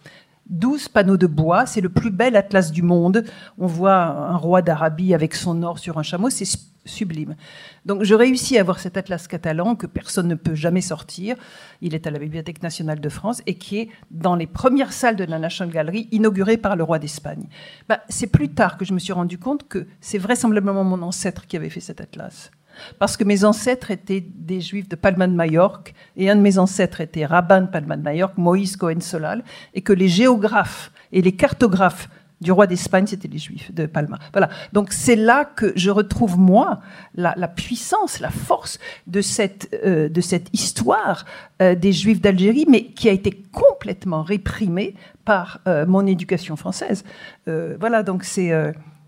12 0.50 0.88
panneaux 0.88 1.16
de 1.16 1.26
bois, 1.26 1.66
c'est 1.66 1.80
le 1.80 1.88
plus 1.88 2.10
bel 2.10 2.36
atlas 2.36 2.70
du 2.72 2.82
monde. 2.82 3.24
On 3.58 3.66
voit 3.66 4.02
un 4.02 4.36
roi 4.36 4.62
d'Arabie 4.62 5.14
avec 5.14 5.34
son 5.34 5.62
or 5.62 5.78
sur 5.78 5.98
un 5.98 6.02
chameau, 6.02 6.28
c'est 6.30 6.44
sublime. 6.84 7.36
Donc 7.84 8.04
je 8.04 8.14
réussis 8.14 8.56
à 8.56 8.60
avoir 8.60 8.78
cet 8.78 8.96
atlas 8.96 9.28
catalan 9.28 9.76
que 9.76 9.86
personne 9.86 10.28
ne 10.28 10.34
peut 10.34 10.54
jamais 10.54 10.80
sortir. 10.80 11.36
Il 11.80 11.94
est 11.94 12.06
à 12.06 12.10
la 12.10 12.18
Bibliothèque 12.18 12.62
nationale 12.62 13.00
de 13.00 13.08
France 13.08 13.42
et 13.46 13.54
qui 13.54 13.78
est 13.78 13.88
dans 14.10 14.34
les 14.34 14.46
premières 14.46 14.92
salles 14.92 15.16
de 15.16 15.24
la 15.24 15.38
National 15.38 15.72
Gallery, 15.72 16.08
inauguré 16.10 16.56
par 16.56 16.76
le 16.76 16.84
roi 16.84 16.98
d'Espagne. 16.98 17.46
Bah, 17.88 18.00
c'est 18.08 18.26
plus 18.26 18.50
tard 18.50 18.76
que 18.76 18.84
je 18.84 18.94
me 18.94 18.98
suis 18.98 19.12
rendu 19.12 19.38
compte 19.38 19.68
que 19.68 19.86
c'est 20.00 20.18
vraisemblablement 20.18 20.84
mon 20.84 21.02
ancêtre 21.02 21.46
qui 21.46 21.56
avait 21.56 21.70
fait 21.70 21.80
cet 21.80 22.00
atlas 22.00 22.50
parce 22.98 23.16
que 23.16 23.24
mes 23.24 23.44
ancêtres 23.44 23.90
étaient 23.90 24.20
des 24.20 24.60
juifs 24.60 24.88
de 24.88 24.96
Palma 24.96 25.26
de 25.26 25.34
Majorque, 25.34 25.94
et 26.16 26.30
un 26.30 26.36
de 26.36 26.40
mes 26.40 26.58
ancêtres 26.58 27.00
était 27.00 27.26
rabbin 27.26 27.62
de 27.62 27.66
Palma 27.66 27.96
de 27.96 28.02
Majorque, 28.02 28.38
Moïse 28.38 28.76
Cohen 28.76 29.00
Solal, 29.00 29.44
et 29.74 29.82
que 29.82 29.92
les 29.92 30.08
géographes 30.08 30.92
et 31.12 31.22
les 31.22 31.32
cartographes 31.32 32.08
du 32.40 32.52
roi 32.52 32.66
d'Espagne, 32.66 33.06
c'était 33.06 33.28
les 33.28 33.38
juifs 33.38 33.72
de 33.72 33.86
Palma. 33.86 34.18
Voilà. 34.32 34.48
Donc 34.72 34.92
c'est 34.92 35.16
là 35.16 35.44
que 35.44 35.72
je 35.76 35.90
retrouve, 35.90 36.38
moi, 36.38 36.80
la, 37.14 37.48
puissance, 37.48 38.20
la 38.20 38.30
force 38.30 38.78
de 39.06 39.20
cette, 39.20 39.78
euh, 39.84 40.08
de 40.08 40.20
cette 40.20 40.48
histoire 40.52 41.26
euh, 41.60 41.74
des 41.74 41.92
juifs 41.92 42.20
d'Algérie, 42.20 42.64
mais 42.68 42.86
qui 42.86 43.08
a 43.08 43.12
été 43.12 43.30
complètement 43.52 44.22
réprimée 44.22 44.94
par 45.24 45.60
euh, 45.66 45.84
mon 45.86 46.06
éducation 46.06 46.56
française. 46.56 47.04
voilà, 47.46 48.02
donc 48.02 48.24
c'est 48.24 48.52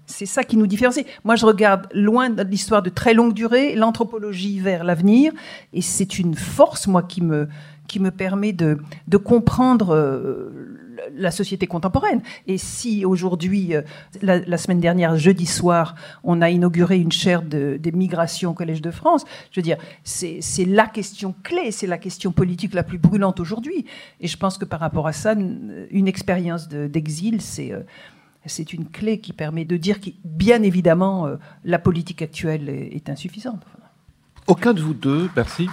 c'est 0.06 0.26
ça 0.26 0.44
qui 0.44 0.56
nous 0.56 0.66
différencie. 0.66 1.06
Moi, 1.24 1.36
je 1.36 1.46
regarde 1.46 1.86
loin 1.94 2.30
de 2.30 2.42
l'histoire 2.42 2.82
de 2.82 2.90
très 2.90 3.14
longue 3.14 3.34
durée, 3.34 3.74
l'anthropologie 3.74 4.60
vers 4.60 4.84
l'avenir, 4.84 5.32
et 5.72 5.80
c'est 5.82 6.18
une 6.18 6.34
force, 6.34 6.86
moi, 6.86 7.02
qui 7.02 7.22
me, 7.22 7.48
qui 7.88 8.00
me 8.00 8.10
permet 8.10 8.52
de, 8.52 8.78
de 9.08 9.16
comprendre 9.16 9.94
euh, 9.94 10.78
la 11.14 11.30
société 11.30 11.66
contemporaine. 11.66 12.22
Et 12.46 12.58
si 12.58 13.04
aujourd'hui, 13.04 13.74
euh, 13.74 13.82
la, 14.22 14.56
semaine 14.58 14.80
dernière, 14.80 15.16
jeudi 15.16 15.46
soir, 15.46 15.94
on 16.24 16.40
a 16.42 16.50
inauguré 16.50 16.98
une 16.98 17.12
chaire 17.12 17.42
de, 17.42 17.78
des 17.80 17.92
migrations 17.92 18.50
au 18.50 18.54
Collège 18.54 18.82
de 18.82 18.90
France, 18.90 19.24
je 19.50 19.60
veux 19.60 19.64
dire, 19.64 19.76
c'est 20.04 20.40
la 20.66 20.86
question 20.86 21.34
clé, 21.42 21.70
c'est 21.70 21.86
la 21.86 21.98
question 21.98 22.32
politique 22.32 22.74
la 22.74 22.82
plus 22.82 22.98
brûlante 22.98 23.40
aujourd'hui. 23.40 23.86
Et 24.20 24.26
je 24.26 24.36
pense 24.36 24.58
que 24.58 24.64
par 24.64 24.80
rapport 24.80 25.06
à 25.06 25.12
ça, 25.12 25.34
une, 25.34 26.08
expérience 26.08 26.68
d'exil, 26.68 27.40
c'est... 27.40 27.72
Euh, 27.72 27.80
c'est 28.46 28.72
une 28.72 28.88
clé 28.88 29.20
qui 29.20 29.32
permet 29.32 29.64
de 29.64 29.76
dire 29.76 30.00
que, 30.00 30.10
bien 30.24 30.62
évidemment, 30.62 31.26
euh, 31.26 31.36
la 31.64 31.78
politique 31.78 32.22
actuelle 32.22 32.68
est, 32.68 33.08
insuffisante. 33.08 33.62
Aucun 34.46 34.74
de 34.74 34.80
vous 34.80 34.94
deux, 34.94 35.30
merci. 35.36 35.68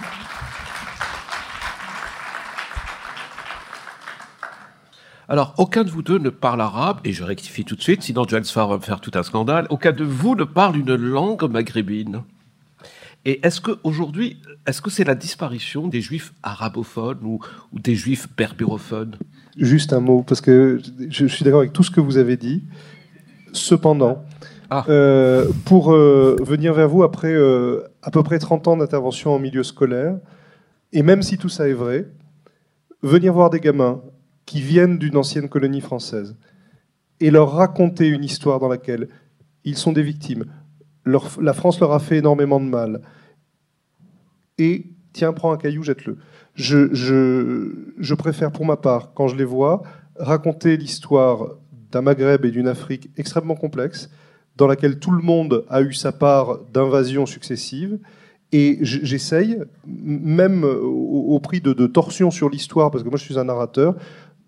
Alors, 5.28 5.54
aucun 5.58 5.84
de 5.84 5.90
vous 5.90 6.02
deux 6.02 6.18
ne 6.18 6.30
parle 6.30 6.60
arabe, 6.60 7.00
et 7.04 7.12
je 7.12 7.22
rectifie 7.22 7.64
tout 7.64 7.76
de 7.76 7.82
suite, 7.82 8.02
sinon 8.02 8.24
Johannes 8.26 8.44
va 8.54 8.76
me 8.76 8.78
faire 8.80 9.00
tout 9.00 9.12
un 9.14 9.22
scandale. 9.22 9.66
Aucun 9.70 9.92
de 9.92 10.04
vous 10.04 10.34
ne 10.34 10.44
parle 10.44 10.76
une 10.76 10.94
langue 10.94 11.42
maghrébine. 11.44 12.22
Et 13.24 13.44
est-ce 13.46 13.60
qu'aujourd'hui, 13.60 14.40
est-ce 14.66 14.80
que 14.80 14.90
c'est 14.90 15.04
la 15.04 15.14
disparition 15.14 15.88
des 15.88 16.00
juifs 16.00 16.32
arabophones 16.42 17.18
ou, 17.22 17.38
ou 17.72 17.78
des 17.78 17.94
juifs 17.94 18.28
berbérophones? 18.36 19.16
Juste 19.56 19.92
un 19.92 20.00
mot, 20.00 20.22
parce 20.22 20.40
que 20.40 20.80
je 21.10 21.26
suis 21.26 21.44
d'accord 21.44 21.60
avec 21.60 21.72
tout 21.72 21.82
ce 21.82 21.90
que 21.90 22.00
vous 22.00 22.16
avez 22.16 22.36
dit. 22.36 22.64
Cependant, 23.52 24.24
ah. 24.70 24.84
euh, 24.88 25.48
pour 25.64 25.92
euh, 25.92 26.36
venir 26.40 26.72
vers 26.72 26.88
vous 26.88 27.02
après 27.02 27.32
euh, 27.32 27.82
à 28.02 28.10
peu 28.10 28.22
près 28.22 28.38
30 28.38 28.68
ans 28.68 28.76
d'intervention 28.76 29.34
en 29.34 29.38
milieu 29.38 29.64
scolaire, 29.64 30.16
et 30.92 31.02
même 31.02 31.22
si 31.22 31.36
tout 31.36 31.48
ça 31.48 31.68
est 31.68 31.74
vrai, 31.74 32.06
venir 33.02 33.32
voir 33.32 33.50
des 33.50 33.60
gamins 33.60 34.00
qui 34.46 34.60
viennent 34.60 34.98
d'une 34.98 35.16
ancienne 35.16 35.48
colonie 35.48 35.80
française 35.80 36.36
et 37.20 37.30
leur 37.30 37.52
raconter 37.52 38.08
une 38.08 38.24
histoire 38.24 38.60
dans 38.60 38.68
laquelle 38.68 39.08
ils 39.64 39.76
sont 39.76 39.92
des 39.92 40.02
victimes, 40.02 40.46
la 41.04 41.52
France 41.52 41.80
leur 41.80 41.92
a 41.92 41.98
fait 41.98 42.18
énormément 42.18 42.60
de 42.60 42.66
mal, 42.66 43.00
et 44.58 44.86
tiens, 45.12 45.32
prends 45.32 45.52
un 45.52 45.56
caillou, 45.56 45.82
jette-le 45.82 46.18
je, 46.60 48.14
préfère 48.14 48.52
pour 48.52 48.66
ma 48.66 48.76
part, 48.76 49.12
quand 49.14 49.28
je 49.28 49.36
les 49.36 49.44
vois, 49.44 49.82
raconter 50.16 50.76
l'histoire 50.76 51.56
d'un 51.90 52.02
Maghreb 52.02 52.44
et 52.44 52.50
d'une 52.50 52.68
Afrique 52.68 53.10
extrêmement 53.16 53.56
complexe, 53.56 54.10
dans 54.56 54.66
laquelle 54.66 54.98
tout 54.98 55.10
le 55.10 55.22
monde 55.22 55.64
a 55.68 55.80
eu 55.82 55.92
sa 55.92 56.12
part 56.12 56.58
d'invasions 56.72 57.26
successives. 57.26 57.98
Et 58.52 58.78
j'essaye, 58.82 59.58
même 59.86 60.64
au, 60.64 61.38
prix 61.38 61.60
de, 61.60 61.86
torsions 61.86 62.30
sur 62.30 62.50
l'histoire, 62.50 62.90
parce 62.90 63.04
que 63.04 63.08
moi 63.08 63.16
je 63.16 63.24
suis 63.24 63.38
un 63.38 63.44
narrateur, 63.44 63.94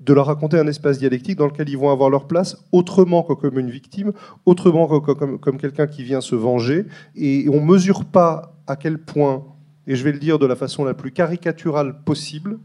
de 0.04 0.12
leur 0.12 0.26
raconter 0.26 0.58
un 0.58 0.66
espace 0.66 0.98
dialectique 0.98 1.38
dans 1.38 1.46
lequel 1.46 1.68
ils 1.68 1.78
vont 1.78 1.90
avoir 1.90 2.10
leur 2.10 2.26
place 2.26 2.56
autrement 2.72 3.22
que 3.22 3.34
comme 3.34 3.58
une 3.58 3.70
victime, 3.70 4.12
autrement 4.46 5.00
que 5.00 5.12
comme, 5.12 5.58
quelqu'un 5.58 5.86
qui 5.86 6.02
vient 6.02 6.20
se 6.20 6.34
venger. 6.34 6.86
Et 7.14 7.46
on 7.50 7.60
ne 7.60 7.66
mesure 7.66 8.04
pas 8.04 8.56
à 8.66 8.76
quel 8.76 8.98
point 8.98 9.44
et 9.86 9.96
je 9.96 10.04
vais 10.04 10.12
le 10.12 10.18
dire 10.18 10.38
de 10.38 10.46
la 10.46 10.56
façon 10.56 10.84
la 10.84 10.94
plus 10.94 11.10
caricaturale 11.10 12.02
possible, 12.04 12.58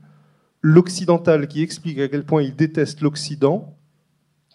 l'occidental 0.62 1.48
qui 1.48 1.62
explique 1.62 2.00
à 2.00 2.08
quel 2.08 2.24
point 2.24 2.44
il 2.44 2.56
déteste 2.56 3.02
l'Occident, 3.02 3.74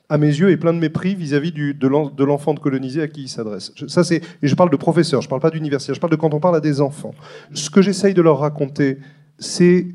à 0.09 0.18
mes 0.18 0.28
yeux, 0.28 0.51
est 0.51 0.59
plein 0.59 0.74
de 0.74 0.78
mépris 0.78 1.14
vis-à-vis 1.14 1.53
de 1.53 2.24
l'enfant 2.24 2.55
de 2.55 2.61
colonisé 2.61 3.01
à 3.01 3.09
qui 3.09 3.22
il 3.22 3.28
s'adresse. 3.28 3.72
Ça, 3.89 4.05
c'est, 4.05 4.20
et 4.43 4.47
je 4.47 4.55
parle 4.55 4.70
de 4.70 4.76
professeurs, 4.76 5.22
je 5.22 5.26
ne 5.26 5.30
parle 5.30 5.41
pas 5.41 5.51
d'universitaires, 5.51 5.95
je 5.95 6.01
parle 6.01 6.11
de 6.11 6.16
quand 6.16 6.35
on 6.35 6.41
parle 6.41 6.57
à 6.57 6.61
des 6.61 6.80
enfants. 6.80 7.14
Ce 7.55 7.70
que 7.70 7.80
j'essaye 7.80 8.12
de 8.12 8.20
leur 8.20 8.39
raconter, 8.39 8.99
c'est 9.39 9.89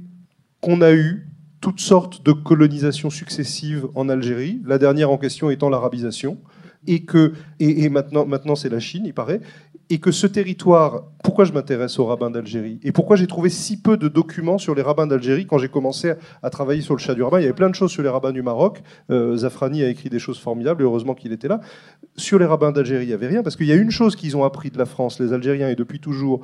qu'on 0.59 0.81
a 0.81 0.91
eu 0.91 1.26
toutes 1.61 1.79
sortes 1.79 2.25
de 2.25 2.31
colonisations 2.31 3.09
successives 3.09 3.87
en 3.95 4.09
Algérie, 4.09 4.61
la 4.65 4.77
dernière 4.77 5.11
en 5.11 5.17
question 5.17 5.49
étant 5.49 5.69
l'arabisation, 5.69 6.37
et 6.85 7.03
que 7.03 7.33
et, 7.59 7.89
maintenant, 7.89 8.25
maintenant 8.25 8.55
c'est 8.55 8.69
la 8.69 8.79
Chine, 8.79 9.03
il 9.05 9.13
paraît, 9.13 9.41
et 9.89 9.99
que 9.99 10.11
ce 10.11 10.27
territoire, 10.27 11.03
pourquoi 11.23 11.45
je 11.45 11.53
m'intéresse 11.53 11.97
aux 11.97 12.05
rabbins 12.05 12.29
d'Algérie 12.29 12.79
et 12.83 12.91
pourquoi 12.91 13.15
j'ai 13.15 13.27
trouvé 13.27 13.49
si 13.49 13.81
peu 13.81 13.95
de 13.95 14.09
documents 14.09 14.57
sur 14.57 14.75
les 14.75 14.81
rabbins 14.81 15.07
d'Algérie 15.07 15.45
quand 15.45 15.57
j'ai 15.57 15.69
commencé 15.69 16.13
à 16.43 16.49
travailler 16.49 16.81
sur 16.81 16.93
le 16.93 16.99
chat 16.99 17.15
du 17.15 17.23
rabbin? 17.23 17.39
Il 17.39 17.43
y 17.43 17.45
avait 17.45 17.53
plein 17.53 17.69
de 17.69 17.75
choses 17.75 17.91
sur 17.91 18.03
les 18.03 18.09
rabbins 18.09 18.33
du 18.33 18.41
Maroc. 18.41 18.81
Euh, 19.11 19.37
Zafrani 19.37 19.83
a 19.83 19.89
écrit 19.89 20.09
des 20.09 20.19
choses 20.19 20.39
formidables 20.39 20.83
heureusement 20.83 21.15
qu'il 21.15 21.31
était 21.31 21.47
là. 21.47 21.61
Sur 22.17 22.37
les 22.37 22.45
rabbins 22.45 22.71
d'Algérie, 22.71 23.05
il 23.05 23.07
n'y 23.07 23.13
avait 23.13 23.27
rien 23.27 23.43
parce 23.43 23.55
qu'il 23.55 23.67
y 23.67 23.71
a 23.71 23.75
une 23.75 23.91
chose 23.91 24.15
qu'ils 24.15 24.35
ont 24.35 24.43
appris 24.43 24.71
de 24.71 24.77
la 24.77 24.85
France, 24.85 25.21
les 25.21 25.31
Algériens, 25.31 25.69
et 25.69 25.75
depuis 25.75 25.99
toujours, 25.99 26.41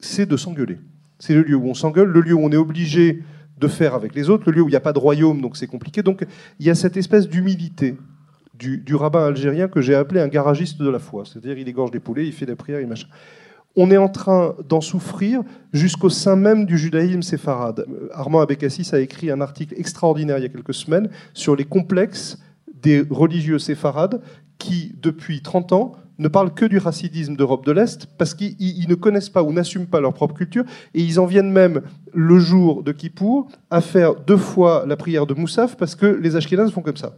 c'est 0.00 0.26
de 0.26 0.36
s'engueuler. 0.36 0.78
C'est 1.20 1.34
le 1.34 1.42
lieu 1.42 1.54
où 1.54 1.66
on 1.68 1.74
s'engueule, 1.74 2.08
le 2.08 2.20
lieu 2.20 2.34
où 2.34 2.44
on 2.44 2.50
est 2.50 2.56
obligé 2.56 3.22
de 3.58 3.68
faire 3.68 3.94
avec 3.94 4.14
les 4.14 4.28
autres, 4.28 4.44
le 4.46 4.56
lieu 4.56 4.62
où 4.62 4.68
il 4.68 4.72
n'y 4.72 4.76
a 4.76 4.80
pas 4.80 4.92
de 4.92 4.98
royaume, 4.98 5.40
donc 5.40 5.56
c'est 5.56 5.66
compliqué. 5.66 6.02
Donc 6.02 6.26
il 6.58 6.66
y 6.66 6.70
a 6.70 6.74
cette 6.74 6.96
espèce 6.96 7.28
d'humilité 7.28 7.96
du, 8.58 8.94
rabbin 8.94 9.26
algérien 9.26 9.68
que 9.68 9.80
j'ai 9.80 9.94
appelé 9.94 10.20
un 10.20 10.28
garagiste 10.28 10.80
de 10.80 10.88
la 10.88 10.98
foi. 10.98 11.24
C'est-à-dire, 11.24 11.58
il 11.58 11.68
égorge 11.68 11.90
des 11.90 12.00
poulets, 12.00 12.26
il 12.26 12.32
fait 12.32 12.46
des 12.46 12.54
prières, 12.54 12.80
il 12.80 12.86
machin. 12.86 13.08
On 13.78 13.90
est 13.90 13.98
en 13.98 14.08
train 14.08 14.54
d'en 14.66 14.80
souffrir 14.80 15.42
jusqu'au 15.74 16.08
sein 16.08 16.36
même 16.36 16.64
du 16.64 16.78
judaïsme 16.78 17.20
séfarade. 17.20 17.84
Armand 18.12 18.40
Abécassis 18.40 18.88
a 18.92 19.00
écrit 19.00 19.30
un 19.30 19.42
article 19.42 19.74
extraordinaire 19.76 20.38
il 20.38 20.42
y 20.42 20.46
a 20.46 20.48
quelques 20.48 20.72
semaines 20.72 21.10
sur 21.34 21.54
les 21.54 21.66
complexes 21.66 22.38
des 22.82 23.04
religieux 23.10 23.58
séfarades 23.58 24.22
qui, 24.56 24.94
depuis 25.02 25.42
30 25.42 25.72
ans, 25.72 25.92
ne 26.18 26.28
parlent 26.28 26.54
que 26.54 26.64
du 26.64 26.78
racidisme 26.78 27.36
d'Europe 27.36 27.64
de 27.66 27.72
l'Est 27.72 28.06
parce 28.18 28.34
qu'ils 28.34 28.88
ne 28.88 28.94
connaissent 28.94 29.28
pas 29.28 29.42
ou 29.42 29.52
n'assument 29.52 29.86
pas 29.86 30.00
leur 30.00 30.14
propre 30.14 30.34
culture 30.34 30.64
et 30.94 31.02
ils 31.02 31.20
en 31.20 31.26
viennent 31.26 31.50
même 31.50 31.82
le 32.14 32.38
jour 32.38 32.82
de 32.82 32.92
Kippour 32.92 33.48
à 33.70 33.80
faire 33.80 34.14
deux 34.14 34.36
fois 34.36 34.84
la 34.86 34.96
prière 34.96 35.26
de 35.26 35.34
Moussaf 35.34 35.76
parce 35.76 35.94
que 35.94 36.06
les 36.06 36.36
Ashkénazes 36.36 36.72
font 36.72 36.82
comme 36.82 36.96
ça. 36.96 37.16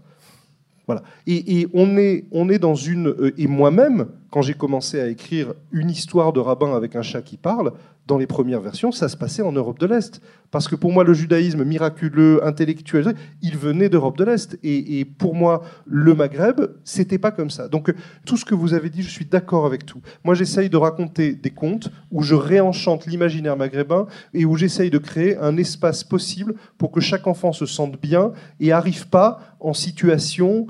Voilà. 0.88 1.02
Et, 1.26 1.68
on, 1.74 1.98
est, 1.98 2.58
dans 2.58 2.74
une. 2.74 3.08
Euh, 3.08 3.34
et 3.36 3.46
moi-même, 3.46 4.06
quand 4.30 4.42
j'ai 4.42 4.54
commencé 4.54 5.00
à 5.00 5.08
écrire 5.08 5.54
une 5.72 5.90
histoire 5.90 6.32
de 6.32 6.40
rabbin 6.40 6.74
avec 6.76 6.96
un 6.96 7.02
chat 7.02 7.22
qui 7.22 7.36
parle, 7.36 7.72
dans 8.08 8.18
les 8.18 8.26
premières 8.26 8.62
versions, 8.62 8.90
ça 8.90 9.08
se 9.08 9.16
passait 9.18 9.42
en 9.42 9.52
Europe 9.52 9.78
de 9.78 9.86
l'Est. 9.86 10.22
Parce 10.50 10.66
que 10.66 10.74
pour 10.74 10.92
moi, 10.92 11.04
le 11.04 11.12
judaïsme 11.12 11.62
miraculeux, 11.62 12.44
intellectuel, 12.44 13.14
il 13.42 13.58
venait 13.58 13.90
d'Europe 13.90 14.16
de 14.16 14.24
l'Est. 14.24 14.58
Et, 14.62 15.04
pour 15.04 15.34
moi, 15.34 15.62
le 15.84 16.14
Maghreb, 16.14 16.62
c'était 16.84 17.18
pas 17.18 17.30
comme 17.30 17.50
ça. 17.50 17.68
Donc, 17.68 17.92
tout 18.24 18.38
ce 18.38 18.46
que 18.46 18.54
vous 18.54 18.72
avez 18.72 18.88
dit, 18.88 19.02
je 19.02 19.10
suis 19.10 19.26
d'accord 19.26 19.66
avec 19.66 19.84
tout. 19.84 20.00
Moi, 20.24 20.34
j'essaye 20.34 20.70
de 20.70 20.78
raconter 20.78 21.34
des 21.34 21.50
contes 21.50 21.90
où 22.10 22.22
je 22.22 22.34
réenchante 22.34 23.04
l'imaginaire 23.04 23.58
maghrébin 23.58 24.06
et 24.32 24.46
où 24.46 24.56
j'essaye 24.56 24.88
de 24.88 24.98
créer 24.98 25.36
un 25.36 25.58
espace 25.58 26.02
possible 26.02 26.54
pour 26.78 26.90
que 26.90 27.00
chaque 27.00 27.26
enfant 27.26 27.52
se 27.52 27.66
sente 27.66 28.00
bien 28.00 28.32
et 28.58 28.72
arrive 28.72 29.08
pas 29.08 29.40
en 29.60 29.74
situation 29.74 30.66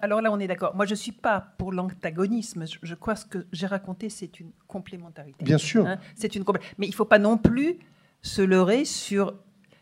alors, 0.00 0.20
là, 0.20 0.32
on 0.32 0.38
est 0.38 0.46
d'accord. 0.46 0.74
Moi, 0.74 0.86
je 0.86 0.92
ne 0.92 0.96
suis 0.96 1.12
pas 1.12 1.54
pour 1.58 1.72
l'antagonisme. 1.72 2.64
Je, 2.82 2.94
crois 2.94 3.14
que 3.14 3.20
ce 3.20 3.26
que 3.26 3.46
j'ai 3.52 3.66
raconté, 3.66 4.08
c'est 4.08 4.40
une 4.40 4.50
complémentarité. 4.66 5.44
Bien 5.44 5.58
sûr. 5.58 5.86
Hein. 5.86 5.98
c'est 6.14 6.34
une 6.34 6.44
Mais 6.78 6.86
il 6.86 6.90
ne 6.90 6.94
faut 6.94 7.04
pas 7.04 7.18
non 7.18 7.36
plus 7.38 7.78
se 8.22 8.42
leurrer 8.42 8.84
sur 8.84 9.34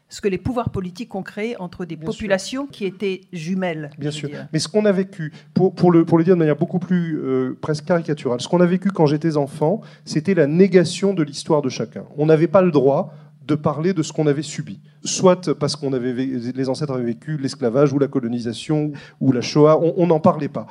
ce 0.09 0.21
que 0.21 0.29
les 0.29 0.39
pouvoirs 0.39 0.71
politiques 0.71 1.15
ont 1.15 1.23
créé 1.23 1.57
entre 1.61 1.85
des 1.85 1.97
populations 1.97 2.67
qui 2.67 2.85
étaient 2.85 3.23
jumelles. 3.33 3.91
Bien 3.99 4.11
sûr. 4.11 4.29
Mais 4.53 4.59
ce 4.59 4.69
qu'on 4.69 4.85
a 4.85 4.93
vécu, 4.93 5.33
pour, 5.53 5.75
pour, 5.75 5.91
le, 5.91 6.05
pour 6.05 6.19
le 6.19 6.25
dire 6.25 6.35
de 6.35 6.39
manière 6.39 6.57
beaucoup 6.57 6.79
plus 6.79 7.19
euh, 7.19 7.59
presque 7.61 7.85
caricaturale, 7.85 8.41
ce 8.41 8.49
qu'on 8.49 8.61
a 8.61 8.67
vécu 8.67 8.91
quand 8.91 9.07
j'étais 9.07 9.37
enfant, 9.37 9.81
c'était 10.05 10.35
la 10.35 10.47
négation 10.47 11.13
de 11.13 11.23
l'histoire 11.23 11.61
de 11.61 11.69
chacun. 11.69 12.05
On 12.17 12.27
n'avait 12.27 12.47
pas 12.47 12.63
le 12.63 12.71
droit 12.71 13.15
de 13.47 13.55
parler 13.55 13.93
de 13.93 14.03
ce 14.03 14.13
qu'on 14.13 14.27
avait 14.27 14.43
subi. 14.43 14.81
Soit 15.05 15.55
parce 15.55 15.77
qu'on 15.77 15.93
avait 15.93 16.13
les 16.13 16.69
ancêtres 16.69 16.93
avaient 16.93 17.05
vécu 17.05 17.37
l'esclavage 17.37 17.93
ou 17.93 17.99
la 17.99 18.09
colonisation 18.09 18.93
ou 19.21 19.33
la 19.33 19.41
Shoah, 19.41 19.81
on 19.81 20.07
n'en 20.07 20.21
parlait 20.21 20.49
pas. 20.49 20.67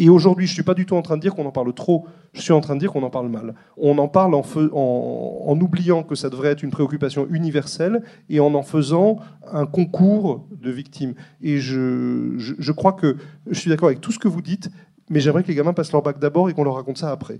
Et 0.00 0.08
aujourd'hui, 0.08 0.46
je 0.46 0.52
ne 0.52 0.54
suis 0.54 0.62
pas 0.62 0.72
du 0.72 0.86
tout 0.86 0.96
en 0.96 1.02
train 1.02 1.18
de 1.18 1.20
dire 1.20 1.34
qu'on 1.34 1.44
en 1.44 1.50
parle 1.50 1.74
trop, 1.74 2.06
je 2.32 2.40
suis 2.40 2.54
en 2.54 2.62
train 2.62 2.74
de 2.74 2.80
dire 2.80 2.90
qu'on 2.90 3.02
en 3.02 3.10
parle 3.10 3.28
mal. 3.28 3.54
On 3.76 3.98
en 3.98 4.08
parle 4.08 4.34
en, 4.34 4.42
en, 4.42 5.60
oubliant 5.60 6.02
que 6.02 6.14
ça 6.14 6.30
devrait 6.30 6.48
être 6.48 6.62
une 6.62 6.70
préoccupation 6.70 7.26
universelle 7.28 8.02
et 8.30 8.40
en 8.40 8.54
en 8.54 8.62
faisant 8.62 9.18
un 9.52 9.66
concours 9.66 10.46
de 10.58 10.70
victimes. 10.70 11.12
Et 11.42 11.58
je, 11.58 12.32
je, 12.38 12.72
crois 12.72 12.94
que 12.94 13.16
je 13.50 13.60
suis 13.60 13.68
d'accord 13.68 13.88
avec 13.88 14.00
tout 14.00 14.10
ce 14.10 14.18
que 14.18 14.26
vous 14.26 14.40
dites, 14.40 14.70
mais 15.10 15.20
j'aimerais 15.20 15.42
que 15.42 15.48
les 15.48 15.54
gamins 15.54 15.74
passent 15.74 15.92
leur 15.92 16.02
bac 16.02 16.18
d'abord 16.18 16.48
et 16.48 16.54
qu'on 16.54 16.64
leur 16.64 16.76
raconte 16.76 16.96
ça 16.96 17.10
après. 17.10 17.38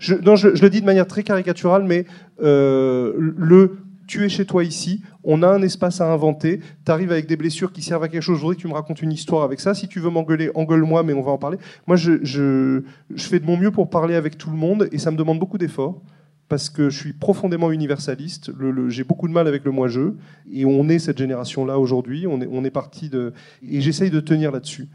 Je, 0.00 0.16
non, 0.16 0.34
je, 0.34 0.48
le 0.48 0.68
dis 0.68 0.80
de 0.80 0.86
manière 0.86 1.06
très 1.06 1.22
caricaturale, 1.22 1.84
mais 1.84 2.06
euh, 2.42 3.12
le 3.16 3.76
tu 4.10 4.24
es 4.24 4.28
chez 4.28 4.44
toi 4.44 4.64
ici, 4.64 5.02
on 5.22 5.44
a 5.44 5.48
un 5.48 5.62
espace 5.62 6.00
à 6.00 6.12
inventer, 6.12 6.58
tu 6.84 6.90
arrives 6.90 7.12
avec 7.12 7.26
des 7.26 7.36
blessures 7.36 7.72
qui 7.72 7.80
servent 7.80 8.02
à 8.02 8.08
quelque 8.08 8.22
chose, 8.22 8.38
je 8.38 8.40
voudrais 8.40 8.56
que 8.56 8.60
tu 8.60 8.66
me 8.66 8.72
racontes 8.72 9.02
une 9.02 9.12
histoire 9.12 9.44
avec 9.44 9.60
ça, 9.60 9.72
si 9.72 9.86
tu 9.86 10.00
veux 10.00 10.10
m'engueuler, 10.10 10.50
engueule-moi, 10.56 11.04
mais 11.04 11.12
on 11.12 11.22
va 11.22 11.30
en 11.30 11.38
parler. 11.38 11.58
Moi, 11.86 11.94
je, 11.94 12.82
fais 13.16 13.38
de 13.38 13.46
mon 13.46 13.56
mieux 13.56 13.70
pour 13.70 13.88
parler 13.88 14.16
avec 14.16 14.36
tout 14.36 14.50
le 14.50 14.56
monde, 14.56 14.88
et 14.90 14.98
ça 14.98 15.12
me 15.12 15.16
demande 15.16 15.38
beaucoup 15.38 15.58
d'efforts, 15.58 16.02
parce 16.48 16.70
que 16.70 16.90
je 16.90 16.98
suis 16.98 17.12
profondément 17.12 17.70
universaliste, 17.70 18.50
j'ai 18.88 19.04
beaucoup 19.04 19.28
de 19.28 19.32
mal 19.32 19.46
avec 19.46 19.64
le 19.64 19.70
moi-je, 19.70 20.14
et 20.52 20.64
on 20.64 20.88
est 20.88 20.98
cette 20.98 21.18
génération-là 21.18 21.78
aujourd'hui, 21.78 22.26
on 22.26 22.64
est 22.64 22.70
parti 22.70 23.10
de... 23.10 23.32
Et 23.62 23.80
j'essaye 23.80 24.10
de 24.10 24.18
tenir 24.18 24.50
là-dessus. 24.50 24.88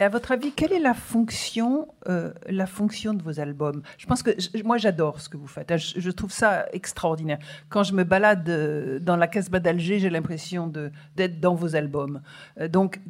À 0.00 0.08
votre 0.08 0.32
avis, 0.32 0.52
quelle 0.52 0.72
est 0.72 0.78
la 0.78 0.94
fonction, 0.94 1.88
euh, 2.08 2.32
la 2.48 2.66
fonction 2.66 3.14
de 3.14 3.22
vos 3.22 3.40
albums? 3.40 3.82
Je 3.98 4.06
pense 4.06 4.22
que 4.22 4.30
moi 4.62 4.78
j'adore 4.78 5.20
ce 5.20 5.28
que 5.28 5.36
vous 5.36 5.46
faites. 5.46 5.76
Je, 5.76 6.10
trouve 6.10 6.32
ça 6.32 6.66
extraordinaire. 6.72 7.38
Quand 7.68 7.82
je 7.82 7.92
me 7.92 8.04
balade 8.04 8.48
euh, 8.48 8.98
dans 8.98 9.16
la 9.16 9.26
Casbah 9.26 9.60
d'Alger, 9.60 9.98
j'ai 9.98 10.10
l'impression 10.10 10.72
d'être 11.16 11.40
dans 11.40 11.54
vos 11.54 11.76
albums. 11.76 12.22
Euh, 12.60 12.68
donc 12.68 13.00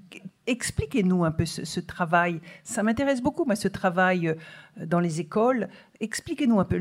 expliquez-nous 0.49 1.25
un 1.25 1.31
peu 1.31 1.45
ce, 1.47 1.81
travail. 1.81 2.41
Ça 2.65 2.83
m'intéresse 2.83 3.23
beaucoup, 3.23 3.45
moi, 3.45 3.55
ce 3.55 3.69
travail 3.69 4.35
dans 4.85 5.01
les 5.01 5.21
écoles. 5.21 5.69
Expliquez-nous 6.01 6.59
un 6.61 6.65
peu 6.65 6.81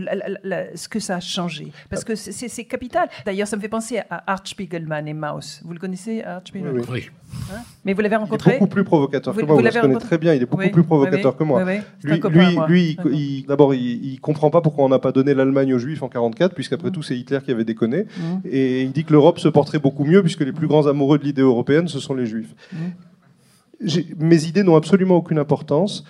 ce 0.75 0.87
que 0.87 0.99
ça 0.99 1.15
a 1.15 1.19
changé. 1.19 1.71
Parce 1.89 2.03
que 2.03 2.15
c'est 2.15 2.65
capital. 2.65 3.09
D'ailleurs, 3.25 3.47
ça 3.47 3.55
me 3.55 3.61
fait 3.61 3.69
penser 3.69 3.99
à 4.09 4.31
Art 4.31 4.45
Spiegelman 4.45 5.07
et 5.07 5.13
Maus. 5.13 5.61
Vous 5.65 5.73
le 5.73 5.79
connaissez, 5.79 6.23
Art 6.23 6.41
Spiegelman? 6.45 6.83
Oui. 6.89 7.09
Hein? 7.51 7.57
Mais 7.83 7.93
vous 7.93 8.01
l'avez 8.01 8.15
rencontré? 8.15 8.51
Il 8.51 8.55
est 8.55 8.59
beaucoup 8.59 8.71
plus 8.71 8.83
provocateur 8.83 9.35
que 9.35 9.41
moi. 9.41 9.55
Vous, 9.55 9.61
le 9.61 9.71
connaissez 9.71 10.05
très 10.05 10.17
bien. 10.17 10.33
Il 10.33 10.41
est 10.41 10.45
beaucoup 10.45 10.69
plus 10.69 10.83
provocateur 10.83 11.35
que 11.35 11.43
moi. 11.43 11.63
lui, 12.03 12.21
lui, 12.67 12.97
lui 13.05 13.45
d'abord, 13.47 13.73
il, 13.73 14.13
ne 14.13 14.19
comprend 14.19 14.49
pas 14.49 14.61
pourquoi 14.61 14.85
on 14.85 14.89
n'a 14.89 14.99
pas 14.99 15.11
donné 15.11 15.33
l'Allemagne 15.33 15.73
aux 15.73 15.79
Juifs 15.79 16.03
en 16.03 16.09
44, 16.09 16.53
puisqu'après 16.53 16.89
mmh. 16.89 16.91
tout, 16.91 17.03
c'est 17.03 17.17
Hitler 17.17 17.39
qui 17.43 17.51
avait 17.51 17.65
déconné. 17.65 18.03
Mmh. 18.03 18.47
Et 18.49 18.83
il 18.83 18.91
dit 18.91 19.03
que 19.03 19.11
l'Europe 19.11 19.39
se 19.39 19.47
porterait 19.47 19.79
beaucoup 19.79 20.05
mieux, 20.05 20.21
puisque 20.21 20.41
les 20.41 20.53
plus 20.53 20.67
grands 20.67 20.87
amoureux 20.87 21.17
de 21.17 21.23
l'idée 21.23 21.41
européenne, 21.41 21.87
ce 21.87 21.99
sont 21.99 22.13
les 22.13 22.25
Juifs. 22.25 22.53
Mmh. 22.71 22.77
Mes 24.17 24.45
idées 24.45 24.63
n'ont 24.63 24.75
absolument 24.75 25.17
aucune 25.17 25.39
importance. 25.39 26.03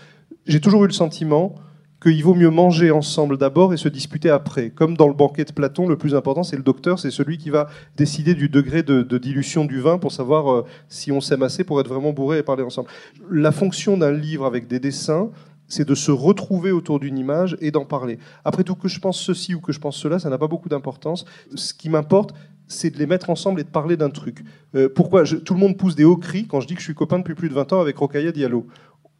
J'ai 0.45 0.61
toujours 0.61 0.83
eu 0.85 0.87
le 0.87 0.93
sentiment 0.93 1.55
qu'il 2.01 2.23
vaut 2.23 2.35
mieux 2.35 2.49
manger 2.49 2.91
ensemble 2.91 3.37
d'abord 3.37 3.73
et 3.73 3.77
se 3.77 3.89
disputer 3.89 4.29
après. 4.29 4.69
Comme 4.69 4.95
dans 4.95 5.07
le 5.07 5.13
banquet 5.13 5.45
de 5.45 5.51
Platon, 5.51 5.87
le 5.87 5.97
plus 5.97 6.13
important, 6.13 6.43
c'est 6.43 6.55
le 6.55 6.63
docteur, 6.63 6.99
c'est 6.99 7.11
celui 7.11 7.37
qui 7.37 7.49
va 7.49 7.67
décider 7.95 8.35
du 8.35 8.49
degré 8.49 8.83
de, 8.83 9.01
dilution 9.17 9.65
du 9.65 9.79
vin 9.81 9.97
pour 9.97 10.11
savoir 10.11 10.51
euh, 10.51 10.65
si 10.89 11.11
on 11.11 11.21
s'aime 11.21 11.43
assez 11.43 11.63
pour 11.63 11.79
être 11.81 11.89
vraiment 11.89 12.13
bourré 12.13 12.39
et 12.39 12.43
parler 12.43 12.63
ensemble. 12.63 12.89
La 13.31 13.51
fonction 13.51 13.97
d'un 13.97 14.11
livre 14.11 14.45
avec 14.45 14.67
des 14.67 14.79
dessins, 14.79 15.31
c'est 15.67 15.87
de 15.87 15.95
se 15.95 16.11
retrouver 16.11 16.71
autour 16.71 16.99
d'une 16.99 17.17
image 17.17 17.57
et 17.59 17.71
d'en 17.71 17.83
parler. 17.83 18.19
Après 18.45 18.63
tout, 18.63 18.75
que 18.75 18.87
je 18.87 18.99
pense 18.99 19.19
ceci 19.19 19.55
ou 19.55 19.59
que 19.59 19.71
je 19.71 19.79
pense 19.79 19.97
cela, 19.97 20.19
ça 20.19 20.29
n'a 20.29 20.37
pas 20.37 20.47
beaucoup 20.47 20.69
d'importance. 20.69 21.25
Ce 21.55 21.73
qui 21.73 21.89
m'importe, 21.89 22.33
c'est 22.67 22.89
de 22.89 22.97
les 22.97 23.05
mettre 23.05 23.29
ensemble 23.29 23.61
et 23.61 23.63
de 23.63 23.69
parler 23.69 23.97
d'un 23.97 24.09
truc. 24.09 24.43
Euh, 24.75 24.89
pourquoi 24.93 25.23
Tout 25.23 25.53
le 25.53 25.59
monde 25.59 25.77
pousse 25.77 25.95
des 25.95 26.03
hauts 26.03 26.17
cris 26.17 26.47
quand 26.47 26.59
je 26.59 26.67
dis 26.67 26.73
que 26.73 26.81
je 26.81 26.85
suis 26.85 26.95
copain 26.95 27.19
depuis 27.19 27.35
plus 27.35 27.49
de 27.49 27.53
20 27.53 27.73
ans 27.73 27.81
avec 27.81 27.97
Rokaya 27.97 28.31
Diallo 28.31 28.67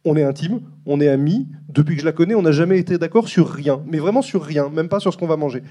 on 0.04 0.16
est 0.16 0.22
intime, 0.22 0.60
on 0.86 1.00
est 1.00 1.08
amis. 1.08 1.48
Depuis 1.68 1.94
que 1.94 2.00
je 2.00 2.06
la 2.06 2.12
connais, 2.12 2.34
on 2.34 2.42
n'a 2.42 2.52
jamais 2.52 2.78
été 2.78 2.98
d'accord 2.98 3.28
sur 3.28 3.48
rien, 3.48 3.82
mais 3.86 3.98
vraiment 3.98 4.22
sur 4.22 4.42
rien, 4.42 4.68
même 4.68 4.88
pas 4.88 5.00
sur 5.00 5.12
ce 5.12 5.18
qu'on 5.18 5.26
va 5.26 5.36
manger. 5.36 5.62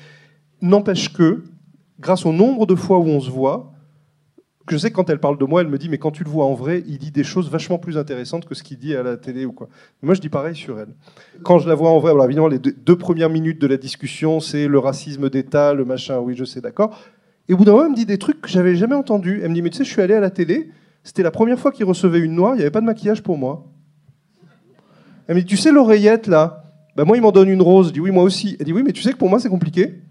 N'empêche 0.61 1.13
que, 1.13 1.43
grâce 1.99 2.25
au 2.25 2.33
nombre 2.33 2.65
de 2.65 2.75
fois 2.75 2.99
où 2.99 3.05
on 3.07 3.19
se 3.19 3.31
voit, 3.31 3.73
je 4.69 4.77
sais 4.77 4.89
que 4.89 4.95
quand 4.95 5.09
elle 5.09 5.19
parle 5.19 5.37
de 5.37 5.45
moi, 5.45 5.61
elle 5.61 5.69
me 5.69 5.77
dit 5.77 5.87
mais 5.87 5.97
quand 5.97 6.11
tu 6.11 6.25
le 6.25 6.29
vois 6.29 6.45
en 6.45 6.53
vrai, 6.53 6.83
il 6.87 6.97
dit 6.97 7.11
des 7.11 7.23
choses 7.23 7.49
vachement 7.49 7.77
plus 7.77 7.97
intéressantes 7.97 8.45
que 8.45 8.53
ce 8.53 8.63
qu'il 8.63 8.77
dit 8.77 8.95
à 8.95 9.01
la 9.01 9.15
télé 9.15 9.45
ou 9.45 9.53
quoi. 9.53 9.69
moi, 10.01 10.13
je 10.13 10.19
dis 10.19 10.29
pareil 10.29 10.55
sur 10.55 10.77
elle. 10.77 10.93
Quand 11.43 11.57
je 11.59 11.69
la 11.69 11.75
vois 11.75 11.89
en 11.89 11.99
vrai, 11.99 12.11
alors 12.11 12.25
évidemment, 12.25 12.49
les 12.49 12.59
deux, 12.59 12.97
premières 12.97 13.29
minutes 13.29 13.61
de 13.61 13.67
la 13.67 13.77
discussion, 13.77 14.39
c'est 14.41 14.67
le 14.67 14.79
racisme 14.79 15.29
d'État, 15.29 15.73
le 15.73 15.85
machin. 15.85 16.19
Oui, 16.19 16.35
je 16.35 16.43
sais, 16.43 16.59
d'accord. 16.59 16.99
Et 17.49 17.53
au 17.53 17.57
bout 17.57 17.65
d'un 17.65 17.71
moment, 17.71 17.85
elle 17.85 17.91
me 17.91 17.95
dit 17.95 18.05
des 18.05 18.17
trucs 18.17 18.41
que 18.41 18.49
j'avais 18.49 18.75
jamais 18.75 18.95
entendus. 18.95 19.39
Elle 19.41 19.49
me 19.49 19.55
dit 19.55 19.61
mais 19.61 19.69
tu 19.69 19.77
sais, 19.77 19.83
je 19.83 19.89
suis 19.89 20.01
allé 20.01 20.13
à 20.13 20.19
la 20.19 20.29
télé. 20.29 20.69
C'était 21.03 21.23
la 21.23 21.31
première 21.31 21.59
fois 21.59 21.71
qu'il 21.71 21.85
recevait 21.85 22.19
une 22.19 22.33
noire. 22.33 22.53
Il 22.55 22.57
n'y 22.57 22.63
avait 22.63 22.71
pas 22.71 22.81
de 22.81 22.85
maquillage 22.85 23.23
pour 23.23 23.37
moi. 23.37 23.65
Elle 25.27 25.35
me 25.35 25.41
dit, 25.41 25.47
tu 25.47 25.57
sais 25.57 25.71
l'oreillette 25.71 26.27
là? 26.27 26.63
Bah, 26.95 27.05
Moi, 27.05 27.17
il 27.17 27.21
m'en 27.21 27.31
donne 27.31 27.49
une 27.49 27.61
rose. 27.61 27.89
Je 27.89 27.93
dis, 27.93 27.99
oui, 27.99 28.11
moi 28.11 28.23
aussi. 28.23 28.57
Elle 28.59 28.65
dit, 28.65 28.73
oui, 28.73 28.83
mais 28.83 28.91
tu 28.91 29.01
sais 29.01 29.11
que 29.11 29.17
pour 29.17 29.29
moi, 29.29 29.39
c'est 29.39 29.49
compliqué. 29.49 30.01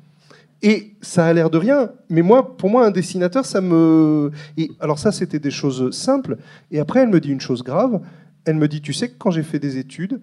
Et 0.63 0.95
ça 1.03 1.27
a 1.27 1.33
l'air 1.33 1.51
de 1.51 1.59
rien, 1.59 1.91
mais 2.09 2.23
moi, 2.23 2.57
pour 2.57 2.71
moi, 2.71 2.87
un 2.87 2.91
dessinateur, 2.91 3.45
ça 3.45 3.61
me. 3.61 4.31
Et 4.57 4.71
alors 4.81 4.99
ça, 4.99 5.13
c'était 5.13 5.39
des 5.39 5.51
choses 5.51 5.91
simples. 5.95 6.39
Et 6.71 6.81
après, 6.81 7.01
elle 7.01 7.11
me 7.11 7.21
dit 7.21 7.31
une 7.31 7.41
chose 7.41 7.63
grave. 7.63 8.01
Elle 8.47 8.57
me 8.57 8.67
dit, 8.67 8.81
tu 8.81 8.93
sais 8.93 9.09
que 9.09 9.17
quand 9.19 9.31
j'ai 9.31 9.43
fait 9.43 9.59
des 9.59 9.77
études, 9.77 10.21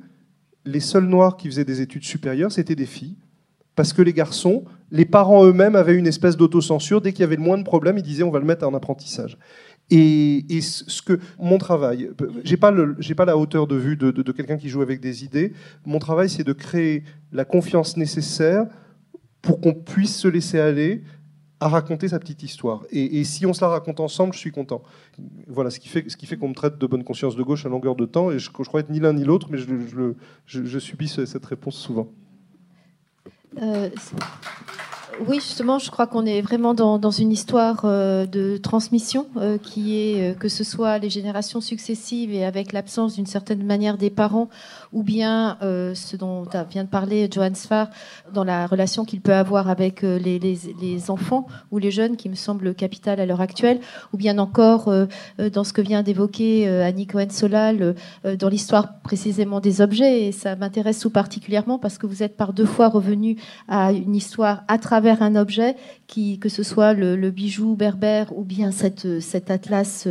les 0.65 0.79
seuls 0.79 1.05
noirs 1.05 1.37
qui 1.37 1.47
faisaient 1.49 1.65
des 1.65 1.81
études 1.81 2.03
supérieures, 2.03 2.51
c'était 2.51 2.75
des 2.75 2.85
filles, 2.85 3.17
parce 3.75 3.93
que 3.93 4.01
les 4.01 4.13
garçons, 4.13 4.65
les 4.91 5.05
parents 5.05 5.45
eux-mêmes 5.45 5.75
avaient 5.75 5.95
une 5.95 6.07
espèce 6.07 6.37
d'autocensure. 6.37 7.01
Dès 7.01 7.11
qu'il 7.11 7.21
y 7.21 7.23
avait 7.23 7.35
le 7.35 7.41
moins 7.41 7.57
de 7.57 7.63
problèmes, 7.63 7.97
ils 7.97 8.03
disaient 8.03 8.23
on 8.23 8.31
va 8.31 8.39
le 8.39 8.45
mettre 8.45 8.67
en 8.67 8.73
apprentissage. 8.73 9.37
Et, 9.89 10.61
ce 10.61 11.01
que 11.01 11.19
mon 11.39 11.57
travail, 11.57 12.09
j'ai 12.43 12.57
pas 12.57 12.71
pas 12.71 13.25
la 13.25 13.37
hauteur 13.37 13.67
de 13.67 13.75
vue 13.75 13.95
de, 13.95 14.31
quelqu'un 14.31 14.57
qui 14.57 14.69
joue 14.69 14.81
avec 14.81 14.99
des 14.99 15.23
idées. 15.23 15.53
Mon 15.85 15.99
travail, 15.99 16.29
c'est 16.29 16.43
de 16.43 16.53
créer 16.53 17.03
la 17.31 17.45
confiance 17.45 17.97
nécessaire 17.97 18.65
pour 19.41 19.59
qu'on 19.59 19.73
puisse 19.73 20.15
se 20.15 20.27
laisser 20.27 20.59
aller 20.59 21.03
à 21.59 21.67
raconter 21.67 22.07
sa 22.07 22.19
petite 22.19 22.43
histoire. 22.43 22.83
Et, 22.91 23.23
si 23.23 23.45
on 23.45 23.53
se 23.53 23.61
la 23.61 23.69
raconte 23.69 23.99
ensemble, 23.99 24.33
je 24.33 24.39
suis 24.39 24.51
content. 24.51 24.83
Voilà 25.47 25.69
ce 25.69 25.79
qui 25.79 25.89
fait, 25.89 26.37
qu'on 26.37 26.49
me 26.49 26.55
traite 26.55 26.77
de 26.77 26.87
bonne 26.87 27.03
conscience 27.03 27.35
de 27.35 27.43
gauche 27.43 27.65
à 27.65 27.69
longueur 27.69 27.95
de 27.95 28.05
temps. 28.05 28.31
Et 28.31 28.39
je, 28.39 28.49
je 28.49 28.67
crois 28.67 28.79
être 28.79 28.89
ni 28.89 28.99
l'un 28.99 29.13
ni 29.13 29.23
l'autre, 29.23 29.47
mais 29.51 29.57
je, 29.57 30.79
subis 30.79 31.07
cette 31.07 31.45
réponse 31.45 31.75
souvent. 31.75 32.09
Euh, 33.61 33.89
oui, 35.27 35.35
justement, 35.35 35.77
je 35.77 35.91
crois 35.91 36.07
qu'on 36.07 36.25
est 36.25 36.41
vraiment 36.41 36.73
dans, 36.73 37.11
une 37.11 37.31
histoire 37.31 37.81
euh, 37.85 38.25
de 38.25 38.57
transmission 38.57 39.27
euh, 39.37 39.57
qui 39.57 39.97
est 39.97 40.37
que 40.39 40.49
ce 40.49 40.63
soit 40.63 40.97
les 40.97 41.09
générations 41.09 41.61
successives 41.61 42.33
et 42.33 42.45
avec 42.45 42.73
l'absence 42.73 43.15
d'une 43.15 43.27
certaine 43.27 43.63
manière 43.63 43.97
des 43.97 44.09
parents, 44.09 44.49
ou 44.93 45.03
bien 45.03 45.57
ce 45.61 46.15
dont 46.15 46.43
vient 46.69 46.83
de 46.83 46.89
parler 46.89 47.27
Johan 47.31 47.53
Sfar 47.53 47.89
dans 48.33 48.43
la 48.43 48.65
relation 48.65 49.05
qu'il 49.05 49.21
peut 49.21 49.33
avoir 49.33 49.69
avec 49.69 50.01
les, 50.01 50.39
les, 50.39 51.11
enfants 51.11 51.47
ou 51.71 51.77
les 51.77 51.91
jeunes, 51.91 52.15
qui 52.15 52.29
me 52.29 52.35
semble 52.35 52.73
capital 52.73 53.19
à 53.19 53.25
l'heure 53.25 53.41
actuelle, 53.41 53.79
ou 54.13 54.17
bien 54.17 54.37
encore 54.37 54.91
dans 55.53 55.63
ce 55.63 55.73
que 55.73 55.81
vient 55.81 56.03
d'évoquer 56.03 56.67
Annie 56.67 57.07
Cohen-Solal 57.07 57.95
dans 58.39 58.49
l'histoire 58.49 58.99
précisément 59.01 59.59
des 59.59 59.81
objets. 59.81 60.23
Et 60.23 60.31
ça 60.31 60.55
m'intéresse 60.55 60.99
tout 60.99 61.09
particulièrement 61.09 61.77
parce 61.77 61.97
que 61.97 62.07
vous 62.07 62.23
êtes 62.23 62.37
par 62.37 62.53
deux 62.53 62.65
fois 62.65 62.87
revenu 62.87 63.37
à 63.67 63.91
une 63.91 64.15
histoire 64.15 64.63
à 64.67 64.77
travers 64.77 65.03
vers 65.03 65.21
un 65.21 65.35
objet, 65.35 65.75
que 66.39 66.49
ce 66.49 66.63
soit 66.63 66.93
le, 66.93 67.31
bijou 67.31 67.75
berbère 67.75 68.37
ou 68.37 68.43
bien 68.43 68.71
cet 68.71 69.49
atlas 69.49 70.07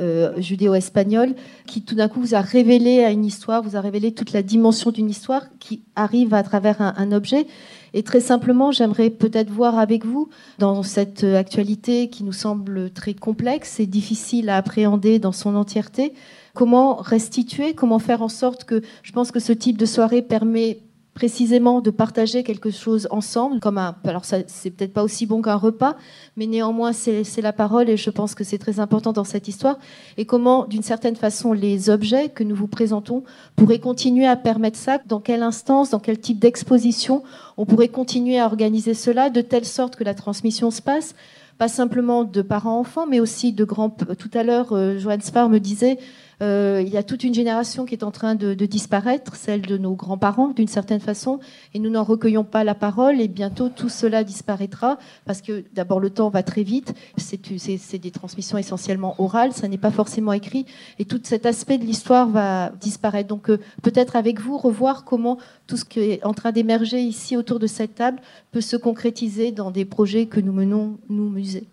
euh, 0.00 0.32
judéo-espagnol, 0.40 1.34
qui 1.66 1.82
tout 1.82 1.94
d'un 1.94 2.08
coup 2.08 2.20
vous 2.20 2.34
a 2.34 2.40
révélé 2.40 3.04
à 3.04 3.10
une 3.10 3.24
histoire, 3.24 3.62
vous 3.62 3.76
a 3.76 3.80
révélé 3.80 4.12
toute 4.12 4.32
la 4.32 4.42
dimension 4.42 4.90
d'une 4.90 5.10
histoire 5.10 5.42
qui 5.58 5.82
arrive 5.96 6.32
à 6.32 6.42
travers 6.42 6.80
un, 6.80 7.12
objet. 7.12 7.46
Et 7.92 8.02
très 8.02 8.20
simplement, 8.20 8.72
j'aimerais 8.72 9.10
peut-être 9.10 9.50
voir 9.50 9.78
avec 9.78 10.04
vous, 10.04 10.28
dans 10.58 10.82
cette 10.82 11.24
actualité 11.24 12.08
qui 12.08 12.24
nous 12.24 12.32
semble 12.32 12.90
très 12.90 13.14
complexe 13.14 13.78
et 13.80 13.86
difficile 13.86 14.48
à 14.48 14.56
appréhender 14.56 15.18
dans 15.18 15.32
son 15.32 15.54
entièreté, 15.54 16.14
comment 16.54 16.96
restituer, 16.96 17.74
comment 17.74 17.98
faire 17.98 18.22
en 18.22 18.28
sorte 18.28 18.64
que 18.64 18.80
je 19.02 19.12
pense 19.12 19.30
que 19.30 19.40
ce 19.40 19.52
type 19.52 19.76
de 19.76 19.86
soirée 19.86 20.22
permet 20.22 20.78
précisément 21.14 21.80
de 21.80 21.90
partager 21.90 22.42
quelque 22.42 22.70
chose 22.70 23.06
ensemble, 23.10 23.60
comme 23.60 23.78
un. 23.78 23.96
Alors, 24.04 24.24
c'est 24.24 24.70
peut-être 24.70 24.92
pas 24.92 25.04
aussi 25.04 25.26
bon 25.26 25.40
qu'un 25.42 25.54
repas, 25.54 25.96
mais 26.36 26.46
néanmoins, 26.46 26.92
c'est 26.92 27.40
la 27.40 27.52
parole 27.52 27.88
et 27.88 27.96
je 27.96 28.10
pense 28.10 28.34
que 28.34 28.44
c'est 28.44 28.58
très 28.58 28.80
important 28.80 29.12
dans 29.12 29.24
cette 29.24 29.48
histoire. 29.48 29.78
Et 30.16 30.26
comment, 30.26 30.66
d'une 30.66 30.82
certaine 30.82 31.16
façon, 31.16 31.52
les 31.52 31.88
objets 31.88 32.28
que 32.28 32.42
nous 32.42 32.56
vous 32.56 32.66
présentons 32.66 33.22
pourraient 33.54 33.78
continuer 33.78 34.26
à 34.26 34.36
permettre 34.36 34.76
ça, 34.76 34.98
dans 35.06 35.20
quelle 35.20 35.42
instance, 35.42 35.90
dans 35.90 36.00
quel 36.00 36.18
type 36.18 36.40
d'exposition 36.40 37.22
on 37.56 37.64
pourrait 37.64 37.88
continuer 37.88 38.38
à 38.38 38.46
organiser 38.46 38.94
cela 38.94 39.30
de 39.30 39.40
telle 39.40 39.64
sorte 39.64 39.94
que 39.94 40.04
la 40.04 40.14
transmission 40.14 40.70
se 40.70 40.82
passe 40.82 41.14
pas 41.58 41.68
simplement 41.68 42.24
de 42.24 42.42
parents-enfants, 42.42 43.06
mais 43.06 43.20
aussi 43.20 43.52
de 43.52 43.64
grands. 43.64 43.90
Tout 43.90 44.30
à 44.34 44.42
l'heure, 44.42 44.72
euh, 44.72 44.98
Joanne 44.98 45.20
Spar 45.20 45.48
me 45.48 45.58
disait 45.58 45.98
euh, 46.42 46.82
il 46.84 46.92
y 46.92 46.96
a 46.96 47.02
toute 47.02 47.24
une 47.24 47.34
génération 47.34 47.84
qui 47.84 47.94
est 47.94 48.04
en 48.04 48.10
train 48.10 48.34
de, 48.34 48.54
disparaître, 48.54 49.36
celle 49.36 49.62
de 49.62 49.76
nos 49.78 49.94
grands-parents 49.94 50.48
d'une 50.48 50.68
certaine 50.68 51.00
façon, 51.00 51.40
et 51.74 51.78
nous 51.78 51.90
n'en 51.90 52.04
recueillons 52.04 52.44
pas 52.44 52.64
la 52.64 52.74
parole, 52.74 53.20
et 53.20 53.28
bientôt 53.28 53.68
tout 53.68 53.88
cela 53.88 54.24
disparaîtra, 54.24 54.98
parce 55.24 55.42
que 55.42 55.64
d'abord 55.74 56.00
le 56.00 56.10
temps 56.10 56.28
va 56.28 56.42
très 56.42 56.62
vite, 56.62 56.94
c'est 57.16 57.98
des 57.98 58.10
transmissions 58.10 58.58
essentiellement 58.58 59.14
orales, 59.18 59.52
ça 59.52 59.68
n'est 59.68 59.78
pas 59.78 59.90
forcément 59.90 60.32
écrit, 60.32 60.66
et 60.98 61.04
tout 61.04 61.20
cet 61.22 61.46
aspect 61.46 61.78
de 61.78 61.84
l'histoire 61.84 62.28
va 62.28 62.70
disparaître. 62.80 63.28
Donc 63.28 63.50
euh, 63.50 63.58
peut-être 63.82 64.16
avec 64.16 64.40
vous, 64.40 64.58
revoir 64.58 65.04
comment 65.04 65.38
tout 65.66 65.76
ce 65.76 65.84
qui 65.84 66.00
est 66.00 66.24
en 66.24 66.34
train 66.34 66.52
d'émerger 66.52 67.00
ici 67.00 67.36
autour 67.36 67.58
de 67.58 67.66
cette 67.66 67.94
table 67.94 68.20
peut 68.52 68.60
se 68.60 68.76
concrétiser 68.76 69.52
dans 69.52 69.70
des 69.70 69.84
projets 69.84 70.26
que 70.26 70.40
nous 70.40 70.52
menons, 70.52 70.98
nous, 71.08 71.28
musées. 71.28 71.66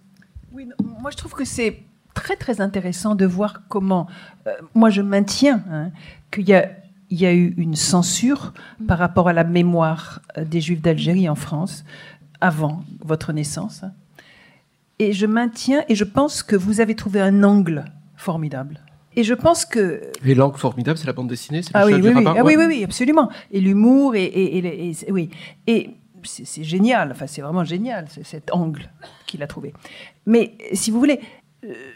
Oui, 0.53 0.67
moi 1.01 1.11
je 1.11 1.17
trouve 1.17 1.33
que 1.33 1.45
c'est 1.45 1.83
très 2.21 2.35
très 2.35 2.61
intéressant 2.61 3.15
de 3.15 3.25
voir 3.25 3.63
comment, 3.67 4.05
euh, 4.45 4.51
moi 4.75 4.91
je 4.91 5.01
maintiens 5.01 5.63
hein, 5.71 5.89
qu'il 6.29 6.47
y 6.47 6.53
a, 6.53 6.69
il 7.09 7.19
y 7.19 7.25
a 7.25 7.33
eu 7.33 7.55
une 7.57 7.75
censure 7.75 8.53
par 8.87 8.99
rapport 8.99 9.27
à 9.27 9.33
la 9.33 9.43
mémoire 9.43 10.21
euh, 10.37 10.45
des 10.45 10.61
Juifs 10.61 10.81
d'Algérie 10.81 11.27
en 11.27 11.35
France 11.35 11.83
avant 12.39 12.83
votre 13.03 13.33
naissance. 13.33 13.81
Et 14.99 15.13
je 15.13 15.25
maintiens 15.25 15.83
et 15.89 15.95
je 15.95 16.03
pense 16.03 16.43
que 16.43 16.55
vous 16.55 16.79
avez 16.79 16.95
trouvé 16.95 17.19
un 17.21 17.43
angle 17.43 17.85
formidable. 18.15 18.79
Et 19.15 19.23
je 19.23 19.33
pense 19.33 19.65
que. 19.65 20.11
Et 20.23 20.35
l'angle 20.35 20.57
formidable, 20.57 20.99
c'est 20.99 21.07
la 21.07 21.13
bande 21.13 21.27
dessinée 21.27 21.61
ah, 21.73 21.85
oui, 21.87 21.95
oui, 21.95 22.13
oui. 22.15 22.23
Ah 22.27 22.43
oui, 22.45 22.55
oui, 22.55 22.65
oui, 22.67 22.83
absolument. 22.83 23.29
Et 23.51 23.59
l'humour, 23.59 24.15
et, 24.15 24.23
et, 24.23 24.89
et, 24.89 25.11
oui. 25.11 25.31
Et 25.65 25.89
c'est 26.23 26.63
génial, 26.63 27.11
enfin, 27.11 27.25
c'est 27.27 27.41
vraiment 27.41 27.63
génial, 27.63 28.05
cet 28.23 28.53
angle 28.53 28.89
qu'il 29.25 29.41
a 29.43 29.47
trouvé. 29.47 29.73
Mais 30.25 30.55
si 30.73 30.91
vous 30.91 30.99
voulez, 30.99 31.19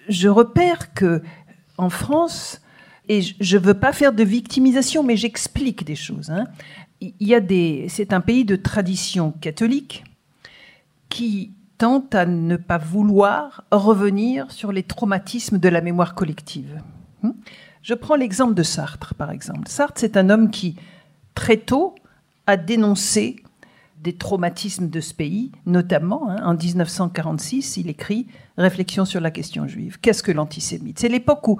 je 0.10 0.28
repère 0.28 0.94
que 0.94 1.22
en 1.78 1.90
France, 1.90 2.62
et 3.08 3.22
je 3.22 3.58
ne 3.58 3.62
veux 3.62 3.74
pas 3.74 3.94
faire 3.94 4.14
de 4.14 4.24
victimisation, 4.24 5.04
mais 5.04 5.18
j'explique 5.18 5.84
des 5.84 5.96
choses. 5.96 6.30
Hein. 6.32 6.46
A 7.02 7.40
des, 7.40 7.88
c'est 7.90 8.14
un 8.14 8.22
pays 8.22 8.46
de 8.46 8.56
tradition 8.56 9.32
catholique 9.42 10.04
qui 11.10 11.52
tente 11.78 12.16
à 12.16 12.26
ne 12.26 12.56
pas 12.56 12.78
vouloir 12.78 13.64
revenir 13.72 14.50
sur 14.52 14.72
les 14.72 14.84
traumatismes 14.84 15.60
de 15.60 15.70
la 15.70 15.82
mémoire 15.82 16.16
collective. 16.16 16.82
Hmm. 17.22 17.32
Je 17.82 17.94
prends 17.94 18.16
l'exemple 18.16 18.56
de 18.56 18.64
Sartre, 18.64 19.14
par 19.14 19.30
exemple. 19.30 19.68
Sartre, 19.68 20.00
c'est 20.00 20.18
un 20.18 20.30
homme 20.30 20.50
qui, 20.50 20.76
très 21.36 21.58
tôt, 21.58 21.94
a 22.48 22.58
dénoncé 22.58 23.36
des 24.06 24.14
traumatismes 24.14 24.88
de 24.88 25.02
ce 25.02 25.16
pays, 25.16 25.52
notamment 25.66 26.30
hein, 26.30 26.38
en 26.46 26.54
1946, 26.54 27.78
il 27.78 27.90
écrit 27.90 28.28
Réflexion 28.56 29.04
sur 29.04 29.20
la 29.20 29.32
question 29.32 29.68
juive. 29.68 29.98
Qu'est-ce 30.00 30.22
que 30.22 30.32
l'antisémite? 30.32 31.00
C'est 31.00 31.10
l'époque 31.10 31.48
où 31.48 31.60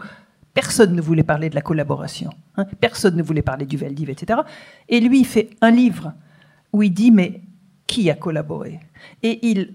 personne 0.54 0.96
ne 0.96 1.02
voulait 1.02 1.24
parler 1.24 1.50
de 1.50 1.56
la 1.56 1.62
collaboration, 1.62 2.30
hein, 2.56 2.66
personne 2.80 3.16
ne 3.16 3.24
voulait 3.24 3.42
parler 3.42 3.66
du 3.66 3.78
Veldiv, 3.78 4.12
etc. 4.12 4.42
Et 4.88 5.00
lui, 5.00 5.22
il 5.22 5.26
fait 5.26 5.50
un 5.62 5.72
livre 5.72 6.14
où 6.72 6.84
il 6.84 6.94
dit 6.94 7.10
Mais 7.10 7.42
qui 7.88 8.12
a 8.12 8.14
collaboré? 8.14 8.80
Et 9.24 9.46
il, 9.48 9.74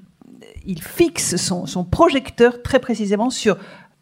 fixe 0.80 1.36
son 1.36 1.84
projecteur 1.84 2.62
très 2.62 2.78
précisément 2.78 3.30
sur 3.30 3.58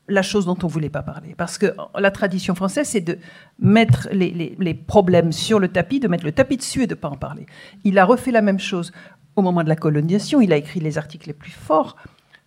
la 0.09 0.23
chose 0.23 0.47
dont 0.47 0.57
on 0.63 0.67
ne 0.67 0.73
voulait 0.73 0.91
pas 0.91 1.03
parler. 1.03 1.35
Parce 1.37 1.59
que 1.59 1.75
la 1.97 2.11
tradition 2.11 2.55
française, 2.55 2.89
c'est 2.89 3.01
de 3.01 3.19
mettre 3.59 4.09
les, 4.13 4.75
problèmes 4.75 5.33
sur 5.33 5.59
le 5.59 5.69
tapis, 5.69 6.01
de 6.01 6.09
mettre 6.09 6.25
le 6.25 6.33
tapis 6.33 6.57
dessus 6.57 6.83
et 6.83 6.87
de 6.87 6.95
ne 6.95 7.01
pas 7.01 7.09
en 7.09 7.17
parler. 7.17 7.47
Il 7.85 7.99
a 7.99 8.05
refait 8.05 8.31
la 8.31 8.43
même 8.43 8.59
chose 8.59 8.93
au 9.37 9.43
moment 9.43 9.63
de 9.63 9.69
la 9.69 9.77
colonisation. 9.77 10.41
Il 10.41 10.53
a 10.53 10.57
écrit 10.57 10.81
les 10.81 10.99
articles 10.99 11.27
les 11.27 11.35
plus 11.35 11.51
forts 11.51 11.97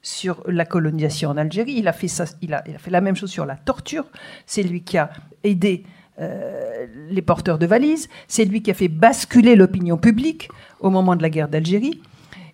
sur 0.01 0.43
la 0.47 0.65
colonisation 0.65 1.29
en 1.29 1.37
Algérie. 1.37 1.75
Il 1.77 1.87
a 1.87 1.93
fait, 1.93 2.07
ça, 2.07 2.25
il 2.41 2.53
a, 2.53 2.63
fait 2.63 2.91
la 2.91 3.01
même 3.01 3.15
chose 3.15 3.29
sur 3.29 3.45
la 3.45 3.55
torture. 3.55 4.05
C'est 4.45 4.63
lui 4.63 4.83
qui 4.83 4.97
a 4.97 5.11
aidé 5.43 5.83
euh, 6.19 6.87
les 7.09 7.21
porteurs 7.21 7.59
de 7.59 7.65
valises. 7.65 8.09
C'est 8.27 8.45
lui 8.45 8.61
qui 8.61 8.71
a 8.71 8.73
fait 8.73 8.87
basculer 8.87 9.55
l'opinion 9.55 9.97
publique 9.97 10.49
au 10.79 10.89
moment 10.89 11.15
de 11.15 11.21
la 11.21 11.29
guerre 11.29 11.47
d'Algérie. 11.47 12.01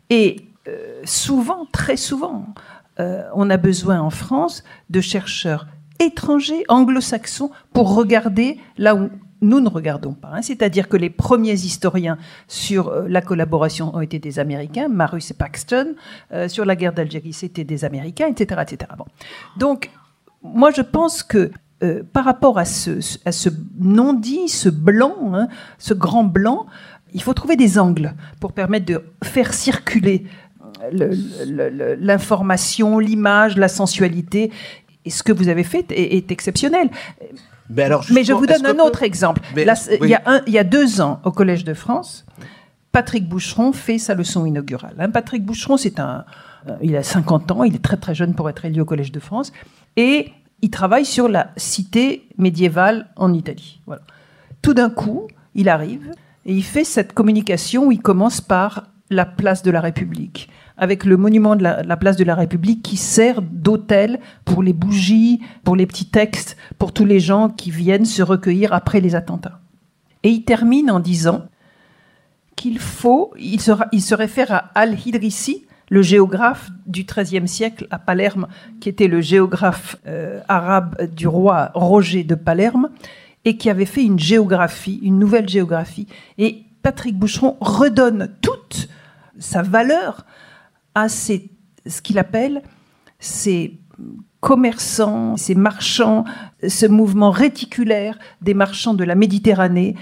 Et 0.10 0.48
euh, 0.68 1.02
souvent, 1.06 1.66
très 1.72 1.98
souvent, 1.98 2.54
euh, 3.00 3.24
on 3.34 3.50
a 3.50 3.58
besoin 3.58 4.00
en 4.00 4.10
France 4.10 4.64
de 4.90 5.02
chercheurs 5.02 5.68
étrangers, 6.00 6.64
anglo-saxons, 6.68 7.52
pour 7.74 7.96
regarder 7.96 8.60
là 8.78 8.96
où 8.96 9.10
nous 9.42 9.60
ne 9.60 9.70
regardons 9.70 10.14
pas. 10.14 10.32
Hein. 10.34 10.42
C'est-à-dire 10.42 10.90
que 10.90 10.98
les 10.98 11.12
premiers 11.12 11.54
historiens 11.54 12.18
sur 12.48 12.88
euh, 12.88 13.08
la 13.08 13.22
collaboration 13.22 13.96
ont 13.96 14.02
été 14.02 14.20
des 14.20 14.40
Américains, 14.40 14.88
Marus 14.88 15.32
et 15.32 15.36
Paxton. 15.36 15.96
Euh, 16.34 16.48
sur 16.48 16.66
la 16.66 16.76
guerre 16.76 16.94
d'Algérie, 16.94 17.34
c'était 17.34 17.64
des 17.64 17.86
Américains, 17.86 18.28
etc. 18.28 18.62
etc. 18.64 18.92
Donc, 19.58 19.92
moi, 20.42 20.72
je 20.72 20.82
pense 20.82 21.24
que 21.24 21.52
par 22.12 22.26
rapport 22.26 22.58
à 22.58 22.66
ce, 22.66 23.50
non-dit, 23.80 24.50
ce 24.50 24.68
blanc, 24.68 25.14
hein, 25.36 25.48
ce 25.78 25.94
grand 25.94 26.24
blanc, 26.24 26.66
il 27.14 27.22
faut 27.22 27.34
trouver 27.34 27.56
des 27.56 27.78
angles 27.78 28.14
pour 28.40 28.54
permettre 28.54 28.86
de 28.86 29.04
faire 29.24 29.54
circuler 29.54 30.26
l'information, 30.92 33.00
l'image, 33.00 33.58
la 33.58 33.68
sensualité. 33.68 34.52
Et 35.06 35.10
ce 35.10 35.24
que 35.24 35.32
vous 35.32 35.48
avez 35.48 35.64
fait 35.64 35.92
est, 35.92 36.32
exceptionnel. 36.32 36.90
Mais, 37.70 37.84
alors, 37.84 38.06
Mais 38.12 38.24
je 38.24 38.34
vous 38.34 38.46
donne 38.46 38.66
un 38.66 38.80
autre 38.80 39.04
exemple. 39.04 39.42
il, 39.56 40.10
y 40.10 40.14
a 40.14 40.22
un, 40.26 40.42
il 40.48 40.54
y 40.54 40.60
a 40.60 40.64
deux 40.64 41.02
ans, 41.02 41.20
au 41.24 41.32
Collège 41.32 41.64
de 41.64 41.74
France, 41.74 42.26
Patrick 42.92 43.28
Boucheron 43.28 43.74
fait 43.74 43.98
sa 43.98 44.16
leçon 44.16 44.46
inaugurale. 44.46 44.96
Hein, 45.00 45.10
Patrick 45.10 45.46
Boucheron, 45.46 45.78
c'est 45.78 46.00
un, 46.00 46.26
euh, 46.68 46.76
il 46.82 46.96
a 46.96 47.04
50 47.04 47.52
ans, 47.52 47.64
il 47.64 47.76
est 47.76 47.84
très 47.84 47.98
très 47.98 48.16
jeune 48.16 48.34
pour 48.34 48.50
être 48.50 48.66
élu 48.66 48.82
au 48.82 48.86
Collège 48.86 49.12
de 49.12 49.20
France, 49.20 49.52
et 49.96 50.32
il 50.62 50.70
travaille 50.70 51.06
sur 51.06 51.28
la 51.28 51.52
cité 51.58 52.28
médiévale 52.38 53.08
en 53.16 53.34
Italie. 53.34 53.82
Voilà. 53.86 54.02
Tout 54.62 54.74
d'un 54.74 54.90
coup, 54.90 55.28
il 55.54 55.70
arrive 55.70 56.12
Et 56.46 56.54
il 56.54 56.64
fait 56.64 56.84
cette 56.84 57.14
communication 57.14 57.86
où 57.86 57.92
il 57.92 58.02
commence 58.02 58.42
par 58.42 58.88
la 59.10 59.26
place 59.26 59.64
de 59.64 59.72
la 59.72 59.82
République, 59.82 60.50
avec 60.78 61.06
le 61.06 61.18
monument 61.18 61.56
de 61.56 61.64
la, 61.64 61.84
la 61.84 61.98
place 61.98 62.18
de 62.18 62.24
la 62.24 62.36
République 62.36 62.84
qui 62.84 62.98
sert 62.98 63.42
d'hôtel 63.42 64.20
pour 64.46 64.64
les 64.64 64.74
bougies, 64.74 65.42
pour 65.64 65.76
les 65.76 65.86
petits 65.86 66.10
textes, 66.10 66.58
pour 66.78 66.94
tous 66.94 67.06
les 67.06 67.20
gens 67.20 67.50
qui 67.50 67.72
viennent 67.72 68.06
se 68.06 68.22
recueillir 68.22 68.74
après 68.74 69.00
les 69.00 69.16
attentats. 69.16 69.60
Et 70.24 70.30
il 70.30 70.44
termine 70.44 70.92
en 70.92 71.00
disant 71.00 71.46
qu'il 72.58 72.80
faut, 72.80 73.34
il 73.40 73.62
se, 73.62 74.14
réfère 74.14 74.52
à 74.52 74.72
Al-Hidrissi, 74.76 75.66
le 75.90 76.02
géographe 76.02 76.70
du 76.86 77.06
XIIIe 77.06 77.48
siècle 77.48 77.88
à 77.92 78.00
Palerme, 78.00 78.48
qui 78.82 78.90
était 78.90 79.08
le 79.08 79.22
géographe 79.22 79.96
euh, 80.06 80.42
arabe 80.50 81.02
du 81.16 81.30
roi 81.30 81.72
Roger 81.76 82.26
de 82.26 82.36
Palerme, 82.36 82.90
et 83.46 83.56
qui 83.56 83.70
avait 83.70 83.86
fait 83.86 84.04
une 84.04 84.20
géographie, 84.20 85.00
une 85.02 85.18
nouvelle 85.18 85.48
géographie. 85.48 86.08
Et 86.38 86.64
Patrick 86.82 87.18
Boucheron 87.18 87.56
redonne 87.62 88.30
toute 88.42 88.90
sa 89.40 89.62
valeur 89.62 90.26
à 90.96 91.10
ces, 91.10 91.52
ce 91.86 92.02
qu'il 92.02 92.20
appelle 92.20 92.62
ces 93.20 93.80
commerçants, 94.40 95.38
ces 95.38 95.56
marchands, 95.56 96.24
ce 96.68 96.86
mouvement 96.86 97.32
réticulaire 97.32 98.18
des 98.42 98.54
marchands 98.54 98.94
de 98.94 99.04
la 99.04 99.16
Méditerranée, 99.16 99.96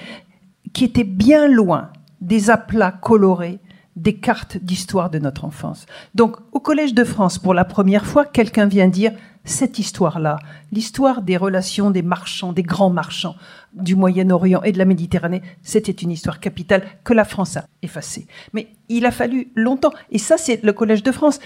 qui 0.73 0.83
était 0.83 1.05
bien 1.05 1.47
loin 1.47 1.89
des 2.21 2.49
aplats 2.49 2.91
colorés 2.91 3.59
des 3.95 4.15
cartes 4.15 4.57
d'histoire 4.57 5.09
de 5.09 5.19
notre 5.19 5.45
enfance. 5.45 5.85
Donc, 6.15 6.35
au 6.51 6.59
Collège 6.59 6.93
de 6.93 7.05
France, 7.05 7.39
pour 7.39 7.53
la 7.53 7.63
première 7.63 8.05
fois, 8.05 8.25
quelqu'un 8.25 8.65
vient 8.65 8.89
dire 8.89 9.13
cette 9.45 9.79
histoire-là, 9.79 10.37
l'histoire 10.71 11.21
des 11.21 11.37
relations 11.37 11.91
des 11.91 12.01
marchands, 12.01 12.51
des 12.51 12.63
grands 12.63 12.89
marchands 12.89 13.35
du 13.75 13.95
Moyen-Orient 13.95 14.63
et 14.63 14.71
de 14.71 14.77
la 14.77 14.85
Méditerranée, 14.85 15.41
c'était 15.61 15.91
une 15.91 16.11
histoire 16.11 16.39
capitale 16.39 16.83
que 17.03 17.13
la 17.13 17.25
France 17.25 17.57
a 17.57 17.65
effacée. 17.81 18.27
Mais 18.53 18.69
il 18.89 19.05
a 19.05 19.11
fallu 19.11 19.49
longtemps. 19.55 19.93
Et 20.11 20.17
ça, 20.17 20.37
c'est 20.37 20.63
le 20.63 20.73
Collège 20.73 21.03
de 21.03 21.11
France 21.11 21.39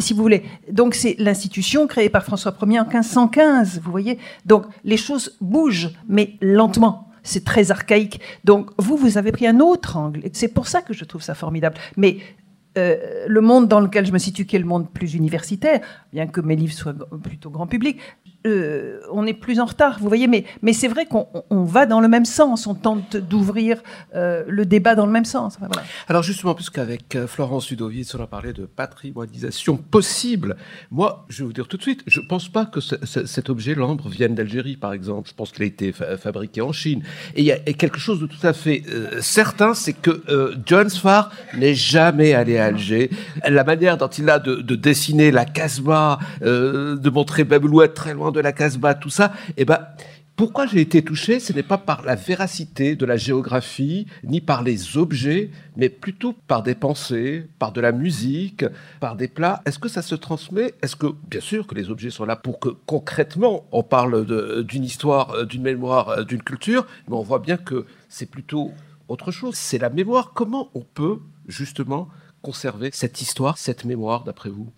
si 0.00 0.14
vous 0.14 0.22
voulez. 0.22 0.44
Donc 0.70 0.94
c'est 0.94 1.16
l'institution 1.18 1.88
créée 1.88 2.08
par 2.08 2.24
François 2.24 2.54
Ier 2.62 2.78
en 2.78 2.84
1515, 2.84 3.80
vous 3.82 3.90
voyez. 3.90 4.18
Donc 4.46 4.66
les 4.84 4.96
choses 4.96 5.36
bougent, 5.40 5.90
mais 6.08 6.34
lentement 6.40 7.08
c'est 7.22 7.44
très 7.44 7.70
archaïque. 7.70 8.20
Donc 8.44 8.70
vous, 8.78 8.96
vous 8.96 9.18
avez 9.18 9.32
pris 9.32 9.46
un 9.46 9.60
autre 9.60 9.96
angle. 9.96 10.22
C'est 10.32 10.48
pour 10.48 10.66
ça 10.66 10.82
que 10.82 10.94
je 10.94 11.04
trouve 11.04 11.22
ça 11.22 11.34
formidable. 11.34 11.76
Mais 11.96 12.18
euh, 12.78 13.24
le 13.26 13.40
monde 13.40 13.68
dans 13.68 13.80
lequel 13.80 14.06
je 14.06 14.12
me 14.12 14.18
situe, 14.18 14.46
qui 14.46 14.56
est 14.56 14.60
le 14.60 14.64
monde 14.64 14.88
plus 14.90 15.14
universitaire, 15.14 15.80
bien 16.12 16.26
que 16.26 16.40
mes 16.40 16.56
livres 16.56 16.72
soient 16.72 16.94
plutôt 17.22 17.50
grand 17.50 17.66
public, 17.66 17.98
euh, 18.46 19.00
on 19.12 19.26
est 19.26 19.34
plus 19.34 19.60
en 19.60 19.66
retard, 19.66 19.98
vous 20.00 20.08
voyez, 20.08 20.28
mais, 20.28 20.72
c'est 20.72 20.88
vrai 20.88 21.06
qu'on 21.06 21.64
va 21.64 21.86
dans 21.86 22.00
le 22.00 22.08
même 22.08 22.24
sens, 22.24 22.66
on 22.66 22.74
tente 22.74 23.16
d'ouvrir 23.16 23.82
euh, 24.14 24.44
le 24.46 24.64
débat 24.64 24.94
dans 24.94 25.06
le 25.06 25.12
même 25.12 25.24
sens. 25.24 25.58
Alors 26.08 26.22
justement, 26.22 26.54
puisqu'avec 26.54 27.18
Florence 27.26 27.70
Ludovic, 27.70 28.08
on 28.16 28.22
a 28.22 28.26
parlé 28.26 28.52
de 28.52 28.64
patrimoinisation 28.64 29.76
possible, 29.76 30.56
moi, 30.90 31.26
je 31.28 31.42
vais 31.42 31.46
vous 31.46 31.52
dire 31.52 31.68
tout 31.68 31.76
de 31.76 31.82
suite, 31.82 32.02
je 32.06 32.20
ne 32.20 32.26
pense 32.26 32.48
pas 32.48 32.66
que 32.66 32.80
cet 32.80 33.50
objet, 33.50 33.74
l'ambre, 33.74 34.08
vienne 34.08 34.34
d'Algérie, 34.34 34.76
par 34.76 34.92
exemple. 34.92 35.28
Je 35.28 35.34
pense 35.34 35.50
qu'il 35.52 35.62
a 35.64 35.66
été 35.66 35.92
fabriqué 35.92 36.60
en 36.60 36.72
Chine. 36.72 37.02
Et 37.34 37.74
quelque 37.74 37.98
chose 37.98 38.20
de 38.20 38.26
tout 38.26 38.46
à 38.46 38.52
fait 38.52 38.82
certain, 39.20 39.74
c'est 39.74 39.92
que 39.92 40.22
John 40.64 40.88
Sfar 40.88 41.30
n'est 41.56 41.74
jamais 41.74 42.34
allé 42.34 42.58
à 42.58 42.66
Alger. 42.66 43.10
La 43.48 43.64
manière 43.64 43.96
dont 43.96 44.08
il 44.08 44.28
a 44.30 44.38
de, 44.38 44.74
dessiner 44.74 45.30
la 45.30 45.44
Casbah, 45.44 46.18
euh, 46.42 46.96
de 46.96 47.10
montrer 47.10 47.44
Babelouette 47.44 47.94
très 47.94 48.14
loin 48.14 48.27
de 48.32 48.40
la 48.40 48.52
Casbah, 48.52 48.94
tout 48.94 49.10
ça, 49.10 49.32
eh 49.56 49.64
ben, 49.64 49.78
pourquoi 50.38 50.66
j'ai 50.66 50.80
été 50.80 51.02
touché 51.02 51.40
Ce 51.40 51.52
n'est 51.52 51.64
pas 51.64 51.78
par 51.78 52.02
la 52.02 52.14
véracité 52.14 52.94
de 52.94 53.04
la 53.04 53.16
géographie, 53.16 54.06
ni 54.22 54.40
par 54.40 54.62
les 54.62 54.96
objets, 54.96 55.50
mais 55.76 55.88
plutôt 55.88 56.32
par 56.32 56.62
des 56.62 56.76
pensées, 56.76 57.48
par 57.58 57.72
de 57.72 57.80
la 57.80 57.90
musique, 57.90 58.64
par 59.00 59.16
des 59.16 59.26
plats. 59.26 59.60
Est-ce 59.66 59.80
que 59.80 59.88
ça 59.88 60.00
se 60.00 60.14
transmet? 60.14 60.74
Est-ce 60.80 60.94
que, 60.94 61.08
bien 61.28 61.40
sûr, 61.40 61.66
que 61.66 61.74
les 61.74 61.90
objets 61.90 62.10
sont 62.10 62.24
là 62.24 62.36
pour 62.36 62.60
que 62.60 62.68
concrètement 62.86 63.64
on 63.72 63.82
parle 63.82 64.64
d'une 64.64 64.84
histoire, 64.84 65.32
euh, 65.32 65.44
d'une 65.44 65.62
mémoire, 65.62 66.10
euh, 66.10 66.22
d'une 66.22 66.44
culture, 66.44 66.86
mais 67.08 67.16
on 67.16 67.22
voit 67.22 67.40
bien 67.40 67.56
que 67.56 67.84
c'est 68.08 68.30
plutôt 68.30 68.70
autre 69.08 69.32
chose. 69.32 69.56
C'est 69.56 69.78
la 69.78 69.90
mémoire. 69.90 70.34
Comment 70.34 70.70
on 70.74 70.82
peut 70.82 71.18
justement 71.48 72.10
conserver 72.42 72.90
cette 72.92 73.20
histoire, 73.20 73.58
cette 73.58 73.84
mémoire, 73.84 74.22
d'après 74.22 74.50
vous? 74.50 74.70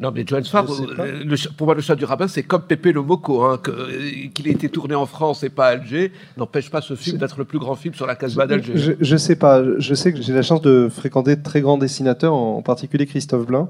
Non, 0.00 0.10
mais 0.14 0.24
Johannes 0.26 0.44
Farr, 0.44 0.64
pour 0.64 1.66
moi, 1.66 1.74
le 1.74 1.82
chat 1.82 1.94
du 1.94 2.06
rabbin, 2.06 2.26
c'est 2.26 2.42
comme 2.42 2.62
Pépé 2.62 2.90
le 2.90 3.02
Moco, 3.02 3.42
hein, 3.42 3.60
euh, 3.68 4.00
qu'il 4.32 4.48
ait 4.48 4.52
été 4.52 4.70
tourné 4.70 4.94
en 4.94 5.04
France 5.04 5.42
et 5.42 5.50
pas 5.50 5.66
à 5.66 5.70
Alger, 5.72 6.12
n'empêche 6.38 6.70
pas 6.70 6.80
ce 6.80 6.94
film 6.94 7.18
d'être 7.18 7.38
le 7.38 7.44
plus 7.44 7.58
grand 7.58 7.74
film 7.74 7.92
sur 7.92 8.06
la 8.06 8.16
Casbah 8.16 8.46
d'Alger. 8.46 8.72
Je, 8.76 8.92
je, 8.98 9.16
sais 9.18 9.36
pas, 9.36 9.62
je 9.78 9.94
sais 9.94 10.14
que 10.14 10.22
j'ai 10.22 10.32
la 10.32 10.40
chance 10.40 10.62
de 10.62 10.88
fréquenter 10.90 11.36
de 11.36 11.42
très 11.42 11.60
grands 11.60 11.76
dessinateurs, 11.76 12.32
en 12.32 12.62
particulier 12.62 13.04
Christophe 13.04 13.44
Blain. 13.44 13.68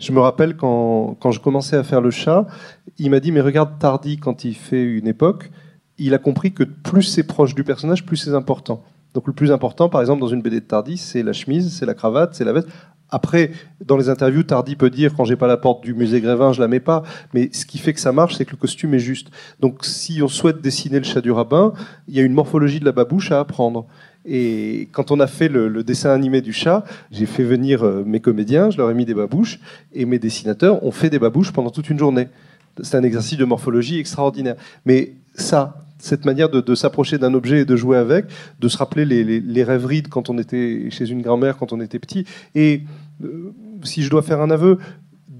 Je 0.00 0.10
me 0.10 0.18
rappelle 0.18 0.56
quand, 0.56 1.16
quand 1.20 1.30
je 1.30 1.38
commençais 1.38 1.76
à 1.76 1.84
faire 1.84 2.00
le 2.00 2.10
chat, 2.10 2.48
il 2.98 3.10
m'a 3.10 3.20
dit, 3.20 3.30
mais 3.30 3.40
regarde 3.40 3.78
Tardy 3.78 4.18
quand 4.18 4.44
il 4.44 4.54
fait 4.54 4.82
une 4.82 5.06
époque, 5.06 5.48
il 5.96 6.12
a 6.12 6.18
compris 6.18 6.52
que 6.52 6.64
plus 6.64 7.04
c'est 7.04 7.22
proche 7.22 7.54
du 7.54 7.62
personnage, 7.62 8.04
plus 8.04 8.16
c'est 8.16 8.34
important. 8.34 8.82
Donc 9.14 9.26
le 9.28 9.32
plus 9.32 9.52
important, 9.52 9.88
par 9.88 10.00
exemple, 10.00 10.20
dans 10.20 10.28
une 10.28 10.42
BD 10.42 10.60
de 10.60 10.66
Tardy, 10.66 10.96
c'est 10.96 11.22
la 11.22 11.32
chemise, 11.32 11.72
c'est 11.72 11.86
la 11.86 11.94
cravate, 11.94 12.34
c'est 12.34 12.44
la 12.44 12.52
veste. 12.52 12.68
Après, 13.10 13.52
dans 13.84 13.96
les 13.96 14.08
interviews, 14.08 14.42
Tardy 14.42 14.76
peut 14.76 14.90
dire 14.90 15.14
quand 15.16 15.24
j'ai 15.24 15.36
pas 15.36 15.46
la 15.46 15.56
porte 15.56 15.82
du 15.82 15.94
musée 15.94 16.20
Grévin, 16.20 16.52
je 16.52 16.60
la 16.60 16.68
mets 16.68 16.80
pas. 16.80 17.02
Mais 17.32 17.48
ce 17.52 17.64
qui 17.64 17.78
fait 17.78 17.94
que 17.94 18.00
ça 18.00 18.12
marche, 18.12 18.36
c'est 18.36 18.44
que 18.44 18.50
le 18.50 18.56
costume 18.56 18.94
est 18.94 18.98
juste. 18.98 19.28
Donc, 19.60 19.84
si 19.84 20.22
on 20.22 20.28
souhaite 20.28 20.60
dessiner 20.60 20.98
le 20.98 21.04
chat 21.04 21.20
du 21.20 21.30
rabbin, 21.30 21.72
il 22.06 22.14
y 22.14 22.20
a 22.20 22.22
une 22.22 22.34
morphologie 22.34 22.80
de 22.80 22.84
la 22.84 22.92
babouche 22.92 23.32
à 23.32 23.40
apprendre. 23.40 23.86
Et 24.26 24.88
quand 24.92 25.10
on 25.10 25.20
a 25.20 25.26
fait 25.26 25.48
le, 25.48 25.82
dessin 25.82 26.10
animé 26.10 26.42
du 26.42 26.52
chat, 26.52 26.84
j'ai 27.10 27.24
fait 27.24 27.44
venir 27.44 27.82
euh, 27.82 28.02
mes 28.04 28.20
comédiens, 28.20 28.68
je 28.68 28.76
leur 28.76 28.90
ai 28.90 28.94
mis 28.94 29.06
des 29.06 29.14
babouches, 29.14 29.58
et 29.94 30.04
mes 30.04 30.18
dessinateurs 30.18 30.84
ont 30.84 30.90
fait 30.90 31.08
des 31.08 31.18
babouches 31.18 31.52
pendant 31.52 31.70
toute 31.70 31.88
une 31.88 31.98
journée. 31.98 32.28
C'est 32.82 32.96
un 32.96 33.02
exercice 33.02 33.38
de 33.38 33.44
morphologie 33.46 33.98
extraordinaire. 33.98 34.56
Mais 34.84 35.14
ça, 35.34 35.87
cette 35.98 36.24
manière 36.24 36.48
de, 36.48 36.74
s'approcher 36.74 37.18
d'un 37.18 37.34
objet 37.34 37.60
et 37.60 37.64
de 37.64 37.76
jouer 37.76 37.98
avec, 37.98 38.26
de 38.60 38.68
se 38.68 38.76
rappeler 38.76 39.04
les, 39.04 39.64
rêveries 39.64 40.02
de 40.02 40.08
quand 40.08 40.30
on 40.30 40.38
était 40.38 40.88
chez 40.90 41.08
une 41.10 41.22
grand-mère, 41.22 41.56
quand 41.56 41.72
on 41.72 41.80
était 41.80 41.98
petit. 41.98 42.24
Et 42.54 42.82
euh, 43.24 43.52
si 43.82 44.02
je 44.02 44.10
dois 44.10 44.22
faire 44.22 44.40
un 44.40 44.50
aveu, 44.50 44.78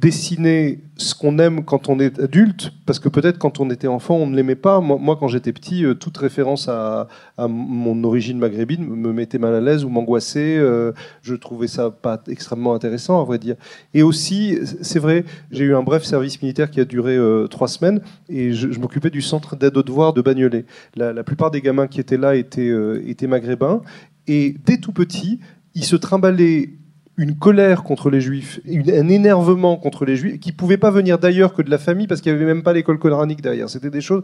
dessiner 0.00 0.80
ce 0.96 1.14
qu'on 1.14 1.38
aime 1.38 1.64
quand 1.64 1.88
on 1.88 1.98
est 1.98 2.20
adulte, 2.20 2.72
parce 2.86 2.98
que 2.98 3.08
peut-être 3.08 3.38
quand 3.38 3.60
on 3.60 3.70
était 3.70 3.88
enfant, 3.88 4.16
on 4.16 4.26
ne 4.26 4.36
l'aimait 4.36 4.54
pas. 4.54 4.80
Moi, 4.80 5.16
quand 5.18 5.28
j'étais 5.28 5.52
petit, 5.52 5.84
euh, 5.84 5.94
toute 5.94 6.16
référence 6.16 6.68
à, 6.68 7.08
mon 7.38 8.02
origine 8.04 8.38
maghrébine 8.38 8.84
me 8.84 9.12
mettait 9.12 9.38
mal 9.38 9.54
à 9.54 9.60
l'aise 9.60 9.84
ou 9.84 9.88
m'angoissait. 9.88 10.56
Euh, 10.58 10.92
je 11.22 11.34
trouvais 11.34 11.68
ça 11.68 11.90
pas 11.90 12.22
extrêmement 12.28 12.74
intéressant, 12.74 13.20
à 13.20 13.24
vrai 13.24 13.38
dire. 13.38 13.56
Et 13.94 14.02
aussi, 14.02 14.58
c'est 14.82 14.98
vrai, 14.98 15.24
j'ai 15.50 15.64
eu 15.64 15.74
un 15.74 15.82
bref 15.82 16.04
service 16.04 16.40
militaire 16.42 16.70
qui 16.70 16.80
a 16.80 16.84
duré 16.84 17.16
euh, 17.16 17.46
trois 17.46 17.68
semaines, 17.68 18.00
et 18.28 18.52
je, 18.52 18.78
m'occupais 18.78 19.10
du 19.10 19.22
centre 19.22 19.56
d'aide 19.56 19.76
aux 19.76 19.82
devoirs 19.82 20.12
de 20.12 20.22
Bagnolet. 20.22 20.64
La, 20.96 21.24
plupart 21.24 21.50
des 21.50 21.60
gamins 21.60 21.86
qui 21.86 22.00
étaient 22.00 22.16
là 22.16 22.36
étaient, 22.36 22.72
étaient 23.06 23.26
maghrébins, 23.26 23.82
et 24.26 24.54
dès 24.64 24.78
tout 24.78 24.92
petit, 24.92 25.40
ils 25.74 25.84
se 25.84 25.96
trimballaient 25.96 26.70
une 27.18 27.34
colère 27.34 27.82
contre 27.82 28.10
les 28.10 28.20
juifs, 28.20 28.60
un 28.66 29.08
énervement 29.08 29.76
contre 29.76 30.04
les 30.04 30.16
juifs, 30.16 30.38
qui 30.38 30.52
pouvait 30.52 30.76
pas 30.78 30.92
venir 30.92 31.18
d'ailleurs 31.18 31.52
que 31.52 31.62
de 31.62 31.70
la 31.70 31.78
famille, 31.78 32.06
parce 32.06 32.20
qu'il 32.20 32.32
n'y 32.32 32.36
avait 32.36 32.46
même 32.46 32.62
pas 32.62 32.72
l'école 32.72 32.98
coranique 32.98 33.42
derrière. 33.42 33.68
C'était 33.68 33.90
des 33.90 34.00
choses. 34.00 34.22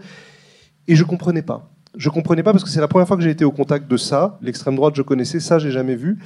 Et 0.86 0.94
je 0.94 1.02
comprenais 1.02 1.42
pas. 1.42 1.70
Je 1.96 2.08
comprenais 2.08 2.42
pas 2.42 2.52
parce 2.52 2.62
que 2.62 2.70
c'est 2.70 2.80
la 2.80 2.88
première 2.88 3.08
fois 3.08 3.16
que 3.16 3.22
j'ai 3.22 3.30
été 3.30 3.44
au 3.44 3.50
contact 3.50 3.90
de 3.90 3.96
ça. 3.96 4.38
L'extrême 4.42 4.76
droite, 4.76 4.94
je 4.96 5.02
connaissais 5.02 5.40
ça, 5.40 5.58
j'ai 5.58 5.72
jamais 5.72 5.96
vu. 5.96 6.18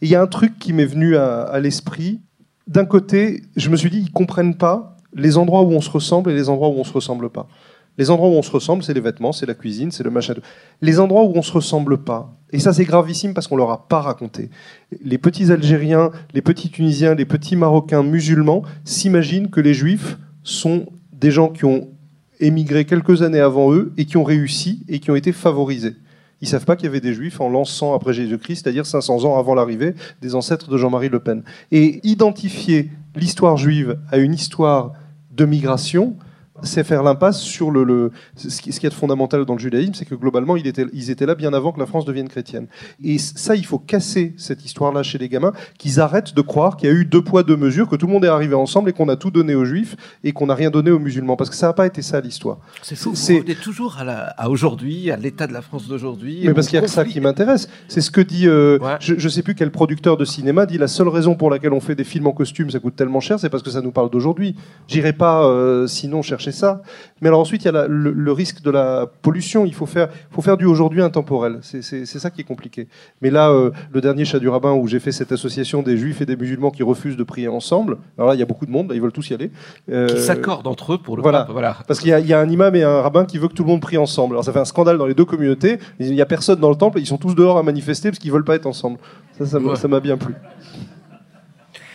Et 0.00 0.06
il 0.06 0.08
y 0.08 0.14
a 0.14 0.22
un 0.22 0.26
truc 0.26 0.58
qui 0.58 0.72
m'est 0.72 0.86
venu 0.86 1.16
à, 1.16 1.42
à 1.42 1.60
l'esprit. 1.60 2.22
D'un 2.66 2.86
côté, 2.86 3.42
je 3.56 3.68
me 3.68 3.76
suis 3.76 3.90
dit, 3.90 3.98
ils 4.00 4.12
comprennent 4.12 4.56
pas 4.56 4.96
les 5.14 5.36
endroits 5.36 5.62
où 5.62 5.72
on 5.72 5.80
se 5.80 5.90
ressemble 5.90 6.30
et 6.30 6.34
les 6.34 6.48
endroits 6.48 6.68
où 6.68 6.78
on 6.78 6.84
se 6.84 6.92
ressemble 6.92 7.28
pas. 7.28 7.48
Les 7.96 8.10
endroits 8.10 8.28
où 8.28 8.32
on 8.32 8.42
se 8.42 8.50
ressemble, 8.50 8.82
c'est 8.82 8.94
les 8.94 9.00
vêtements, 9.00 9.32
c'est 9.32 9.46
la 9.46 9.54
cuisine, 9.54 9.92
c'est 9.92 10.02
le 10.02 10.10
machin. 10.10 10.34
Les 10.82 10.98
endroits 10.98 11.24
où 11.24 11.32
on 11.34 11.42
se 11.42 11.52
ressemble 11.52 11.98
pas, 11.98 12.36
et 12.50 12.58
ça 12.58 12.72
c'est 12.72 12.84
gravissime 12.84 13.34
parce 13.34 13.46
qu'on 13.46 13.56
leur 13.56 13.70
a 13.70 13.86
pas 13.88 14.00
raconté. 14.00 14.50
Les 15.02 15.18
petits 15.18 15.52
Algériens, 15.52 16.10
les 16.32 16.42
petits 16.42 16.70
Tunisiens, 16.70 17.14
les 17.14 17.24
petits 17.24 17.56
Marocains 17.56 18.02
musulmans 18.02 18.62
s'imaginent 18.84 19.48
que 19.48 19.60
les 19.60 19.74
Juifs 19.74 20.18
sont 20.42 20.86
des 21.12 21.30
gens 21.30 21.48
qui 21.48 21.64
ont 21.64 21.88
émigré 22.40 22.84
quelques 22.84 23.22
années 23.22 23.40
avant 23.40 23.72
eux 23.72 23.92
et 23.96 24.04
qui 24.06 24.16
ont 24.16 24.24
réussi 24.24 24.84
et 24.88 24.98
qui 24.98 25.10
ont 25.10 25.16
été 25.16 25.32
favorisés. 25.32 25.94
Ils 26.40 26.48
savent 26.48 26.64
pas 26.64 26.76
qu'il 26.76 26.84
y 26.84 26.88
avait 26.88 27.00
des 27.00 27.14
Juifs 27.14 27.40
en 27.40 27.48
lançant 27.48 27.94
après 27.94 28.12
Jésus-Christ, 28.12 28.64
c'est-à-dire 28.64 28.86
500 28.86 29.24
ans 29.24 29.38
avant 29.38 29.54
l'arrivée 29.54 29.94
des 30.20 30.34
ancêtres 30.34 30.68
de 30.68 30.76
Jean-Marie 30.76 31.08
Le 31.08 31.20
Pen. 31.20 31.42
Et 31.70 32.00
identifier 32.06 32.90
l'histoire 33.14 33.56
juive 33.56 33.98
à 34.10 34.18
une 34.18 34.34
histoire 34.34 34.92
de 35.32 35.44
migration, 35.46 36.16
c'est 36.62 36.84
faire 36.84 37.02
l'impasse 37.02 37.40
sur 37.40 37.70
le, 37.70 37.82
le 37.82 38.12
ce, 38.36 38.60
qui, 38.60 38.70
est 38.70 38.92
fondamental 38.92 39.44
dans 39.44 39.54
le 39.54 39.58
judaïsme, 39.58 39.94
c'est 39.94 40.04
que 40.04 40.14
globalement, 40.14 40.56
ils 40.56 40.66
étaient 41.10 41.26
là 41.26 41.34
bien 41.34 41.52
avant 41.52 41.72
que 41.72 41.80
la 41.80 41.86
France 41.86 42.04
devienne 42.04 42.28
chrétienne. 42.28 42.68
Et 43.02 43.18
ça, 43.18 43.56
il 43.56 43.66
faut 43.66 43.78
casser 43.78 44.34
cette 44.36 44.64
histoire-là 44.64 45.02
chez 45.02 45.18
les 45.18 45.28
gamins, 45.28 45.52
qu'ils 45.78 46.00
arrêtent 46.00 46.34
de 46.34 46.40
croire 46.42 46.76
qu'il 46.76 46.88
y 46.88 46.92
a 46.92 46.94
eu 46.94 47.04
deux 47.04 47.22
poids, 47.22 47.42
deux 47.42 47.56
mesures, 47.56 47.88
que 47.88 47.96
tout 47.96 48.06
le 48.06 48.12
monde 48.12 48.24
est 48.24 48.28
arrivé 48.28 48.54
ensemble 48.54 48.90
et 48.90 48.92
qu'on 48.92 49.08
a 49.08 49.16
tout 49.16 49.30
donné 49.30 49.54
aux 49.54 49.64
juifs 49.64 49.96
et 50.22 50.32
qu'on 50.32 50.46
n'a 50.46 50.54
rien 50.54 50.70
donné 50.70 50.90
aux 50.90 50.98
musulmans. 51.00 51.36
Parce 51.36 51.50
que 51.50 51.56
ça 51.56 51.66
n'a 51.66 51.72
pas 51.72 51.86
été 51.86 52.02
ça 52.02 52.20
l'histoire. 52.20 52.58
C'est 52.82 52.94
fou, 52.94 53.12
vous 53.12 53.34
revenez 53.36 53.56
toujours 53.56 53.98
à, 53.98 54.48
aujourd'hui, 54.48 55.10
à 55.10 55.16
l'état 55.16 55.46
de 55.46 55.52
la 55.52 55.62
France 55.62 55.88
d'aujourd'hui. 55.88 56.42
Mais 56.44 56.54
parce 56.54 56.68
qu'il 56.68 56.76
y 56.76 56.78
a 56.78 56.82
que 56.82 56.88
ça 56.88 57.04
qui 57.04 57.20
m'intéresse. 57.20 57.68
C'est 57.88 58.00
ce 58.00 58.10
que 58.10 58.20
dit, 58.20 58.46
euh, 58.46 58.78
Ouais. 58.80 58.96
je, 59.00 59.14
je 59.16 59.28
sais 59.28 59.42
plus 59.42 59.54
quel 59.54 59.70
producteur 59.70 60.16
de 60.16 60.24
cinéma 60.24 60.66
dit 60.66 60.78
la 60.78 60.88
seule 60.88 61.08
raison 61.08 61.34
pour 61.34 61.50
laquelle 61.50 61.72
on 61.72 61.80
fait 61.80 61.94
des 61.94 62.04
films 62.04 62.26
en 62.26 62.32
costume, 62.32 62.70
ça 62.70 62.78
coûte 62.80 62.96
tellement 62.96 63.20
cher, 63.20 63.38
c'est 63.38 63.48
parce 63.48 63.62
que 63.62 63.70
ça 63.70 63.80
nous 63.80 63.92
parle 63.92 64.10
d'aujourd'hui. 64.10 64.56
J'irai 64.88 65.12
pas 65.12 65.46
euh, 65.46 65.86
sinon 65.86 66.22
chercher 66.22 66.43
ça. 66.52 66.82
Mais 67.20 67.28
alors 67.28 67.40
ensuite, 67.40 67.62
il 67.62 67.66
y 67.66 67.68
a 67.68 67.72
la- 67.72 67.86
le, 67.86 68.12
le 68.12 68.32
risque 68.32 68.62
de 68.62 68.70
la 68.70 69.06
pollution. 69.22 69.64
Il 69.66 69.74
faut 69.74 69.86
faire, 69.86 70.08
faut 70.30 70.42
faire 70.42 70.56
du 70.56 70.64
aujourd'hui 70.66 71.02
intemporel. 71.02 71.58
C'est 71.62 72.04
ça 72.06 72.30
qui 72.30 72.40
est 72.40 72.44
compliqué. 72.44 72.88
Mais 73.22 73.30
là, 73.30 73.50
euh, 73.50 73.70
le 73.92 74.00
dernier 74.00 74.24
chat 74.24 74.38
du 74.38 74.48
rabbin 74.48 74.72
où 74.72 74.86
j'ai 74.86 75.00
fait 75.00 75.12
cette 75.12 75.32
association 75.32 75.82
des 75.82 75.96
juifs 75.96 76.20
et 76.20 76.26
des 76.26 76.36
musulmans 76.36 76.70
qui 76.70 76.82
refusent 76.82 77.16
de 77.16 77.22
prier 77.24 77.48
ensemble. 77.48 77.98
Alors 78.18 78.28
là, 78.28 78.34
il 78.34 78.38
y 78.40 78.42
a 78.42 78.46
beaucoup 78.46 78.66
de 78.66 78.70
monde, 78.70 78.90
ils 78.94 79.00
veulent 79.00 79.12
tous 79.12 79.30
y 79.30 79.34
aller. 79.34 79.50
Euh, 79.90 80.06
Qui 80.08 80.20
s'accordent 80.20 80.66
entre 80.66 80.94
eux 80.94 80.98
pour 80.98 81.16
le 81.16 81.22
voilà. 81.22 81.40
pape, 81.44 81.50
voilà. 81.52 81.76
Parce 81.86 82.00
qu'il 82.00 82.10
y, 82.10 82.12
a- 82.12 82.20
il 82.20 82.26
y 82.26 82.32
a 82.32 82.40
un 82.40 82.48
imam 82.48 82.74
et 82.76 82.82
un 82.82 83.00
rabbin 83.02 83.24
qui 83.24 83.38
veut 83.38 83.48
que 83.48 83.54
tout 83.54 83.64
le 83.64 83.68
monde 83.68 83.80
prie 83.80 83.98
ensemble. 83.98 84.34
Alors 84.34 84.44
ça 84.44 84.52
fait 84.52 84.58
un 84.60 84.64
scandale 84.64 84.98
dans 84.98 85.06
les 85.06 85.14
deux 85.14 85.24
communautés. 85.24 85.78
Il 86.00 86.12
n'y 86.12 86.20
a 86.20 86.26
personne 86.26 86.60
dans 86.60 86.70
le 86.70 86.76
temple, 86.76 86.98
ils 87.00 87.06
sont 87.06 87.18
tous 87.18 87.34
dehors 87.34 87.58
à 87.58 87.62
manifester 87.62 88.10
parce 88.10 88.18
qu'ils 88.18 88.32
veulent 88.32 88.44
pas 88.44 88.54
être 88.56 88.66
ensemble. 88.66 88.98
Ça, 89.38 89.46
ça 89.46 89.58
m'a 89.58 89.70
Ouais. 89.70 89.76
ça 89.76 89.88
m'a 89.88 90.00
bien 90.00 90.16
plu. 90.16 90.34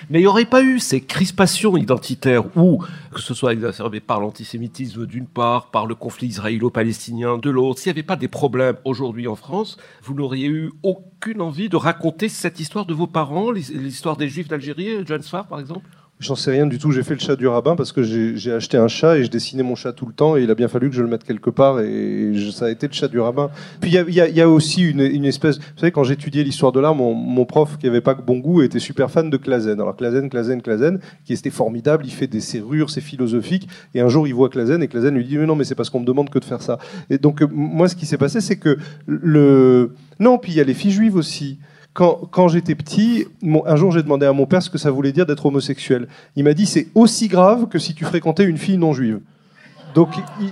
Mais 0.10 0.20
il 0.20 0.22
n'y 0.24 0.28
aurait 0.28 0.46
pas 0.46 0.64
eu 0.64 0.80
ces 0.80 1.02
crispations 1.02 1.78
identitaires 1.78 2.46
ou 2.58 2.84
que 3.14 3.22
ce 3.22 3.34
soit 3.34 3.54
exacerbé 3.54 4.00
par 4.00 4.20
l'antisémitisme 4.20 5.06
d'une 5.06 5.28
part, 5.28 5.70
par 5.70 5.86
le 5.86 5.94
conflit 5.96 6.28
israélo-palestinien 6.28 7.38
de 7.38 7.50
l'autre, 7.50 7.80
s'il 7.80 7.92
n'y 7.92 7.98
avait 8.00 8.04
pas 8.04 8.16
des 8.16 8.28
problèmes 8.28 8.78
aujourd'hui 8.86 9.28
en 9.28 9.36
France, 9.36 9.78
vous 10.04 10.14
n'auriez 10.16 10.48
eu 10.48 10.72
aucune 10.84 11.42
envie 11.42 11.70
de 11.70 11.76
raconter 11.76 12.28
cette 12.30 12.60
histoire 12.60 12.86
de 12.86 12.94
vos 12.94 13.08
parents, 13.08 13.52
l'his- 13.52 13.72
l'histoire 13.74 14.18
des 14.18 14.30
Juifs 14.30 14.48
d'Algérie, 14.48 14.90
John 15.06 15.22
Sfar 15.22 15.48
par 15.48 15.60
exemple? 15.60 15.86
J'en 16.22 16.36
sais 16.36 16.52
rien 16.52 16.66
du 16.68 16.80
tout. 16.80 16.92
J'ai 16.92 17.02
fait 17.04 17.14
le 17.14 17.20
chat 17.22 17.38
du 17.38 17.48
rabbin 17.48 17.78
parce 17.78 17.94
que 17.94 18.04
j'ai 18.04 18.52
acheté 18.52 18.76
un 18.76 18.90
chat 18.90 19.18
et 19.18 19.24
je 19.24 19.30
dessinais 19.32 19.64
mon 19.64 19.76
chat 19.76 19.94
tout 19.94 20.06
le 20.06 20.12
temps 20.12 20.36
et 20.36 20.44
il 20.44 20.52
a 20.52 20.56
bien 20.56 20.68
fallu 20.68 20.90
que 20.90 20.96
je 20.98 21.02
le 21.02 21.08
mette 21.08 21.24
quelque 21.24 21.50
part 21.50 21.80
et 21.80 22.32
je- 22.34 22.50
ça 22.52 22.66
a 22.66 22.70
été 22.70 22.88
le 22.88 22.92
chat 22.94 23.08
du 23.08 23.22
rabbin. 23.22 23.50
Puis 23.80 23.90
il 23.92 24.10
y 24.14 24.20
y 24.20 24.34
y 24.36 24.42
a 24.42 24.50
aussi 24.50 24.82
une, 24.84 25.00
une 25.00 25.24
espèce. 25.24 25.60
Vous 25.60 25.64
savez, 25.78 25.94
quand 25.94 26.04
j'étudiais 26.04 26.44
l'histoire 26.44 26.74
de 26.74 26.82
l'art, 26.82 26.94
mon, 26.94 27.14
mon 27.14 27.46
prof 27.46 27.78
qui 27.78 27.88
avait 27.88 28.02
pas 28.02 28.16
bon 28.16 28.40
goût 28.40 28.62
était 28.62 28.80
super 28.80 29.10
fan 29.10 29.30
de 29.30 29.38
Clazen. 29.38 29.80
Alors 29.80 29.96
Clazen, 29.96 30.30
Clazen, 30.30 30.62
Clazen, 30.62 31.00
qui 31.24 31.32
était 31.32 31.50
formidable. 31.52 32.04
Il 32.06 32.12
fait 32.12 32.28
des 32.28 32.42
serrures, 32.42 32.90
c'est 32.90 33.00
philosophique. 33.00 33.70
Et 33.96 34.02
un 34.02 34.10
jour, 34.10 34.28
il 34.28 34.34
voit 34.34 34.50
Clazen 34.50 34.84
et 34.84 34.90
Clazen 34.90 35.16
lui 35.16 35.24
dit 35.24 35.38
mais 35.38 35.46
non, 35.46 35.56
mais 35.56 35.64
c'est 35.64 35.76
parce 35.76 35.90
qu'on 35.90 36.02
me 36.02 36.06
demande 36.06 36.30
que 36.30 36.40
de 36.40 36.44
faire 36.46 36.62
ça. 36.62 36.80
Et 37.10 37.18
donc 37.18 37.42
euh, 37.42 37.48
moi, 37.50 37.88
ce 37.88 37.96
qui 37.96 38.06
s'est 38.06 38.18
passé, 38.18 38.42
c'est 38.42 38.58
que 38.58 38.78
le 39.06 39.94
non. 40.20 40.38
Puis 40.38 40.52
il 40.52 40.58
y 40.58 40.62
a 40.62 40.66
les 40.66 40.74
filles 40.74 40.92
juives 40.92 41.16
aussi 41.16 41.60
quand, 42.00 42.48
j'étais 42.48 42.76
petit, 42.76 43.26
un 43.66 43.76
jour 43.76 43.92
j'ai 43.92 44.02
demandé 44.02 44.26
à 44.26 44.32
mon 44.32 44.46
père 44.46 44.64
ce 44.64 44.70
que 44.70 44.78
ça 44.78 44.90
voulait 44.90 45.12
dire 45.12 45.26
d'être 45.26 45.46
homosexuel. 45.46 46.08
Il 46.38 46.46
m'a 46.46 46.54
dit 46.54 46.66
c'est 46.66 46.88
aussi 46.96 47.28
grave 47.28 47.68
que 47.68 47.78
si 47.78 47.94
tu 47.94 48.06
fréquentais 48.06 48.46
une 48.46 48.58
fille 48.58 48.78
non 48.78 48.94
juive. 48.94 49.20
Donc 49.96 50.10
il, 50.40 50.50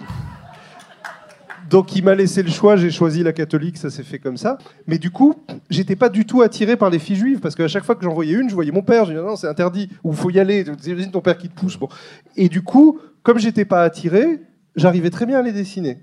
donc 1.70 1.96
il 1.96 2.04
m'a 2.04 2.16
laissé 2.16 2.44
le 2.44 2.50
choix, 2.50 2.76
j'ai 2.76 2.92
choisi 2.92 3.24
la 3.24 3.32
catholique, 3.32 3.78
ça 3.78 3.90
s'est 3.90 4.04
fait 4.04 4.20
comme 4.20 4.36
ça. 4.36 4.58
Mais 4.88 4.98
du 4.98 5.10
coup, 5.10 5.36
j'étais 5.70 5.96
pas 5.96 6.10
du 6.10 6.26
tout 6.26 6.42
attiré 6.42 6.76
par 6.76 6.90
les 6.90 7.00
filles 7.00 7.16
juives 7.16 7.40
parce 7.40 7.56
qu'à 7.56 7.70
chaque 7.70 7.86
fois 7.86 7.96
que 7.96 8.04
j'en 8.04 8.14
voyais 8.14 8.36
une, 8.36 8.50
je 8.50 8.54
voyais 8.54 8.72
mon 8.72 8.82
père, 8.82 9.06
je 9.06 9.12
disais 9.12 9.24
non, 9.24 9.38
c'est 9.38 9.48
interdit, 9.48 9.90
ou 10.04 10.12
faut 10.12 10.30
y 10.30 10.40
aller, 10.40 10.66
imagine 10.86 11.12
ton 11.12 11.22
père 11.22 11.38
qui 11.38 11.48
te 11.48 11.58
pousse. 11.58 11.78
Bon. 11.78 11.88
Et 12.36 12.50
du 12.50 12.62
coup, 12.62 13.00
comme 13.24 13.40
j'étais 13.40 13.66
pas 13.66 13.84
attiré, 13.84 14.42
j'arrivais 14.76 15.12
très 15.12 15.26
bien 15.26 15.40
à 15.40 15.42
les 15.42 15.54
dessiner. 15.54 16.00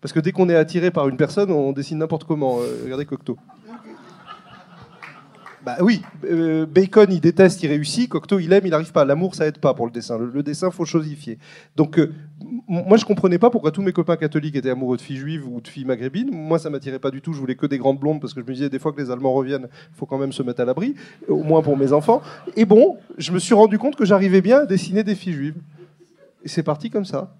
Parce 0.00 0.12
que 0.12 0.20
dès 0.20 0.32
qu'on 0.32 0.48
est 0.48 0.56
attiré 0.56 0.90
par 0.90 1.08
une 1.08 1.16
personne, 1.16 1.52
on 1.52 1.72
dessine 1.72 1.98
n'importe 1.98 2.24
comment. 2.24 2.58
Euh, 2.60 2.82
regardez 2.84 3.04
Cocteau. 3.04 3.36
Bah 5.64 5.76
oui, 5.80 6.02
euh, 6.24 6.66
Bacon 6.66 7.10
il 7.10 7.20
déteste, 7.20 7.62
il 7.62 7.68
réussit, 7.68 8.08
Cocteau 8.08 8.38
il 8.38 8.52
aime, 8.52 8.64
il 8.64 8.70
n'arrive 8.70 8.92
pas. 8.92 9.04
L'amour 9.04 9.34
ça 9.34 9.46
aide 9.46 9.58
pas 9.58 9.74
pour 9.74 9.86
le 9.86 9.92
dessin. 9.92 10.18
Le, 10.18 10.42
dessin 10.42 10.70
faut 10.70 10.84
chosifier. 10.84 11.38
Donc 11.76 11.98
euh, 11.98 12.12
moi 12.68 12.96
je 12.96 13.04
comprenais 13.04 13.38
pas 13.38 13.50
pourquoi 13.50 13.72
tous 13.72 13.82
mes 13.82 13.92
copains 13.92 14.16
catholiques 14.16 14.56
étaient 14.56 14.70
amoureux 14.70 14.96
de 14.96 15.02
filles 15.02 15.16
juives 15.16 15.46
ou 15.48 15.60
de 15.60 15.68
filles 15.68 15.84
maghrébines. 15.84 16.30
Moi 16.32 16.58
ça 16.58 16.70
m'attirait 16.70 16.98
pas 17.00 17.10
du 17.10 17.20
tout. 17.20 17.32
Je 17.32 17.40
voulais 17.40 17.56
que 17.56 17.66
des 17.66 17.78
grandes 17.78 17.98
blondes 17.98 18.20
parce 18.20 18.34
que 18.34 18.40
je 18.40 18.46
me 18.46 18.52
disais 18.52 18.70
des 18.70 18.78
fois 18.78 18.92
que 18.92 19.00
les 19.00 19.10
Allemands 19.10 19.32
reviennent, 19.32 19.68
faut 19.92 20.06
quand 20.06 20.18
même 20.18 20.32
se 20.32 20.42
mettre 20.42 20.60
à 20.60 20.64
l'abri, 20.64 20.94
au 21.28 21.42
moins 21.42 21.62
pour 21.62 21.76
mes 21.76 21.92
enfants. 21.92 22.22
Et 22.56 22.64
bon, 22.64 22.96
je 23.16 23.32
me 23.32 23.38
suis 23.38 23.54
rendu 23.54 23.78
compte 23.78 23.96
que 23.96 24.04
j'arrivais 24.04 24.40
bien 24.40 24.60
à 24.60 24.66
dessiner 24.66 25.02
des 25.02 25.14
filles 25.14 25.32
juives. 25.32 25.56
Et 26.44 26.48
c'est 26.48 26.62
parti 26.62 26.88
comme 26.88 27.04
ça. 27.04 27.34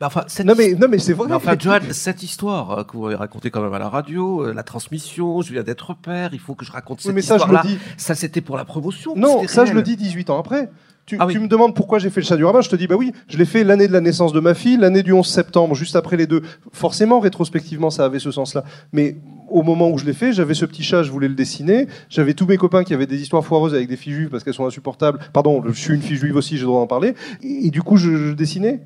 Bah, 0.00 0.06
enfin, 0.06 0.24
cette 0.26 0.46
Non 0.46 0.54
mais 0.56 0.74
non 0.74 0.88
mais 0.90 0.98
c'est 0.98 1.12
vrai. 1.12 1.28
Mais 1.28 1.34
enfin, 1.34 1.54
Johan, 1.58 1.78
cette 1.92 2.22
histoire 2.22 2.70
euh, 2.78 2.84
que 2.84 2.96
vous 2.96 3.06
avez 3.06 3.14
racontée 3.14 3.50
quand 3.50 3.62
même 3.62 3.74
à 3.74 3.78
la 3.78 3.88
radio, 3.88 4.46
euh, 4.46 4.52
la 4.54 4.62
transmission, 4.62 5.40
je 5.42 5.52
viens 5.52 5.62
d'être 5.62 5.94
père, 5.94 6.30
il 6.32 6.40
faut 6.40 6.54
que 6.54 6.64
je 6.64 6.72
raconte 6.72 7.00
cette 7.00 7.10
Oui, 7.10 7.14
mais 7.16 7.22
ça 7.22 7.38
je 7.38 7.44
le 7.44 7.48
histoire-là. 7.52 7.68
dis. 7.70 7.78
Ça, 7.96 8.14
c'était 8.14 8.40
pour 8.40 8.56
la 8.56 8.64
promotion. 8.64 9.14
Non, 9.16 9.46
ça 9.46 9.64
je 9.64 9.72
le 9.72 9.82
dis 9.82 9.96
18 9.96 10.30
ans 10.30 10.38
après. 10.40 10.70
Tu, 11.06 11.18
Ah 11.20 11.26
oui. 11.26 11.34
tu 11.34 11.38
me 11.38 11.48
demandes 11.48 11.74
pourquoi 11.76 11.98
j'ai 11.98 12.08
fait 12.08 12.22
le 12.22 12.26
chat 12.26 12.36
du 12.38 12.46
rabbin, 12.46 12.62
je 12.62 12.70
te 12.70 12.76
dis 12.76 12.86
bah 12.86 12.96
oui, 12.96 13.12
je 13.28 13.36
l'ai 13.36 13.44
fait 13.44 13.62
l'année 13.62 13.86
de 13.86 13.92
la 13.92 14.00
naissance 14.00 14.32
de 14.32 14.40
ma 14.40 14.54
fille, 14.54 14.78
l'année 14.78 15.02
du 15.02 15.12
11 15.12 15.26
septembre, 15.28 15.74
juste 15.74 15.96
après 15.96 16.16
les 16.16 16.26
deux. 16.26 16.40
Forcément, 16.72 17.20
rétrospectivement, 17.20 17.90
ça 17.90 18.06
avait 18.06 18.18
ce 18.18 18.30
sens-là. 18.30 18.64
Mais 18.94 19.16
au 19.50 19.62
moment 19.62 19.90
où 19.90 19.98
je 19.98 20.06
l'ai 20.06 20.14
fait, 20.14 20.32
j'avais 20.32 20.54
ce 20.54 20.64
petit 20.64 20.82
chat, 20.82 21.02
je 21.02 21.10
voulais 21.12 21.28
le 21.28 21.34
dessiner. 21.34 21.88
J'avais 22.08 22.32
tous 22.32 22.46
mes 22.46 22.56
copains 22.56 22.84
qui 22.84 22.94
avaient 22.94 23.06
des 23.06 23.20
histoires 23.20 23.44
foireuses 23.44 23.74
avec 23.74 23.86
des 23.86 23.96
filles 23.98 24.14
juives 24.14 24.28
parce 24.30 24.44
qu'elles 24.44 24.54
sont 24.54 24.66
insupportables. 24.66 25.18
Pardon, 25.34 25.62
je 25.66 25.72
suis 25.72 25.92
une 25.94 26.00
fille 26.00 26.16
juive 26.16 26.36
aussi, 26.36 26.54
j'ai 26.56 26.62
le 26.62 26.68
droit 26.68 26.80
d'en 26.80 26.86
parler. 26.86 27.14
Et, 27.42 27.66
et 27.66 27.70
du 27.70 27.82
coup, 27.82 27.98
je, 27.98 28.28
je 28.28 28.32
dessinais. 28.32 28.80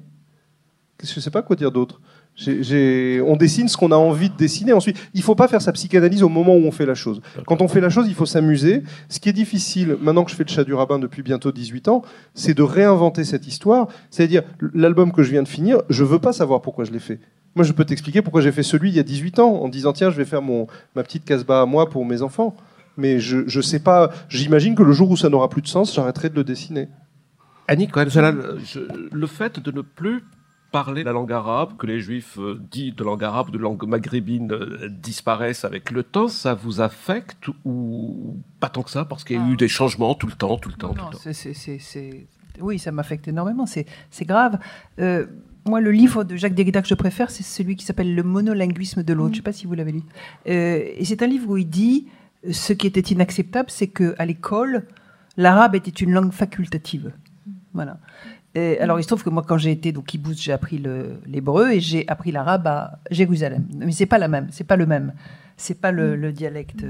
Je 1.02 1.20
sais 1.20 1.30
pas 1.30 1.42
quoi 1.42 1.54
dire 1.56 1.70
d'autre. 1.70 2.00
J'ai- 2.36 3.20
on 3.26 3.34
dessine 3.36 3.68
ce 3.68 3.76
qu'on 3.76 3.90
a 3.90 3.96
envie 3.96 4.30
de 4.30 4.36
dessiner. 4.36 4.72
Ensuite, 4.72 4.96
il 5.12 5.22
faut 5.22 5.34
pas 5.34 5.48
faire 5.48 5.60
sa 5.60 5.72
psychanalyse 5.72 6.22
au 6.22 6.28
moment 6.28 6.54
où 6.54 6.60
on 6.64 6.70
fait 6.70 6.86
la 6.86 6.94
chose. 6.94 7.20
Quand 7.46 7.62
on 7.62 7.68
fait 7.68 7.80
la 7.80 7.88
chose, 7.90 8.06
il 8.08 8.14
faut 8.14 8.26
s'amuser. 8.26 8.82
Ce 9.08 9.18
qui 9.18 9.28
est 9.28 9.32
difficile, 9.32 9.96
maintenant 10.00 10.24
que 10.24 10.30
je 10.30 10.36
fais 10.36 10.44
le 10.44 10.48
chat 10.50 10.62
du 10.64 10.72
rabbin 10.74 10.98
depuis 11.00 11.22
bientôt 11.22 11.50
18 11.50 11.88
ans, 11.88 12.02
c'est 12.34 12.54
de 12.54 12.62
réinventer 12.62 13.24
cette 13.24 13.46
histoire. 13.48 13.88
C'est-à-dire, 14.10 14.42
l'album 14.72 15.10
que 15.12 15.22
je 15.24 15.30
viens 15.30 15.42
de 15.42 15.48
finir, 15.48 15.82
je 15.88 16.04
veux 16.04 16.20
pas 16.20 16.32
savoir 16.32 16.62
pourquoi 16.62 16.84
je 16.84 16.92
l'ai 16.92 17.00
fait. 17.00 17.18
Moi, 17.56 17.64
je 17.64 17.72
peux 17.72 17.84
t'expliquer 17.84 18.22
pourquoi 18.22 18.40
j'ai 18.40 18.52
fait 18.52 18.62
celui 18.62 18.90
il 18.90 18.94
y 18.96 19.00
a 19.00 19.04
18 19.04 19.40
ans, 19.40 19.54
en 19.62 19.68
disant, 19.68 19.92
tiens, 19.92 20.10
je 20.10 20.16
vais 20.16 20.24
faire 20.24 20.42
mon, 20.42 20.68
ma 20.94 21.02
petite 21.02 21.24
casbah 21.24 21.62
à 21.62 21.66
moi 21.66 21.88
pour 21.90 22.04
mes 22.04 22.22
enfants. 22.22 22.54
Mais 22.96 23.18
je, 23.18 23.38
je 23.48 23.60
sais 23.60 23.80
pas, 23.80 24.10
j'imagine 24.28 24.74
que 24.76 24.82
le 24.84 24.92
jour 24.92 25.10
où 25.10 25.16
ça 25.16 25.28
n'aura 25.28 25.48
plus 25.48 25.62
de 25.62 25.68
sens, 25.68 25.92
j'arrêterai 25.94 26.28
de 26.30 26.34
le 26.36 26.44
dessiner. 26.44 26.88
Annie 27.66 27.88
Cohen-Jalal, 27.88 28.58
je- 28.64 28.80
le 29.12 29.26
fait 29.26 29.58
de 29.60 29.70
ne 29.72 29.82
plus 29.82 30.22
parler 30.70 31.02
la 31.04 31.12
langue 31.12 31.32
arabe, 31.32 31.76
que 31.78 31.86
les 31.86 32.00
juifs 32.00 32.38
euh, 32.38 32.60
dits 32.70 32.92
de 32.92 33.02
langue 33.04 33.24
arabe, 33.24 33.50
de 33.50 33.58
langue 33.58 33.82
maghrébine 33.86 34.52
euh, 34.52 34.88
disparaissent 34.90 35.64
avec 35.64 35.90
le 35.90 36.02
temps, 36.02 36.28
ça 36.28 36.54
vous 36.54 36.80
affecte 36.80 37.48
ou 37.64 38.36
pas 38.60 38.68
tant 38.68 38.82
que 38.82 38.90
ça? 38.90 39.04
Parce 39.04 39.24
qu'il 39.24 39.36
y 39.36 39.40
a 39.40 39.48
eu 39.48 39.56
des 39.56 39.68
changements 39.68 40.14
tout 40.14 40.26
le 40.26 40.34
temps, 40.34 40.58
tout 40.58 40.68
le 40.68 40.74
temps, 40.76 40.88
tout 40.94 41.04
le 41.06 41.12
temps 41.12 41.18
c'est- 41.18 41.32
c'est- 41.32 41.54
c'est- 41.54 41.78
c'est- 41.78 42.26
Oui, 42.60 42.78
ça 42.78 42.90
m'affecte 42.90 43.28
énormément. 43.28 43.66
C'est 43.66 43.86
c'est 44.10 44.24
grave. 44.24 44.58
Euh, 44.98 45.26
moi, 45.64 45.80
le 45.80 45.92
livre 45.92 46.24
de 46.24 46.34
Jacques 46.34 46.54
Derrida 46.54 46.82
que 46.82 46.88
je 46.88 46.94
préfère, 46.94 47.30
c'est 47.30 47.44
celui 47.44 47.76
qui 47.76 47.84
s'appelle 47.84 48.14
Le 48.16 48.22
monolinguisme 48.24 49.02
de 49.04 49.12
l'autre. 49.12 49.28
Je 49.28 49.32
ne 49.34 49.36
sais 49.36 49.42
pas 49.42 49.52
si 49.52 49.66
vous 49.68 49.74
l'avez 49.74 49.92
lu. 49.92 50.02
Euh, 50.48 50.82
et 50.96 51.04
c'est 51.04 51.22
un 51.22 51.26
livre 51.28 51.48
où 51.50 51.56
il 51.56 51.68
dit 51.68 52.08
ce 52.50 52.72
qui 52.72 52.86
était 52.88 53.00
inacceptable, 53.00 53.70
c'est 53.70 53.86
qu'à 53.88 54.24
l'école, 54.26 54.86
l'arabe 55.36 55.76
était 55.76 55.90
une 55.90 56.12
langue 56.12 56.32
facultative. 56.32 57.12
Voilà. 57.74 57.98
Et 58.58 58.80
alors, 58.80 58.98
il 58.98 59.02
se 59.02 59.08
trouve 59.08 59.22
que 59.22 59.30
moi, 59.30 59.44
quand 59.46 59.58
j'ai 59.58 59.70
été 59.70 59.94
au 59.96 60.02
kibbutz, 60.02 60.40
j'ai 60.40 60.52
appris 60.52 60.82
l'hébreu 61.26 61.72
et 61.72 61.80
j'ai 61.80 62.08
appris 62.08 62.32
l'arabe 62.32 62.66
à 62.66 62.98
Jérusalem. 63.10 63.64
Mais 63.76 63.92
c'est 63.92 64.06
pas 64.06 64.18
la 64.18 64.28
même, 64.28 64.48
c'est 64.50 64.64
pas 64.66 64.76
le 64.76 64.86
même, 64.86 65.12
c'est 65.56 65.80
pas 65.80 65.92
le, 65.92 66.16
le 66.16 66.32
dialecte. 66.32 66.84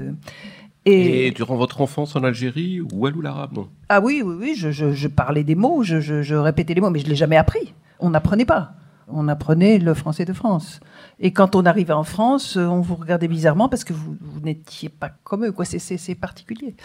Et, 0.85 1.31
durant 1.31 1.55
votre 1.57 1.81
enfance 1.81 2.15
en 2.15 2.23
Algérie, 2.23 2.81
ou 2.81 3.07
elle 3.07 3.15
ou 3.15 3.21
l'arabe 3.21 3.53
non 3.53 3.67
ah 3.89 3.99
oui, 4.01 4.21
oui, 4.25 4.35
oui, 4.39 4.53
je, 4.55 4.71
je- 4.71 4.93
je 4.93 5.07
parlais 5.07 5.43
des 5.43 5.55
mots, 5.55 5.83
je, 5.83 5.99
je- 5.99 6.21
je 6.23 6.35
répétais 6.35 6.73
les 6.73 6.81
mots, 6.81 6.89
mais 6.89 6.99
je 6.99 7.05
ne 7.05 7.09
l'ai 7.09 7.15
jamais 7.15 7.35
appris. 7.37 7.73
On 7.99 8.09
n'apprenait 8.11 8.45
pas. 8.45 8.73
On 9.07 9.27
apprenait 9.27 9.77
le 9.79 9.93
français 9.93 10.25
de 10.25 10.33
France. 10.33 10.79
Et 11.19 11.31
quand 11.33 11.55
on 11.55 11.65
arrivait 11.65 11.93
en 11.93 12.03
France, 12.03 12.55
euh, 12.57 12.65
on 12.65 12.81
vous 12.81 12.95
regardait 12.95 13.27
bizarrement 13.27 13.67
parce 13.69 13.83
que 13.83 13.93
vous, 13.93 14.15
vous 14.21 14.39
n'étiez 14.39 14.89
pas 14.89 15.11
comme 15.23 15.45
eux. 15.45 15.51
Quoi. 15.51 15.65
C'est, 15.65 15.79
c'est- 15.79 15.97
c'est 15.97 16.15
particulier. 16.15 16.75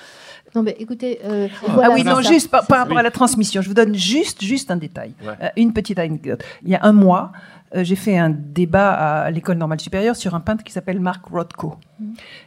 Non, 0.55 0.63
mais 0.63 0.77
écoutez. 0.79 1.21
euh, 1.25 1.49
ah 1.67 1.73
voilà, 1.75 1.95
oui, 1.95 2.03
non, 2.05 2.17
ça. 2.23 2.31
juste 2.33 2.51
par, 2.51 2.67
par 2.67 2.79
rapport 2.79 2.95
Oui. 2.95 3.01
à 3.01 3.03
la 3.05 3.11
transmission, 3.11 3.63
je 3.63 3.69
vous 3.69 3.75
donne 3.75 3.95
juste, 3.95 4.43
juste 4.43 4.71
un 4.71 4.77
détail, 4.77 5.13
Ouais. 5.25 5.33
Euh, 5.43 5.49
une 5.57 5.73
petite 5.73 5.99
anecdote. 5.99 6.43
Il 6.63 6.69
y 6.71 6.75
a 6.75 6.81
un 6.85 6.93
mois, 6.93 7.33
euh, 7.75 7.83
j'ai 7.85 7.97
fait 7.97 8.17
un 8.19 8.31
débat 8.31 8.93
à 8.93 9.31
l'école 9.31 9.57
normale 9.59 9.81
supérieure 9.81 10.17
sur 10.17 10.35
un 10.35 10.41
peintre 10.41 10.63
qui 10.65 10.73
s'appelle 10.73 11.01
Mark 11.01 11.25
Rothko 11.27 11.77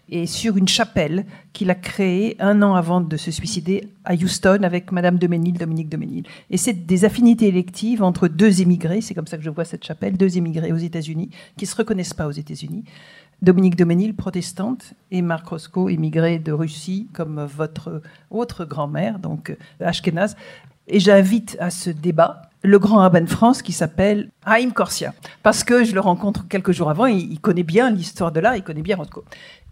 et 0.10 0.26
sur 0.26 0.58
une 0.58 0.68
chapelle 0.68 1.26
qu'il 1.54 1.70
a 1.70 1.76
créée 1.76 2.36
un 2.40 2.62
an 2.62 2.76
avant 2.76 3.02
de 3.02 3.18
se 3.18 3.32
suicider 3.32 3.88
à 4.06 4.14
Houston 4.14 4.60
avec 4.64 4.92
Madame 4.92 5.18
de 5.18 5.28
Ménil, 5.28 5.58
Dominique 5.58 5.90
de 5.90 5.98
Ménil. 5.98 6.24
Et 6.50 6.58
c'est 6.58 6.74
des 6.74 7.04
affinités 7.06 7.48
électives 7.48 8.04
entre 8.04 8.28
deux 8.28 8.62
émigrés, 8.62 9.02
c'est 9.02 9.14
comme 9.14 9.28
ça 9.28 9.38
que 9.38 9.44
je 9.44 9.50
vois 9.50 9.66
cette 9.66 9.84
chapelle, 9.86 10.16
deux 10.18 10.38
émigrés 10.38 10.72
aux 10.72 10.78
États-Unis 10.78 11.30
qui 11.58 11.66
se 11.66 11.76
reconnaissent 11.76 12.14
pas 12.14 12.28
aux 12.28 12.32
États-Unis. 12.32 12.86
Dominique 13.42 13.76
de 13.76 13.84
Ménil, 13.84 14.16
protestante, 14.16 14.94
et 15.12 15.22
Marc 15.22 15.48
Roscoe, 15.48 15.90
immigré 15.92 16.40
de 16.40 16.52
Russie, 16.52 17.08
comme 17.14 17.46
votre 17.46 18.02
autre 18.32 18.66
grand-mère, 18.66 19.20
donc 19.20 19.52
euh, 19.52 19.86
Ashkenaz. 19.86 20.36
Et 20.88 21.00
j'invite 21.00 21.58
à 21.60 21.70
ce 21.70 21.90
débat 21.90 22.44
le 22.64 22.80
grand 22.80 22.98
rabbin 22.98 23.22
de 23.22 23.30
France 23.30 23.62
qui 23.62 23.74
s'appelle 23.74 24.32
Haïm 24.44 24.72
Corsia. 24.72 25.14
Parce 25.44 25.64
que 25.64 25.84
je 25.84 25.94
le 25.94 26.00
rencontre 26.00 26.48
quelques 26.48 26.72
jours 26.72 26.90
avant, 26.90 27.06
il, 27.06 27.40
connaît 27.40 27.64
bien 27.64 27.92
l'histoire 27.92 28.32
de 28.32 28.40
l'art, 28.40 28.56
il 28.56 28.64
connaît 28.64 28.82
bien 28.82 28.96
Rothko. 28.96 29.24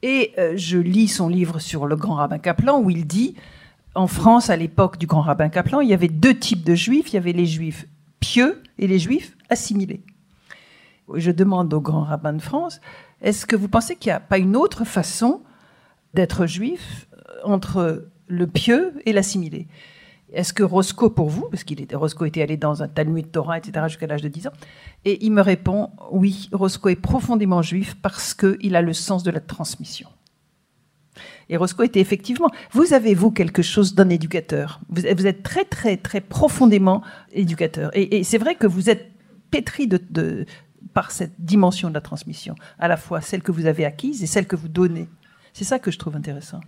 Et 0.03 0.33
euh, 0.37 0.53
je 0.55 0.77
lis 0.77 1.07
son 1.07 1.27
livre 1.27 1.59
sur 1.59 1.87
le 1.87 1.95
grand 1.95 2.15
rabbin 2.15 2.37
Kaplan 2.37 2.79
où 2.79 2.89
il 2.89 3.07
dit, 3.07 3.35
en 3.95 4.07
France, 4.07 4.49
à 4.49 4.57
l'époque 4.57 4.97
du 4.97 5.07
grand 5.07 5.21
rabbin 5.21 5.49
Kaplan, 5.49 5.81
il 5.81 5.89
y 5.89 5.93
avait 5.93 6.09
deux 6.09 6.37
types 6.37 6.63
de 6.63 6.75
juifs. 6.75 7.11
Il 7.11 7.15
y 7.15 7.17
avait 7.17 7.31
les 7.31 7.45
juifs 7.45 7.87
pieux 8.19 8.61
et 8.77 8.87
les 8.87 8.99
juifs 8.99 9.35
assimilés. 9.49 10.03
Je 11.13 11.31
demande 11.31 11.73
au 11.73 11.81
grand 11.81 12.03
rabbin 12.03 12.33
de 12.33 12.41
France, 12.41 12.79
est-ce 13.21 13.45
que 13.45 13.55
vous 13.55 13.67
pensez 13.67 13.95
qu'il 13.95 14.09
n'y 14.09 14.15
a 14.15 14.19
pas 14.19 14.37
une 14.37 14.55
autre 14.55 14.85
façon 14.85 15.41
d'être 16.13 16.45
juif 16.45 17.07
euh, 17.13 17.17
entre 17.43 18.09
le 18.27 18.47
pieux 18.47 18.93
et 19.05 19.13
l'assimilé? 19.13 19.67
Est-ce 20.33 20.53
que 20.53 20.63
Roscoe, 20.63 21.09
pour 21.09 21.29
vous, 21.29 21.47
parce 21.49 21.63
qu'il 21.63 21.79
était, 21.81 21.95
Roscoe 21.95 22.25
était 22.25 22.41
allé 22.41 22.57
dans 22.57 22.81
un 22.81 22.87
Talmud 22.87 23.31
Torah, 23.31 23.57
etc., 23.57 23.85
jusqu'à 23.87 24.07
l'âge 24.07 24.21
de 24.21 24.27
10 24.27 24.47
ans, 24.47 24.53
et 25.05 25.23
il 25.23 25.31
me 25.31 25.41
répond, 25.41 25.91
oui, 26.11 26.49
Roscoe 26.51 26.89
est 26.89 26.95
profondément 26.95 27.61
juif 27.61 27.95
parce 28.01 28.33
qu'il 28.33 28.75
a 28.75 28.81
le 28.81 28.93
sens 28.93 29.23
de 29.23 29.31
la 29.31 29.39
transmission. 29.39 30.09
Et 31.49 31.57
Roscoe 31.57 31.83
était 31.83 31.99
effectivement, 31.99 32.49
vous 32.71 32.93
avez, 32.93 33.13
vous, 33.13 33.31
quelque 33.31 33.61
chose 33.61 33.95
d'un 33.95 34.09
éducateur. 34.09 34.81
Vous, 34.89 35.05
êtes 35.05 35.43
très, 35.43 35.63
très, 35.63 35.97
très 35.97 36.21
profondément 36.21 37.01
éducateur. 37.31 37.91
Et, 37.93 38.23
c'est 38.23 38.37
vrai 38.37 38.55
que 38.55 38.67
vous 38.67 38.89
êtes 38.89 39.11
pétri 39.51 39.87
de, 39.87 40.45
par 40.93 41.11
cette 41.11 41.33
dimension 41.39 41.89
de 41.89 41.93
la 41.93 42.01
transmission, 42.01 42.55
à 42.79 42.87
la 42.87 42.97
fois 42.97 43.21
celle 43.21 43.41
que 43.41 43.51
vous 43.51 43.65
avez 43.65 43.85
acquise 43.85 44.23
et 44.23 44.27
celle 44.27 44.47
que 44.47 44.55
vous 44.55 44.67
donnez. 44.67 45.07
C'est 45.53 45.63
ça 45.63 45.79
que 45.79 45.91
je 45.91 45.97
trouve 45.97 46.15
intéressant. 46.15 46.59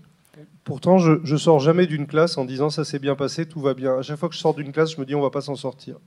Pourtant, 0.64 0.98
je, 0.98 1.14
je 1.24 1.36
sors 1.38 1.60
jamais 1.60 1.88
d'une 1.88 2.08
classe 2.08 2.38
en 2.38 2.46
disant 2.46 2.70
ça 2.70 2.84
s'est 2.84 3.00
bien 3.00 3.16
passé, 3.16 3.46
tout 3.46 3.62
va 3.62 3.74
bien. 3.74 3.98
À 3.98 4.02
chaque 4.02 4.18
fois 4.18 4.28
que 4.30 4.36
je 4.36 4.40
sors 4.40 4.54
d'une 4.54 4.72
classe, 4.72 4.92
je 4.92 5.00
me 5.00 5.06
dis 5.06 5.16
on 5.16 5.22
va 5.22 5.30
pas 5.30 5.42
s'en 5.42 5.56
sortir. 5.56 5.98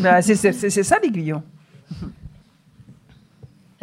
Bah, 0.00 0.22
c'est 0.22 0.34
ça 0.82 0.98
l'aiguillon. 1.02 1.42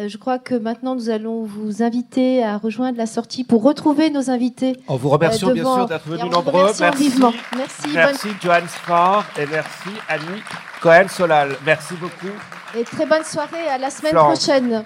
Euh, 0.02 0.08
je 0.08 0.18
crois 0.18 0.40
que 0.40 0.56
maintenant 0.56 0.96
nous 0.96 1.10
allons 1.10 1.44
vous 1.44 1.84
inviter 1.84 2.44
à 2.44 2.58
rejoindre 2.58 2.98
la 2.98 3.06
sortie 3.06 3.44
pour 3.44 3.62
retrouver 3.64 4.10
nos 4.10 4.30
invités. 4.30 4.78
En 4.88 4.96
vous 4.98 5.10
remerciant 5.10 5.50
euh, 5.50 5.54
bien 5.54 5.64
sûr 5.64 5.86
d'être 5.86 6.08
venus 6.08 6.32
nombreux. 6.32 6.72
Merci. 6.80 7.04
vivement. 7.04 7.34
Merci, 7.56 7.90
Merci 7.94 8.28
Johan 8.42 8.68
Spar 8.68 9.26
et 9.38 9.46
merci 9.46 9.90
Annie 10.10 10.42
Cohen-Solal. 10.82 11.56
Merci 11.66 11.94
beaucoup. 11.96 12.16
bonne- 12.28 12.82
et 12.82 12.84
très 12.84 13.06
bonne 13.06 13.24
soirée. 13.24 13.68
À 13.70 13.78
la 13.78 13.90
semaine 13.90 14.12
Florence. 14.12 14.40
prochaine. 14.46 14.84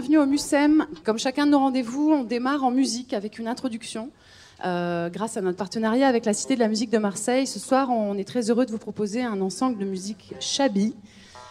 Bienvenue 0.00 0.16
au 0.16 0.24
MUSEM. 0.24 0.86
Comme 1.04 1.18
chacun 1.18 1.44
de 1.44 1.50
nos 1.50 1.58
rendez-vous, 1.58 2.10
on 2.10 2.24
démarre 2.24 2.64
en 2.64 2.70
musique 2.70 3.12
avec 3.12 3.38
une 3.38 3.46
introduction. 3.46 4.08
Euh, 4.64 5.10
grâce 5.10 5.36
à 5.36 5.42
notre 5.42 5.58
partenariat 5.58 6.08
avec 6.08 6.24
la 6.24 6.32
Cité 6.32 6.54
de 6.54 6.60
la 6.60 6.68
musique 6.68 6.88
de 6.88 6.96
Marseille, 6.96 7.46
ce 7.46 7.58
soir, 7.58 7.90
on 7.90 8.16
est 8.16 8.24
très 8.24 8.48
heureux 8.48 8.64
de 8.64 8.70
vous 8.70 8.78
proposer 8.78 9.22
un 9.22 9.42
ensemble 9.42 9.76
de 9.76 9.84
musique 9.84 10.32
Chabi. 10.40 10.94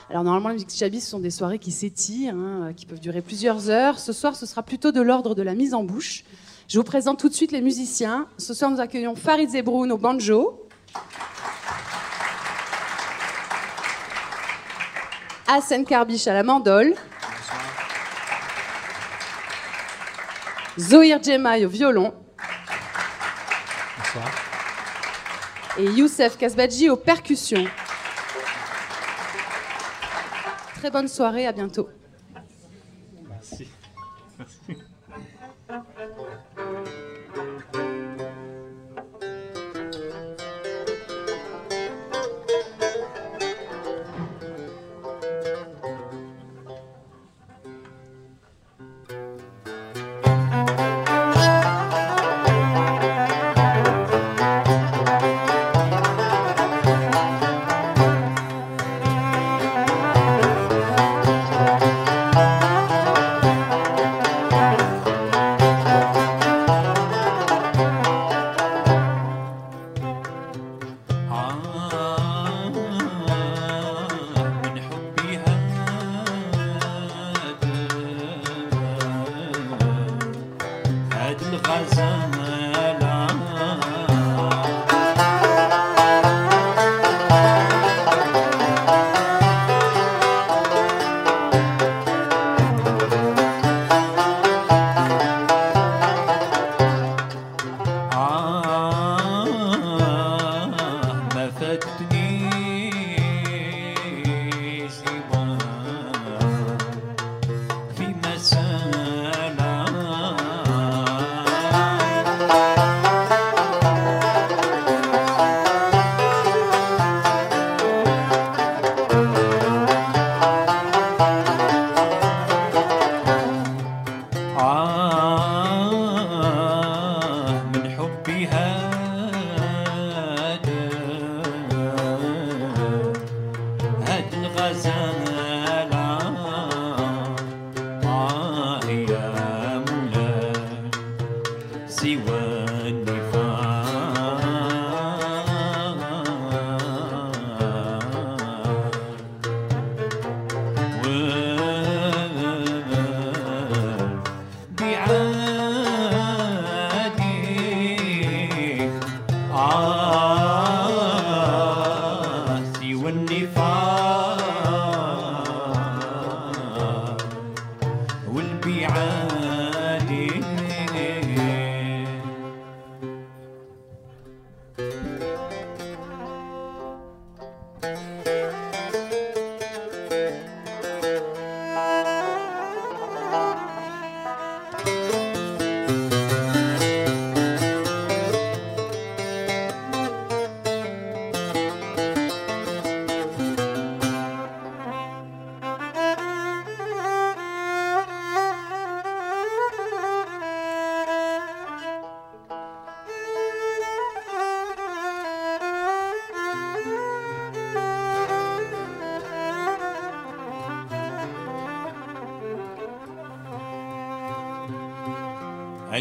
Alors 0.09 0.23
normalement, 0.23 0.47
la 0.47 0.55
musique 0.55 0.71
Chabi, 0.71 0.99
ce 0.99 1.11
sont 1.11 1.19
des 1.19 1.29
soirées 1.29 1.59
qui 1.59 1.71
s'étirent, 1.71 2.33
hein, 2.33 2.71
qui 2.75 2.87
peuvent 2.87 2.99
durer 2.99 3.21
plusieurs 3.21 3.69
heures. 3.69 3.99
Ce 3.99 4.13
soir, 4.13 4.35
ce 4.35 4.47
sera 4.47 4.63
plutôt 4.63 4.91
de 4.91 5.01
l'ordre 5.01 5.35
de 5.35 5.43
la 5.43 5.53
mise 5.53 5.75
en 5.75 5.83
bouche. 5.83 6.23
Je 6.67 6.79
vous 6.79 6.83
présente 6.83 7.19
tout 7.19 7.29
de 7.29 7.35
suite 7.35 7.51
les 7.51 7.61
musiciens. 7.61 8.25
Ce 8.39 8.55
soir, 8.55 8.71
nous 8.71 8.79
accueillons 8.79 9.13
Farid 9.13 9.51
Zebroun 9.51 9.91
au 9.91 9.97
banjo. 9.99 10.67
Hassan 15.47 15.85
Karbiche 15.85 16.25
à 16.25 16.33
la 16.33 16.41
mandole. 16.41 16.95
Zohir 20.79 21.21
Djemai 21.21 21.65
au 21.65 21.69
violon. 21.69 22.13
Et 25.77 25.83
Youssef 25.83 26.37
Kasbadji 26.37 26.89
aux 26.89 26.95
percussions. 26.95 27.65
Très 30.75 30.89
bonne 30.89 31.09
soirée, 31.09 31.47
à 31.47 31.51
bientôt. 31.51 31.89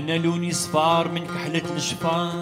أنا 0.09 0.17
لوني 0.17 0.53
صفار 0.53 1.09
من 1.09 1.27
كحلة 1.27 1.63
الشفار 1.77 2.33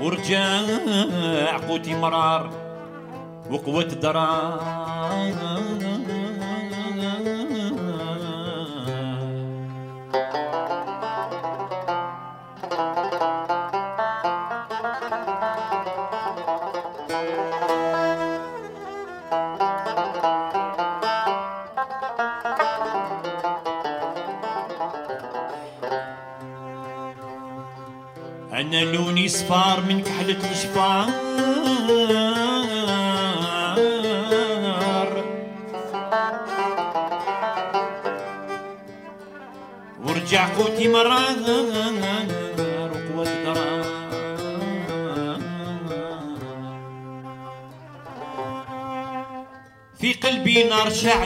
ورجع 0.00 0.60
قوتي 1.68 1.94
مرار 1.94 2.50
وقوة 3.50 3.82
درار 3.82 4.71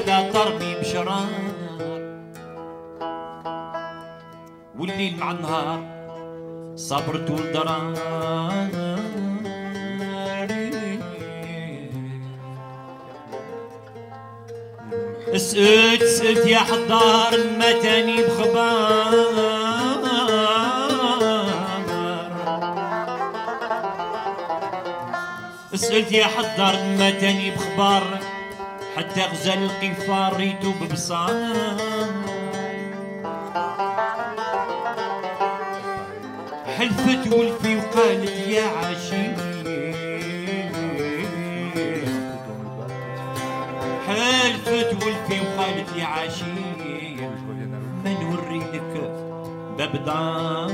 ولا 0.06 0.30
ترميم 0.30 0.78
بشرار. 0.80 1.26
والليل 4.78 5.16
مع 5.18 5.30
النهار 5.30 5.80
صبرت 6.76 7.30
والدرار. 7.30 7.94
سئلت 15.36 16.04
سئلت 16.04 16.46
يا 16.46 16.58
حضار 16.58 17.32
المتاني 17.34 18.22
بخبار. 18.22 19.14
سئلت 25.74 26.12
يا 26.12 26.24
حضار 26.24 26.74
المتاني 26.74 27.50
بخبار. 27.50 28.15
غزال 29.24 29.58
القفار 29.70 30.36
ريتو 30.36 30.72
ببصار 30.72 31.30
حلفت 36.78 37.32
ولفي 37.32 37.76
وقالت 37.76 38.30
يا 38.48 38.62
عشيق 38.64 39.36
حلفت 44.06 45.04
ولفي 45.04 45.40
وقالت 45.40 45.96
يا 45.96 46.04
عشيق 46.06 47.30
ما 48.04 48.12
نوري 48.22 48.58
لك 48.58 49.10
باب 49.78 50.04
دار 50.04 50.72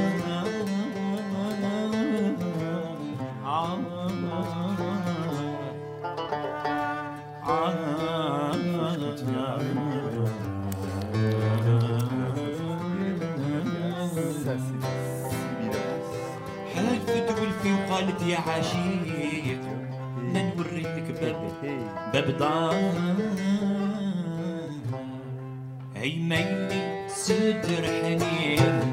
ما 20.33 20.43
نوري 20.57 20.81
لك 20.81 21.21
باب 21.21 21.53
باب 22.13 22.39
دار. 22.39 22.75
هي 25.97 26.17
ميلي 26.17 27.09
صدر 27.09 27.85
حنين 28.03 28.93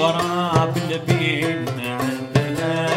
غراب 0.00 0.76
البين 0.76 1.64
عندنا. 1.78 2.89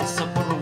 It's 0.00 0.20
a 0.20 0.57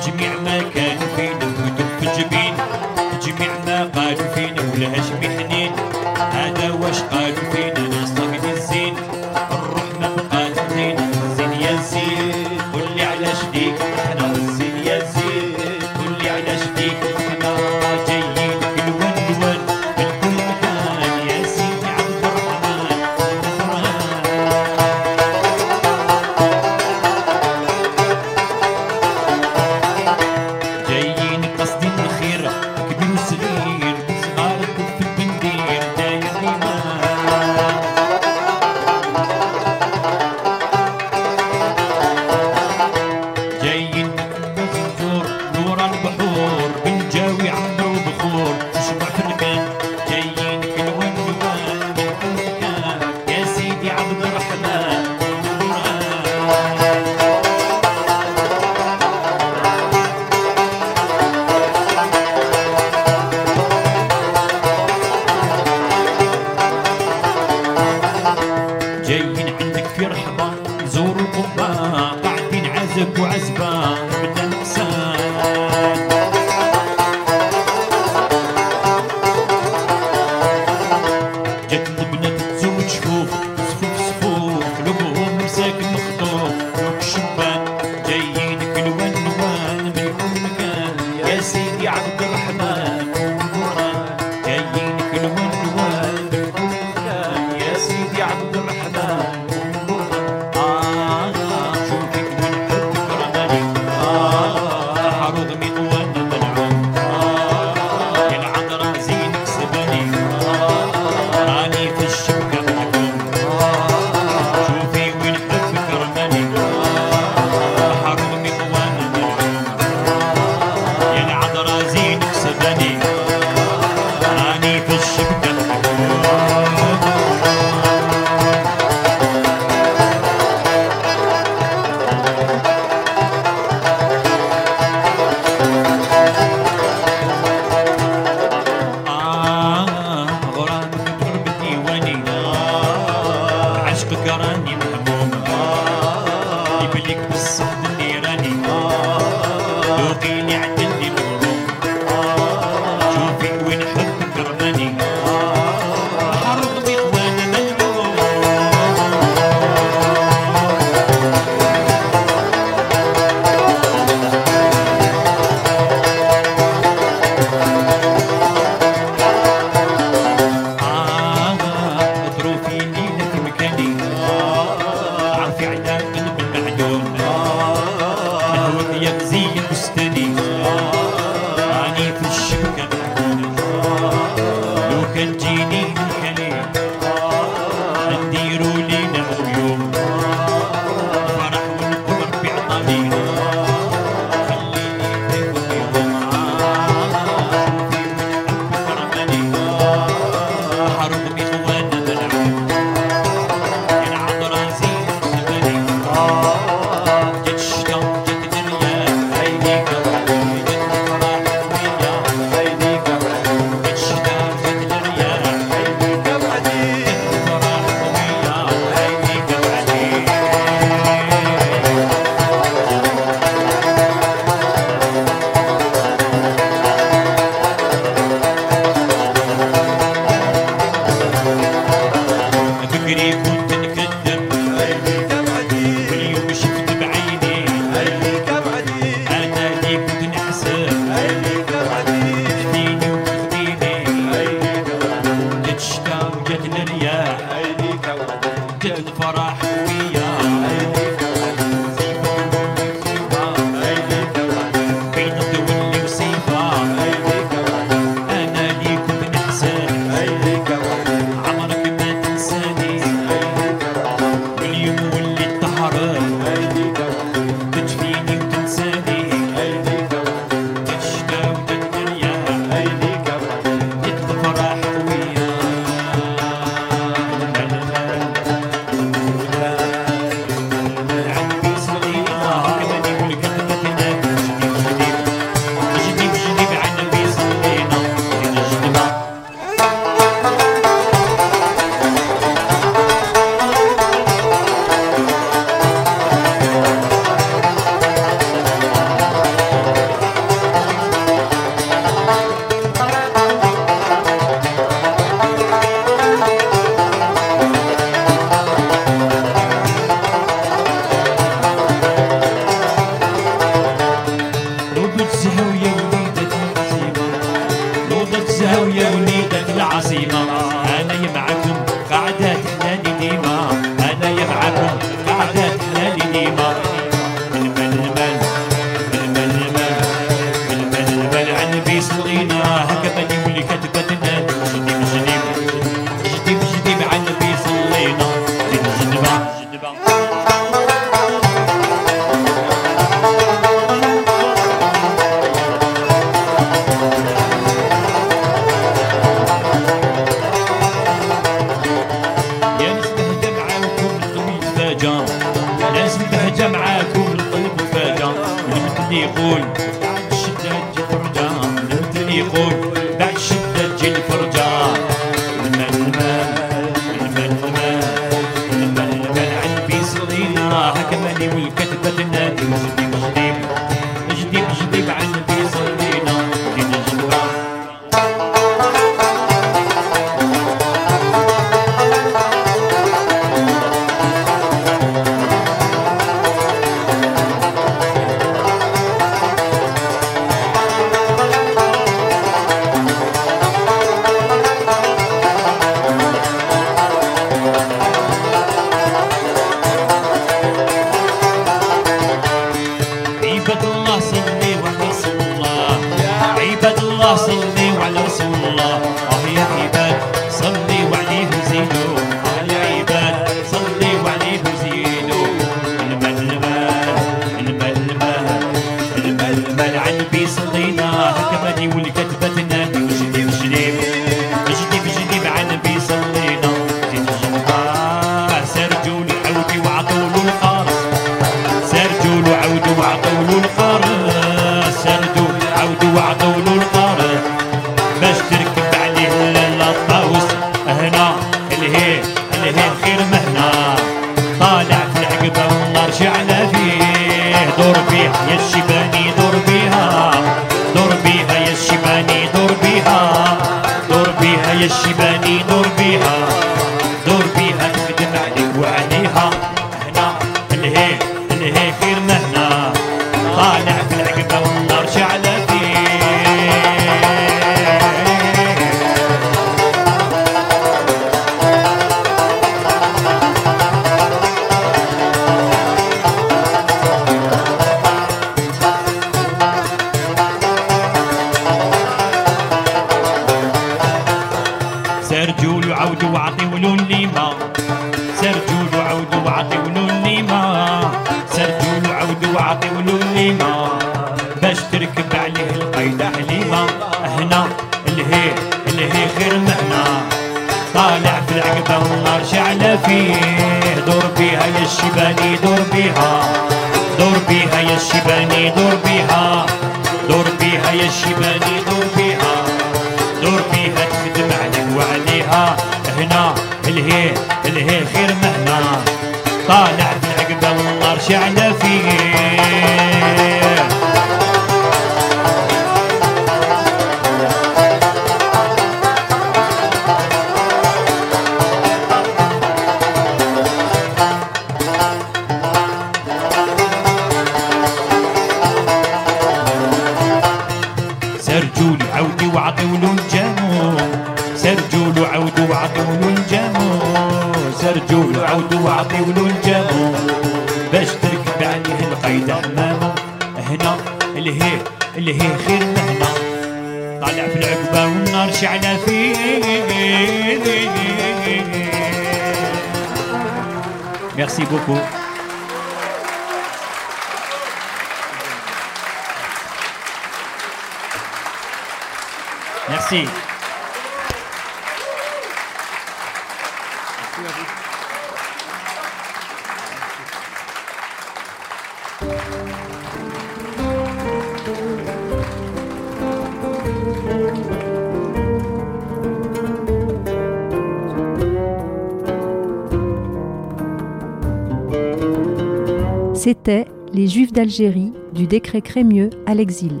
d'Algérie 597.54 598.12
du 598.34 598.46
décret 598.48 598.82
Crémieux 598.82 599.30
à 599.46 599.54
l'exil. 599.54 600.00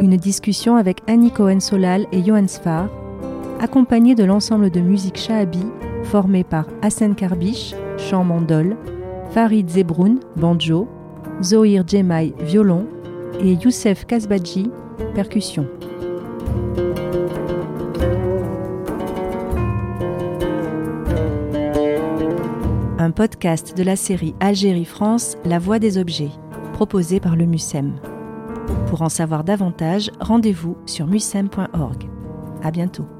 Une 0.00 0.16
discussion 0.16 0.76
avec 0.76 0.98
Annie 1.06 1.32
Cohen-Solal 1.32 2.06
et 2.12 2.22
Johan 2.22 2.46
Sfar, 2.46 2.88
accompagnée 3.58 4.14
de 4.14 4.22
l'ensemble 4.22 4.70
de 4.70 4.80
musique 4.80 5.16
Shahabi 5.16 5.64
formé 6.04 6.44
par 6.44 6.66
Hassan 6.82 7.14
Karbiche, 7.14 7.74
chant 7.96 8.22
mandol, 8.22 8.76
Farid 9.30 9.68
Zebroun, 9.68 10.20
banjo, 10.36 10.86
Zohir 11.42 11.84
Jemai, 11.86 12.34
violon 12.40 12.86
et 13.40 13.54
Youssef 13.54 14.04
Kasbadji, 14.04 14.70
percussion. 15.14 15.66
Un 22.98 23.10
podcast 23.10 23.74
de 23.76 23.82
la 23.82 23.96
série 23.96 24.34
Algérie-France, 24.40 25.38
La 25.46 25.58
Voix 25.58 25.78
des 25.78 25.96
Objets 25.96 26.30
proposé 26.78 27.18
par 27.18 27.34
le 27.34 27.44
MUSEM. 27.44 27.98
Pour 28.86 29.02
en 29.02 29.08
savoir 29.08 29.42
davantage, 29.42 30.12
rendez-vous 30.20 30.76
sur 30.86 31.08
musem.org. 31.08 32.08
À 32.62 32.70
bientôt. 32.70 33.17